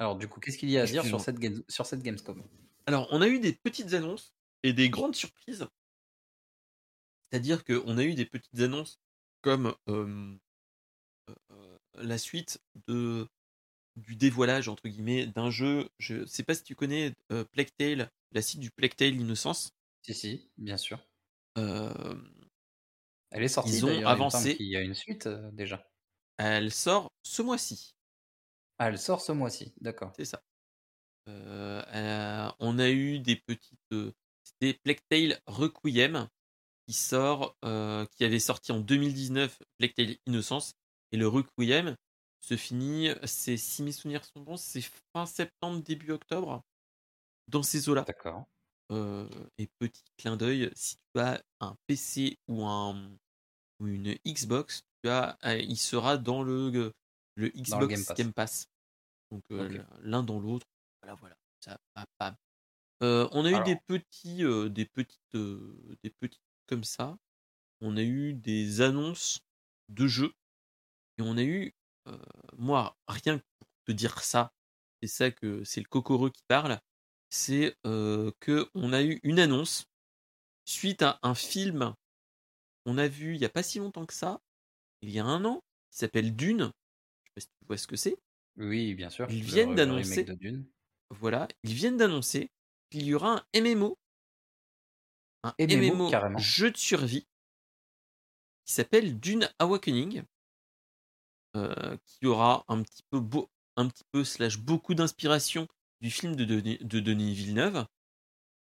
Alors, 0.00 0.16
du 0.16 0.26
coup, 0.28 0.40
qu'est-ce 0.40 0.58
qu'il 0.58 0.70
y 0.70 0.78
a 0.78 0.82
à 0.82 0.86
dire 0.86 1.04
sur 1.04 1.20
cette, 1.20 1.38
sur 1.70 1.86
cette 1.86 2.02
Gamescom? 2.02 2.42
Alors, 2.86 3.06
on 3.12 3.22
a 3.22 3.28
eu 3.28 3.38
des 3.38 3.52
petites 3.52 3.94
annonces 3.94 4.34
et 4.64 4.72
des 4.72 4.90
grandes 4.90 5.14
surprises 5.14 5.66
C'est-à-dire 7.30 7.64
qu'on 7.64 7.98
a 7.98 8.02
eu 8.02 8.14
des 8.14 8.26
petites 8.26 8.60
annonces 8.60 9.00
comme 9.42 9.74
la 11.94 12.18
suite 12.18 12.60
de 12.88 13.28
du 13.96 14.16
dévoilage 14.16 14.68
entre 14.68 14.88
guillemets 14.88 15.26
d'un 15.26 15.50
jeu. 15.50 15.88
Je 15.98 16.24
sais 16.26 16.42
pas 16.42 16.54
si 16.54 16.64
tu 16.64 16.74
connais 16.74 17.14
Plague 17.52 17.70
Tale, 17.76 18.10
la 18.32 18.42
suite 18.42 18.60
du 18.60 18.70
Plague 18.70 18.96
Tale 18.96 19.14
Innocence. 19.14 19.72
Si 20.02 20.14
si, 20.14 20.50
bien 20.58 20.76
sûr. 20.76 20.98
Euh, 21.58 22.14
Elle 23.30 23.42
est 23.42 23.48
sortie. 23.48 23.78
ils 23.78 23.84
ont 23.84 23.88
d'ailleurs, 23.88 24.12
il 24.12 24.20
me 24.20 24.24
semble 24.28 24.48
avancé. 24.48 24.56
qu'il 24.56 24.66
y 24.66 24.76
a 24.76 24.80
une 24.80 24.94
suite 24.94 25.26
euh, 25.26 25.50
déjà. 25.52 25.90
Elle 26.38 26.70
sort 26.72 27.10
ce 27.22 27.42
mois-ci. 27.42 27.94
Ah, 28.78 28.88
elle 28.88 28.98
sort 28.98 29.20
ce 29.20 29.32
mois-ci, 29.32 29.72
d'accord. 29.80 30.12
C'est 30.16 30.24
ça. 30.24 30.42
Euh, 31.28 31.82
euh, 31.94 32.50
on 32.58 32.78
a 32.78 32.90
eu 32.90 33.18
des 33.20 33.36
petites. 33.36 33.78
euh, 33.92 34.12
C'était 34.44 34.78
Tale 35.08 35.38
Requiem 35.46 36.28
qui 36.86 36.94
sort, 36.94 37.56
euh, 37.64 38.06
qui 38.16 38.24
avait 38.24 38.40
sorti 38.40 38.72
en 38.72 38.80
2019 38.80 39.58
Plague 39.78 39.94
Tale 39.94 40.16
Innocence. 40.26 40.74
Et 41.12 41.16
le 41.16 41.28
Requiem 41.28 41.96
se 42.40 42.56
finit, 42.56 43.10
c'est 43.24 43.56
si 43.56 43.82
mes 43.82 43.92
souvenirs 43.92 44.24
sont 44.24 44.40
bons, 44.40 44.56
c'est 44.56 44.82
fin 45.14 45.26
septembre, 45.26 45.82
début 45.82 46.10
octobre, 46.12 46.62
dans 47.48 47.62
ces 47.62 47.88
eaux-là. 47.88 48.06
D'accord. 48.06 48.46
Euh, 48.90 49.28
et 49.58 49.68
petit 49.78 50.02
clin 50.18 50.36
d'œil, 50.36 50.70
si 50.74 50.96
tu 51.14 51.20
as 51.20 51.42
un 51.60 51.76
PC 51.86 52.38
ou, 52.48 52.66
un, 52.66 53.10
ou 53.80 53.86
une 53.86 54.14
Xbox, 54.26 54.82
tu 55.02 55.08
as, 55.08 55.38
euh, 55.44 55.56
il 55.58 55.78
sera 55.78 56.18
dans 56.18 56.42
le, 56.42 56.92
le 57.36 57.48
Xbox 57.48 57.70
Dans 57.70 57.80
le 57.80 57.86
Game 57.86 58.04
Pass. 58.04 58.16
Game 58.16 58.32
Pass. 58.32 58.66
Donc 59.30 59.42
euh, 59.50 59.82
l'un 60.02 60.22
dans 60.22 60.38
l'autre. 60.38 60.66
Voilà, 61.02 61.14
voilà. 61.16 61.36
Ça, 61.64 61.78
Euh, 63.02 63.28
on 63.32 63.44
a 63.44 63.50
eu 63.50 63.64
des 63.64 63.76
petits, 63.76 64.44
euh, 64.44 64.68
des 64.68 64.84
petites, 64.84 65.34
euh, 65.34 65.96
des 66.02 66.10
petites 66.10 66.42
comme 66.66 66.84
ça. 66.84 67.16
On 67.80 67.96
a 67.96 68.02
eu 68.02 68.34
des 68.34 68.80
annonces 68.80 69.40
de 69.88 70.06
jeux 70.06 70.32
et 71.18 71.22
on 71.22 71.36
a 71.36 71.42
eu, 71.42 71.72
euh, 72.08 72.18
moi, 72.58 72.96
rien 73.08 73.38
que 73.38 73.44
pour 73.58 73.68
te 73.86 73.92
dire 73.92 74.20
ça, 74.20 74.52
c'est 75.00 75.08
ça 75.08 75.30
que 75.30 75.64
c'est 75.64 75.80
le 75.80 75.88
Cocoreux 75.88 76.30
qui 76.30 76.42
parle, 76.46 76.78
c'est 77.32 77.74
euh, 77.86 78.30
que 78.40 78.68
on 78.74 78.92
a 78.92 79.02
eu 79.02 79.18
une 79.22 79.38
annonce 79.38 79.86
suite 80.66 81.00
à 81.00 81.18
un 81.22 81.34
film 81.34 81.94
qu'on 82.84 82.98
a 82.98 83.08
vu 83.08 83.34
il 83.34 83.40
y 83.40 83.46
a 83.46 83.48
pas 83.48 83.62
si 83.62 83.78
longtemps 83.78 84.04
que 84.04 84.12
ça, 84.12 84.42
il 85.00 85.10
y 85.10 85.18
a 85.18 85.24
un 85.24 85.42
an, 85.46 85.64
qui 85.90 85.98
s'appelle 85.98 86.36
Dune. 86.36 86.70
Je 87.24 87.30
sais 87.30 87.32
pas 87.34 87.40
si 87.40 87.46
tu 87.48 87.66
vois 87.66 87.76
ce 87.78 87.86
que 87.86 87.96
c'est. 87.96 88.16
Oui, 88.58 88.94
bien 88.94 89.08
sûr. 89.08 89.26
Ils 89.30 89.42
viennent 89.42 89.74
d'annoncer-. 89.74 90.26
Voilà, 91.08 91.48
ils 91.62 91.72
viennent 91.72 91.96
d'annoncer 91.96 92.50
qu'il 92.90 93.04
y 93.04 93.14
aura 93.14 93.38
un 93.54 93.60
MMO, 93.60 93.98
un 95.42 95.54
MMO, 95.58 95.94
MMO 95.94 96.10
carrément. 96.10 96.38
jeu 96.38 96.70
de 96.70 96.76
survie 96.76 97.26
qui 98.66 98.74
s'appelle 98.74 99.18
Dune 99.18 99.48
Awakening, 99.58 100.22
euh, 101.56 101.96
qui 102.04 102.26
aura 102.26 102.66
un 102.68 102.82
petit 102.82 103.02
peu 103.10 103.20
beau, 103.20 103.50
un 103.76 103.88
petit 103.88 104.04
peu 104.12 104.22
slash 104.22 104.58
beaucoup 104.58 104.94
d'inspiration 104.94 105.66
du 106.02 106.10
film 106.10 106.36
de 106.36 106.44
Denis, 106.44 106.78
de 106.80 107.00
Denis 107.00 107.32
Villeneuve. 107.32 107.86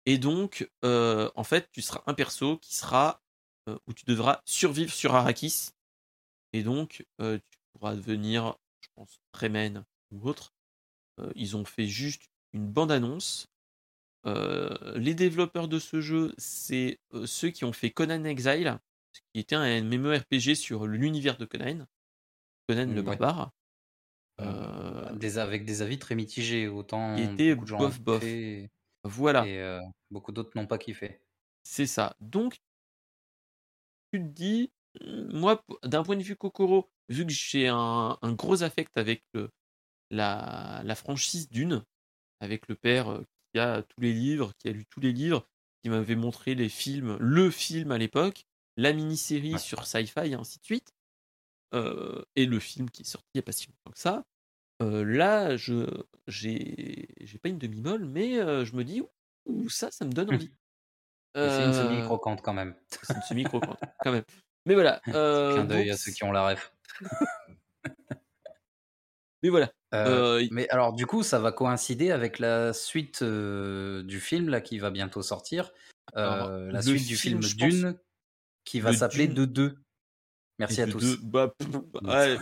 Et 0.07 0.19
donc, 0.19 0.71
euh, 0.85 1.31
en 1.35 1.45
fait, 1.45 1.69
tu 1.73 1.83
seras 1.83 2.03
un 2.07 2.15
perso 2.15 2.59
qui 2.59 2.75
sera 2.75 3.23
euh, 3.69 3.79
où 3.87 3.93
tu 3.95 4.05
devras 4.05 4.41
survivre 4.45 4.93
sur 4.93 5.15
Arrakis. 5.15 5.71
Et 6.53 6.63
donc, 6.63 7.05
euh, 7.21 7.39
tu 7.39 7.59
pourras 7.73 7.95
devenir, 7.97 8.57
je 8.81 8.89
pense, 8.95 9.21
Fremen 9.35 9.85
ou 10.11 10.29
autre. 10.29 10.55
Euh, 11.19 11.33
ils 11.35 11.57
ont 11.57 11.65
fait 11.65 11.87
juste 11.87 12.31
une 12.53 12.71
bande-annonce. 12.71 13.47
Les 14.25 15.15
développeurs 15.15 15.67
de 15.67 15.79
ce 15.79 16.03
jeu, 16.03 16.35
c'est 16.37 17.01
ceux 17.25 17.49
qui 17.49 17.65
ont 17.65 17.73
fait 17.73 17.91
Conan 17.91 18.25
Exile, 18.25 18.79
qui 19.33 19.41
était 19.41 19.55
un 19.55 19.81
MMORPG 19.83 20.55
sur 20.55 20.87
l'univers 20.87 21.39
de 21.39 21.47
Conan. 21.47 21.87
Conan 22.69 22.93
le 22.93 23.01
Ouais. 23.01 23.17
barbare. 23.17 23.51
Euh, 24.41 25.07
Euh, 25.11 25.17
Des, 25.17 25.39
avec 25.39 25.65
des 25.65 25.83
avis 25.83 25.99
très 25.99 26.15
mitigés. 26.15 26.69
Autant 26.69 27.17
Qui 27.17 27.23
était 27.23 27.55
beaucoup 27.55 27.65
de 27.65 27.69
gens 27.69 27.91
bof, 28.01 28.25
voilà. 29.05 29.47
et 29.47 29.59
euh, 29.61 29.81
beaucoup 30.11 30.33
d'autres 30.33 30.51
n'ont 30.57 30.67
pas 30.67 30.79
kiffé. 30.79 31.21
C'est 31.63 31.87
ça. 31.87 32.17
Donc, 32.21 32.59
tu 34.13 34.21
te 34.21 34.27
dis, 34.27 34.73
moi, 35.05 35.63
d'un 35.85 36.03
point 36.03 36.17
de 36.17 36.23
vue 36.23 36.37
Kokoro, 36.37 36.91
vu 37.09 37.27
que 37.27 37.33
j'ai 37.33 37.69
un, 37.69 38.19
un 38.21 38.33
gros 38.33 38.63
affect 38.63 38.97
avec 38.97 39.25
le, 39.35 39.51
la, 40.11 40.83
la 40.85 40.95
franchise 40.95 41.49
Dune, 41.51 41.85
avec 42.41 42.69
le 42.69 42.75
père 42.75 43.21
qui 43.53 43.61
a 43.61 43.83
tous 43.83 44.01
les 44.01 44.13
livres, 44.13 44.53
qui 44.59 44.69
a 44.69 44.73
lu 44.73 44.87
tous 44.87 45.01
les 45.01 45.13
livres, 45.13 45.47
qui 45.83 45.91
m'avait 45.91 46.17
montré 46.17 46.55
les 46.55 46.69
films, 46.69 47.17
le 47.21 47.51
film 47.51 47.91
à 47.91 47.99
l'époque, 47.99 48.45
la 48.77 48.93
mini-série 48.93 49.55
Ouais. 49.55 49.59
sur 49.59 49.87
Sci-Fi 49.87 50.31
et 50.31 50.35
ainsi 50.35 50.59
de 50.59 50.65
suite, 50.65 50.93
euh, 51.75 52.23
et 52.37 52.47
le 52.47 52.59
film 52.59 52.91
qui 52.91 53.03
est 53.03 53.05
sorti 53.05 53.27
il 53.35 53.39
n'y 53.39 53.41
a 53.41 53.43
pas 53.43 53.53
si 53.53 53.67
longtemps 53.69 53.93
que 53.93 53.99
ça. 53.99 54.25
euh, 54.83 55.05
là, 55.05 55.57
je 55.57 55.87
j'ai 56.27 57.07
pas 57.43 57.49
une 57.49 57.59
demi-molle, 57.59 58.05
mais 58.05 58.39
euh, 58.41 58.65
je 58.65 58.75
me 58.75 58.83
dis, 58.85 59.03
ouh, 59.47 59.69
ça, 59.69 59.91
ça 59.91 60.05
me 60.05 60.13
donne 60.13 60.33
envie. 60.35 60.53
Et 61.37 61.49
c'est 61.49 61.65
une 61.65 61.73
semi-croquante 61.75 62.43
quand 62.43 62.55
même. 62.55 62.75
c'est 63.03 63.15
une 63.15 63.23
semi-croquante, 63.23 63.79
quand 64.03 64.13
même. 64.13 64.25
Mais 64.67 64.75
voilà. 64.75 65.01
Clin 65.05 65.65
d'œil 65.65 65.87
donc, 65.87 65.95
à 65.95 65.97
ceux 65.97 66.13
qui 66.13 66.25
ont 66.25 66.33
la 66.33 66.49
ref. 66.49 66.73
Mais 69.43 69.49
voilà. 69.49 69.73
Mais 70.51 70.69
alors, 70.69 70.93
du 70.93 71.07
coup, 71.07 71.23
ça 71.23 71.39
va 71.39 71.51
coïncider 71.53 72.11
avec 72.11 72.39
la 72.39 72.73
suite 72.73 73.23
du 73.23 74.21
film 74.21 74.49
là 74.49 74.61
qui 74.61 74.79
va 74.79 74.91
bientôt 74.91 75.23
sortir. 75.23 75.73
Alors, 76.15 76.51
la 76.51 76.83
suite 76.83 77.07
du 77.07 77.17
film, 77.17 77.41
pense- 77.41 77.57
Dune 77.57 77.99
qui 78.65 78.81
va 78.81 78.91
Le 78.91 78.97
s'appeler 78.97 79.29
De 79.29 79.45
Deux. 79.47 79.79
Merci 80.61 80.81
et 80.81 80.85
à 80.85 80.87
tous. 80.87 81.01
deux- 81.01 81.19
bah, 81.23 81.55
pff, 81.59 81.69
ouais. 82.03 82.39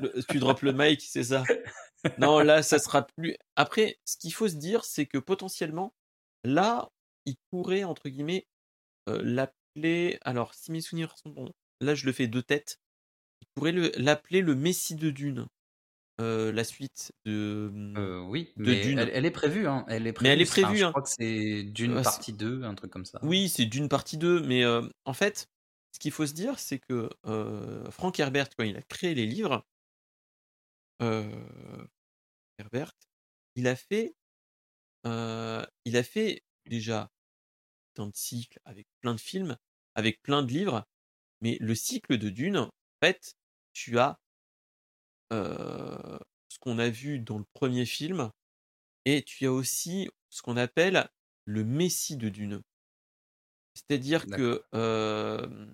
Le- 0.00 0.22
tu 0.30 0.38
drops 0.38 0.62
le 0.62 0.72
mic, 0.72 1.00
c'est 1.02 1.24
ça. 1.24 1.42
Non, 2.18 2.38
là, 2.40 2.62
ça 2.62 2.78
sera 2.78 3.06
plus. 3.16 3.36
Après, 3.56 3.98
ce 4.04 4.16
qu'il 4.16 4.32
faut 4.32 4.48
se 4.48 4.56
dire, 4.56 4.84
c'est 4.84 5.06
que 5.06 5.18
potentiellement, 5.18 5.92
là, 6.44 6.90
il 7.26 7.36
pourrait, 7.50 7.84
entre 7.84 8.08
guillemets, 8.08 8.46
euh, 9.08 9.20
l'appeler. 9.22 10.18
Alors, 10.22 10.54
si 10.54 10.70
mes 10.70 10.80
souvenirs 10.80 11.14
sont 11.16 11.30
bons, 11.30 11.50
là, 11.80 11.94
je 11.94 12.06
le 12.06 12.12
fais 12.12 12.26
de 12.28 12.40
tête. 12.40 12.78
Il 13.42 13.46
pourrait 13.54 13.72
le- 13.72 13.92
l'appeler 13.96 14.40
le 14.42 14.54
Messie 14.54 14.94
de 14.96 15.10
Dune. 15.10 15.46
Euh, 16.20 16.52
la 16.52 16.62
suite 16.62 17.10
de. 17.24 17.72
Euh, 17.96 18.20
oui, 18.28 18.52
de 18.56 18.64
mais 18.70 18.80
Dune. 18.82 18.98
elle, 19.00 19.10
elle 19.12 19.26
est 19.26 19.32
prévue. 19.32 19.66
Hein. 19.66 19.84
Elle 19.88 20.06
est 20.06 20.12
prévue. 20.12 20.28
Mais 20.28 20.32
elle 20.34 20.40
est 20.42 20.48
Enfin, 20.48 20.62
prévue, 20.62 20.78
je 20.78 20.86
crois 20.86 21.02
que 21.02 21.08
c'est 21.08 21.62
Dune 21.64 21.92
Ouais, 21.92 21.98
c'est- 21.98 22.04
partie 22.04 22.32
2, 22.32 22.62
un 22.62 22.74
truc 22.76 22.92
comme 22.92 23.04
ça. 23.04 23.18
Oui, 23.24 23.48
c'est 23.48 23.64
d'une 23.64 23.88
partie 23.88 24.16
2, 24.16 24.40
mais 24.42 24.62
euh, 24.64 24.82
en 25.06 25.12
fait, 25.12 25.48
ce 25.94 26.00
qu'il 26.00 26.10
faut 26.10 26.26
se 26.26 26.32
dire, 26.32 26.58
c'est 26.58 26.80
que 26.80 27.08
euh, 27.26 27.88
Frank 27.92 28.18
Herbert, 28.18 28.48
quand 28.56 28.64
il 28.64 28.76
a 28.76 28.82
créé 28.82 29.14
les 29.14 29.26
livres, 29.26 29.64
euh, 31.00 31.86
Herbert, 32.58 32.92
il 33.54 33.68
a 33.68 33.76
fait, 33.76 34.16
euh, 35.06 35.64
il 35.84 35.96
a 35.96 36.02
fait 36.02 36.42
déjà 36.66 37.12
un 37.98 38.10
cycle 38.12 38.58
avec 38.64 38.88
plein 39.02 39.14
de 39.14 39.20
films, 39.20 39.56
avec 39.94 40.20
plein 40.20 40.42
de 40.42 40.50
livres, 40.50 40.84
mais 41.40 41.58
le 41.60 41.76
cycle 41.76 42.18
de 42.18 42.28
Dune, 42.28 42.56
en 42.56 42.70
fait, 43.00 43.36
tu 43.72 43.98
as 44.00 44.18
ce 45.30 46.58
qu'on 46.60 46.78
a 46.78 46.88
vu 46.88 47.18
dans 47.20 47.38
le 47.38 47.44
premier 47.54 47.86
film, 47.86 48.30
et 49.04 49.22
tu 49.22 49.46
as 49.46 49.52
aussi 49.52 50.08
ce 50.28 50.42
qu'on 50.42 50.56
appelle 50.56 51.08
le 51.44 51.64
Messie 51.64 52.16
de 52.16 52.28
Dune. 52.28 52.62
C'est-à-dire 53.74 54.26
que, 54.26 54.64
euh, 54.74 55.66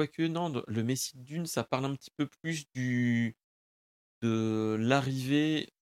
quoique 0.00 0.22
non, 0.22 0.62
le 0.66 0.82
Messie 0.82 1.18
de 1.18 1.22
Dune, 1.24 1.44
ça 1.44 1.62
parle 1.62 1.84
un 1.84 1.94
petit 1.94 2.10
peu 2.10 2.26
plus 2.26 2.64
du 2.72 3.36
de 4.22 4.78
l'arrivée 4.80 5.74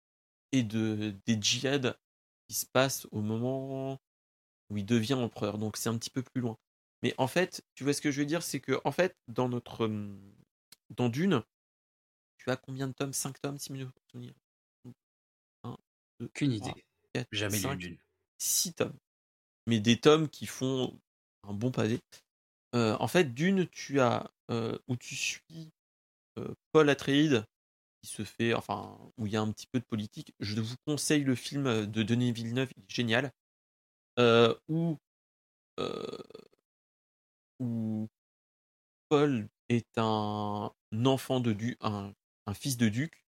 et 0.51 0.63
de 0.63 1.15
des 1.27 1.39
djihad 1.39 1.99
qui 2.47 2.55
se 2.55 2.65
passent 2.65 3.07
au 3.11 3.21
moment 3.21 4.01
où 4.71 4.77
il 4.77 4.87
devient 4.87 5.13
empereur. 5.13 5.59
Donc 5.59 5.77
c'est 5.77 5.89
un 5.89 5.97
petit 5.99 6.09
peu 6.09 6.23
plus 6.23 6.41
loin. 6.41 6.57
Mais 7.03 7.13
en 7.19 7.27
fait, 7.27 7.63
tu 7.75 7.83
vois 7.83 7.93
ce 7.93 8.01
que 8.01 8.09
je 8.09 8.21
veux 8.21 8.25
dire, 8.25 8.41
c'est 8.41 8.59
que 8.59 8.81
en 8.85 8.91
fait, 8.91 9.15
dans 9.27 9.49
notre 9.49 9.85
hum, 9.85 10.19
dans 10.89 11.09
Dune, 11.09 11.43
tu 12.39 12.49
as 12.49 12.57
combien 12.57 12.87
de 12.87 12.93
tomes? 12.93 13.13
5 13.13 13.39
tomes, 13.39 13.59
si 13.59 13.71
mes 13.71 13.85
souvenirs. 14.09 14.33
1, 15.63 15.77
2, 16.21 16.25
Aucune 16.25 16.53
idée. 16.53 16.85
4, 17.13 17.27
Jamais 17.31 17.57
lu 17.57 17.61
5, 17.61 17.77
Dune. 17.77 17.97
6 18.39 18.73
tomes. 18.73 18.97
Mais 19.67 19.79
des 19.79 19.99
tomes 19.99 20.27
qui 20.27 20.47
font 20.47 20.99
un 21.43 21.53
bon 21.53 21.69
pavé. 21.69 21.99
En 22.73 23.07
fait, 23.07 23.33
d'une, 23.33 23.67
tu 23.67 23.99
as 23.99 24.31
où 24.49 24.95
tu 24.97 25.15
suis 25.15 25.71
Paul 26.71 26.89
Atreides 26.89 27.45
qui 28.01 28.09
se 28.09 28.23
fait, 28.23 28.53
enfin, 28.53 28.97
où 29.17 29.25
il 29.25 29.33
y 29.33 29.37
a 29.37 29.41
un 29.41 29.51
petit 29.51 29.67
peu 29.67 29.79
de 29.79 29.85
politique. 29.85 30.33
Je 30.39 30.61
vous 30.61 30.75
conseille 30.85 31.23
le 31.23 31.35
film 31.35 31.87
de 31.87 32.03
Denis 32.03 32.31
Villeneuve, 32.31 32.69
il 32.77 32.83
est 32.83 32.93
génial. 32.93 33.31
Où, 34.67 34.97
où 37.59 38.07
Paul 39.09 39.47
est 39.69 39.97
un 39.97 40.71
enfant 41.05 41.39
de 41.39 41.53
duc, 41.53 41.77
un, 41.81 42.13
un 42.45 42.53
fils 42.53 42.77
de 42.77 42.89
duc, 42.89 43.23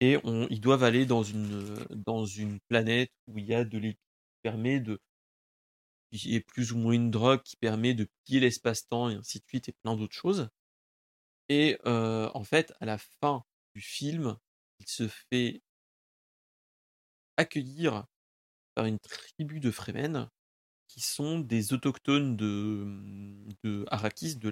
et 0.00 0.18
ils 0.50 0.60
doivent 0.60 0.84
aller 0.84 1.06
dans 1.06 1.22
une, 1.22 1.86
dans 1.90 2.26
une 2.26 2.58
planète 2.68 3.10
où 3.26 3.38
il 3.38 3.46
y 3.46 3.54
a 3.54 3.64
de 3.64 3.78
l'électricité 3.78 4.04
qui 4.04 4.42
permet 4.42 4.80
de 4.80 4.98
est 6.34 6.40
plus 6.40 6.72
ou 6.72 6.78
moins 6.78 6.92
une 6.92 7.10
drogue 7.10 7.42
qui 7.42 7.56
permet 7.56 7.94
de 7.94 8.08
plier 8.24 8.40
l'espace-temps 8.40 9.10
et 9.10 9.14
ainsi 9.14 9.40
de 9.40 9.44
suite 9.46 9.68
et 9.68 9.72
plein 9.72 9.96
d'autres 9.96 10.14
choses. 10.14 10.48
Et 11.48 11.78
en 11.84 12.44
fait, 12.44 12.72
à 12.80 12.86
la 12.86 12.98
fin 12.98 13.44
du 13.74 13.80
film, 13.80 14.38
il 14.78 14.88
se 14.88 15.08
fait 15.08 15.62
accueillir 17.36 18.06
par 18.74 18.86
une 18.86 18.98
tribu 18.98 19.60
de 19.60 19.70
Fremen 19.70 20.28
qui 20.88 21.00
sont 21.00 21.40
des 21.40 21.72
autochtones 21.72 22.36
de, 22.36 22.86
de 23.64 23.84
Arrakis, 23.88 24.36
de 24.36 24.48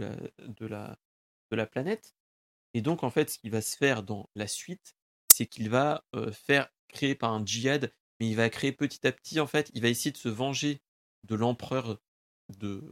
la, 0.66 1.66
planète. 1.66 2.14
Et 2.74 2.80
donc, 2.80 3.05
en 3.05 3.10
fait, 3.10 3.30
ce 3.30 3.39
qui 3.39 3.51
va 3.51 3.60
se 3.60 3.76
faire 3.76 4.02
dans 4.02 4.28
la 4.34 4.47
suite, 4.47 4.97
c'est 5.28 5.47
qu'il 5.47 5.68
va 5.70 6.05
faire 6.32 6.68
créer 6.89 7.14
par 7.14 7.32
un 7.32 7.44
djihad, 7.44 7.93
mais 8.18 8.28
il 8.28 8.36
va 8.36 8.51
créer 8.51 8.72
petit 8.72 9.06
à 9.06 9.12
petit, 9.12 9.40
en 9.40 9.47
fait, 9.47 9.70
il 9.74 9.82
va 9.82 9.89
essayer 9.89 10.10
de 10.10 10.16
se 10.16 10.28
venger 10.28 10.82
de 11.24 11.34
l'empereur 11.34 11.98
de, 12.58 12.82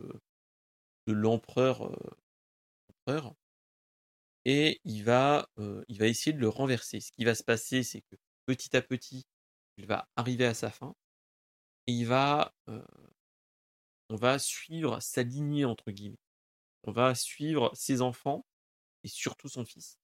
de 1.06 1.12
l'empereur 1.12 1.90
et 4.44 4.80
il 4.84 5.04
va, 5.04 5.48
il 5.88 5.98
va 5.98 6.06
essayer 6.06 6.32
de 6.32 6.40
le 6.40 6.48
renverser. 6.48 7.00
Ce 7.00 7.12
qui 7.12 7.24
va 7.24 7.34
se 7.34 7.42
passer, 7.42 7.82
c'est 7.82 8.00
que 8.02 8.16
petit 8.46 8.76
à 8.76 8.82
petit, 8.82 9.26
il 9.76 9.86
va 9.86 10.08
arriver 10.16 10.46
à 10.46 10.54
sa 10.54 10.70
fin 10.70 10.94
et 11.86 11.92
il 11.92 12.06
va, 12.06 12.54
on 14.08 14.16
va 14.16 14.38
suivre 14.38 15.00
sa 15.00 15.22
lignée 15.22 15.64
entre 15.64 15.90
guillemets. 15.90 16.18
On 16.84 16.92
va 16.92 17.14
suivre 17.14 17.70
ses 17.74 18.00
enfants 18.00 18.46
et 19.04 19.08
surtout 19.08 19.48
son 19.48 19.64
fils 19.64 19.98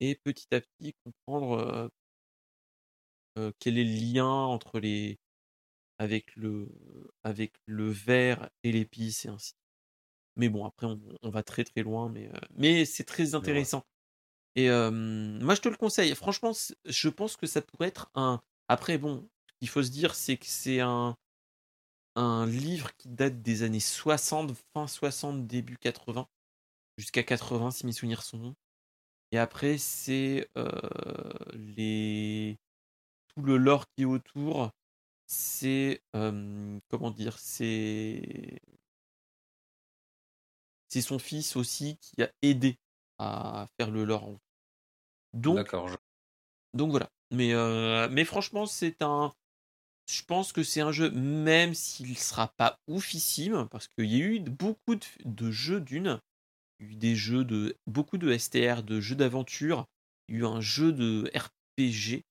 et 0.00 0.16
petit 0.16 0.52
à 0.54 0.60
petit 0.60 0.94
comprendre 1.04 1.90
quel 3.58 3.78
est 3.78 3.84
le 3.84 4.12
lien 4.12 4.26
entre 4.26 4.80
les 4.80 5.18
avec 6.02 6.34
le 6.34 6.68
avec 7.22 7.54
le 7.66 7.88
verre 7.88 8.50
et 8.64 8.72
l'épice 8.72 9.24
et 9.24 9.28
ainsi. 9.28 9.54
Mais 10.36 10.48
bon, 10.48 10.64
après 10.64 10.86
on, 10.86 11.30
va 11.30 11.42
très 11.42 11.64
très 11.64 11.82
loin, 11.82 12.08
mais 12.08 12.28
mais 12.56 12.84
c'est 12.84 13.04
très 13.04 13.34
intéressant. 13.34 13.84
Et 14.56 14.68
moi 14.68 15.54
je 15.54 15.60
te 15.60 15.68
le 15.68 15.76
conseille. 15.76 16.14
Franchement, 16.14 16.52
je 16.84 17.08
pense 17.08 17.36
que 17.36 17.46
ça 17.46 17.62
pourrait 17.62 17.88
être 17.88 18.10
un. 18.14 18.42
Après 18.68 18.98
bon, 18.98 19.28
ce 19.48 19.54
qu'il 19.60 19.68
faut 19.68 19.82
se 19.82 19.90
dire, 19.90 20.14
c'est 20.14 20.36
que 20.36 20.46
c'est 20.46 20.80
un 20.80 21.16
un 22.16 22.46
livre 22.46 22.94
qui 22.96 23.08
date 23.08 23.40
des 23.42 23.62
années 23.62 23.80
60, 23.80 24.52
fin 24.74 24.86
60, 24.86 25.46
début 25.46 25.78
80, 25.78 26.28
jusqu'à 26.98 27.22
80 27.22 27.70
si 27.70 27.86
mes 27.86 27.92
souvenirs 27.92 28.22
sont 28.22 28.38
bons. 28.38 28.54
Et 29.30 29.38
après, 29.38 29.78
c'est 29.78 30.48
les 31.54 32.58
tout 33.28 33.42
le 33.42 33.56
lore 33.56 33.86
qui 33.94 34.02
est 34.02 34.06
autour. 34.06 34.72
C'est 35.26 36.02
comment 36.12 37.10
dire, 37.10 37.38
c'est 37.38 38.60
c'est 40.88 41.00
son 41.00 41.18
fils 41.18 41.56
aussi 41.56 41.96
qui 41.98 42.22
a 42.22 42.30
aidé 42.42 42.78
à 43.18 43.66
faire 43.78 43.90
le 43.90 44.04
lore. 44.04 44.36
Donc, 45.32 45.74
donc 46.74 46.90
voilà. 46.90 47.08
Mais, 47.30 47.54
mais 48.10 48.24
franchement, 48.24 48.66
c'est 48.66 49.00
un. 49.00 49.32
Je 50.10 50.22
pense 50.22 50.52
que 50.52 50.62
c'est 50.62 50.80
un 50.80 50.92
jeu, 50.92 51.10
même 51.10 51.74
s'il 51.74 52.10
ne 52.10 52.14
sera 52.14 52.48
pas 52.48 52.78
oufissime, 52.88 53.68
parce 53.70 53.88
qu'il 53.88 54.04
y 54.06 54.20
a 54.20 54.26
eu 54.26 54.40
beaucoup 54.40 54.96
de, 54.96 55.06
de 55.24 55.50
jeux 55.50 55.80
d'une 55.80 56.20
eu 56.82 56.96
des 56.96 57.14
jeux 57.14 57.44
de 57.44 57.76
beaucoup 57.86 58.18
de 58.18 58.36
STR, 58.36 58.82
de 58.82 59.00
jeux 59.00 59.14
d'aventure. 59.14 59.86
Il 60.28 60.34
y 60.34 60.38
a 60.38 60.40
eu 60.40 60.46
un 60.46 60.60
jeu 60.60 60.92
de 60.92 61.30
RPG 61.34 62.24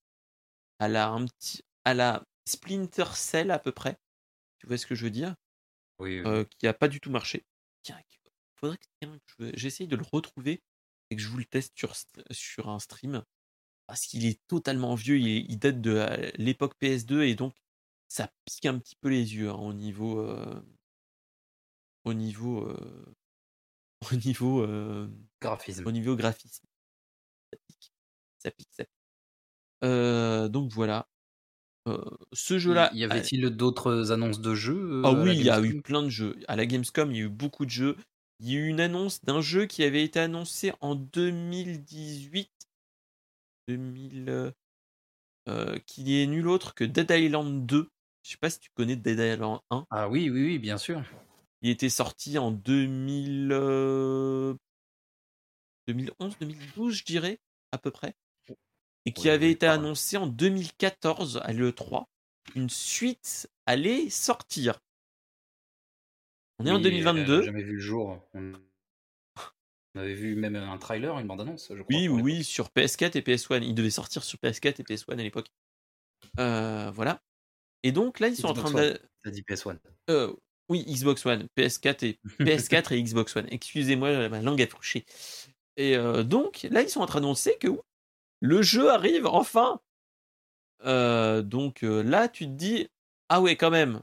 à 0.80 0.88
la 0.88 1.10
un 1.10 1.26
petit 1.26 1.62
à 1.86 1.94
la 1.94 2.24
Splinter 2.46 3.16
Cell 3.16 3.52
à 3.52 3.60
peu 3.60 3.72
près. 3.72 4.00
Tu 4.60 4.68
vois 4.68 4.78
ce 4.78 4.86
que 4.86 4.96
je 4.96 5.06
veux 5.06 5.12
dire? 5.12 5.36
Oui. 6.00 6.22
qui 6.58 6.68
a 6.68 6.74
pas 6.74 6.88
du 6.88 7.00
tout 7.00 7.12
marché. 7.12 7.46
Tiens, 7.84 8.00
faudrait 8.56 8.78
que 8.78 9.52
j'essaye 9.58 9.88
de 9.88 9.96
le 9.96 10.04
retrouver 10.04 10.64
et 11.10 11.16
que 11.16 11.22
je 11.22 11.28
vous 11.28 11.38
le 11.38 11.46
teste 11.46 11.78
sur 11.78 11.94
sur 12.32 12.70
un 12.70 12.80
stream 12.80 13.24
parce 13.88 14.06
qu'il 14.06 14.26
est 14.26 14.40
totalement 14.48 14.96
vieux. 14.96 15.20
Il, 15.20 15.60
date 15.60 15.82
de 15.82 16.32
l'époque 16.36 16.76
PS2 16.82 17.22
et 17.22 17.36
donc 17.36 17.54
ça 18.08 18.32
pique 18.46 18.66
un 18.66 18.80
petit 18.80 18.96
peu 18.96 19.10
les 19.10 19.36
yeux 19.36 19.50
hein, 19.50 19.56
au 19.56 19.74
niveau 19.74 20.26
au 22.06 22.14
niveau 22.14 22.68
au 24.12 24.16
niveau 24.16 24.66
graphisme. 25.40 25.86
Au 25.86 25.92
niveau 25.92 26.16
graphisme. 26.16 26.66
Ça 27.52 27.60
pique. 27.68 27.94
Ça 28.40 28.52
pique, 28.52 28.70
ça 28.72 28.86
pique. 28.86 30.52
donc 30.52 30.72
voilà. 30.72 31.11
Ce 32.34 32.60
jeu-là. 32.60 32.92
Y 32.94 33.04
avait-il 33.04 33.50
d'autres 33.50 34.12
annonces 34.12 34.42
de 34.42 34.56
jeux 34.56 35.02
Ah 35.04 35.12
oui, 35.12 35.36
il 35.36 35.44
y 35.44 35.50
a 35.50 35.62
eu 35.62 35.82
plein 35.82 36.04
de 36.04 36.10
jeux. 36.10 36.38
À 36.48 36.56
la 36.56 36.66
Gamescom, 36.66 37.12
il 37.12 37.18
y 37.18 37.22
a 37.22 37.26
eu 37.26 37.30
beaucoup 37.30 37.66
de 37.66 37.72
jeux. 37.72 37.98
Il 38.40 38.52
y 38.52 38.56
a 38.56 38.60
eu 38.60 38.68
une 38.68 38.80
annonce 38.80 39.24
d'un 39.24 39.42
jeu 39.42 39.66
qui 39.66 39.84
avait 39.84 40.04
été 40.04 40.20
annoncé 40.20 40.74
en 40.82 40.96
2018. 40.96 42.50
2000. 43.68 44.54
qui 45.86 46.22
est 46.22 46.28
nul 46.28 46.48
autre 46.48 46.74
que 46.74 46.84
Dead 46.84 47.10
Island 47.10 47.66
2. 47.66 47.88
Je 48.24 48.32
sais 48.32 48.38
pas 48.38 48.50
si 48.50 48.60
tu 48.60 48.70
connais 48.76 48.96
Dead 48.96 49.20
Island 49.20 49.60
1. 49.72 49.86
Ah 49.90 50.10
oui, 50.10 50.30
oui, 50.30 50.44
oui, 50.44 50.60
bien 50.60 50.78
sûr. 50.78 51.04
Il 51.62 51.70
était 51.70 51.90
sorti 51.90 52.38
en 52.40 52.52
2000, 52.52 53.50
2011, 55.88 56.38
2012, 56.40 56.96
je 56.96 57.06
dirais, 57.06 57.40
à 57.72 57.78
peu 57.78 57.92
près. 57.92 58.16
Et 59.06 59.14
qui 59.14 59.30
avait 59.30 59.52
été 59.52 59.66
annoncé 59.66 60.18
en 60.18 60.28
2014 60.28 61.42
à 61.44 61.54
l'E3. 61.54 62.06
Une 62.56 62.70
suite 62.70 63.50
allait 63.66 64.10
sortir. 64.10 64.80
On 66.60 66.66
est 66.66 66.72
en 66.72 66.80
2022. 66.80 67.40
On 67.40 67.44
jamais 67.44 67.64
vu 67.64 67.74
le 67.74 67.80
jour. 67.80 68.22
On 68.36 70.00
avait 70.00 70.14
vu 70.14 70.36
même 70.36 70.56
un 70.56 70.78
trailer, 70.78 71.18
une 71.20 71.28
bande-annonce, 71.28 71.68
je 71.70 71.82
crois. 71.82 71.86
Oui, 71.90 72.08
oui, 72.08 72.44
sur 72.44 72.68
PS4 72.70 73.18
et 73.18 73.22
PS1. 73.22 73.64
Il 73.64 73.74
devait 73.74 73.90
sortir 73.90 74.24
sur 74.24 74.38
PS4 74.40 74.80
et 74.80 74.84
PS1 74.84 75.14
à 75.14 75.16
l'époque. 75.16 75.48
Euh, 76.40 76.92
voilà. 76.92 77.22
Et 77.84 77.92
donc 77.92 78.20
là, 78.20 78.28
ils 78.28 78.36
sont 78.36 78.48
en 78.48 78.54
train 78.54 78.72
de. 78.72 79.00
T'as 79.24 79.32
dit 79.32 79.42
PS1. 79.42 79.78
Euh, 80.10 80.34
oui, 80.70 80.86
Xbox 80.88 81.26
One, 81.26 81.48
PS4 81.58 82.06
et 82.06 82.20
PS4 82.40 82.94
et 82.94 83.04
Xbox 83.04 83.36
One. 83.36 83.48
Excusez-moi, 83.50 84.30
ma 84.30 84.42
langue 84.42 84.62
a 84.62 84.68
touché. 84.68 85.06
Et 85.78 85.98
euh, 85.98 86.24
donc 86.24 86.68
là, 86.70 86.82
ils 86.82 86.90
sont 86.90 87.02
en 87.02 87.06
train 87.06 87.20
d'annoncer 87.20 87.58
que 87.60 87.68
le 88.42 88.62
jeu 88.62 88.92
arrive 88.92 89.26
enfin. 89.26 89.80
Euh, 90.84 91.42
donc 91.42 91.84
euh, 91.84 92.02
là, 92.02 92.28
tu 92.28 92.46
te 92.46 92.52
dis 92.52 92.90
ah 93.30 93.40
ouais, 93.42 93.56
quand 93.56 93.72
même. 93.72 94.02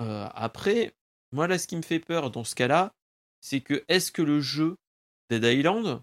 après, 0.00 0.94
moi 1.30 1.46
là, 1.46 1.58
ce 1.58 1.68
qui 1.68 1.76
me 1.76 1.82
fait 1.82 2.00
peur 2.00 2.30
dans 2.30 2.44
ce 2.44 2.54
cas-là, 2.56 2.92
c'est 3.40 3.60
que 3.60 3.84
est-ce 3.88 4.10
que 4.10 4.22
le 4.22 4.40
jeu 4.40 4.76
Dead 5.30 5.44
Island, 5.44 6.02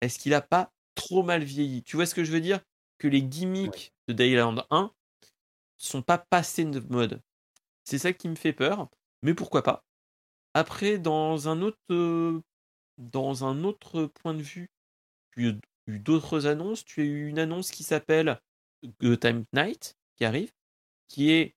est-ce 0.00 0.18
qu'il 0.18 0.34
a 0.34 0.40
pas 0.40 0.72
trop 0.94 1.22
mal 1.22 1.44
vieilli? 1.44 1.82
Tu 1.82 1.96
vois 1.96 2.06
ce 2.06 2.14
que 2.14 2.24
je 2.24 2.32
veux 2.32 2.40
dire? 2.40 2.60
Que 2.98 3.08
les 3.08 3.22
gimmicks 3.22 3.92
de 4.08 4.14
Dead 4.14 4.32
Island 4.32 4.64
1 4.70 4.92
sont 5.78 6.02
pas 6.02 6.18
passés 6.18 6.64
de 6.64 6.80
mode. 6.80 7.22
C'est 7.84 7.98
ça 7.98 8.12
qui 8.12 8.28
me 8.28 8.34
fait 8.34 8.52
peur, 8.52 8.88
mais 9.22 9.34
pourquoi 9.34 9.62
pas. 9.62 9.84
Après, 10.54 10.98
dans 10.98 11.48
un 11.48 11.62
autre, 11.62 11.78
euh, 11.90 12.40
dans 12.98 13.44
un 13.44 13.64
autre 13.64 14.06
point 14.06 14.34
de 14.34 14.42
vue, 14.42 14.70
as 15.48 15.54
eu 15.86 15.98
d'autres 15.98 16.46
annonces. 16.46 16.84
Tu 16.84 17.00
as 17.00 17.04
eu 17.04 17.28
une 17.28 17.38
annonce 17.38 17.70
qui 17.70 17.82
s'appelle 17.82 18.40
The 18.98 19.18
Time 19.18 19.44
Night, 19.52 19.96
qui 20.16 20.24
arrive, 20.24 20.52
qui 21.08 21.30
est 21.30 21.54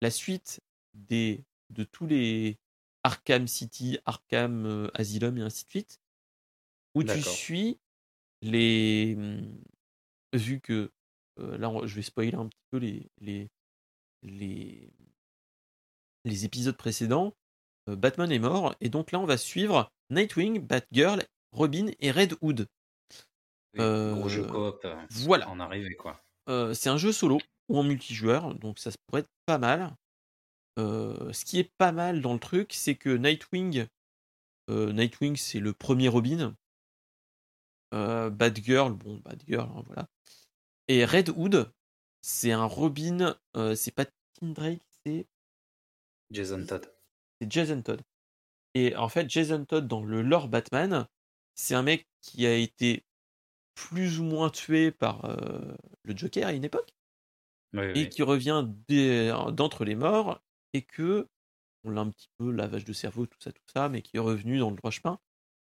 la 0.00 0.10
suite 0.10 0.60
des, 0.94 1.44
de 1.70 1.84
tous 1.84 2.06
les 2.06 2.58
Arkham 3.02 3.46
City, 3.46 3.98
Arkham 4.04 4.66
euh, 4.66 4.88
Asylum 4.94 5.38
et 5.38 5.42
ainsi 5.42 5.64
de 5.64 5.70
suite, 5.70 6.00
où 6.94 7.02
tu 7.02 7.22
suis 7.22 7.78
les. 8.42 9.14
Hmm, 9.16 9.60
vu 10.34 10.60
que 10.60 10.90
euh, 11.38 11.58
là, 11.58 11.72
je 11.84 11.94
vais 11.94 12.02
spoiler 12.02 12.34
un 12.34 12.46
petit 12.46 12.64
peu 12.70 12.78
les, 12.78 13.10
les, 13.20 13.48
les, 14.22 14.90
les 16.24 16.44
épisodes 16.44 16.76
précédents, 16.76 17.34
euh, 17.88 17.96
Batman 17.96 18.30
est 18.30 18.38
mort, 18.38 18.74
et 18.80 18.88
donc 18.88 19.12
là 19.12 19.20
on 19.20 19.26
va 19.26 19.36
suivre 19.36 19.90
Nightwing, 20.10 20.60
Batgirl, 20.60 21.24
Robin 21.52 21.90
et 22.00 22.10
Red 22.10 22.34
Hood. 22.40 22.66
Gros 23.74 24.28
jeu 24.28 24.44
coop. 24.44 24.84
Euh, 24.84 24.96
voilà. 25.10 25.48
En 25.48 25.60
arrivée 25.60 25.94
quoi. 25.94 26.20
Euh, 26.48 26.74
c'est 26.74 26.88
un 26.88 26.96
jeu 26.96 27.12
solo 27.12 27.38
ou 27.68 27.78
en 27.78 27.82
multijoueur, 27.82 28.54
donc 28.54 28.78
ça 28.78 28.90
pourrait 29.06 29.20
être 29.20 29.30
pas 29.46 29.58
mal. 29.58 29.94
ce 30.76 31.44
qui 31.44 31.58
est 31.58 31.70
pas 31.78 31.92
mal 31.92 32.20
dans 32.20 32.34
le 32.34 32.40
truc, 32.40 32.72
c'est 32.72 32.96
que 32.96 33.10
Nightwing, 33.10 33.86
Nightwing 34.68 35.36
c'est 35.36 35.60
le 35.60 35.72
premier 35.72 36.08
Robin. 36.08 36.54
Batgirl, 37.92 38.94
bon 38.94 39.18
Batgirl, 39.18 39.68
hein, 39.68 39.82
voilà. 39.86 40.08
Et 40.88 41.04
Red 41.04 41.30
Hood, 41.36 41.70
c'est 42.22 42.52
un 42.52 42.64
Robin, 42.64 43.36
c'est 43.76 43.94
pas 43.94 44.06
Tim 44.06 44.48
Drake, 44.48 44.82
c'est 45.04 45.26
Jason 46.32 46.64
Todd. 46.66 46.92
C'est 47.40 47.50
Jason 47.50 47.82
Todd. 47.82 48.02
Et 48.74 48.96
en 48.96 49.08
fait, 49.08 49.28
Jason 49.28 49.64
Todd, 49.64 49.86
dans 49.86 50.02
le 50.02 50.22
lore 50.22 50.48
Batman, 50.48 51.06
c'est 51.54 51.74
un 51.74 51.82
mec 51.82 52.08
qui 52.20 52.46
a 52.46 52.54
été 52.54 53.04
plus 53.74 54.20
ou 54.20 54.24
moins 54.24 54.50
tué 54.50 54.90
par 54.90 55.24
euh, 55.24 55.74
le 56.02 56.16
Joker 56.16 56.46
à 56.46 56.52
une 56.52 56.64
époque. 56.64 56.94
et 57.74 58.08
qui 58.08 58.22
revient 58.22 58.66
d'entre 58.88 59.84
les 59.84 59.94
morts 59.94 60.42
et 60.74 60.82
que 60.82 61.26
on 61.84 61.90
l'a 61.90 62.02
un 62.02 62.10
petit 62.10 62.28
peu 62.38 62.50
lavage 62.50 62.84
de 62.84 62.92
cerveau, 62.92 63.26
tout 63.26 63.38
ça, 63.40 63.50
tout 63.50 63.62
ça, 63.72 63.88
mais 63.88 64.02
qui 64.02 64.16
est 64.16 64.20
revenu 64.20 64.58
dans 64.58 64.70
le 64.70 64.76
droit 64.76 64.90
chemin. 64.90 65.18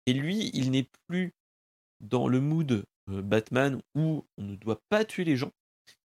Et 0.06 0.12
lui, 0.12 0.50
il 0.54 0.70
n'est 0.70 0.88
plus 1.08 1.34
dans 2.00 2.28
le 2.28 2.40
mood 2.40 2.84
euh, 3.10 3.22
Batman 3.22 3.82
où 3.94 4.24
on 4.38 4.42
ne 4.42 4.56
doit 4.56 4.80
pas 4.88 5.04
tuer 5.04 5.24
les 5.24 5.36
gens. 5.36 5.52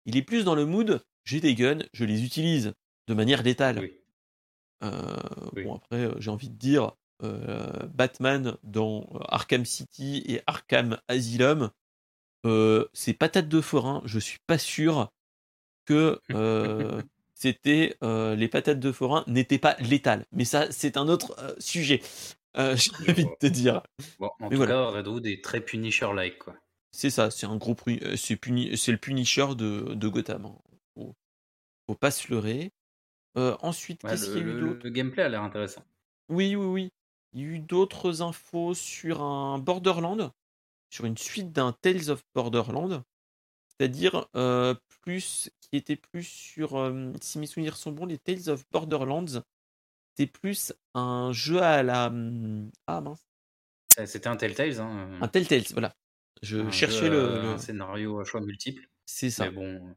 Il 0.04 0.16
est 0.16 0.22
plus 0.22 0.44
dans 0.44 0.54
le 0.54 0.66
mood 0.66 1.02
j'ai 1.24 1.40
des 1.40 1.56
guns, 1.56 1.82
je 1.92 2.04
les 2.04 2.24
utilise 2.24 2.72
de 3.08 3.14
manière 3.14 3.42
létale. 3.42 3.90
Euh, 4.84 5.16
bon, 5.54 5.74
après, 5.74 6.08
j'ai 6.18 6.30
envie 6.30 6.50
de 6.50 6.54
dire 6.54 6.92
Batman 7.20 8.56
dans 8.62 9.08
Arkham 9.28 9.64
City 9.64 10.22
et 10.26 10.42
Arkham 10.46 11.00
Asylum, 11.08 11.70
c'est 12.44 13.14
patate 13.14 13.48
de 13.48 13.60
forain. 13.60 14.02
Je 14.04 14.18
suis 14.18 14.38
pas 14.46 14.58
sûr 14.58 15.10
que 15.84 16.20
c'était 17.34 17.96
les 18.02 18.48
patates 18.48 18.80
de 18.80 18.92
forain 18.92 19.24
n'étaient 19.26 19.58
pas 19.58 19.76
létales. 19.80 20.26
Mais 20.32 20.44
ça, 20.44 20.70
c'est 20.70 20.96
un 20.96 21.08
autre 21.08 21.56
sujet. 21.58 22.02
j'ai 22.56 23.10
envie 23.10 23.24
de 23.24 23.36
te 23.38 23.46
dire. 23.46 23.82
Bon, 24.18 24.30
en 24.40 24.48
tout 24.48 24.66
cas, 24.66 24.86
Redwood 24.86 25.26
est 25.26 25.44
très 25.44 25.60
Punisher-like, 25.60 26.38
quoi. 26.38 26.54
C'est 26.90 27.10
ça, 27.10 27.30
c'est 27.30 27.44
un 27.44 27.56
gros 27.56 27.76
c'est 28.16 28.38
le 28.40 28.96
Punisher 28.96 29.48
de, 29.54 29.92
de 29.92 30.08
Gotham. 30.08 30.46
Hein. 30.46 30.56
Faut, 30.94 31.14
faut 31.86 31.94
pas 31.94 32.10
se 32.10 32.32
leurrer. 32.32 32.72
ensuite, 33.34 34.00
qu'est-ce 34.00 34.32
qu'il 34.32 34.38
y 34.38 34.50
a 34.50 34.54
eu 34.54 34.60
d'autre 34.60 34.80
Le 34.82 34.90
gameplay 34.90 35.22
a 35.22 35.28
l'air 35.28 35.42
intéressant. 35.42 35.84
Oui, 36.30 36.56
oui, 36.56 36.66
oui. 36.66 36.92
Il 37.32 37.40
y 37.40 37.44
a 37.44 37.48
eu 37.48 37.58
d'autres 37.58 38.22
infos 38.22 38.72
sur 38.72 39.20
un 39.22 39.58
Borderland, 39.58 40.32
sur 40.96 41.04
une 41.04 41.18
suite 41.18 41.52
d'un 41.52 41.72
Tales 41.72 42.10
of 42.10 42.24
Borderland, 42.34 43.02
c'est-à-dire 43.68 44.28
plus 45.02 45.50
qui 45.60 45.76
était 45.76 45.96
plus 45.96 46.24
sur, 46.24 46.92
si 47.20 47.38
mes 47.38 47.46
souvenirs 47.46 47.76
sont 47.76 47.92
bons, 47.92 48.06
les 48.06 48.18
Tales 48.18 48.48
of 48.48 48.64
Borderlands, 48.70 49.42
c'était 50.16 50.30
plus 50.30 50.72
un 50.94 51.32
jeu 51.32 51.60
à 51.62 51.82
la 51.82 52.08
mmh, 52.08 52.70
ah 52.86 53.00
mince. 53.02 53.26
C'était 54.06 54.28
un 54.28 54.36
Telltales, 54.36 54.80
hein. 54.80 55.18
Un 55.20 55.28
Telltales, 55.28 55.64
voilà. 55.72 55.94
Je 56.42 56.70
cherchais 56.70 57.08
le, 57.08 57.56
scénario 57.58 58.20
à 58.20 58.24
choix 58.24 58.40
multiples. 58.40 58.88
C'est 59.04 59.30
ça. 59.30 59.44
Mais 59.44 59.50
bon, 59.50 59.94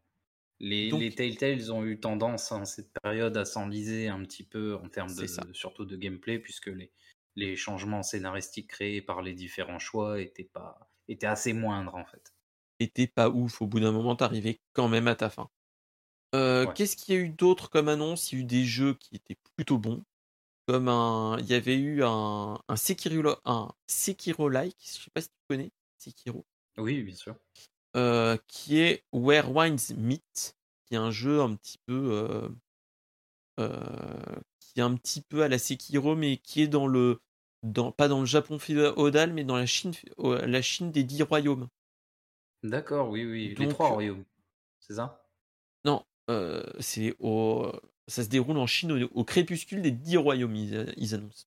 les, 0.59 0.91
les 0.91 1.15
Telltales 1.15 1.71
ont 1.71 1.85
eu 1.85 1.99
tendance 1.99 2.51
en 2.51 2.65
cette 2.65 2.91
période 3.01 3.35
à 3.37 3.45
s'enliser 3.45 4.09
un 4.09 4.23
petit 4.23 4.43
peu 4.43 4.75
en 4.75 4.89
termes 4.89 5.13
de, 5.15 5.25
surtout 5.53 5.85
de 5.85 5.95
gameplay, 5.95 6.39
puisque 6.39 6.67
les, 6.67 6.91
les 7.35 7.55
changements 7.55 8.03
scénaristiques 8.03 8.69
créés 8.69 9.01
par 9.01 9.21
les 9.21 9.33
différents 9.33 9.79
choix 9.79 10.21
étaient, 10.21 10.43
pas, 10.43 10.88
étaient 11.09 11.27
assez 11.27 11.53
moindres 11.53 11.95
en 11.95 12.05
fait. 12.05 12.33
Étaient 12.79 13.07
pas 13.07 13.29
ouf. 13.29 13.61
Au 13.61 13.67
bout 13.67 13.79
d'un 13.79 13.91
moment, 13.91 14.15
t'arrivais 14.15 14.59
quand 14.73 14.87
même 14.87 15.07
à 15.07 15.15
ta 15.15 15.29
fin. 15.29 15.49
Euh, 16.35 16.71
qu'est-ce 16.73 16.95
qu'il 16.95 17.15
y 17.15 17.17
a 17.17 17.21
eu 17.21 17.29
d'autre 17.29 17.69
comme 17.69 17.89
annonce? 17.89 18.31
Il 18.31 18.35
y 18.35 18.37
a 18.39 18.41
eu 18.41 18.45
des 18.45 18.65
jeux 18.65 18.93
qui 18.93 19.15
étaient 19.15 19.37
plutôt 19.55 19.77
bons. 19.77 20.03
Comme 20.67 20.87
un. 20.87 21.37
Il 21.39 21.47
y 21.47 21.55
avait 21.55 21.77
eu 21.77 22.03
un, 22.03 22.59
un 22.67 22.75
Sekiro, 22.75 23.35
un 23.43 23.71
Sekiro-like, 23.87 24.77
je 24.79 25.03
sais 25.03 25.11
pas 25.11 25.21
si 25.21 25.29
tu 25.29 25.35
connais, 25.49 25.71
Sekiro. 25.97 26.45
Oui, 26.77 27.01
bien 27.01 27.15
sûr. 27.15 27.35
Euh, 27.97 28.37
qui 28.47 28.79
est 28.79 29.03
Where 29.11 29.51
Wines 29.51 29.79
Meet, 29.97 30.55
qui 30.85 30.93
est 30.93 30.97
un 30.97 31.11
jeu 31.11 31.41
un 31.41 31.55
petit 31.55 31.79
peu. 31.87 32.51
Euh, 33.59 34.39
qui 34.59 34.79
est 34.79 34.83
un 34.83 34.95
petit 34.95 35.21
peu 35.21 35.41
à 35.41 35.47
la 35.47 35.57
Sekiro, 35.57 36.15
mais 36.15 36.37
qui 36.37 36.61
est 36.61 36.67
dans 36.67 36.85
le. 36.85 37.19
Dans, 37.61 37.91
pas 37.91 38.07
dans 38.07 38.21
le 38.21 38.25
Japon 38.25 38.57
féodal, 38.57 39.33
mais 39.33 39.43
dans 39.43 39.57
la 39.57 39.65
Chine, 39.65 39.91
la 40.17 40.61
Chine 40.61 40.91
des 40.91 41.03
dix 41.03 41.23
royaumes. 41.23 41.67
D'accord, 42.63 43.09
oui, 43.09 43.25
oui. 43.25 43.55
les 43.57 43.67
trois 43.67 43.89
royaumes. 43.89 44.23
C'est 44.79 44.93
ça? 44.93 45.25
Non, 45.85 46.03
c'est 46.79 47.15
au. 47.19 47.71
Ça 48.07 48.23
se 48.23 48.29
déroule 48.29 48.57
en 48.57 48.65
Chine 48.65 49.07
au, 49.13 49.23
crépuscule 49.23 49.81
des 49.81 49.91
dix 49.91 50.17
royaumes, 50.17 50.55
ils, 50.55 51.13
annoncent. 51.13 51.45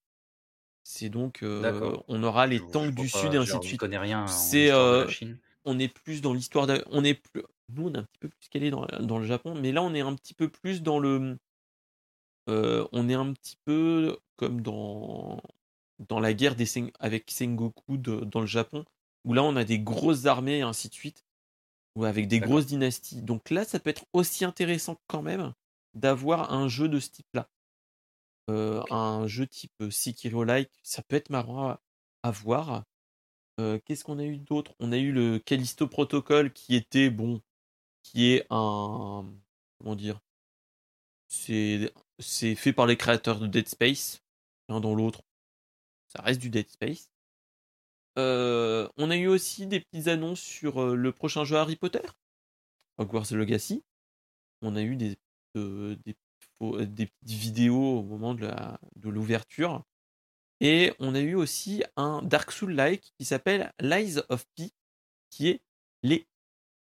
C'est 0.84 1.08
donc. 1.08 1.40
on 1.42 2.22
aura 2.22 2.46
les 2.46 2.60
tanks 2.60 2.94
du 2.94 3.08
Sud 3.08 3.34
et 3.34 3.38
ainsi 3.38 3.58
de 3.58 3.64
suite. 3.64 3.80
connais 3.80 3.98
rien. 3.98 4.26
C'est. 4.26 4.70
on 5.64 5.78
est 5.78 5.88
plus 5.88 6.20
dans 6.20 6.34
l'histoire. 6.34 6.68
On 6.90 7.04
est 7.04 7.14
plus. 7.14 7.42
Nous, 7.74 7.88
on 7.88 7.94
est 7.94 7.98
un 7.98 8.02
petit 8.02 8.18
peu 8.18 8.28
plus 8.28 8.48
calé 8.50 8.70
dans, 8.70 8.86
dans, 9.00 9.18
le 9.18 9.24
Japon, 9.24 9.54
mais 9.54 9.72
là, 9.72 9.82
on 9.82 9.94
est 9.94 10.02
un 10.02 10.14
petit 10.14 10.34
peu 10.34 10.50
plus 10.50 10.82
dans 10.82 10.98
le. 10.98 11.38
on 12.46 13.08
est 13.08 13.14
un 13.14 13.32
petit 13.32 13.56
peu 13.64 14.18
comme 14.36 14.60
dans 14.60 15.40
dans 16.08 16.20
la 16.20 16.34
guerre 16.34 16.56
des 16.56 16.66
avec 16.98 17.30
Sengoku 17.30 17.96
dans 17.96 18.40
le 18.40 18.46
Japon, 18.46 18.84
où 19.24 19.34
là 19.34 19.42
on 19.42 19.56
a 19.56 19.64
des 19.64 19.78
grosses 19.78 20.26
armées 20.26 20.58
et 20.58 20.62
ainsi 20.62 20.88
de 20.88 20.94
suite, 20.94 21.24
ou 21.94 22.04
avec 22.04 22.28
des 22.28 22.40
grosses 22.40 22.66
dynasties. 22.66 23.22
Donc 23.22 23.50
là, 23.50 23.64
ça 23.64 23.78
peut 23.78 23.90
être 23.90 24.06
aussi 24.12 24.44
intéressant 24.44 25.00
quand 25.06 25.22
même 25.22 25.52
d'avoir 25.94 26.52
un 26.52 26.68
jeu 26.68 26.88
de 26.88 26.98
ce 27.00 27.10
type-là. 27.10 27.48
Euh, 28.50 28.82
un 28.90 29.26
jeu 29.26 29.46
type 29.46 29.72
euh, 29.82 29.90
Sekiro-like, 29.90 30.72
ça 30.82 31.02
peut 31.02 31.16
être 31.16 31.30
marrant 31.30 31.78
à, 32.22 32.30
voir. 32.30 32.84
Euh, 33.60 33.78
qu'est-ce 33.84 34.04
qu'on 34.04 34.18
a 34.18 34.24
eu 34.24 34.38
d'autre? 34.38 34.74
On 34.80 34.92
a 34.92 34.98
eu 34.98 35.12
le 35.12 35.38
Callisto 35.38 35.86
Protocol 35.86 36.52
qui 36.52 36.74
était, 36.74 37.10
bon, 37.10 37.40
qui 38.02 38.32
est 38.32 38.46
un. 38.50 39.30
Comment 39.78 39.96
dire 39.96 40.20
C'est 41.28 41.92
fait 42.56 42.72
par 42.72 42.86
les 42.86 42.96
créateurs 42.96 43.38
de 43.38 43.46
Dead 43.46 43.68
Space, 43.68 44.22
l'un 44.68 44.80
dans 44.80 44.94
l'autre. 44.94 45.22
Ça 46.14 46.22
reste 46.22 46.40
du 46.40 46.50
Dead 46.50 46.68
Space. 46.68 47.10
on 48.16 49.10
a 49.10 49.16
eu 49.16 49.28
aussi 49.28 49.66
des 49.66 49.80
petites 49.80 50.08
annonces 50.08 50.40
sur 50.40 50.94
le 50.94 51.12
prochain 51.12 51.44
jeu 51.44 51.56
Harry 51.56 51.76
Potter, 51.76 52.06
Hogwarts 52.98 53.32
Legacy. 53.32 53.82
On 54.60 54.76
a 54.76 54.82
eu 54.82 54.96
des 54.96 55.16
des, 55.54 57.06
petites 57.06 57.38
vidéos 57.38 57.98
au 57.98 58.02
moment 58.02 58.34
de 58.34 59.08
l'ouverture. 59.08 59.84
Et 60.60 60.92
on 61.00 61.14
a 61.14 61.20
eu 61.20 61.34
aussi 61.34 61.82
un 61.96 62.22
Dark 62.22 62.52
Soul-like 62.52 63.12
qui 63.18 63.24
s'appelle 63.24 63.72
Lies 63.80 64.18
of 64.28 64.46
P, 64.54 64.70
qui 65.30 65.48
est 65.48 65.60
les, 66.04 66.26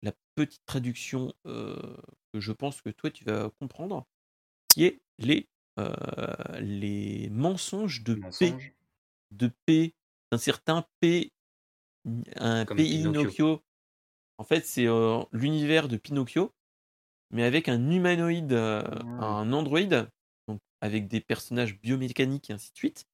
la 0.03 0.13
petite 0.35 0.65
traduction 0.65 1.35
euh, 1.47 1.97
que 2.33 2.41
je 2.41 2.53
pense 2.53 2.81
que 2.81 2.89
toi 2.89 3.11
tu 3.11 3.25
vas 3.25 3.51
comprendre, 3.61 4.07
qui 4.69 4.85
est 4.85 5.03
les, 5.19 5.49
euh, 5.79 5.93
les 6.61 7.29
mensonges 7.31 8.03
de 8.05 8.15
P, 8.39 8.55
de 9.31 9.51
P, 9.67 9.95
d'un 10.33 10.39
certain 10.39 10.85
P, 11.01 11.33
un 12.37 12.65
P 12.65 12.75
Pinocchio. 12.75 13.63
En 14.39 14.45
fait, 14.45 14.65
c'est 14.65 14.87
euh, 14.87 15.23
l'univers 15.33 15.89
de 15.89 15.97
Pinocchio, 15.97 16.55
mais 17.31 17.45
avec 17.45 17.69
un 17.69 17.91
humanoïde, 17.91 18.53
euh, 18.53 18.83
un 19.21 19.53
androïde, 19.53 20.09
donc 20.47 20.61
avec 20.81 21.09
des 21.09 21.21
personnages 21.21 21.79
biomécaniques 21.79 22.51
et 22.51 22.53
ainsi 22.53 22.71
de 22.73 22.77
suite. 22.77 23.05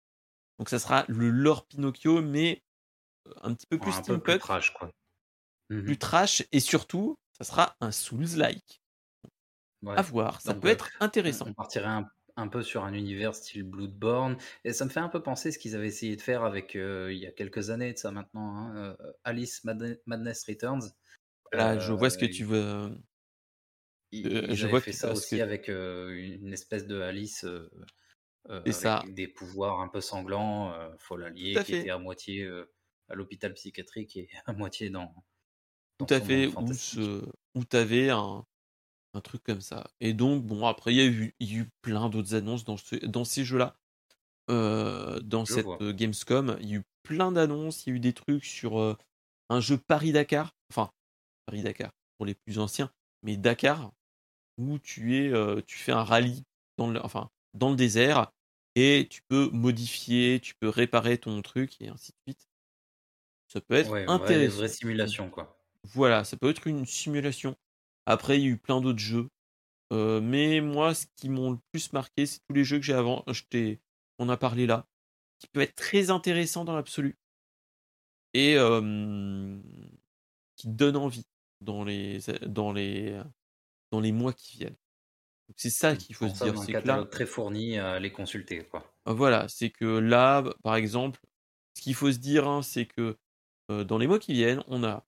Donc 0.59 0.69
ça 0.69 0.79
sera 0.79 1.05
le 1.09 1.31
lore 1.31 1.67
Pinocchio, 1.67 2.21
mais 2.21 2.63
euh, 3.27 3.33
un 3.43 3.55
petit 3.55 3.67
peu 3.67 3.79
plus 3.79 3.93
steampunk. 3.93 4.25
Plus 4.25 4.39
trash, 4.39 4.73
quoi. 4.73 4.91
Mmh 5.71 5.83
plus 5.83 5.99
trash, 5.99 6.45
et 6.53 6.61
surtout, 6.61 7.17
ça 7.39 7.45
sera 7.45 7.75
un 7.81 7.91
Souls-like. 7.91 8.83
À 9.87 10.03
voir, 10.03 10.41
ça 10.41 10.55
peut 10.55 10.69
être 10.69 10.91
intéressant. 11.01 11.47
On 11.49 11.55
partirait 11.55 11.87
un, 11.87 12.09
peu 12.49 12.63
sur 12.63 12.85
un 12.85 12.93
univers 12.93 13.35
style 13.35 13.63
Bloodborne, 13.63 14.37
et 14.65 14.73
ça 14.73 14.85
me 14.85 14.91
fait 14.91 15.01
un 15.01 15.09
peu 15.09 15.23
penser 15.23 15.53
ce 15.53 15.59
qu'ils 15.59 15.75
avaient 15.77 15.89
essayé 15.89 16.17
de 16.17 16.21
faire 16.21 16.45
avec, 16.45 16.77
euh, 16.77 17.13
il 17.13 17.19
y 17.19 17.27
a 17.27 17.33
quelques 17.33 17.71
années 17.71 17.93
de 17.93 17.99
ça 17.99 18.11
maintenant, 18.11 18.57
hein, 18.57 18.97
Alice 19.25 19.65
Madness 19.65 20.45
Returns. 20.49 20.93
Là, 21.53 21.79
je 21.79 21.93
vois 21.93 22.11
ce 22.11 22.19
que 22.19 22.27
tu 22.27 22.45
veux 22.45 22.91
il, 24.11 24.55
je 24.55 24.67
vois 24.69 24.81
fait 24.81 24.93
ça 24.93 25.13
aussi 25.13 25.41
avec 25.41 25.69
une 25.69 26.53
espèce 26.53 26.87
de 26.87 27.01
Alice 27.01 27.47
avec 28.49 29.15
des 29.15 29.29
pouvoirs 29.29 29.81
un 29.81 29.89
peu 29.89 30.01
sanglants, 30.01 30.73
folle 30.99 31.25
alliée, 31.25 31.55
qui 31.65 31.75
était 31.75 31.91
à 31.91 31.99
moitié 31.99 32.49
à 33.09 33.15
l'hôpital 33.15 33.53
psychiatrique 33.55 34.17
et 34.17 34.29
à 34.47 34.53
moitié 34.53 34.91
dans. 34.91 35.15
Tout 35.99 36.07
à 36.11 36.21
fait, 36.21 36.49
où, 37.55 37.65
tu 37.65 37.77
avais 37.77 38.11
un, 38.11 38.45
un, 39.15 39.21
truc 39.21 39.43
comme 39.43 39.61
ça. 39.61 39.91
Et 40.01 40.13
donc, 40.13 40.45
bon, 40.45 40.67
après, 40.67 40.93
il 40.93 40.97
y 40.97 41.01
a 41.01 41.07
eu, 41.07 41.35
y 41.41 41.57
a 41.57 41.59
eu 41.61 41.71
plein 41.83 42.09
d'autres 42.09 42.35
annonces 42.35 42.65
dans, 42.65 42.77
ce, 42.77 42.97
dans 43.07 43.25
ces 43.25 43.45
jeux-là. 43.45 43.77
dans 44.49 45.45
cette 45.45 45.83
Gamescom, 45.83 46.57
il 46.61 46.69
y 46.69 46.73
a 46.75 46.77
eu 46.79 46.85
plein 47.03 47.33
d'annonces, 47.33 47.87
il 47.87 47.91
y 47.91 47.93
a 47.93 47.97
eu 47.97 48.01
des 48.01 48.13
trucs 48.13 48.45
sur 48.45 48.97
un 49.49 49.61
jeu 49.61 49.79
Paris-Dakar, 49.79 50.55
enfin, 50.71 50.91
Paris-Dakar 51.47 51.93
pour 52.19 52.27
les 52.27 52.35
plus 52.35 52.59
anciens, 52.59 52.91
mais 53.23 53.37
Dakar, 53.37 53.93
où 54.59 54.79
tu 54.79 55.17
es, 55.17 55.33
tu 55.63 55.79
fais 55.79 55.93
un 55.93 56.05
rallye 56.05 56.45
dans 56.77 56.91
le, 56.91 57.05
enfin, 57.05 57.31
dans 57.55 57.71
le 57.71 57.77
désert 57.77 58.33
et 58.75 59.07
tu 59.09 59.23
peux 59.29 59.49
modifier, 59.51 60.41
tu 60.41 60.55
peux 60.55 60.69
réparer 60.69 61.19
ton 61.19 61.41
truc 61.43 61.81
et 61.81 61.89
ainsi 61.89 62.13
de 62.13 62.33
suite. 62.33 62.49
Ça 63.49 63.61
peut 63.61 63.75
être 63.75 63.95
intéressant. 64.09 64.55
Une 64.55 64.59
vraie 64.59 64.69
simulation, 64.69 65.31
quoi. 65.31 65.57
Voilà, 65.85 66.25
ça 66.25 66.37
peut 66.37 66.51
être 66.51 66.67
une 66.67 66.87
simulation. 66.87 67.57
Après, 68.07 68.39
il 68.39 68.45
y 68.45 68.47
a 68.47 68.51
eu 68.51 68.59
plein 68.59 68.81
d'autres 68.81 68.99
jeux. 68.99 69.29
mais 69.91 70.61
moi, 70.61 70.95
ce 70.95 71.07
qui 71.17 71.29
m'ont 71.29 71.53
le 71.53 71.59
plus 71.73 71.93
marqué, 71.93 72.27
c'est 72.27 72.41
tous 72.49 72.55
les 72.55 72.65
jeux 72.65 72.79
que 72.79 72.85
j'ai 72.85 72.95
avant, 72.95 73.25
je 73.29 73.77
on 74.19 74.29
a 74.29 74.37
parlé 74.37 74.67
là, 74.67 74.87
qui 75.39 75.49
peut 75.49 75.61
être 75.61 75.75
très 75.75 76.11
intéressant 76.11 76.65
dans 76.65 76.75
l'absolu. 76.77 77.17
Et 78.33 78.57
qui 80.57 80.69
donne 80.69 80.97
envie 80.97 81.27
dans 81.61 81.85
les, 81.85 82.19
dans 82.47 82.73
les, 82.73 83.21
dans 83.91 84.01
les 84.01 84.13
mois 84.13 84.33
qui 84.33 84.59
viennent. 84.59 84.77
C'est 85.57 85.71
ça 85.71 85.95
qu'il 85.95 86.15
faut 86.15 86.29
se 86.29 86.43
dire, 86.43 86.59
c'est 86.59 86.73
que 86.73 86.87
là 86.87 87.05
très 87.05 87.27
fourni 87.27 87.79
à 87.79 88.01
les 88.01 88.11
consulter, 88.11 88.65
quoi. 88.65 88.95
voilà, 89.07 89.47
c'est 89.49 89.71
que 89.71 89.85
là, 89.85 90.43
par 90.63 90.75
exemple, 90.77 91.21
ce 91.77 91.83
qu'il 91.83 91.95
faut 91.95 92.11
se 92.11 92.19
dire, 92.19 92.49
hein, 92.49 92.63
c'est 92.63 92.87
que, 92.87 93.17
dans 93.69 93.99
les 93.99 94.07
mois 94.07 94.19
qui 94.19 94.33
viennent, 94.33 94.63
on 94.69 94.85
a, 94.85 95.05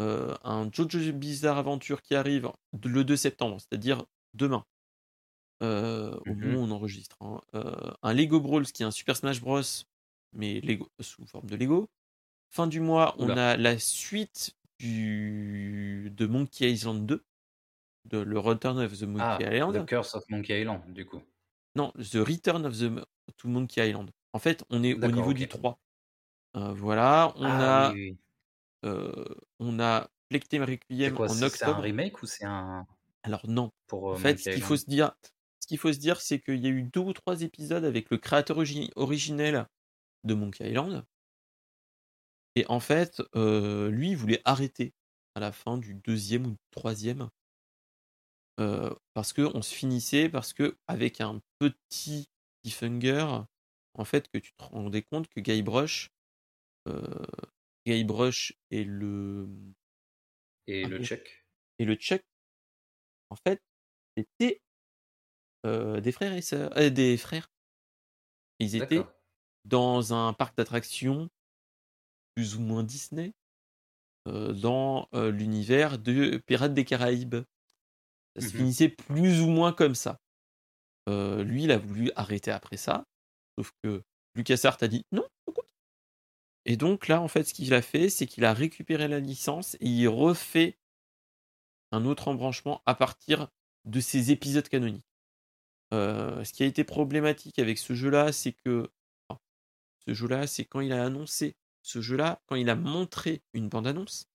heu, 0.00 0.34
un 0.44 0.70
JoJo's 0.72 1.12
Bizarre 1.12 1.58
Adventure 1.58 2.02
qui 2.02 2.14
arrive 2.14 2.50
le 2.84 3.04
2 3.04 3.16
septembre, 3.16 3.58
c'est-à-dire 3.60 4.04
demain. 4.34 4.64
Heu, 5.62 6.18
au 6.26 6.34
Mmh 6.42 6.56
moment 6.56 6.62
où 6.62 6.64
on 6.66 6.70
enregistre, 6.72 7.16
hein. 7.22 7.40
Heu, 7.54 7.74
un 8.02 8.12
Lego 8.14 8.40
Brawls 8.40 8.66
qui 8.66 8.82
est 8.82 8.86
un 8.86 8.90
Super 8.92 9.16
Smash 9.16 9.40
Bros, 9.40 9.62
mais 10.32 10.60
Lego 10.60 10.88
sous 11.00 11.26
forme 11.26 11.48
de 11.50 11.56
Lego. 11.56 11.88
Fin 12.50 12.66
du 12.68 12.80
mois, 12.80 13.16
on 13.18 13.36
a 13.36 13.56
la 13.58 13.78
suite 13.78 14.56
du 14.80 16.10
de 16.16 16.26
Monkey 16.26 16.72
Island 16.72 17.06
2, 17.06 17.24
de 18.06 18.18
le 18.18 18.38
Return 18.40 18.78
of 18.80 18.98
the 18.98 19.04
Monkey 19.04 19.28
Ah, 19.28 19.50
The 19.66 19.80
Island. 19.80 19.86
Curse 19.86 20.14
of 20.14 20.24
Monkey 20.30 20.60
Island, 20.60 20.94
du 20.94 21.04
coup. 21.04 21.24
Non, 21.76 21.92
The 21.98 22.16
Return 22.24 22.64
of 22.66 22.78
the 22.78 23.04
to 23.36 23.48
Monkey 23.48 23.80
Island. 23.80 24.10
En 24.32 24.38
fait, 24.38 24.64
on 24.70 24.82
est 24.84 24.94
au 25.02 25.10
niveau 25.10 25.32
du 25.32 25.48
OK. 25.48 25.48
3. 25.48 25.80
Heu, 26.56 26.72
voilà, 26.74 27.32
on 27.36 27.60
Ah 27.60 27.62
a, 27.62 27.96
oui. 27.96 28.18
On 29.60 29.80
a 29.80 30.10
C'est 31.04 31.12
Requiem 31.12 31.12
quoi? 31.12 31.28
en 31.28 31.40
C'est 31.40 31.48
c'est 31.50 31.66
un 31.66 31.78
octobre. 31.78 31.80
remake 31.80 32.20
ou 32.22 32.26
c'est 32.26 32.44
un 32.44 32.86
Alors 33.22 33.46
non. 33.48 33.70
pour, 33.86 34.10
En 34.10 34.16
heu, 34.16 34.16
fait, 34.16 34.38
ce 34.40 34.48
qu'il 34.48 34.62
faut 34.62 34.76
se 34.76 34.84
dire 34.86 35.14
ce 35.60 35.66
qu'il 35.68 35.78
faut 35.78 35.92
se 35.94 35.98
dire, 35.98 36.20
c'est 36.20 36.40
qu'il 36.40 36.62
y 36.62 36.66
a 36.66 36.70
eu 36.70 36.82
2 36.82 37.00
ou 37.00 37.12
3 37.14 37.40
épisodes 37.42 37.84
avec 37.86 38.10
le 38.10 38.18
créateur 38.18 38.58
origi 38.58 38.90
originel 38.96 39.66
de 40.24 40.34
Monkey 40.34 40.68
Island 40.70 41.04
et 42.56 42.66
en 42.68 42.80
fait, 42.80 43.22
heu, 43.36 43.88
lui, 43.90 44.10
il 44.10 44.16
voulait 44.16 44.42
arrêter 44.44 44.92
à 45.36 45.40
la 45.40 45.52
fin 45.52 45.78
du 45.78 45.94
2e 45.94 46.46
ou 46.46 46.50
du 46.50 46.56
3e 46.72 47.28
heu, 48.60 48.96
parce 49.14 49.32
qu'on 49.32 49.62
se 49.62 49.74
finissait 49.74 50.28
parce 50.28 50.52
qu'avec 50.52 51.20
un 51.20 51.40
petit 51.58 52.28
cliffhanger, 52.62 53.26
en 53.94 54.04
fait, 54.04 54.28
que 54.28 54.38
tu 54.38 54.52
te 54.54 54.64
rendais 54.64 55.02
compte 55.02 55.28
que 55.28 55.40
Guybrush, 55.40 56.10
heu, 56.88 57.26
Guybrush 57.86 58.54
et 58.70 58.84
le, 58.84 59.46
mmh 59.46 59.74
Et 60.66 60.84
ah 60.84 60.88
le 60.88 61.00
Chuck? 61.00 61.44
et 61.78 61.84
le 61.84 61.94
Chuck, 61.96 62.22
en 63.30 63.36
fait, 63.36 63.60
étaient, 64.16 64.62
heu, 65.66 66.00
des 66.00 66.10
frères 66.12 66.32
et 66.32 66.40
sœurs, 66.42 66.72
heu, 66.78 66.90
des 66.90 67.16
frères. 67.18 67.48
Ils 68.58 68.74
étaient 68.74 69.06
dans 69.64 70.12
un 70.12 70.32
parc 70.32 70.56
d'attractions 70.56 71.28
plus 72.34 72.56
ou 72.56 72.60
moins 72.60 72.82
Disney, 72.82 73.32
heu, 74.28 74.52
dans, 74.54 75.08
l'univers 75.14 75.98
de 75.98 76.38
Pirates 76.46 76.74
des 76.74 76.84
Caraïbes. 76.84 77.36
Ça 78.36 78.40
Mmh 78.40 78.48
se 78.48 78.54
mh. 78.54 78.64
finissait 78.64 78.90
plus 78.90 79.40
ou 79.42 79.48
moins 79.48 79.72
comme 79.72 79.94
ça. 79.96 80.18
Lui, 81.08 81.64
il 81.64 81.70
a 81.72 81.78
voulu 81.78 82.10
arrêter 82.16 82.50
après 82.50 82.76
ça, 82.76 83.04
sauf 83.58 83.72
que 83.82 84.02
LucasArts 84.34 84.78
a 84.82 84.88
dit: 84.88 85.02
«Non, 85.12 85.22
on 85.22 85.26
continue» 85.26 85.33
et 86.66 86.76
donc 86.76 87.08
là, 87.08 87.20
en 87.20 87.28
fait, 87.28 87.44
ce 87.44 87.54
qu'il 87.54 87.74
a 87.74 87.82
fait, 87.82 88.08
c'est 88.08 88.26
qu'il 88.26 88.44
a 88.44 88.54
récupéré 88.54 89.08
la 89.08 89.20
licence 89.20 89.74
et 89.80 89.86
il 89.88 90.08
refait 90.08 90.78
un 91.92 92.04
autre 92.04 92.28
embranchement 92.28 92.82
à 92.86 92.94
partir 92.94 93.48
de 93.84 94.00
ces 94.00 94.30
épisodes 94.30 94.68
canoniques. 94.68 95.06
Heu, 95.92 96.44
ce 96.44 96.52
qui 96.52 96.62
a 96.62 96.66
été 96.66 96.84
problématique 96.84 97.58
avec 97.58 97.78
ce 97.78 97.94
jeu-là, 97.94 98.32
c'est 98.32 98.52
que 98.52 98.90
enfin, 99.28 99.40
ce 100.06 100.14
jeu-là, 100.14 100.46
c'est 100.46 100.64
quand 100.64 100.80
il 100.80 100.92
a 100.92 101.04
annoncé 101.04 101.56
ce 101.82 102.00
jeu-là, 102.00 102.42
quand 102.46 102.56
il 102.56 102.70
a 102.70 102.76
montré 102.76 103.42
une 103.54 103.68
bande 103.68 103.86
annonce, 103.86 104.28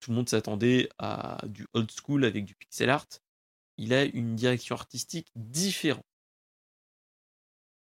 tout 0.00 0.10
le 0.10 0.16
monde 0.16 0.28
s'attendait 0.28 0.88
à 0.98 1.38
du 1.46 1.66
old 1.74 1.90
school 1.90 2.24
avec 2.24 2.44
du 2.44 2.54
pixel 2.54 2.90
art. 2.90 3.08
Il 3.78 3.94
a 3.94 4.04
une 4.04 4.36
direction 4.36 4.76
artistique 4.76 5.30
différente 5.36 6.04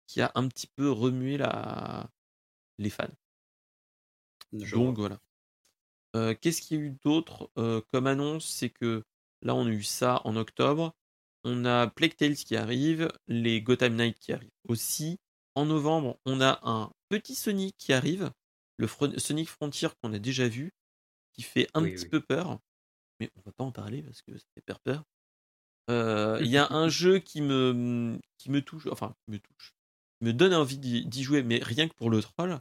qui 0.08 0.22
a 0.22 0.32
un 0.36 0.48
petit 0.50 0.68
peu 0.68 0.92
remué 0.92 1.38
les 2.78 2.90
fans. 2.90 3.19
Je 4.54 4.76
Donc 4.76 4.98
vois. 4.98 4.98
voilà. 4.98 5.20
Heu, 6.16 6.34
qu'est-ce 6.36 6.62
qu'il 6.62 6.78
y 6.80 6.82
a 6.82 6.84
eu 6.86 6.92
d'autre, 7.04 7.52
heu, 7.58 7.82
comme 7.92 8.08
annonce? 8.08 8.48
C'est 8.48 8.70
que 8.70 9.04
là, 9.42 9.56
on 9.56 9.68
a 9.68 9.72
eu 9.72 9.84
ça 9.84 10.22
en 10.26 10.36
octobre. 10.36 10.94
On 11.44 11.66
a 11.66 11.88
Plague 11.88 12.16
Tales 12.16 12.36
qui 12.36 12.56
arrive, 12.58 13.10
les 13.28 13.62
Gotham 13.62 13.96
Knights 13.96 14.20
qui 14.20 14.34
arrivent 14.34 14.52
aussi. 14.68 15.20
En 15.56 15.66
novembre, 15.66 16.20
on 16.26 16.42
a 16.42 16.60
un 16.64 16.92
petit 17.10 17.36
Sonic 17.36 17.76
qui 17.78 17.94
arrive, 17.94 18.32
le 18.78 18.88
Sonic 19.18 19.50
Frontier 19.50 19.90
qu'on 20.02 20.14
a 20.14 20.20
déjà 20.20 20.48
vu, 20.48 20.72
qui 21.34 21.44
fait 21.44 21.68
un 21.76 21.86
Oui, 21.86 21.90
petit 21.90 22.06
oui. 22.06 22.12
peu 22.12 22.22
peur, 22.22 22.60
mais 23.20 23.32
on 23.38 23.42
va 23.42 23.52
pas 23.54 23.64
en 23.66 23.72
parler 23.74 24.04
parce 24.04 24.22
que 24.24 24.38
ça 24.38 24.46
fait 24.56 24.62
peur, 24.66 24.80
peur. 24.82 25.06
Heu, 25.90 26.40
il 26.42 26.50
y 26.50 26.58
a 26.58 26.68
un 26.72 26.88
jeu 26.90 27.20
qui 27.20 27.42
me, 27.42 28.20
qui 28.38 28.52
me 28.52 28.62
touche, 28.62 28.88
enfin 28.92 29.16
qui 29.26 29.32
me 29.32 29.40
touche, 29.40 29.74
qui 30.20 30.26
me 30.26 30.34
donne 30.34 30.54
envie 30.54 30.78
d'y 30.78 31.06
d'y 31.06 31.24
jouer, 31.24 31.44
mais 31.44 31.60
rien 31.64 31.88
que 31.90 31.96
pour 31.96 32.10
le 32.10 32.22
troll, 32.22 32.60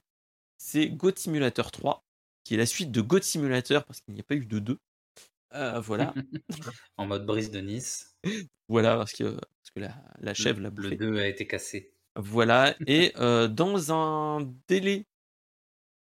c'est 0.59 0.91
Goat 0.91 1.15
Simulator 1.17 1.71
3, 1.73 2.05
qui 2.45 2.55
est 2.55 2.59
la 2.59 2.67
suite 2.67 2.93
de 2.93 3.01
Goat 3.01 3.23
Simulator 3.23 3.85
parce 3.85 4.01
qu'il 4.03 4.15
n'y 4.15 4.21
a 4.21 4.25
pas 4.25 4.35
eu 4.37 4.47
de 4.47 4.59
2. 4.59 4.79
Heu, 5.55 5.81
voilà. 5.81 6.17
En 6.99 7.07
mode 7.07 7.27
Brise 7.27 7.51
de 7.51 7.61
Nice. 7.61 8.17
Voilà, 8.69 8.97
parce 8.97 9.13
que 9.13 9.25
parce 9.35 9.71
que 9.75 9.81
la 9.81 10.03
la 10.21 10.35
chèvre 10.35 10.61
Le 10.61 10.61
l'a 10.61 10.71
le 10.75 10.91
bouffé. 10.91 10.97
2 10.97 11.19
a 11.19 11.27
été 11.29 11.47
cassé. 11.47 11.93
Voilà 12.17 12.77
et 12.87 13.13
heu, 13.17 13.49
dans 13.49 13.93
un 13.93 14.43
délai 14.69 15.07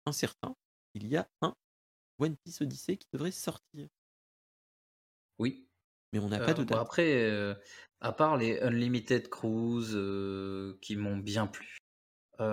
incertain, 0.07 0.57
il 0.95 1.07
y 1.09 1.17
a 1.17 1.29
un 1.43 1.55
One 2.19 2.37
Piece 2.37 2.61
Odyssey 2.63 2.97
qui 2.99 3.09
devrait 3.13 3.33
sortir. 3.33 3.89
Oui. 5.39 5.69
Mais 6.13 6.19
on 6.19 6.29
n'a 6.31 6.41
pas 6.41 6.55
Heu, 6.55 6.55
de 6.55 6.65
date. 6.65 6.81
après, 6.81 7.31
heu, 7.31 7.57
à 8.01 8.13
part 8.13 8.37
les 8.39 8.61
Unlimited 8.61 9.29
Cruise, 9.31 9.97
qui 10.83 10.97
m'ont 10.97 11.19
bien 11.19 11.47
plu, 11.47 11.79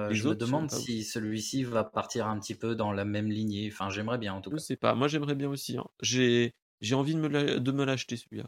Les 0.09 0.15
je 0.15 0.23
me 0.25 0.35
demande 0.35 0.69
si 0.69 1.03
celui-ci 1.03 1.63
va 1.63 1.83
partir 1.83 2.27
un 2.27 2.39
petit 2.39 2.55
peu 2.55 2.75
dans 2.75 2.91
la 2.91 3.03
même 3.05 3.29
lignée. 3.31 3.69
Enfin, 3.71 3.89
j'aimerais 3.89 4.19
bien 4.19 4.33
en 4.33 4.41
tout 4.41 4.51
Je 4.51 4.57
cas. 4.57 4.59
sais 4.59 4.75
pas, 4.77 4.95
moi 4.95 5.07
j'aimerais 5.07 5.35
bien 5.35 5.49
aussi, 5.49 5.77
hein. 5.77 5.87
J'ai 6.01 6.53
j'ai 6.81 6.95
envie 6.95 7.13
de 7.15 7.19
me 7.19 7.27
l'a 7.27 7.59
de 7.59 7.71
me 7.71 7.85
l'acheter 7.85 8.17
celui-là 8.17 8.45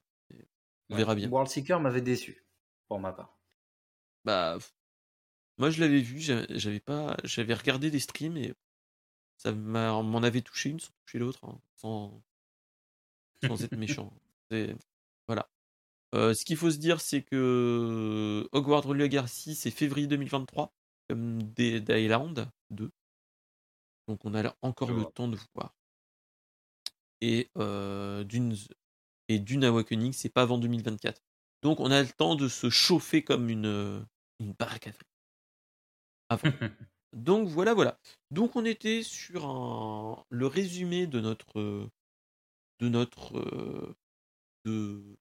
on 0.90 0.96
Ouais. 0.96 0.98
verra 0.98 1.16
bien. 1.16 1.30
World 1.30 1.50
Seeker 1.50 1.82
m'avait 1.82 2.02
déçu, 2.02 2.48
pour 2.88 2.98
ma 3.00 3.12
part. 3.12 3.38
Bah, 4.26 4.58
moi 5.58 5.70
je 5.72 5.80
l'avais 5.82 6.02
vu, 6.02 6.20
j'a 6.20 6.46
j'avais 6.50 6.80
pas 6.80 7.18
j'avais 7.24 7.54
regardé 7.54 7.92
des 7.92 8.00
streams 8.00 8.38
et 8.38 8.54
ça 9.38 9.54
m'en 9.54 10.24
avait 10.24 10.42
touché 10.42 10.70
une 10.72 10.80
sans 10.82 10.92
toucher 11.06 11.20
l'autre, 11.20 11.46
hein, 11.46 11.62
sans 11.76 12.24
sans 13.38 13.64
être 13.64 13.76
méchant. 13.78 14.14
Voilà. 15.28 15.50
Heu, 16.16 16.34
ce 16.34 16.46
qu'il 16.46 16.58
faut 16.58 16.72
se 16.72 16.78
dire, 16.78 17.02
c'est 17.02 17.24
que 17.24 18.48
Hogwarts 18.52 18.94
Legacy, 18.94 19.56
c'est 19.56 19.72
février 19.72 20.08
2023, 20.08 20.74
comme 21.08 21.44
Dead 21.44 21.90
Island 21.90 22.50
2. 22.72 22.92
Donc 24.08 24.26
on 24.26 24.36
a 24.36 24.56
encore 24.62 24.92
le 24.92 25.06
temps 25.06 25.28
de 25.28 25.38
voir. 25.56 25.74
Et 27.22 27.50
heu, 27.58 28.26
Dune 28.26 28.56
et 29.30 29.40
Dune 29.40 29.64
Awakening, 29.64 30.12
c'est 30.14 30.30
pas 30.30 30.42
avant 30.42 30.58
2024. 30.58 31.22
Donc 31.62 31.80
on 31.80 31.92
a 31.92 32.02
le 32.02 32.10
temps 32.10 32.36
de 32.36 32.48
se 32.48 32.70
chauffer 32.70 33.24
comme 33.24 33.50
une, 33.50 34.06
une 34.40 34.54
baraque 34.54 34.88
à 34.88 34.92
frites. 34.92 35.08
Avant. 36.30 36.44
Donc 37.14 37.48
voilà, 37.48 37.74
voilà. 37.74 38.00
Donc 38.32 38.56
on 38.56 38.66
était 38.66 39.04
sur 39.04 39.46
un 39.46 40.26
le 40.30 40.48
résumé 40.48 41.08
de 41.08 41.20
notre, 41.20 41.90
de 42.80 42.90
notre, 42.90 43.96
de 44.66 45.18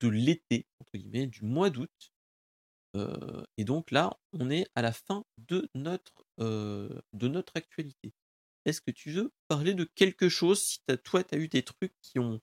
de 0.00 0.08
«l'été» 0.08 0.66
entre 0.80 0.96
guillemets, 0.96 1.26
du 1.26 1.44
mois 1.44 1.70
d'août. 1.70 2.13
Et 3.56 3.64
donc 3.64 3.90
là, 3.90 4.18
on 4.32 4.50
est 4.50 4.66
à 4.74 4.82
la 4.82 4.92
fin 4.92 5.24
de 5.38 5.68
notre, 5.74 6.12
actualité. 7.54 8.12
Est-ce 8.64 8.80
que 8.80 8.90
tu 8.90 9.10
veux 9.10 9.32
parler 9.48 9.74
de 9.74 9.84
quelque 9.84 10.28
chose? 10.28 10.60
Si 10.62 10.78
toi, 11.04 11.22
tu 11.22 11.34
as 11.34 11.38
eu 11.38 11.48
des 11.48 11.62
trucs 11.62 11.94
qui 12.00 12.18
ont 12.18 12.40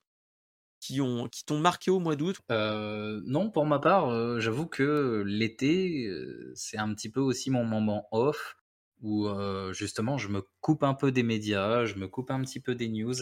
qui 0.79 0.99
ont 0.99 1.27
qui 1.27 1.45
t'ont 1.45 1.59
marqué 1.59 1.91
au 1.91 1.99
mois 1.99 2.15
d'août? 2.15 2.39
Non, 2.49 3.49
pour 3.49 3.65
ma 3.65 3.79
part, 3.79 4.39
j'avoue 4.39 4.67
que 4.67 5.23
l'été, 5.25 6.11
c'est 6.55 6.77
un 6.77 6.93
petit 6.93 7.09
peu 7.09 7.21
aussi 7.21 7.49
mon 7.49 7.63
moment 7.63 8.07
off 8.11 8.55
où, 9.01 9.27
heu, 9.27 9.73
justement 9.73 10.17
je 10.17 10.27
me 10.29 10.43
coupe 10.61 10.83
un 10.83 10.93
peu 10.93 11.11
des 11.11 11.23
médias, 11.23 11.85
je 11.85 11.95
me 11.95 12.07
coupe 12.07 12.31
un 12.31 12.41
petit 12.41 12.59
peu 12.59 12.75
des 12.75 12.89
news 12.89 13.13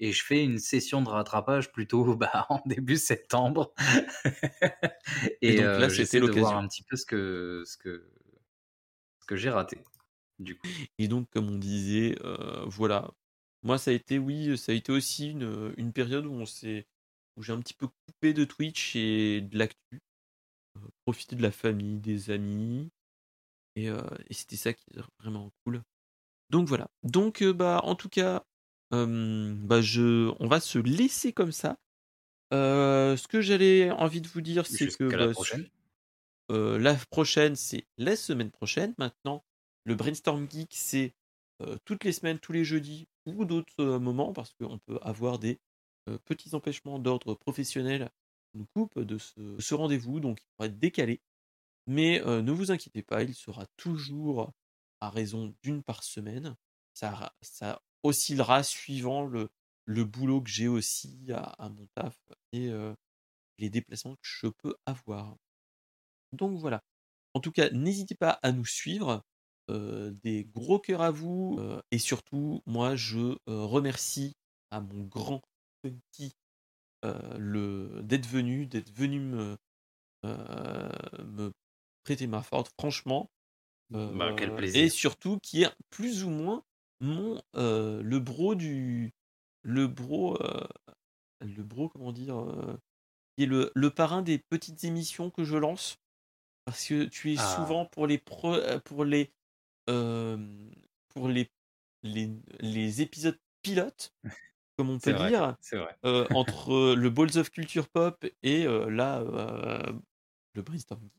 et 0.00 0.12
je 0.12 0.24
fais 0.24 0.42
une 0.44 0.58
session 0.58 1.02
de 1.02 1.08
rattrapage 1.08 1.72
plutôt, 1.72 2.16
bah, 2.16 2.46
en 2.50 2.60
début 2.66 2.96
septembre 2.96 3.72
Et 5.42 5.52
et 5.52 5.54
donc 5.54 5.76
là, 5.76 5.88
heu, 5.88 5.88
c'était 5.88 6.20
de 6.20 6.30
voir 6.30 6.56
l'occasion. 6.56 6.58
un 6.58 6.66
petit 6.68 6.82
peu 6.84 6.96
ce 6.96 7.06
que 7.06 7.62
ce 7.66 7.76
que 7.76 8.10
ce 9.20 9.26
que 9.26 9.36
j'ai 9.36 9.50
raté, 9.50 9.78
du 10.38 10.56
coup. 10.58 10.68
Et 10.98 11.08
donc 11.08 11.28
comme 11.30 11.48
on 11.50 11.58
disait, 11.58 12.16
heu, 12.24 12.64
voilà. 12.66 13.10
Moi, 13.62 13.78
ça 13.78 13.90
a 13.90 13.94
été 13.94 14.18
oui, 14.18 14.56
ça 14.58 14.72
a 14.72 14.74
été 14.74 14.92
aussi 14.92 15.30
une, 15.32 15.92
période 15.92 16.26
où 16.26 16.32
on 16.32 16.46
s'est 16.46 16.88
où 17.36 17.42
j'ai 17.42 17.52
un 17.52 17.60
petit 17.60 17.74
peu 17.74 17.88
coupé 17.88 18.34
de 18.34 18.44
Twitch 18.44 18.96
et 18.96 19.40
de 19.42 19.58
l'actu. 19.58 20.00
Profiter 21.04 21.34
de 21.36 21.42
la 21.42 21.50
famille, 21.50 21.98
des 21.98 22.30
amis 22.30 22.90
et 23.76 23.88
heu 23.88 24.02
et 24.28 24.34
c'était 24.34 24.56
ça 24.56 24.72
qui 24.72 24.84
est 24.94 25.00
vraiment 25.20 25.50
cool. 25.64 25.82
Donc 26.50 26.68
voilà. 26.68 26.88
Donc 27.02 27.42
heu, 27.42 27.52
bah, 27.52 27.80
en 27.84 27.94
tout 27.94 28.08
cas, 28.08 28.44
hem, 28.92 29.56
bah, 29.66 29.80
je 29.80 30.32
on 30.40 30.48
va 30.48 30.60
se 30.60 30.78
laisser 30.78 31.32
comme 31.32 31.52
ça. 31.52 31.76
ce 32.52 33.28
que 33.28 33.40
j'allais 33.40 33.90
envie 33.90 34.20
de 34.20 34.28
vous 34.28 34.40
dire, 34.40 34.66
c'est 34.66 34.88
que 34.96 35.04
la 35.04 35.26
bah, 35.26 35.32
prochaine. 35.32 35.68
la 36.50 36.94
prochaine, 37.10 37.56
c'est 37.56 37.86
la 37.96 38.16
semaine 38.16 38.50
prochaine. 38.50 38.94
Maintenant, 38.98 39.44
le 39.84 39.94
Brainstorm 39.94 40.48
Geek, 40.50 40.72
c'est 40.74 41.14
toutes 41.84 42.04
les 42.04 42.12
semaines, 42.12 42.38
tous 42.38 42.52
les 42.52 42.64
jeudis 42.64 43.08
ou 43.26 43.44
d'autres 43.44 43.98
moments, 43.98 44.32
parce 44.32 44.54
qu'on 44.54 44.78
peut 44.78 44.98
avoir 45.02 45.38
des 45.38 45.58
petits 46.24 46.54
empêchements 46.54 46.98
d'ordre 46.98 47.34
professionnel 47.34 48.10
nous 48.54 48.66
coupent 48.66 49.00
de 49.00 49.18
ce, 49.18 49.74
rendez-vous, 49.74 50.20
donc 50.20 50.40
il 50.40 50.46
pourrait 50.56 50.68
être 50.68 50.78
décalé. 50.78 51.20
Mais 51.88 52.20
ne 52.20 52.52
vous 52.52 52.70
inquiétez 52.70 53.02
pas, 53.02 53.22
il 53.22 53.34
sera 53.34 53.64
toujours 53.78 54.52
à 55.00 55.08
raison 55.08 55.54
d'une 55.62 55.82
par 55.82 56.04
semaine. 56.04 56.54
Ça, 56.92 57.32
oscillera 58.02 58.62
suivant 58.62 59.24
le, 59.24 59.48
boulot 60.04 60.42
que 60.42 60.50
j'ai 60.50 60.68
aussi 60.68 61.32
à, 61.32 61.70
mon 61.70 61.86
taf 61.94 62.14
et 62.52 62.70
les 63.56 63.70
déplacements 63.70 64.16
que 64.16 64.20
je 64.22 64.48
peux 64.48 64.76
avoir. 64.84 65.34
Donc 66.32 66.58
voilà. 66.58 66.82
En 67.32 67.40
tout 67.40 67.52
cas, 67.52 67.70
n'hésitez 67.70 68.14
pas 68.14 68.38
à 68.42 68.52
nous 68.52 68.66
suivre. 68.66 69.24
des 69.70 70.44
gros 70.44 70.78
cœurs 70.78 71.00
à 71.00 71.10
vous. 71.10 71.58
et 71.90 71.98
surtout, 71.98 72.62
moi, 72.66 72.96
je 72.96 73.38
remercie 73.46 74.36
à 74.70 74.82
mon 74.82 75.04
grand 75.04 75.40
petit 75.80 76.36
d'être 77.02 78.26
venu, 78.26 78.66
d'être 78.66 78.92
venu 78.92 79.20
me 79.20 79.56
prêter 82.08 82.26
ma 82.26 82.42
force. 82.42 82.70
Franchement. 82.78 83.30
Bah, 83.90 84.34
quel 84.36 84.54
plaisir. 84.54 84.82
Et 84.82 84.88
surtout, 84.88 85.38
qui 85.42 85.62
est 85.62 85.70
plus 85.90 86.24
ou 86.24 86.30
moins 86.30 86.64
mon 87.00 87.40
le 87.54 88.18
bro 88.18 88.54
du 88.54 89.12
le 89.62 89.86
bro 89.86 90.38
le 91.40 91.62
bro 91.62 91.88
comment 91.88 92.12
dire 92.12 92.36
qui 93.36 93.44
est 93.44 93.46
le, 93.46 93.70
le 93.74 93.90
parrain 93.90 94.22
des 94.22 94.38
petites 94.38 94.84
émissions 94.84 95.30
que 95.30 95.44
je 95.44 95.56
lance 95.56 95.98
parce 96.64 96.86
que 96.86 97.04
tu 97.04 97.32
es 97.32 97.36
Ah. 97.38 97.56
souvent 97.56 97.86
pour 97.86 98.06
les 98.06 98.18
pro- 98.18 98.58
pour 98.84 99.04
les 99.04 99.32
pour 99.86 101.28
les, 101.28 101.50
les 102.02 102.30
les 102.60 103.02
épisodes 103.02 103.38
pilotes 103.62 104.12
comme 104.76 104.90
on 104.90 104.98
peut 104.98 105.12
vrai, 105.12 105.28
dire 105.28 105.56
euh, 106.04 106.26
entre 106.34 106.94
le 106.94 107.10
Balls 107.10 107.36
of 107.38 107.50
Culture 107.50 107.88
Pop 107.88 108.24
et 108.42 108.66
euh, 108.66 108.88
là 108.90 109.20
euh, 109.20 109.92
le 110.54 110.62
brainstorming. 110.62 111.10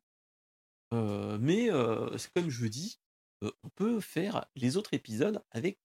Euh, 0.94 1.38
mais 1.40 1.72
euh, 1.72 2.16
comme 2.36 2.50
je 2.50 2.66
dis, 2.68 3.00
euh, 3.44 3.52
on 3.64 3.70
peut 3.70 4.00
faire 4.00 4.46
les 4.56 4.78
autres 4.78 4.94
épisodes 4.94 5.44
avec 5.52 5.80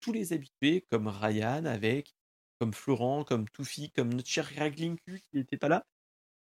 tous 0.00 0.12
les 0.12 0.32
habitués, 0.32 0.86
comme 0.90 1.08
Ryan, 1.08 1.64
avec 1.64 2.14
comme 2.58 2.72
Florent, 2.74 3.24
comme 3.24 3.48
Toufi, 3.48 3.90
comme 3.90 4.14
notre 4.14 4.28
cher 4.28 4.48
Raglinku 4.56 5.20
qui 5.20 5.36
n'était 5.36 5.56
pas 5.56 5.68
là, 5.68 5.84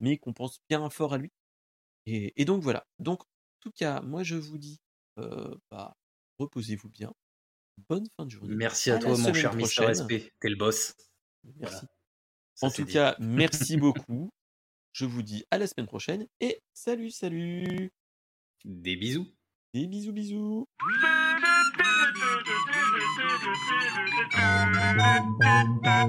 mais 0.00 0.16
qu'on 0.16 0.32
pense 0.32 0.60
bien 0.68 0.88
fort 0.90 1.12
à 1.14 1.18
lui. 1.18 1.30
Et, 2.06 2.40
et 2.40 2.44
donc 2.44 2.62
voilà. 2.62 2.86
Donc, 2.98 3.22
en 3.22 3.60
tout 3.60 3.72
cas, 3.72 4.00
moi 4.00 4.22
je 4.22 4.36
vous 4.36 4.58
dis, 4.58 4.80
euh, 5.18 5.54
bah, 5.70 5.96
reposez-vous 6.38 6.88
bien. 6.88 7.12
Bonne 7.88 8.06
fin 8.16 8.24
de 8.24 8.30
journée. 8.30 8.54
Merci 8.54 8.90
à, 8.90 8.98
toi, 8.98 9.16
mon 9.18 9.34
cher 9.34 9.54
Mister. 9.54 9.92
SP. 9.92 10.32
T'es 10.40 10.48
le 10.48 10.56
boss. 10.56 10.94
Merci. 11.44 11.60
Voilà. 11.60 11.88
En 12.62 12.70
tout 12.70 12.84
dit. 12.84 12.92
cas, 12.94 13.16
merci 13.18 13.76
beaucoup. 13.76 14.30
Je 14.96 15.04
vous 15.04 15.20
dis 15.20 15.44
à 15.50 15.58
la 15.58 15.66
semaine 15.66 15.86
prochaine 15.86 16.26
et 16.40 16.62
salut, 16.72 17.10
salut. 17.10 17.90
Des 18.64 18.96
bisous. 18.96 19.26
Des 19.74 19.86
bisous, 19.86 20.14
bisous. 20.14 20.66